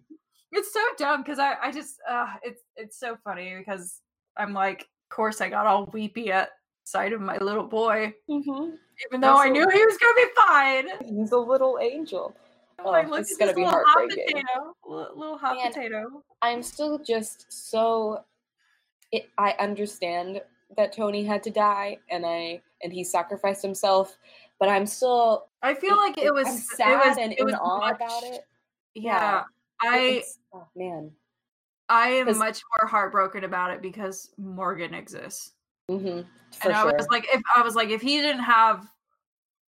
It's 0.52 0.74
so 0.74 0.82
dumb 0.98 1.22
because 1.24 1.40
I, 1.40 1.56
I 1.64 1.72
just 1.72 1.96
uh 2.08 2.34
it's 2.44 2.62
it's 2.76 3.00
so 3.00 3.18
funny 3.24 3.56
because 3.58 4.02
I'm 4.36 4.52
like, 4.54 4.86
course 5.10 5.42
I 5.42 5.50
got 5.50 5.66
all 5.66 5.86
weepy 5.94 6.32
at 6.32 6.50
sight 6.84 7.14
of 7.14 7.22
my 7.22 7.38
little 7.38 7.64
boy, 7.66 8.14
Mm-hmm. 8.30 8.76
even 9.08 9.22
though 9.22 9.28
I 9.36 9.48
Also- 9.48 9.50
knew 9.50 9.70
he 9.70 9.86
was 9.86 9.98
gonna 9.98 10.16
be 10.16 10.26
fine. 10.36 10.88
He's 11.20 11.32
a 11.32 11.38
little 11.38 11.78
angel. 11.82 12.36
Oh, 12.84 12.92
like, 12.92 13.10
look 13.10 13.20
it's 13.22 13.36
gonna 13.36 13.52
this 13.52 13.56
be 13.58 13.66
little 13.66 13.80
hot 13.80 13.86
heartbreaking. 13.88 14.26
potato. 14.28 14.76
Little, 14.88 15.18
little 15.20 15.38
hot 15.38 15.58
potato. 15.62 16.24
I'm 16.42 16.64
still 16.64 16.98
just 17.00 17.46
so. 17.50 18.24
It, 19.12 19.28
I 19.38 19.52
understand 19.60 20.42
that 20.78 20.94
Tony 20.94 21.24
had 21.26 21.44
to 21.44 21.50
die, 21.50 21.98
and 22.10 22.26
I 22.26 22.62
and 22.82 22.94
he 22.94 23.04
sacrificed 23.04 23.62
himself, 23.62 24.18
but 24.60 24.70
I'm 24.70 24.86
still. 24.86 25.48
I 25.62 25.74
feel 25.74 25.98
like 25.98 26.18
it 26.18 26.34
was 26.34 26.48
I'm 26.48 26.54
it 26.56 26.60
sad 26.62 27.08
was, 27.10 27.18
and 27.18 27.34
it 27.34 27.40
in 27.40 27.46
was 27.48 27.56
awe 27.56 27.80
much- 27.80 27.96
about 27.96 28.24
it. 28.24 28.46
Yeah, 28.96 29.40
It- 29.42 29.46
I 29.82 30.24
oh 30.54 30.68
man, 30.76 31.12
I 31.90 32.10
am 32.10 32.38
much 32.38 32.62
more 32.78 32.88
heartbroken 32.88 33.44
about 33.44 33.72
it 33.72 33.82
because 33.82 34.30
Morgan 34.38 34.94
exists. 34.94 35.52
hmm 35.90 36.22
and 36.64 36.74
I 36.74 36.82
sure. 36.82 36.94
was 36.96 37.08
like, 37.10 37.28
if 37.32 37.42
I 37.56 37.62
was 37.62 37.76
like, 37.76 37.90
if 37.90 38.02
he 38.02 38.18
didn't 38.22 38.44
have 38.44 38.88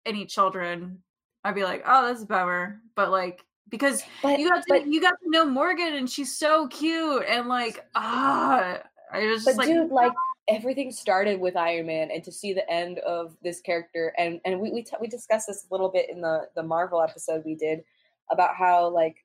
any 0.05 0.25
children, 0.25 0.99
I'd 1.43 1.55
be 1.55 1.63
like, 1.63 1.83
oh, 1.85 2.07
that's 2.07 2.23
a 2.23 2.25
bummer. 2.25 2.79
But 2.95 3.11
like, 3.11 3.45
because 3.69 4.03
but, 4.21 4.39
you 4.39 4.49
got 4.49 4.57
to 4.57 4.63
but, 4.67 4.87
you 4.87 5.01
got 5.01 5.15
to 5.23 5.29
know 5.29 5.45
Morgan, 5.45 5.93
and 5.95 6.09
she's 6.09 6.35
so 6.35 6.67
cute, 6.67 7.23
and 7.27 7.47
like, 7.47 7.85
ah, 7.95 8.79
I 9.11 9.25
was 9.25 9.45
but 9.45 9.51
just 9.51 9.57
like, 9.57 9.67
dude, 9.67 9.91
like 9.91 10.11
everything 10.49 10.91
started 10.91 11.39
with 11.39 11.55
Iron 11.55 11.87
Man, 11.87 12.11
and 12.11 12.23
to 12.23 12.31
see 12.31 12.53
the 12.53 12.69
end 12.69 12.99
of 12.99 13.35
this 13.43 13.61
character, 13.61 14.13
and 14.17 14.41
and 14.45 14.59
we 14.59 14.71
we, 14.71 14.83
t- 14.83 14.97
we 14.99 15.07
discussed 15.07 15.47
this 15.47 15.65
a 15.69 15.73
little 15.73 15.89
bit 15.89 16.09
in 16.09 16.21
the 16.21 16.47
the 16.55 16.63
Marvel 16.63 17.01
episode 17.01 17.43
we 17.45 17.55
did 17.55 17.83
about 18.31 18.55
how 18.55 18.87
like 18.89 19.23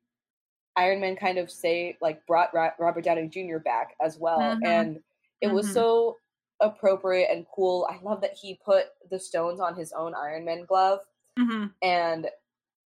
Iron 0.77 1.01
Man 1.01 1.17
kind 1.17 1.39
of 1.39 1.51
say 1.51 1.97
like 2.01 2.25
brought 2.27 2.53
Ro- 2.55 2.71
Robert 2.79 3.05
Downey 3.05 3.29
Jr. 3.29 3.59
back 3.59 3.97
as 4.01 4.19
well, 4.19 4.39
Mhm. 4.39 4.65
and 4.65 5.03
it 5.41 5.49
was 5.49 5.69
Mhm. 5.69 5.73
so 5.75 6.19
appropriate 6.61 7.29
and 7.31 7.47
cool. 7.55 7.87
I 7.91 7.99
love 8.03 8.21
that 8.23 8.35
he 8.35 8.55
put 8.65 8.87
the 9.11 9.19
stones 9.19 9.61
on 9.61 9.75
his 9.75 9.93
own 9.93 10.15
Iron 10.15 10.45
Man 10.45 10.65
glove, 10.65 11.01
Mhm. 11.39 11.73
and 11.83 12.31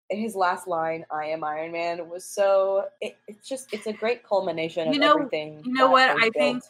his 0.10 0.38
last 0.38 0.70
line 0.70 1.06
i 1.12 1.26
am 1.26 1.44
iron 1.44 1.70
man 1.70 2.08
was 2.08 2.24
so 2.24 2.88
it, 3.02 3.18
it's 3.28 3.46
just 3.46 3.74
it's 3.74 3.88
a 3.88 3.92
great 3.92 4.24
culmination 4.24 4.88
of 4.88 4.94
You 4.94 5.02
know- 5.02 5.16
everything 5.16 5.62
you 5.66 5.74
know 5.74 5.92
what? 5.92 6.16
was 6.16 6.24
I 6.24 6.30
think. 6.30 6.64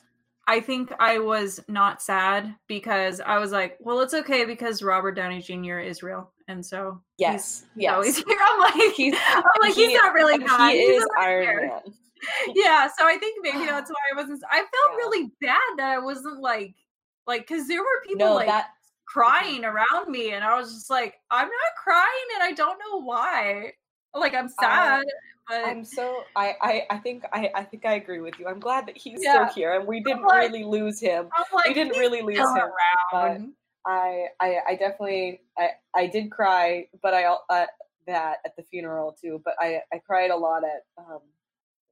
I 0.48 0.60
think 0.60 0.92
I 1.00 1.20
was 1.20 1.64
not 1.68 2.02
sad 2.02 2.56
because 2.66 3.20
I 3.22 3.38
was 3.38 3.52
like, 3.52 3.78
well, 3.80 4.00
it's 4.00 4.14
okay 4.16 4.44
because 4.46 4.82
Robert 4.82 5.12
Downey 5.12 5.40
Jr. 5.42 5.78
is 5.80 6.02
real, 6.02 6.32
and 6.48 6.66
so 6.66 7.02
yes 7.18 7.66
he's, 7.76 7.84
yes 7.84 8.06
he's 8.06 8.18
here. 8.26 8.38
I'm 8.42 8.60
like, 8.60 8.94
He's- 8.94 9.18
I'm 9.36 9.44
like, 9.62 9.74
he- 9.74 9.88
he's 9.88 9.96
not 9.96 10.14
really 10.14 10.38
God. 10.38 10.72
he 10.72 10.78
is 10.78 11.06
iron 11.20 11.46
there. 11.46 11.68
man 11.68 11.82
yeah 12.56 12.88
so 12.98 13.06
i 13.06 13.18
think 13.18 13.38
maybe 13.44 13.66
that's 13.66 13.90
why 13.92 13.96
i 14.12 14.16
wasn't 14.16 14.42
i 14.52 14.58
felt 14.58 14.70
Yeah. 14.92 14.96
really 14.98 15.32
bad 15.42 15.58
that 15.78 15.90
i 15.92 16.00
wasn't 16.00 16.42
like 16.42 16.74
like 17.28 17.48
because 17.48 17.68
there 17.68 17.82
were 17.82 18.02
people 18.06 18.28
no 18.28 18.36
like 18.36 18.48
that 18.48 18.66
mm-hmm. 18.66 19.20
crying 19.20 19.66
around 19.66 20.10
me 20.10 20.32
and 20.34 20.44
i 20.44 20.58
was 20.58 20.74
just 20.74 20.90
like 20.90 21.16
i'm 21.32 21.48
not 21.48 21.84
crying 21.84 22.28
and 22.36 22.44
i 22.44 22.52
don't 22.54 22.80
know 22.80 23.02
why 23.02 23.72
like 24.16 24.34
i'm 24.34 24.50
sad 24.50 25.04
but 25.48 25.64
i'm 25.66 25.86
so 25.86 26.24
I, 26.36 26.56
I 26.62 26.84
i 26.92 26.98
think 26.98 27.24
i 27.34 27.52
i 27.54 27.64
think 27.64 27.86
i 27.86 27.94
agree 27.94 28.20
with 28.20 28.40
you 28.40 28.48
i'm 28.48 28.60
glad 28.60 28.88
that 28.88 28.98
he's 28.98 29.20
Yeah. 29.22 29.48
still 29.48 29.54
here 29.54 29.74
and 29.78 29.88
we 29.88 30.02
didn't 30.02 30.24
like- 30.24 30.50
really 30.52 30.64
lose 30.64 31.00
him 31.00 31.30
like 31.54 31.68
we 31.68 31.74
didn't 31.76 31.98
really 32.00 32.22
lose 32.24 32.40
him 32.40 32.64
around 33.14 33.54
I, 33.88 34.28
I 34.40 34.58
I 34.68 34.76
definitely 34.76 35.42
I 35.58 35.70
I 35.96 36.08
did 36.08 36.30
cry, 36.30 36.88
but 37.02 37.14
I 37.14 37.24
uh, 37.26 37.66
that 38.06 38.38
at 38.46 38.56
the 38.56 38.64
funeral 38.64 39.16
too. 39.20 39.42
But 39.46 39.56
I 39.60 39.82
I 39.94 39.98
cried 40.00 40.30
a 40.30 40.36
lot 40.36 40.64
at 40.64 40.84
um, 40.98 41.20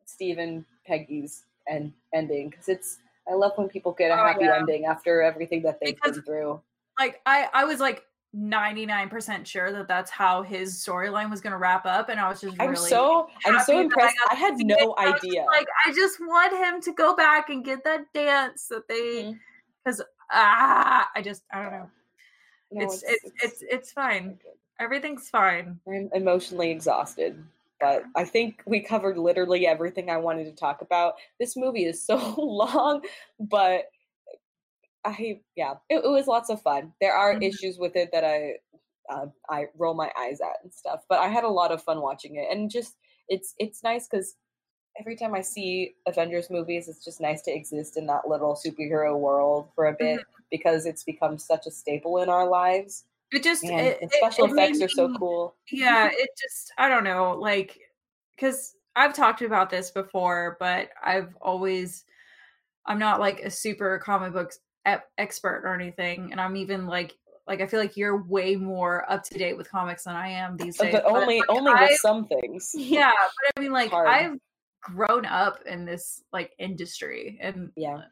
Stephen 0.05 0.65
Peggy's 0.85 1.45
end 1.69 1.93
ending 2.13 2.49
because 2.49 2.67
it's 2.69 2.99
I 3.27 3.33
love 3.33 3.53
when 3.55 3.69
people 3.69 3.91
get 3.93 4.11
a 4.11 4.13
Oh, 4.13 4.25
happy 4.25 4.43
yeah. 4.45 4.57
ending 4.57 4.85
after 4.85 5.21
everything 5.21 5.63
that 5.63 5.79
they've 5.81 5.95
Because- 5.95 6.17
been 6.17 6.23
through. 6.23 6.61
like 6.99 7.21
i 7.25 7.49
i 7.53 7.63
was 7.65 7.79
like 7.81 8.03
99% 8.35 9.45
sure 9.45 9.71
that 9.71 9.87
that's 9.87 10.11
how 10.11 10.41
his 10.43 10.75
storyline 10.75 11.29
was 11.29 11.39
going 11.41 11.51
to 11.51 11.57
wrap 11.57 11.85
up 11.85 12.09
and 12.09 12.19
i 12.19 12.27
was 12.29 12.41
just 12.41 12.55
I'm 12.59 12.71
really 12.71 12.89
so 12.89 13.29
I'm 13.45 13.59
so 13.61 13.71
that 13.73 13.77
I 13.77 13.81
impressed. 13.81 14.15
I, 14.29 14.35
had 14.35 14.57
see 14.57 14.63
it. 14.65 14.77
no 14.79 14.93
I 14.97 15.13
idea. 15.13 15.45
like 15.47 15.67
i 15.85 15.93
just 15.93 16.19
want 16.19 16.53
him 16.53 16.81
to 16.81 16.91
go 16.93 17.15
back 17.15 17.49
and 17.49 17.63
get 17.65 17.83
that 17.85 18.01
dance 18.13 18.67
that 18.67 18.87
they 18.87 19.23
Mhm. 19.23 19.39
because 19.83 20.01
ah 20.31 21.09
i 21.15 21.21
just 21.21 21.43
i 21.51 21.61
don't 21.61 21.71
know 21.71 21.89
No, 22.71 22.81
it's, 22.83 23.03
it's 23.03 23.31
it's 23.43 23.63
it's 23.69 23.91
fine 23.91 24.37
everything's 24.79 25.29
fine 25.29 25.79
I'm 25.87 26.09
emotionally 26.13 26.71
exhausted. 26.71 27.43
But 27.79 28.03
I 28.15 28.23
think 28.23 28.63
we 28.65 28.79
covered 28.79 29.17
literally 29.17 29.67
everything 29.67 30.09
I 30.09 30.17
wanted 30.17 30.45
to 30.45 30.51
talk 30.53 30.81
about. 30.81 31.15
This 31.39 31.55
movie 31.57 31.85
is 31.85 32.01
so 32.01 32.15
long, 32.37 33.01
but 33.39 33.85
I 35.03 35.41
yeah, 35.55 35.75
it, 35.89 36.03
it 36.03 36.09
was 36.09 36.27
lots 36.27 36.49
of 36.49 36.61
fun. 36.61 36.93
There 36.99 37.13
are 37.13 37.35
Mhm. 37.35 37.41
issues 37.41 37.77
with 37.77 37.95
it 37.95 38.09
that 38.11 38.23
I 38.23 38.55
uh, 39.09 39.27
I 39.49 39.67
roll 39.77 39.93
my 39.93 40.11
eyes 40.17 40.41
at 40.41 40.57
and 40.63 40.73
stuff, 40.73 41.01
but 41.07 41.19
I 41.19 41.27
had 41.27 41.43
a 41.43 41.49
lot 41.49 41.71
of 41.71 41.83
fun 41.83 42.01
watching 42.01 42.35
it, 42.37 42.47
and 42.51 42.71
just 42.71 42.95
it's 43.29 43.53
it's 43.59 43.83
nice 43.83 44.07
because 44.07 44.35
every 44.99 45.15
time 45.15 45.33
I 45.33 45.41
see 45.41 45.95
Avengers 46.07 46.49
movies, 46.49 46.87
it's 46.87 47.03
just 47.03 47.21
nice 47.21 47.41
to 47.43 47.51
exist 47.55 47.97
in 47.97 48.05
that 48.07 48.27
little 48.27 48.55
superhero 48.55 49.17
world 49.17 49.69
for 49.75 49.87
a 49.87 49.93
bit 49.93 50.19
mm-hmm. 50.19 50.43
because 50.51 50.85
it's 50.85 51.03
become 51.03 51.37
such 51.37 51.67
a 51.67 51.71
staple 51.71 52.21
in 52.21 52.29
our 52.29 52.47
lives, 52.47 53.05
it 53.31 53.43
just 53.43 53.63
it, 53.63 54.09
special 54.13 54.45
it 54.45 54.51
effects 54.51 54.81
are 54.81 54.89
so 54.89 55.13
cool. 55.17 55.55
yeah 55.71 56.09
it 56.11 56.29
just 56.41 56.71
i 56.77 56.87
don't 56.87 57.03
know 57.03 57.35
like 57.39 57.79
because 58.35 58.75
i've 58.95 59.13
talked 59.13 59.41
about 59.41 59.69
this 59.69 59.91
before 59.91 60.57
but 60.59 60.89
i've 61.03 61.35
always 61.41 62.05
i'm 62.85 62.99
not 62.99 63.19
like 63.19 63.41
a 63.41 63.49
super 63.51 63.99
comic 63.99 64.33
books 64.33 64.59
e- 64.87 64.95
expert 65.17 65.61
or 65.65 65.73
anything 65.73 66.29
and 66.31 66.39
i'm 66.39 66.55
even 66.55 66.85
like 66.87 67.15
like 67.47 67.61
i 67.61 67.67
feel 67.67 67.79
like 67.79 67.97
you're 67.97 68.23
way 68.23 68.55
more 68.55 69.09
up 69.11 69.23
to 69.23 69.37
date 69.37 69.57
with 69.57 69.69
comics 69.69 70.03
than 70.05 70.15
i 70.15 70.29
am 70.29 70.55
these 70.57 70.77
days 70.77 70.91
But 70.93 71.05
only 71.05 71.39
like, 71.39 71.49
only 71.49 71.71
with 71.71 71.81
I've- 71.81 71.95
some 71.95 72.27
things. 72.27 72.71
yeah 72.75 73.11
but 73.11 73.57
i 73.57 73.59
mean 73.63 73.71
like 73.73 73.91
Hard. 73.91 74.07
i've 74.07 74.39
grown 74.85 75.25
up 75.25 75.59
in 75.65 75.83
this 75.83 76.23
like 76.31 76.51
industry 76.59 77.39
and 77.41 77.71
Yeah. 77.75 77.95
Like 77.95 78.05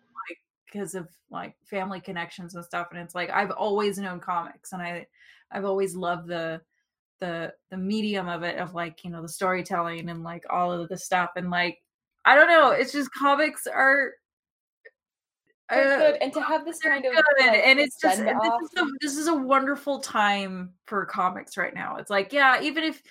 because 0.65 0.95
of 0.95 1.07
like 1.29 1.55
family 1.65 2.01
connections 2.01 2.55
and 2.55 2.65
stuff 2.65 2.87
and 2.91 2.99
it's 2.99 3.13
like 3.13 3.29
i've 3.29 3.51
always 3.51 3.99
known 3.99 4.19
comics 4.19 4.73
and 4.73 4.81
i 4.81 5.05
i've 5.51 5.65
always 5.65 5.95
loved 5.95 6.27
the 6.27 6.59
the 7.19 7.53
the 7.69 7.77
medium 7.77 8.27
of 8.27 8.41
it 8.41 8.57
of 8.57 8.73
like 8.73 9.03
you 9.03 9.11
know 9.11 9.21
the 9.21 9.29
storytelling 9.29 10.09
and 10.09 10.23
like 10.23 10.43
all 10.49 10.71
of 10.71 10.89
the 10.89 10.97
stuff 10.97 11.29
and 11.35 11.51
like 11.51 11.77
i 12.25 12.33
don't 12.33 12.47
know 12.47 12.71
it's 12.71 12.91
just 12.91 13.09
comics 13.13 13.67
are 13.67 14.13
uh, 15.69 15.75
good, 15.75 16.17
and 16.21 16.33
to 16.33 16.41
have 16.41 16.65
this 16.65 16.79
kind 16.79 17.05
of 17.05 17.13
good 17.13 17.23
like, 17.39 17.61
and 17.63 17.79
it's 17.79 17.99
just 18.01 18.17
this 18.17 18.27
is, 18.27 18.69
a, 18.77 18.85
this 18.99 19.17
is 19.17 19.27
a 19.27 19.33
wonderful 19.33 19.99
time 19.99 20.73
for 20.85 21.05
comics 21.05 21.55
right 21.55 21.75
now 21.75 21.97
it's 21.97 22.09
like 22.09 22.33
yeah 22.33 22.59
even 22.61 22.83
if 22.83 23.01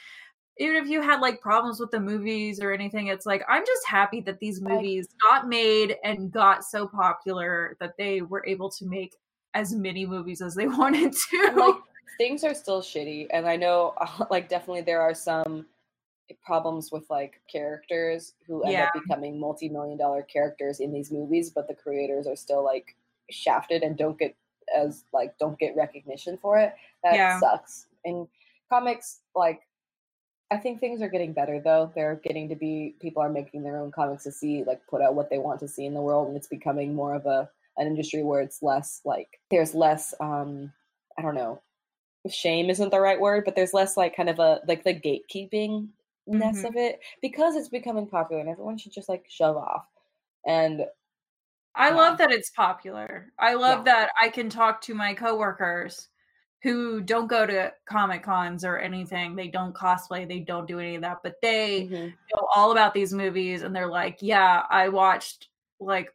even 0.59 0.77
if 0.77 0.89
you 0.89 1.01
had 1.01 1.21
like 1.21 1.41
problems 1.41 1.81
with 1.81 1.91
the 1.91 2.01
movies 2.01 2.61
or 2.61 2.73
anything 2.73 3.07
it's 3.09 3.27
like 3.27 3.43
i'm 3.49 3.65
just 3.67 3.87
happy 3.87 4.21
that 4.21 4.39
these 4.39 4.61
movies 4.61 5.09
got 5.31 5.49
made 5.49 5.97
and 6.05 6.31
got 6.31 6.65
so 6.65 6.87
popular 6.87 7.77
that 7.81 7.97
they 7.99 8.23
were 8.23 8.45
able 8.47 8.71
to 8.71 8.85
make 8.85 9.17
as 9.55 9.75
many 9.75 10.07
movies 10.07 10.41
as 10.41 10.55
they 10.55 10.67
wanted 10.79 11.13
to. 11.13 11.53
Like 11.55 11.75
things 12.19 12.45
are 12.45 12.55
still 12.55 12.83
shitty 12.83 13.27
and 13.31 13.47
i 13.47 13.57
know 13.57 13.95
like 14.31 14.49
definitely 14.49 14.83
there 14.83 15.01
are 15.01 15.15
some 15.15 15.67
problems 16.45 16.91
with 16.93 17.05
like 17.11 17.41
characters 17.51 18.35
who 18.47 18.63
end 18.63 18.81
up 18.81 18.89
becoming 18.95 19.39
multi-million 19.39 19.99
dollar 19.99 20.23
characters 20.23 20.81
in 20.81 20.93
these 20.93 21.11
movies 21.11 21.51
but 21.51 21.69
the 21.69 21.75
creators 21.75 22.27
are 22.27 22.37
still 22.37 22.65
like 22.65 22.97
shafted 23.31 23.83
and 23.83 23.97
don't 23.97 24.19
get 24.19 24.35
as 24.77 25.05
like 25.13 25.37
don't 25.39 25.59
get 25.59 25.77
recognition 25.77 26.37
for 26.37 26.59
it. 26.59 26.75
That 27.03 27.15
Yeah. 27.15 27.41
sucks. 27.41 27.87
In 28.05 28.29
comics 28.71 29.21
like 29.35 29.63
i 30.53 30.57
think 30.59 30.79
things 30.81 31.03
are 31.03 31.09
getting 31.09 31.33
better 31.33 31.61
though 31.61 31.91
they're 31.95 32.21
getting 32.25 32.49
to 32.49 32.55
be 32.57 32.95
people 33.01 33.23
are 33.23 33.29
making 33.31 33.63
their 33.63 33.79
own 33.79 33.91
comics 33.91 34.25
to 34.25 34.33
see 34.33 34.65
like 34.65 34.81
put 34.89 35.03
out 35.03 35.15
what 35.15 35.31
they 35.31 35.39
want 35.39 35.59
to 35.61 35.69
see 35.69 35.87
in 35.87 35.95
the 35.95 36.01
world 36.03 36.29
and 36.29 36.37
it's 36.37 36.49
becoming 36.49 36.95
more 36.95 37.15
of 37.15 37.27
a 37.27 37.49
an 37.79 37.87
industry 37.87 38.23
where 38.23 38.41
it's 38.43 38.63
less 38.63 39.01
like 39.05 39.41
there's 39.51 39.75
less 39.75 40.15
um 40.21 40.73
i 41.19 41.23
don't 41.23 41.35
know 41.35 41.61
shame 42.29 42.71
isn't 42.71 42.91
the 42.91 43.01
right 43.01 43.21
word 43.21 43.45
but 43.45 43.57
there's 43.57 43.75
less 43.75 43.97
like 43.97 44.15
kind 44.17 44.29
of 44.29 44.39
a 44.39 44.61
like 44.69 44.85
the 44.85 44.95
gatekeeping 44.95 45.89
ness 46.27 46.63
Mhm. 46.63 46.69
of 46.69 46.77
it 46.77 47.01
because 47.21 47.57
it's 47.57 47.69
becoming 47.69 48.07
popular 48.07 48.41
and 48.41 48.51
everyone 48.51 48.79
should 48.79 48.93
just 48.93 49.09
like 49.09 49.25
shove 49.29 49.57
off 49.57 49.87
and 50.47 50.85
i 51.75 51.89
yeah. 51.89 51.95
love 51.97 52.19
that 52.19 52.31
it's 52.31 52.51
popular 52.51 53.33
i 53.39 53.55
love 53.55 53.79
Yeah. 53.87 53.95
that 53.95 54.11
i 54.21 54.29
can 54.29 54.49
talk 54.51 54.81
to 54.83 54.95
my 54.95 55.15
coworkers 55.15 56.09
who 56.63 57.01
don't 57.01 57.27
go 57.27 57.45
to 57.45 57.73
comic 57.87 58.23
cons 58.23 58.65
or 58.65 58.79
anything 58.79 59.35
they 59.35 59.49
don't 59.49 59.75
cosplay 59.75 60.27
they 60.29 60.39
don't 60.39 60.69
do 60.69 60.79
any 60.79 60.95
of 60.95 61.03
that 61.03 61.19
but 61.23 61.35
they 61.43 61.89
mhm. 61.91 62.07
know 62.35 62.49
all 62.55 62.71
about 62.73 62.95
these 62.95 63.13
movies 63.13 63.63
and 63.63 63.75
they're 63.75 63.89
like, 63.89 64.19
yeah, 64.21 64.63
I 64.71 64.89
watched 64.89 65.49
like 65.81 66.15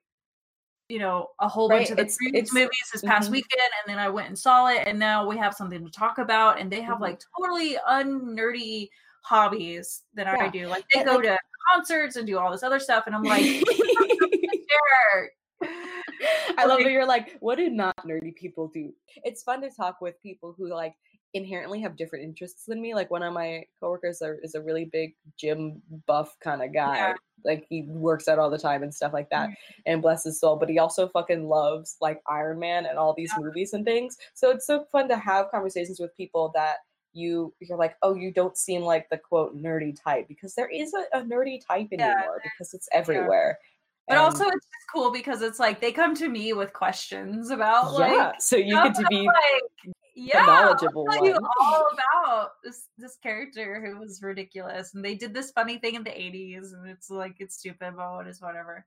you 0.89 0.99
know 0.99 1.27
a 1.41 1.49
whole 1.49 1.67
bunch 1.67 1.89
of 1.89 1.97
the 1.97 2.03
it's- 2.03 2.15
previous 2.17 2.49
it's- 2.49 2.53
movies 2.53 2.89
this 2.93 3.01
past 3.01 3.27
mhm. 3.29 3.33
weekend 3.33 3.61
and 3.85 3.91
then 3.93 3.99
I 3.99 4.07
went 4.09 4.29
and 4.29 4.39
saw 4.39 4.67
it 4.67 4.87
and 4.87 4.97
now 4.97 5.27
we 5.27 5.37
have 5.37 5.53
something 5.53 5.83
to 5.83 5.91
talk 5.91 6.17
about 6.17 6.59
and 6.61 6.71
they 6.71 6.81
have 6.81 6.99
Mhm. 6.99 7.01
like 7.01 7.19
totally 7.37 7.77
unnerdy 7.85 8.89
hobbies 9.23 10.03
that 10.13 10.27
I 10.27 10.47
do. 10.47 10.67
Like 10.67 10.85
they 10.93 11.03
go 11.03 11.15
like- 11.15 11.23
to 11.23 11.37
concerts 11.73 12.15
and 12.15 12.25
do 12.25 12.37
all 12.39 12.49
this 12.49 12.63
other 12.63 12.79
stuff 12.79 13.03
and 13.07 13.13
I'm 13.15 13.23
like, 13.23 13.43
sure. 13.43 15.31
I 16.57 16.65
love 16.65 16.79
that 16.79 16.91
you're 16.91 17.07
like, 17.07 17.37
what 17.39 17.55
do 17.55 17.69
not 17.69 17.95
nerdy 18.05 18.35
people 18.35 18.67
do? 18.67 18.93
It's 19.23 19.43
fun 19.43 19.61
to 19.61 19.69
talk 19.69 20.01
with 20.01 20.21
people 20.21 20.53
who 20.57 20.69
like 20.69 20.95
inherently 21.33 21.79
have 21.81 21.95
different 21.95 22.25
interests 22.25 22.65
than 22.65 22.81
me. 22.81 22.95
Like 22.95 23.11
one 23.11 23.23
of 23.23 23.33
my 23.33 23.65
coworkers 23.79 24.21
are, 24.21 24.37
is 24.43 24.55
a 24.55 24.61
really 24.61 24.85
big 24.85 25.15
gym 25.37 25.81
buff 26.05 26.35
kind 26.41 26.61
of 26.61 26.73
guy. 26.73 26.97
Yeah. 26.97 27.13
Like 27.45 27.65
he 27.69 27.83
works 27.83 28.27
out 28.27 28.39
all 28.39 28.49
the 28.49 28.57
time 28.57 28.83
and 28.83 28.93
stuff 28.93 29.13
like 29.13 29.29
that. 29.29 29.49
Mhm. 29.49 29.55
And 29.85 30.01
bless 30.01 30.23
his 30.23 30.39
soul, 30.39 30.55
but 30.55 30.69
he 30.69 30.79
also 30.79 31.07
fucking 31.07 31.47
loves 31.47 31.97
like 32.01 32.21
Iron 32.27 32.59
Man 32.59 32.85
and 32.85 32.97
all 32.97 33.13
these 33.13 33.31
movies 33.37 33.73
and 33.73 33.85
things. 33.85 34.17
So 34.33 34.49
it's 34.51 34.65
so 34.65 34.85
fun 34.91 35.07
to 35.09 35.17
have 35.17 35.51
conversations 35.51 35.99
with 35.99 36.15
people 36.17 36.51
that 36.55 36.77
you 37.13 37.53
you're 37.59 37.77
like, 37.77 37.95
oh, 38.01 38.15
you 38.15 38.31
don't 38.31 38.57
seem 38.57 38.81
like 38.81 39.09
the 39.09 39.17
quote 39.17 39.55
nerdy 39.57 39.95
type 40.01 40.27
because 40.27 40.55
there 40.55 40.69
is 40.69 40.93
a, 40.93 41.19
a 41.19 41.21
nerdy 41.23 41.59
type 41.65 41.87
Yeah, 41.91 42.11
anymore 42.11 42.41
because 42.43 42.73
it's 42.73 42.87
everywhere. 42.93 43.59
But 44.07 44.17
also, 44.17 44.45
it's 44.45 44.65
just 44.65 44.85
cool 44.93 45.11
because 45.11 45.41
it's 45.41 45.59
like 45.59 45.81
they 45.81 45.91
come 45.91 46.15
to 46.15 46.29
me 46.29 46.53
with 46.53 46.71
questions 46.71 47.49
about 47.49 47.93
like 47.93 48.11
yeah, 48.11 48.31
so 48.39 48.55
you 48.55 48.75
get 48.81 48.95
to 48.95 49.05
be 49.09 49.25
like, 49.27 49.95
yeah, 50.15 50.45
knowledgeable 50.45 51.05
I'll 51.09 51.17
tell 51.17 51.25
you 51.25 51.33
one. 51.33 51.43
all 51.59 51.87
about 51.91 52.51
this 52.63 52.87
this 52.97 53.17
character 53.17 53.85
who 53.85 53.99
was 53.99 54.21
ridiculous, 54.21 54.93
and 54.93 55.03
they 55.03 55.15
did 55.15 55.33
this 55.33 55.51
funny 55.51 55.77
thing 55.77 55.95
in 55.95 56.03
the 56.03 56.09
'80s, 56.11 56.73
and 56.73 56.89
it's 56.89 57.09
like 57.09 57.35
it's 57.39 57.57
stupid, 57.59 57.95
but 57.97 58.11
what 58.13 58.27
is 58.27 58.41
whatever. 58.41 58.85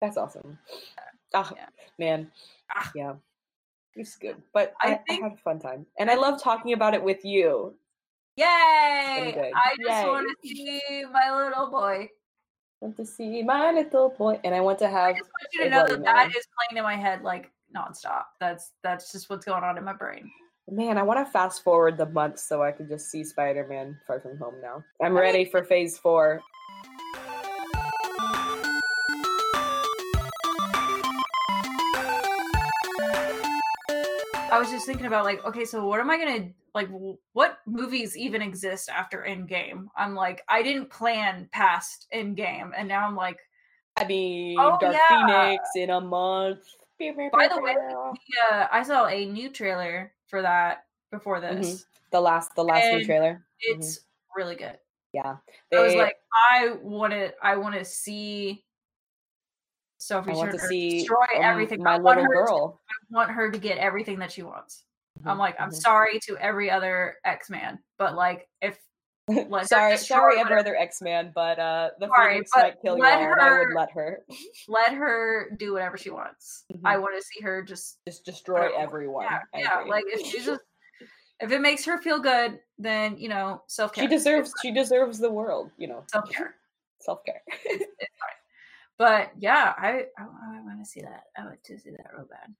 That's 0.00 0.16
awesome. 0.16 0.58
Ah, 1.32 1.50
Yeah. 1.56 1.66
man. 1.98 2.30
Ah. 2.74 2.90
Yeah. 2.94 3.14
It's 3.94 4.16
good. 4.16 4.36
But 4.52 4.74
I 4.80 4.94
I, 4.94 5.00
I, 5.08 5.14
had 5.14 5.32
a 5.32 5.36
fun 5.36 5.60
time. 5.60 5.86
And 5.98 6.10
I 6.10 6.16
love 6.16 6.42
talking 6.42 6.72
about 6.72 6.94
it 6.94 7.02
with 7.02 7.24
you. 7.24 7.74
Yay! 8.36 8.44
I 9.54 9.76
just 9.80 10.06
want 10.08 10.26
to 10.28 10.48
see 10.48 11.04
my 11.12 11.34
little 11.34 11.70
boy. 11.70 12.10
Want 12.84 12.98
to 12.98 13.06
see 13.06 13.42
my 13.42 13.72
little 13.72 14.10
boy. 14.10 14.38
And 14.44 14.54
I 14.54 14.60
want 14.60 14.78
to 14.80 14.88
have. 14.88 15.14
I 15.14 15.18
just 15.18 15.22
want 15.22 15.54
you 15.54 15.64
to 15.64 15.70
know 15.70 15.86
that 15.88 16.04
that 16.04 16.16
Mary. 16.16 16.34
is 16.36 16.46
playing 16.54 16.76
in 16.76 16.82
my 16.82 16.96
head 16.96 17.22
like 17.22 17.50
nonstop. 17.74 18.24
That's 18.40 18.72
that's 18.82 19.10
just 19.10 19.30
what's 19.30 19.46
going 19.46 19.64
on 19.64 19.78
in 19.78 19.84
my 19.84 19.94
brain. 19.94 20.30
man, 20.70 20.98
I 20.98 21.02
want 21.02 21.18
to 21.18 21.32
fast 21.32 21.64
forward 21.64 21.96
the 21.96 22.04
months 22.04 22.46
so 22.46 22.62
I 22.62 22.72
can 22.72 22.86
just 22.86 23.10
see 23.10 23.24
Spider 23.24 23.66
Man 23.66 23.98
Far 24.06 24.20
From 24.20 24.36
Home 24.36 24.56
now. 24.60 24.84
I'm 25.02 25.14
ready 25.14 25.46
for 25.46 25.64
phase 25.64 25.96
four. 25.96 26.42
I 34.52 34.58
was 34.58 34.70
just 34.70 34.84
thinking 34.84 35.06
about 35.06 35.24
like, 35.24 35.42
okay, 35.46 35.64
so 35.64 35.86
what 35.86 36.00
am 36.00 36.10
I 36.10 36.18
gonna 36.18 36.48
like? 36.74 36.88
What 37.32 37.58
movies 37.66 38.16
even 38.16 38.42
exist 38.42 38.88
after 38.88 39.24
Endgame? 39.28 39.86
I'm 39.96 40.14
like, 40.14 40.42
I 40.48 40.62
didn't 40.62 40.90
plan 40.90 41.48
past 41.52 42.06
Endgame, 42.12 42.70
and 42.76 42.88
now 42.88 43.06
I'm 43.06 43.16
like, 43.16 43.38
I 43.96 44.04
mean, 44.04 44.56
Oh, 44.58 44.76
Dark 44.80 44.94
yeah. 44.94 45.26
Phoenix 45.26 45.68
in 45.76 45.90
a 45.90 46.00
month. 46.00 46.60
By 46.98 47.48
the 47.48 47.60
way, 47.60 47.74
yeah, 48.50 48.68
I 48.70 48.82
saw 48.82 49.06
a 49.06 49.26
new 49.26 49.50
trailer 49.50 50.12
for 50.28 50.42
that 50.42 50.84
before 51.10 51.40
this. 51.40 51.84
the 52.12 52.20
last, 52.20 52.54
the 52.54 52.62
last 52.64 52.92
new 52.92 53.04
trailer. 53.04 53.44
It's 53.60 54.00
really 54.36 54.54
good. 54.56 54.78
Yeah, 55.12 55.36
I 55.72 55.80
was 55.80 55.94
like, 55.94 56.16
I 56.50 56.72
want 56.82 57.12
to, 57.12 57.32
I 57.42 57.56
want 57.56 57.74
to 57.76 57.84
see 57.84 58.64
Sophie 59.98 60.32
I 60.32 60.34
want 60.34 60.50
to 60.52 60.58
see 60.58 60.98
destroy 60.98 61.24
um, 61.36 61.42
everything. 61.42 61.82
my 61.82 61.94
I 61.94 61.98
little 61.98 62.22
her 62.24 62.28
to- 62.28 62.34
girl. 62.34 62.80
I 62.88 63.14
want 63.14 63.30
her 63.30 63.50
to 63.50 63.58
get 63.58 63.78
everything 63.78 64.18
that 64.20 64.32
she 64.32 64.42
wants. 64.42 64.84
I'm 65.24 65.38
like, 65.38 65.56
I'm 65.60 65.70
mhm. 65.70 65.74
sorry 65.74 66.18
to 66.20 66.36
every 66.38 66.70
other 66.70 67.16
X 67.24 67.48
Man, 67.50 67.78
but 67.98 68.14
like, 68.14 68.48
if 68.60 68.78
sorry, 69.66 69.96
sorry, 69.96 70.38
every 70.38 70.58
other 70.58 70.76
X 70.76 71.00
Man, 71.00 71.32
but 71.34 71.58
uh, 71.58 71.90
the 71.98 72.08
Sorry, 72.08 72.34
Phoenix 72.34 72.50
might 72.54 72.74
kill 72.82 72.98
you 72.98 73.04
and 73.04 73.40
I 73.40 73.50
would 73.58 73.68
her- 73.68 73.74
let 73.74 73.90
her 73.92 74.18
let 74.68 74.92
her 74.92 75.50
do 75.56 75.72
whatever 75.72 75.96
she 75.96 76.10
wants. 76.10 76.64
Mhm. 76.72 76.80
I 76.84 76.98
want 76.98 77.18
to 77.18 77.24
see 77.24 77.42
her 77.42 77.62
just 77.62 77.98
just 78.06 78.24
destroy 78.24 78.62
Whatever. 78.64 78.82
everyone. 78.82 79.24
yeah, 79.24 79.40
yeah. 79.54 79.84
Like 79.88 80.04
if 80.08 80.26
she 80.26 80.44
just 80.44 80.60
if 81.40 81.50
it 81.52 81.60
makes 81.62 81.84
her 81.86 81.98
feel 81.98 82.18
good, 82.18 82.58
then 82.78 83.16
you 83.16 83.28
know 83.30 83.62
self 83.66 83.92
care. 83.94 84.04
she 84.04 84.08
deserves, 84.08 84.52
she 84.60 84.70
deserves 84.72 85.18
the 85.18 85.30
world. 85.30 85.70
You 85.78 85.88
know, 85.88 86.04
self 86.10 86.28
care. 86.30 86.56
self 87.00 87.24
care. 87.24 87.40
it's, 87.64 87.84
it's 87.98 88.18
fine. 88.20 88.98
But 88.98 89.30
yeah, 89.38 89.72
I 89.78 90.04
I, 90.18 90.22
I 90.22 90.60
want 90.60 90.80
to 90.80 90.86
see 90.86 91.00
that. 91.00 91.22
I 91.38 91.44
want 91.46 91.64
to 91.64 91.78
see 91.78 91.90
that 91.92 92.10
real 92.14 92.26
bad. 92.26 92.54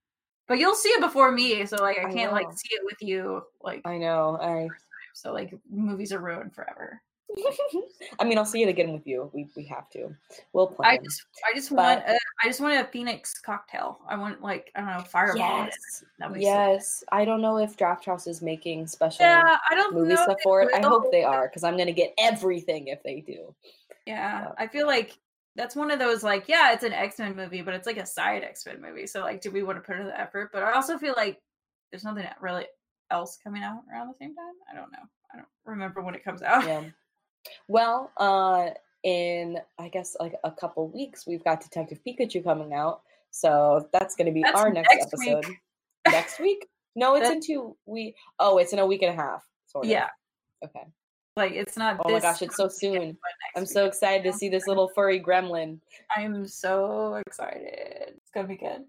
But 0.47 0.59
you'll 0.59 0.75
see 0.75 0.91
it 0.91 1.01
before 1.01 1.33
me, 1.33 1.65
so 1.67 1.77
like 1.77 1.99
I 1.99 2.09
I 2.09 2.13
can't 2.13 2.33
like 2.33 2.47
see 2.53 2.75
it 2.75 2.85
with 2.85 3.01
you. 3.01 3.43
Like 3.63 3.83
I 3.87 3.97
know. 3.99 4.39
I. 4.41 4.69
so 5.15 5.33
like 5.33 5.55
movies 5.71 6.13
are 6.13 6.19
ruined 6.21 6.55
forever. 6.55 7.01
I 8.21 8.25
mean, 8.25 8.37
I'll 8.39 8.45
see 8.45 8.63
it 8.63 8.69
again 8.69 8.93
with 8.93 9.07
you. 9.07 9.31
We 9.33 9.49
we 9.57 9.65
have 9.65 9.89
to. 9.91 10.15
We'll 10.53 10.67
play. 10.69 10.87
I 10.89 10.99
just 10.99 11.25
I 11.51 11.55
just 11.57 11.71
want 11.73 12.05
But- 12.07 12.15
a, 12.15 12.19
I 12.43 12.47
just 12.47 12.61
want 12.61 12.75
a 12.79 12.85
Phoenix 12.91 13.41
cocktail. 13.41 13.99
I 14.09 14.17
want 14.17 14.43
like 14.43 14.71
I 14.77 14.81
don't 14.81 14.91
know 14.91 15.01
fireball. 15.01 15.39
yes, 15.65 16.05
That'd 16.19 16.35
be 16.35 16.41
so 16.43 16.47
good. 16.47 16.53
yes. 16.73 17.05
I 17.11 17.25
don't 17.25 17.41
know 17.41 17.59
if 17.59 17.77
Drafthouse 17.77 18.29
is 18.29 18.43
making 18.43 18.87
special 18.87 19.25
Yeah, 19.25 19.57
I 19.71 19.75
don't 19.75 19.95
movie 19.95 20.11
know 20.15 20.23
stuff 20.23 20.37
for 20.45 20.63
it. 20.63 20.69
I 20.75 20.87
hope 20.87 21.11
they 21.11 21.25
are 21.25 21.49
because 21.49 21.65
I'm 21.65 21.77
gonna 21.79 21.93
get 21.93 22.13
everything 22.19 22.89
if 22.89 23.03
they 23.03 23.21
do. 23.21 23.55
Yeah, 24.07 24.49
Uh, 24.51 24.55
I 24.59 24.67
feel 24.69 24.87
like 24.87 25.17
that's 25.57 25.77
one 25.77 25.91
of 25.91 25.99
those 25.99 26.23
like, 26.23 26.49
yeah, 26.49 26.73
it's 26.73 26.85
an 26.85 26.93
X 26.93 27.19
Men 27.19 27.37
movie, 27.37 27.63
but 27.63 27.75
it's 27.75 27.87
like 27.87 27.97
a 27.97 28.07
side 28.07 28.43
X 28.43 28.67
Men 28.67 28.81
movie. 28.81 29.07
So 29.07 29.21
like, 29.21 29.41
do 29.41 29.51
we 29.51 29.63
want 29.63 29.79
to 29.79 29.83
put 29.83 29.99
in 30.01 30.07
the 30.07 30.19
effort? 30.19 30.51
But 30.53 30.63
I 30.63 30.73
also 30.73 30.99
feel 30.99 31.15
like 31.17 31.41
there's 31.91 32.05
nothing 32.05 32.27
really 32.41 32.67
else 33.11 33.39
coming 33.43 33.63
out 33.63 33.83
around 33.91 34.09
the 34.09 34.15
same 34.19 34.35
time. 34.35 34.55
I 34.71 34.75
don't 34.75 34.91
know. 34.91 34.99
I 35.33 35.37
don't 35.39 35.49
remember 35.65 36.03
when 36.03 36.15
it 36.15 36.25
comes 36.25 36.43
out. 36.43 36.67
Yeah. 36.67 36.83
Well, 37.69 38.11
uh, 38.17 38.71
in 39.03 39.59
I 39.79 39.89
guess 39.89 40.17
like 40.19 40.35
a 40.45 40.51
couple 40.51 40.89
weeks, 40.89 41.27
we've 41.27 41.45
got 41.45 41.61
Detective 41.61 42.01
Pikachu 42.07 42.43
coming 42.43 42.73
out, 42.73 43.03
so 43.31 43.89
that's 43.93 44.17
going 44.17 44.27
to 44.27 44.33
be 44.33 44.43
That's 44.43 44.59
our 44.59 44.73
next, 44.73 44.89
next 44.91 45.19
week. 45.19 45.29
episode. 45.31 45.55
next 46.09 46.41
week? 46.41 46.67
No, 46.97 47.17
it's 47.17 47.29
in 47.29 47.41
two. 47.41 47.77
We 47.87 48.15
oh, 48.39 48.59
it's 48.59 48.73
in 48.73 48.79
a 48.79 48.87
week 48.87 49.03
and 49.03 49.13
a 49.13 49.23
half. 49.23 49.45
Sort 49.67 49.85
of. 49.85 49.91
Yeah, 49.91 50.09
Okay. 50.65 50.85
Like 51.37 51.53
it's 51.53 51.77
not. 51.77 52.01
Oh 52.05 52.13
my 52.13 52.21
gosh, 52.21 52.43
it's 52.43 52.57
so 52.57 52.69
soon. 52.69 53.17
I'm 53.57 53.67
so 53.67 53.87
excited 53.87 54.23
to 54.31 54.37
see 54.37 54.49
this 54.49 54.67
little 54.67 54.89
furry 54.89 55.21
gremlin. 55.21 55.81
I'm 56.17 56.47
so 56.47 57.21
excited. 57.27 58.15
It's 58.17 58.31
gonna 58.33 58.49
be 58.49 58.57
good. 58.57 58.85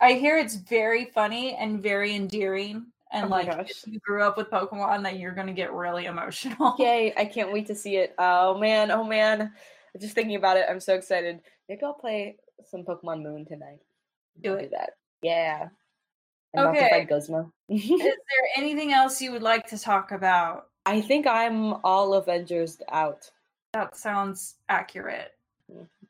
I 0.00 0.12
hear 0.12 0.36
it's 0.38 0.56
very 0.56 1.06
funny 1.06 1.54
and 1.56 1.82
very 1.82 2.14
endearing. 2.14 2.86
Oh 3.12 3.16
and 3.18 3.26
Oh 3.26 3.28
like, 3.28 3.46
gosh. 3.50 3.70
if 3.70 3.86
you 3.86 3.98
grew 4.00 4.22
up 4.22 4.36
with 4.36 4.50
Pokemon, 4.50 5.02
that 5.04 5.18
you're 5.18 5.32
gonna 5.34 5.52
get 5.54 5.72
really 5.72 6.04
emotional. 6.06 6.76
Yay! 6.78 7.14
I 7.16 7.24
can't 7.24 7.52
wait 7.52 7.66
to 7.68 7.74
see 7.74 7.96
it. 7.96 8.14
Oh 8.18 8.58
man, 8.58 8.90
oh 8.90 9.04
man. 9.04 9.52
Just 9.98 10.14
thinking 10.14 10.36
about 10.36 10.56
it, 10.58 10.66
I'm 10.68 10.80
so 10.80 10.94
excited. 10.94 11.40
Maybe 11.68 11.82
I'll 11.82 11.94
play 11.94 12.36
some 12.70 12.84
Pokemon 12.84 13.22
Moon 13.22 13.46
tonight. 13.46 13.78
Do 14.42 14.52
I'll 14.52 14.58
it. 14.58 14.70
that. 14.72 14.90
Yeah. 15.22 15.68
I'm 16.56 16.68
Okay. 16.68 17.04
Guzma. 17.08 17.50
Is 17.68 17.88
there 17.88 18.48
anything 18.56 18.92
else 18.92 19.20
you 19.20 19.32
would 19.32 19.42
like 19.42 19.66
to 19.68 19.78
talk 19.78 20.12
about? 20.12 20.68
I 20.88 21.00
think 21.00 21.26
I'm 21.26 21.74
all 21.84 22.14
Avengers 22.14 22.80
out. 22.90 23.30
That 23.74 23.96
sounds 23.96 24.54
accurate. 24.68 25.32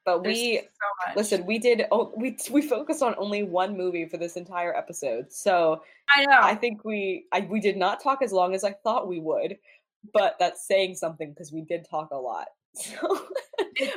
But 0.05 0.23
There's 0.23 0.37
we 0.37 0.59
so 0.59 1.13
listen, 1.17 1.45
we 1.45 1.59
did 1.59 1.87
oh, 1.91 2.13
we 2.17 2.37
we 2.51 2.63
focused 2.63 3.03
on 3.03 3.15
only 3.19 3.43
one 3.43 3.77
movie 3.77 4.07
for 4.07 4.17
this 4.17 4.37
entire 4.37 4.75
episode. 4.75 5.33
So 5.33 5.83
I 6.15 6.25
know. 6.25 6.39
I 6.41 6.55
think 6.55 6.85
we 6.85 7.27
I, 7.33 7.41
we 7.41 7.61
did 7.61 7.77
not 7.77 8.03
talk 8.03 8.23
as 8.23 8.33
long 8.33 8.55
as 8.55 8.63
I 8.63 8.73
thought 8.73 9.09
we 9.09 9.21
would. 9.21 9.59
But 10.13 10.37
that's 10.39 10.67
saying 10.67 10.95
something 10.95 11.31
because 11.31 11.53
we 11.53 11.63
did 11.63 11.85
talk 11.89 12.11
a 12.13 12.17
lot. 12.17 12.49
So 12.75 13.27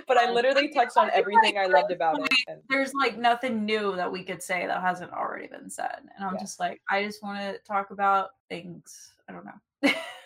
but 0.07 0.17
I 0.17 0.31
literally 0.31 0.69
touched 0.69 0.97
on 0.97 1.09
everything 1.13 1.57
I 1.57 1.65
loved 1.65 1.91
about 1.91 2.19
it. 2.19 2.63
There's 2.69 2.93
like 2.93 3.17
nothing 3.17 3.63
new 3.65 3.95
that 3.95 4.11
we 4.11 4.23
could 4.23 4.41
say 4.41 4.65
that 4.65 4.81
hasn't 4.81 5.11
already 5.11 5.47
been 5.47 5.69
said. 5.69 5.99
And 6.15 6.25
I'm 6.25 6.33
Yeah. 6.33 6.39
just 6.39 6.59
like, 6.59 6.81
I 6.89 7.03
just 7.03 7.21
want 7.21 7.39
to 7.39 7.59
talk 7.59 7.91
about 7.91 8.31
things. 8.49 9.13
I 9.29 9.33
don't 9.33 9.45
know. 9.45 9.91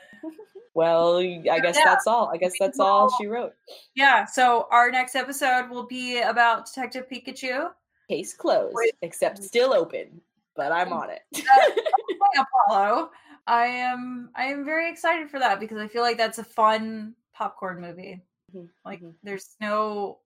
Well, 0.73 1.17
I 1.19 1.59
guess 1.61 1.77
Yeah. 1.77 1.85
that's 1.85 2.05
all. 2.07 2.29
I 2.33 2.37
guess 2.37 2.53
that's 2.59 2.79
all 2.79 3.09
she 3.17 3.27
wrote. 3.27 3.53
yeah. 3.95 4.25
So 4.25 4.67
our 4.71 4.91
next 4.91 5.15
episode 5.15 5.69
will 5.69 5.85
be 5.87 6.19
about 6.21 6.65
Detective 6.65 7.05
Pikachu. 7.09 7.69
Case 8.09 8.33
closed, 8.33 8.75
Wait. 8.75 8.93
except 9.01 9.41
still 9.41 9.73
open. 9.73 10.21
But 10.55 10.71
I'm 10.71 10.91
on 10.93 11.09
it. 11.09 11.21
by 11.33 12.41
Apollo. 12.67 13.11
I 13.47 13.65
am 13.67 14.31
I 14.35 14.45
am 14.45 14.65
very 14.65 14.89
excited 14.91 15.29
for 15.29 15.39
that 15.39 15.59
because 15.59 15.77
I 15.77 15.87
feel 15.87 16.01
like 16.01 16.17
that's 16.17 16.39
a 16.39 16.43
fun 16.43 17.15
popcorn 17.33 17.79
movie. 17.79 18.21
Mhm, 18.55 18.69
Like 18.83 19.01
mhm. 19.01 19.13
there's 19.23 19.55
no 19.61 20.19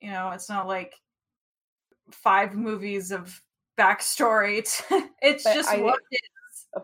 you 0.00 0.10
know, 0.10 0.30
it's 0.30 0.48
not 0.50 0.66
like 0.66 0.94
five 2.10 2.54
movies 2.54 3.12
of 3.12 3.40
backstory. 3.78 4.62
to- 4.88 5.08
it's 5.22 5.44
But 5.44 5.54
just 5.54 5.68
I- 5.70 5.80
what 5.80 6.00
it 6.10 6.20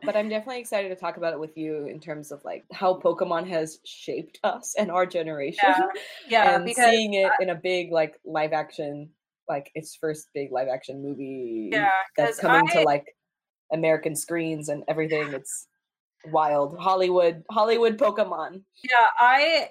but 0.05 0.16
I'm 0.16 0.28
definitely 0.28 0.60
excited 0.60 0.89
to 0.89 0.97
talk 0.97 1.16
about 1.16 1.32
it 1.32 1.40
with 1.40 1.56
you 1.56 1.86
in 1.86 2.01
terms 2.01 2.32
of 2.32 2.44
like 2.44 2.64
how 2.73 2.98
Pokemon 2.98 3.48
has 3.48 3.78
shaped 3.85 4.39
us 4.44 4.74
and 4.78 4.90
our 4.90 5.06
generation. 5.06 5.60
Yeah, 5.64 5.81
yeah, 6.28 6.55
and 6.56 6.64
because 6.64 6.90
seeing 6.90 7.14
it 7.14 7.32
in 7.40 7.51
a 7.51 7.55
big 7.55 7.93
like 7.93 8.19
live 8.24 8.52
action, 8.52 9.10
like 9.48 9.70
its 9.74 9.94
first 9.94 10.28
big 10.35 10.52
live 10.52 10.69
action 10.69 11.02
movie 11.02 11.70
yeah, 11.73 11.90
that's 12.16 12.40
coming 12.40 12.66
I- 12.70 12.73
to 12.74 12.81
like 12.82 13.16
American 13.73 14.14
screens 14.16 14.69
and 14.69 14.85
everything. 14.89 15.32
It's 15.32 15.66
wild. 16.31 16.78
Hollywood, 16.78 17.43
Hollywood 17.51 17.98
Pokemon. 17.98 18.62
Yeah, 18.85 19.09
I 19.19 19.70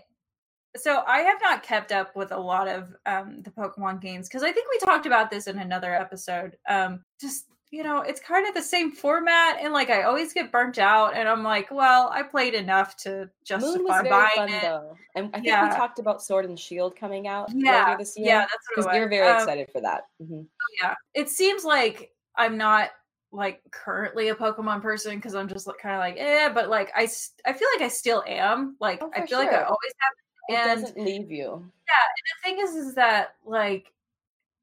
so 0.78 1.04
I 1.06 1.20
have 1.20 1.40
not 1.42 1.64
kept 1.64 1.92
up 1.92 2.16
with 2.16 2.32
a 2.32 2.40
lot 2.40 2.68
of 2.68 2.94
um 3.06 3.42
the 3.44 3.52
Pokemon 3.52 4.02
games 4.02 4.28
because 4.28 4.44
I 4.44 4.52
think 4.52 4.68
we 4.72 4.80
talked 4.80 5.06
about 5.06 5.30
this 5.30 5.48
in 5.48 5.60
another 5.60 5.94
episode. 5.94 6.58
Um 6.68 7.04
just 7.20 7.46
you 7.72 7.84
know, 7.84 8.02
it's 8.02 8.20
kind 8.20 8.46
of 8.48 8.54
the 8.54 8.62
same 8.62 8.92
format 8.92 9.58
and 9.62 9.72
like 9.74 9.90
I 9.90 10.04
always 10.04 10.34
get 10.34 10.52
burnt 10.52 10.78
out 10.78 11.16
and 11.16 11.28
I'm 11.28 11.42
like, 11.42 11.72
well, 11.72 12.10
I 12.14 12.22
played 12.22 12.54
enough 12.54 12.98
to 12.98 13.30
justify 13.46 14.04
buying 14.10 14.30
fun 14.36 14.50
it. 14.50 14.62
though, 14.62 14.98
and 15.16 15.28
I 15.34 15.40
think 15.40 15.46
Yeah. 15.48 15.70
we 15.70 15.76
talked 15.76 15.98
about 15.98 16.22
Sword 16.22 16.46
and 16.46 16.60
Shield 16.60 16.96
coming 16.98 17.28
out 17.28 17.50
Yeah, 17.56 17.96
this 17.98 18.18
year. 18.18 18.28
Yeah, 18.28 18.40
that's 18.42 18.54
what 18.76 18.86
because 18.86 18.96
you're 18.98 19.10
very 19.10 19.28
Um, 19.30 19.38
excited 19.38 19.70
for 19.72 19.80
that. 19.82 20.04
Mhm. 20.22 20.46
yeah 20.82 20.96
it 21.16 21.28
seems 21.30 21.64
like 21.66 22.12
i'm 22.38 22.56
not 22.58 22.92
like 23.32 23.62
currently 23.72 24.30
a 24.30 24.36
pokemon 24.36 24.82
person 24.82 25.16
because 25.16 25.34
i'm 25.36 25.48
just 25.48 25.66
like, 25.68 25.78
kind 25.80 25.96
of 25.96 26.00
like 26.00 26.16
eh 26.18 26.50
but 26.54 26.70
like 26.70 26.92
I, 26.96 27.04
I 27.46 27.54
feel 27.54 27.68
like 27.76 27.82
i 27.82 27.88
still 27.88 28.24
am 28.28 28.76
like 28.80 29.02
Oh, 29.02 29.12
i 29.16 29.26
feel 29.26 29.40
like 29.40 29.50
i 29.52 29.64
always 29.64 29.94
have 30.00 30.14
It 30.50 30.54
and 30.56 30.82
doesn't 30.82 31.04
leave 31.04 31.32
you. 31.32 31.72
Yeah, 31.90 32.06
and 32.08 32.26
the 32.28 32.38
thing 32.44 32.68
is 32.68 32.76
is 32.88 32.96
that 32.96 33.36
like 33.46 33.92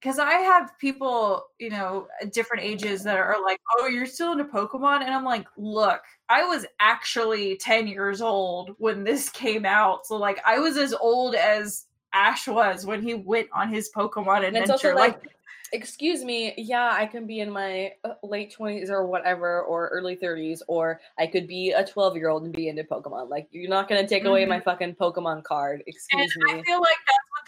because 0.00 0.18
I 0.18 0.32
have 0.34 0.78
people, 0.78 1.46
you 1.58 1.70
know, 1.70 2.06
at 2.22 2.32
different 2.32 2.62
ages 2.64 3.02
that 3.04 3.16
are 3.18 3.36
like, 3.44 3.60
"Oh, 3.78 3.86
you're 3.86 4.06
still 4.06 4.32
into 4.32 4.44
Pokemon," 4.44 5.02
and 5.02 5.12
I'm 5.14 5.24
like, 5.24 5.46
"Look, 5.56 6.02
I 6.28 6.44
was 6.44 6.66
actually 6.80 7.56
10 7.56 7.86
years 7.88 8.20
old 8.22 8.70
when 8.78 9.04
this 9.04 9.28
came 9.30 9.64
out, 9.66 10.06
so 10.06 10.16
like 10.16 10.40
I 10.46 10.58
was 10.58 10.76
as 10.76 10.94
old 10.94 11.34
as 11.34 11.86
Ash 12.12 12.46
was 12.48 12.86
when 12.86 13.02
he 13.02 13.14
went 13.14 13.48
on 13.52 13.68
his 13.72 13.90
Pokemon 13.94 14.46
And 14.46 14.56
it's 14.56 14.70
adventure." 14.70 14.72
also 14.90 14.94
Like, 14.94 15.14
like, 15.14 15.32
excuse 15.72 16.24
me, 16.24 16.54
yeah, 16.56 16.90
I 16.92 17.06
can 17.06 17.26
be 17.26 17.40
in 17.40 17.50
my 17.50 17.92
uh, 18.04 18.14
late 18.22 18.54
20s 18.58 18.90
or 18.90 19.06
whatever, 19.06 19.62
or 19.62 19.88
early 19.88 20.16
30s, 20.16 20.60
or 20.68 21.00
I 21.18 21.26
could 21.26 21.46
be 21.46 21.72
a 21.72 21.84
12 21.84 22.16
year 22.16 22.28
old 22.28 22.44
and 22.44 22.52
be 22.52 22.68
into 22.68 22.84
Pokemon. 22.84 23.28
Like, 23.28 23.48
you're 23.50 23.68
not 23.68 23.88
going 23.88 24.00
to 24.02 24.08
take 24.08 24.24
away 24.24 24.46
my 24.46 24.60
fucking 24.60 24.94
Pokemon 24.94 25.44
card. 25.44 25.80
and 25.80 25.82
Excuse 25.86 26.34
I 26.50 26.54
me. 26.54 26.62
feel 26.64 26.80
like 26.80 26.96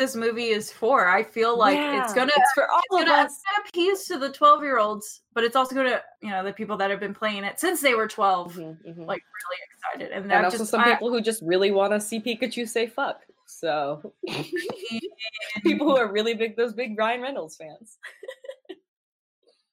this 0.01 0.17
movie 0.17 0.49
is 0.49 0.73
for. 0.73 1.07
I 1.09 1.23
feel 1.23 1.57
like 1.57 1.77
it's 1.79 2.15
gonna 2.15 2.33
it's 2.35 2.53
for 2.55 2.69
all 2.71 2.81
it's 2.91 3.03
of 3.03 3.07
gonna, 3.09 3.23
us. 3.25 3.33
it's 3.33 3.43
gonna 3.45 3.69
appease 3.69 4.05
to 4.07 4.19
the 4.19 4.33
12 4.33 4.63
year 4.63 4.79
olds, 4.79 5.21
but 5.35 5.45
it's 5.45 5.55
also 5.55 5.75
gonna, 5.77 6.01
you 6.23 6.31
know, 6.31 6.43
the 6.43 6.53
people 6.53 6.77
that 6.79 6.91
have 6.91 6.99
been 6.99 7.15
playing 7.15 7.45
it 7.45 7.61
since 7.61 7.81
they 7.83 7.95
were 7.95 8.09
12, 8.09 8.55
Mhm, 8.57 8.79
mhm. 8.83 9.07
like 9.07 9.23
really 9.23 9.61
excited. 10.01 10.13
And 10.17 10.33
and 10.33 10.45
also 10.47 10.59
just 10.59 10.71
some 10.71 10.81
I- 10.81 10.95
people 10.95 11.11
who 11.11 11.21
just 11.21 11.43
really 11.45 11.71
want 11.71 11.93
to 11.93 12.01
see 12.01 12.19
Pikachu 12.19 12.67
say 12.69 12.87
fuck. 12.87 13.21
So, 13.47 14.15
people 15.63 15.87
who 15.89 15.97
are 15.97 16.11
really 16.11 16.35
big, 16.35 16.57
those 16.57 16.73
big 16.73 16.97
Ryan 16.99 17.21
Reynolds 17.21 17.57
fans. 17.57 17.99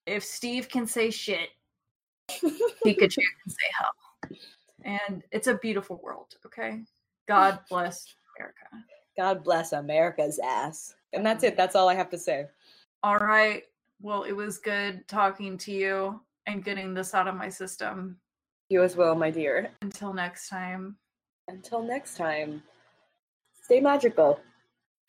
if 0.05 0.23
Steve 0.23 0.67
can 0.67 0.87
say 0.87 1.09
shit, 1.11 1.49
Pikachu 2.29 3.15
can 3.15 3.49
say 3.49 3.67
hell. 3.79 4.37
And 4.83 5.23
it's 5.31 5.47
a 5.47 5.55
beautiful 5.55 5.99
world, 6.03 6.35
okay? 6.45 6.81
God 7.27 7.59
bless 7.69 8.13
America. 8.37 8.65
God 9.17 9.43
bless 9.43 9.73
America's 9.73 10.39
ass. 10.39 10.95
And 11.13 11.25
that's 11.25 11.43
it. 11.43 11.57
That's 11.57 11.75
all 11.75 11.89
I 11.89 11.95
have 11.95 12.09
to 12.11 12.17
say. 12.17 12.45
All 13.03 13.17
right. 13.17 13.63
Well, 14.01 14.23
it 14.23 14.33
was 14.33 14.59
good 14.59 15.07
talking 15.07 15.57
to 15.59 15.71
you 15.71 16.21
and 16.45 16.63
getting 16.63 16.93
this 16.93 17.13
out 17.15 17.27
of 17.27 17.35
my 17.35 17.49
system. 17.49 18.17
You 18.69 18.83
as 18.83 18.95
well, 18.95 19.15
my 19.15 19.31
dear. 19.31 19.71
Until 19.81 20.13
next 20.13 20.49
time. 20.49 20.97
Until 21.47 21.81
next 21.81 22.17
time, 22.17 22.61
stay 23.63 23.79
magical. 23.79 24.39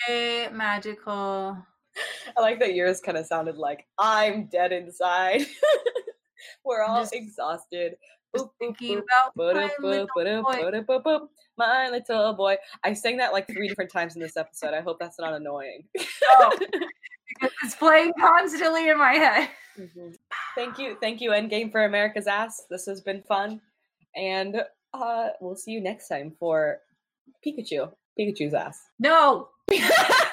Stay 0.00 0.48
magical. 0.52 1.58
I 2.36 2.40
like 2.40 2.60
that 2.60 2.74
yours 2.74 3.00
kind 3.00 3.18
of 3.18 3.26
sounded 3.26 3.56
like 3.56 3.86
I'm 3.98 4.46
dead 4.46 4.72
inside. 4.72 5.46
We're 6.64 6.82
all 6.82 7.00
Just- 7.02 7.14
exhausted. 7.14 7.96
Just 8.38 8.46
Boop, 8.46 8.50
boop, 8.50 8.58
thinking 8.58 8.98
about 8.98 9.36
my 9.36 9.70
little 9.80 10.06
boy. 10.14 10.62
ba-da, 10.62 10.80
ba, 10.82 11.00
boop. 11.00 11.28
My 11.56 11.88
little 11.90 12.34
boy. 12.34 12.56
I 12.84 12.92
sang 12.92 13.16
that 13.18 13.32
like 13.32 13.46
three 13.46 13.68
different 13.68 13.90
times 13.90 14.14
in 14.14 14.22
this 14.22 14.36
episode. 14.36 14.74
I 14.74 14.80
hope 14.80 14.98
that's 14.98 15.18
not 15.18 15.34
annoying. 15.34 15.84
Oh, 16.38 16.56
because 16.58 17.50
it's 17.64 17.74
playing 17.74 18.12
constantly 18.18 18.88
in 18.88 18.98
my 18.98 19.12
head. 19.14 19.48
Mhm. 19.78 20.16
Thank 20.54 20.78
you. 20.78 20.96
Thank 21.00 21.20
you, 21.20 21.30
Endgame 21.30 21.70
for 21.70 21.84
America's 21.84 22.26
Ass. 22.26 22.64
This 22.70 22.86
has 22.86 23.00
been 23.00 23.22
fun. 23.22 23.60
And 24.16 24.62
uh 24.94 25.28
we'll 25.40 25.54
see 25.56 25.72
you 25.72 25.80
next 25.80 26.08
time 26.08 26.32
for 26.38 26.78
Pikachu. 27.46 27.92
Pikachu's 28.18 28.54
ass. 28.54 28.80
No. 28.98 29.48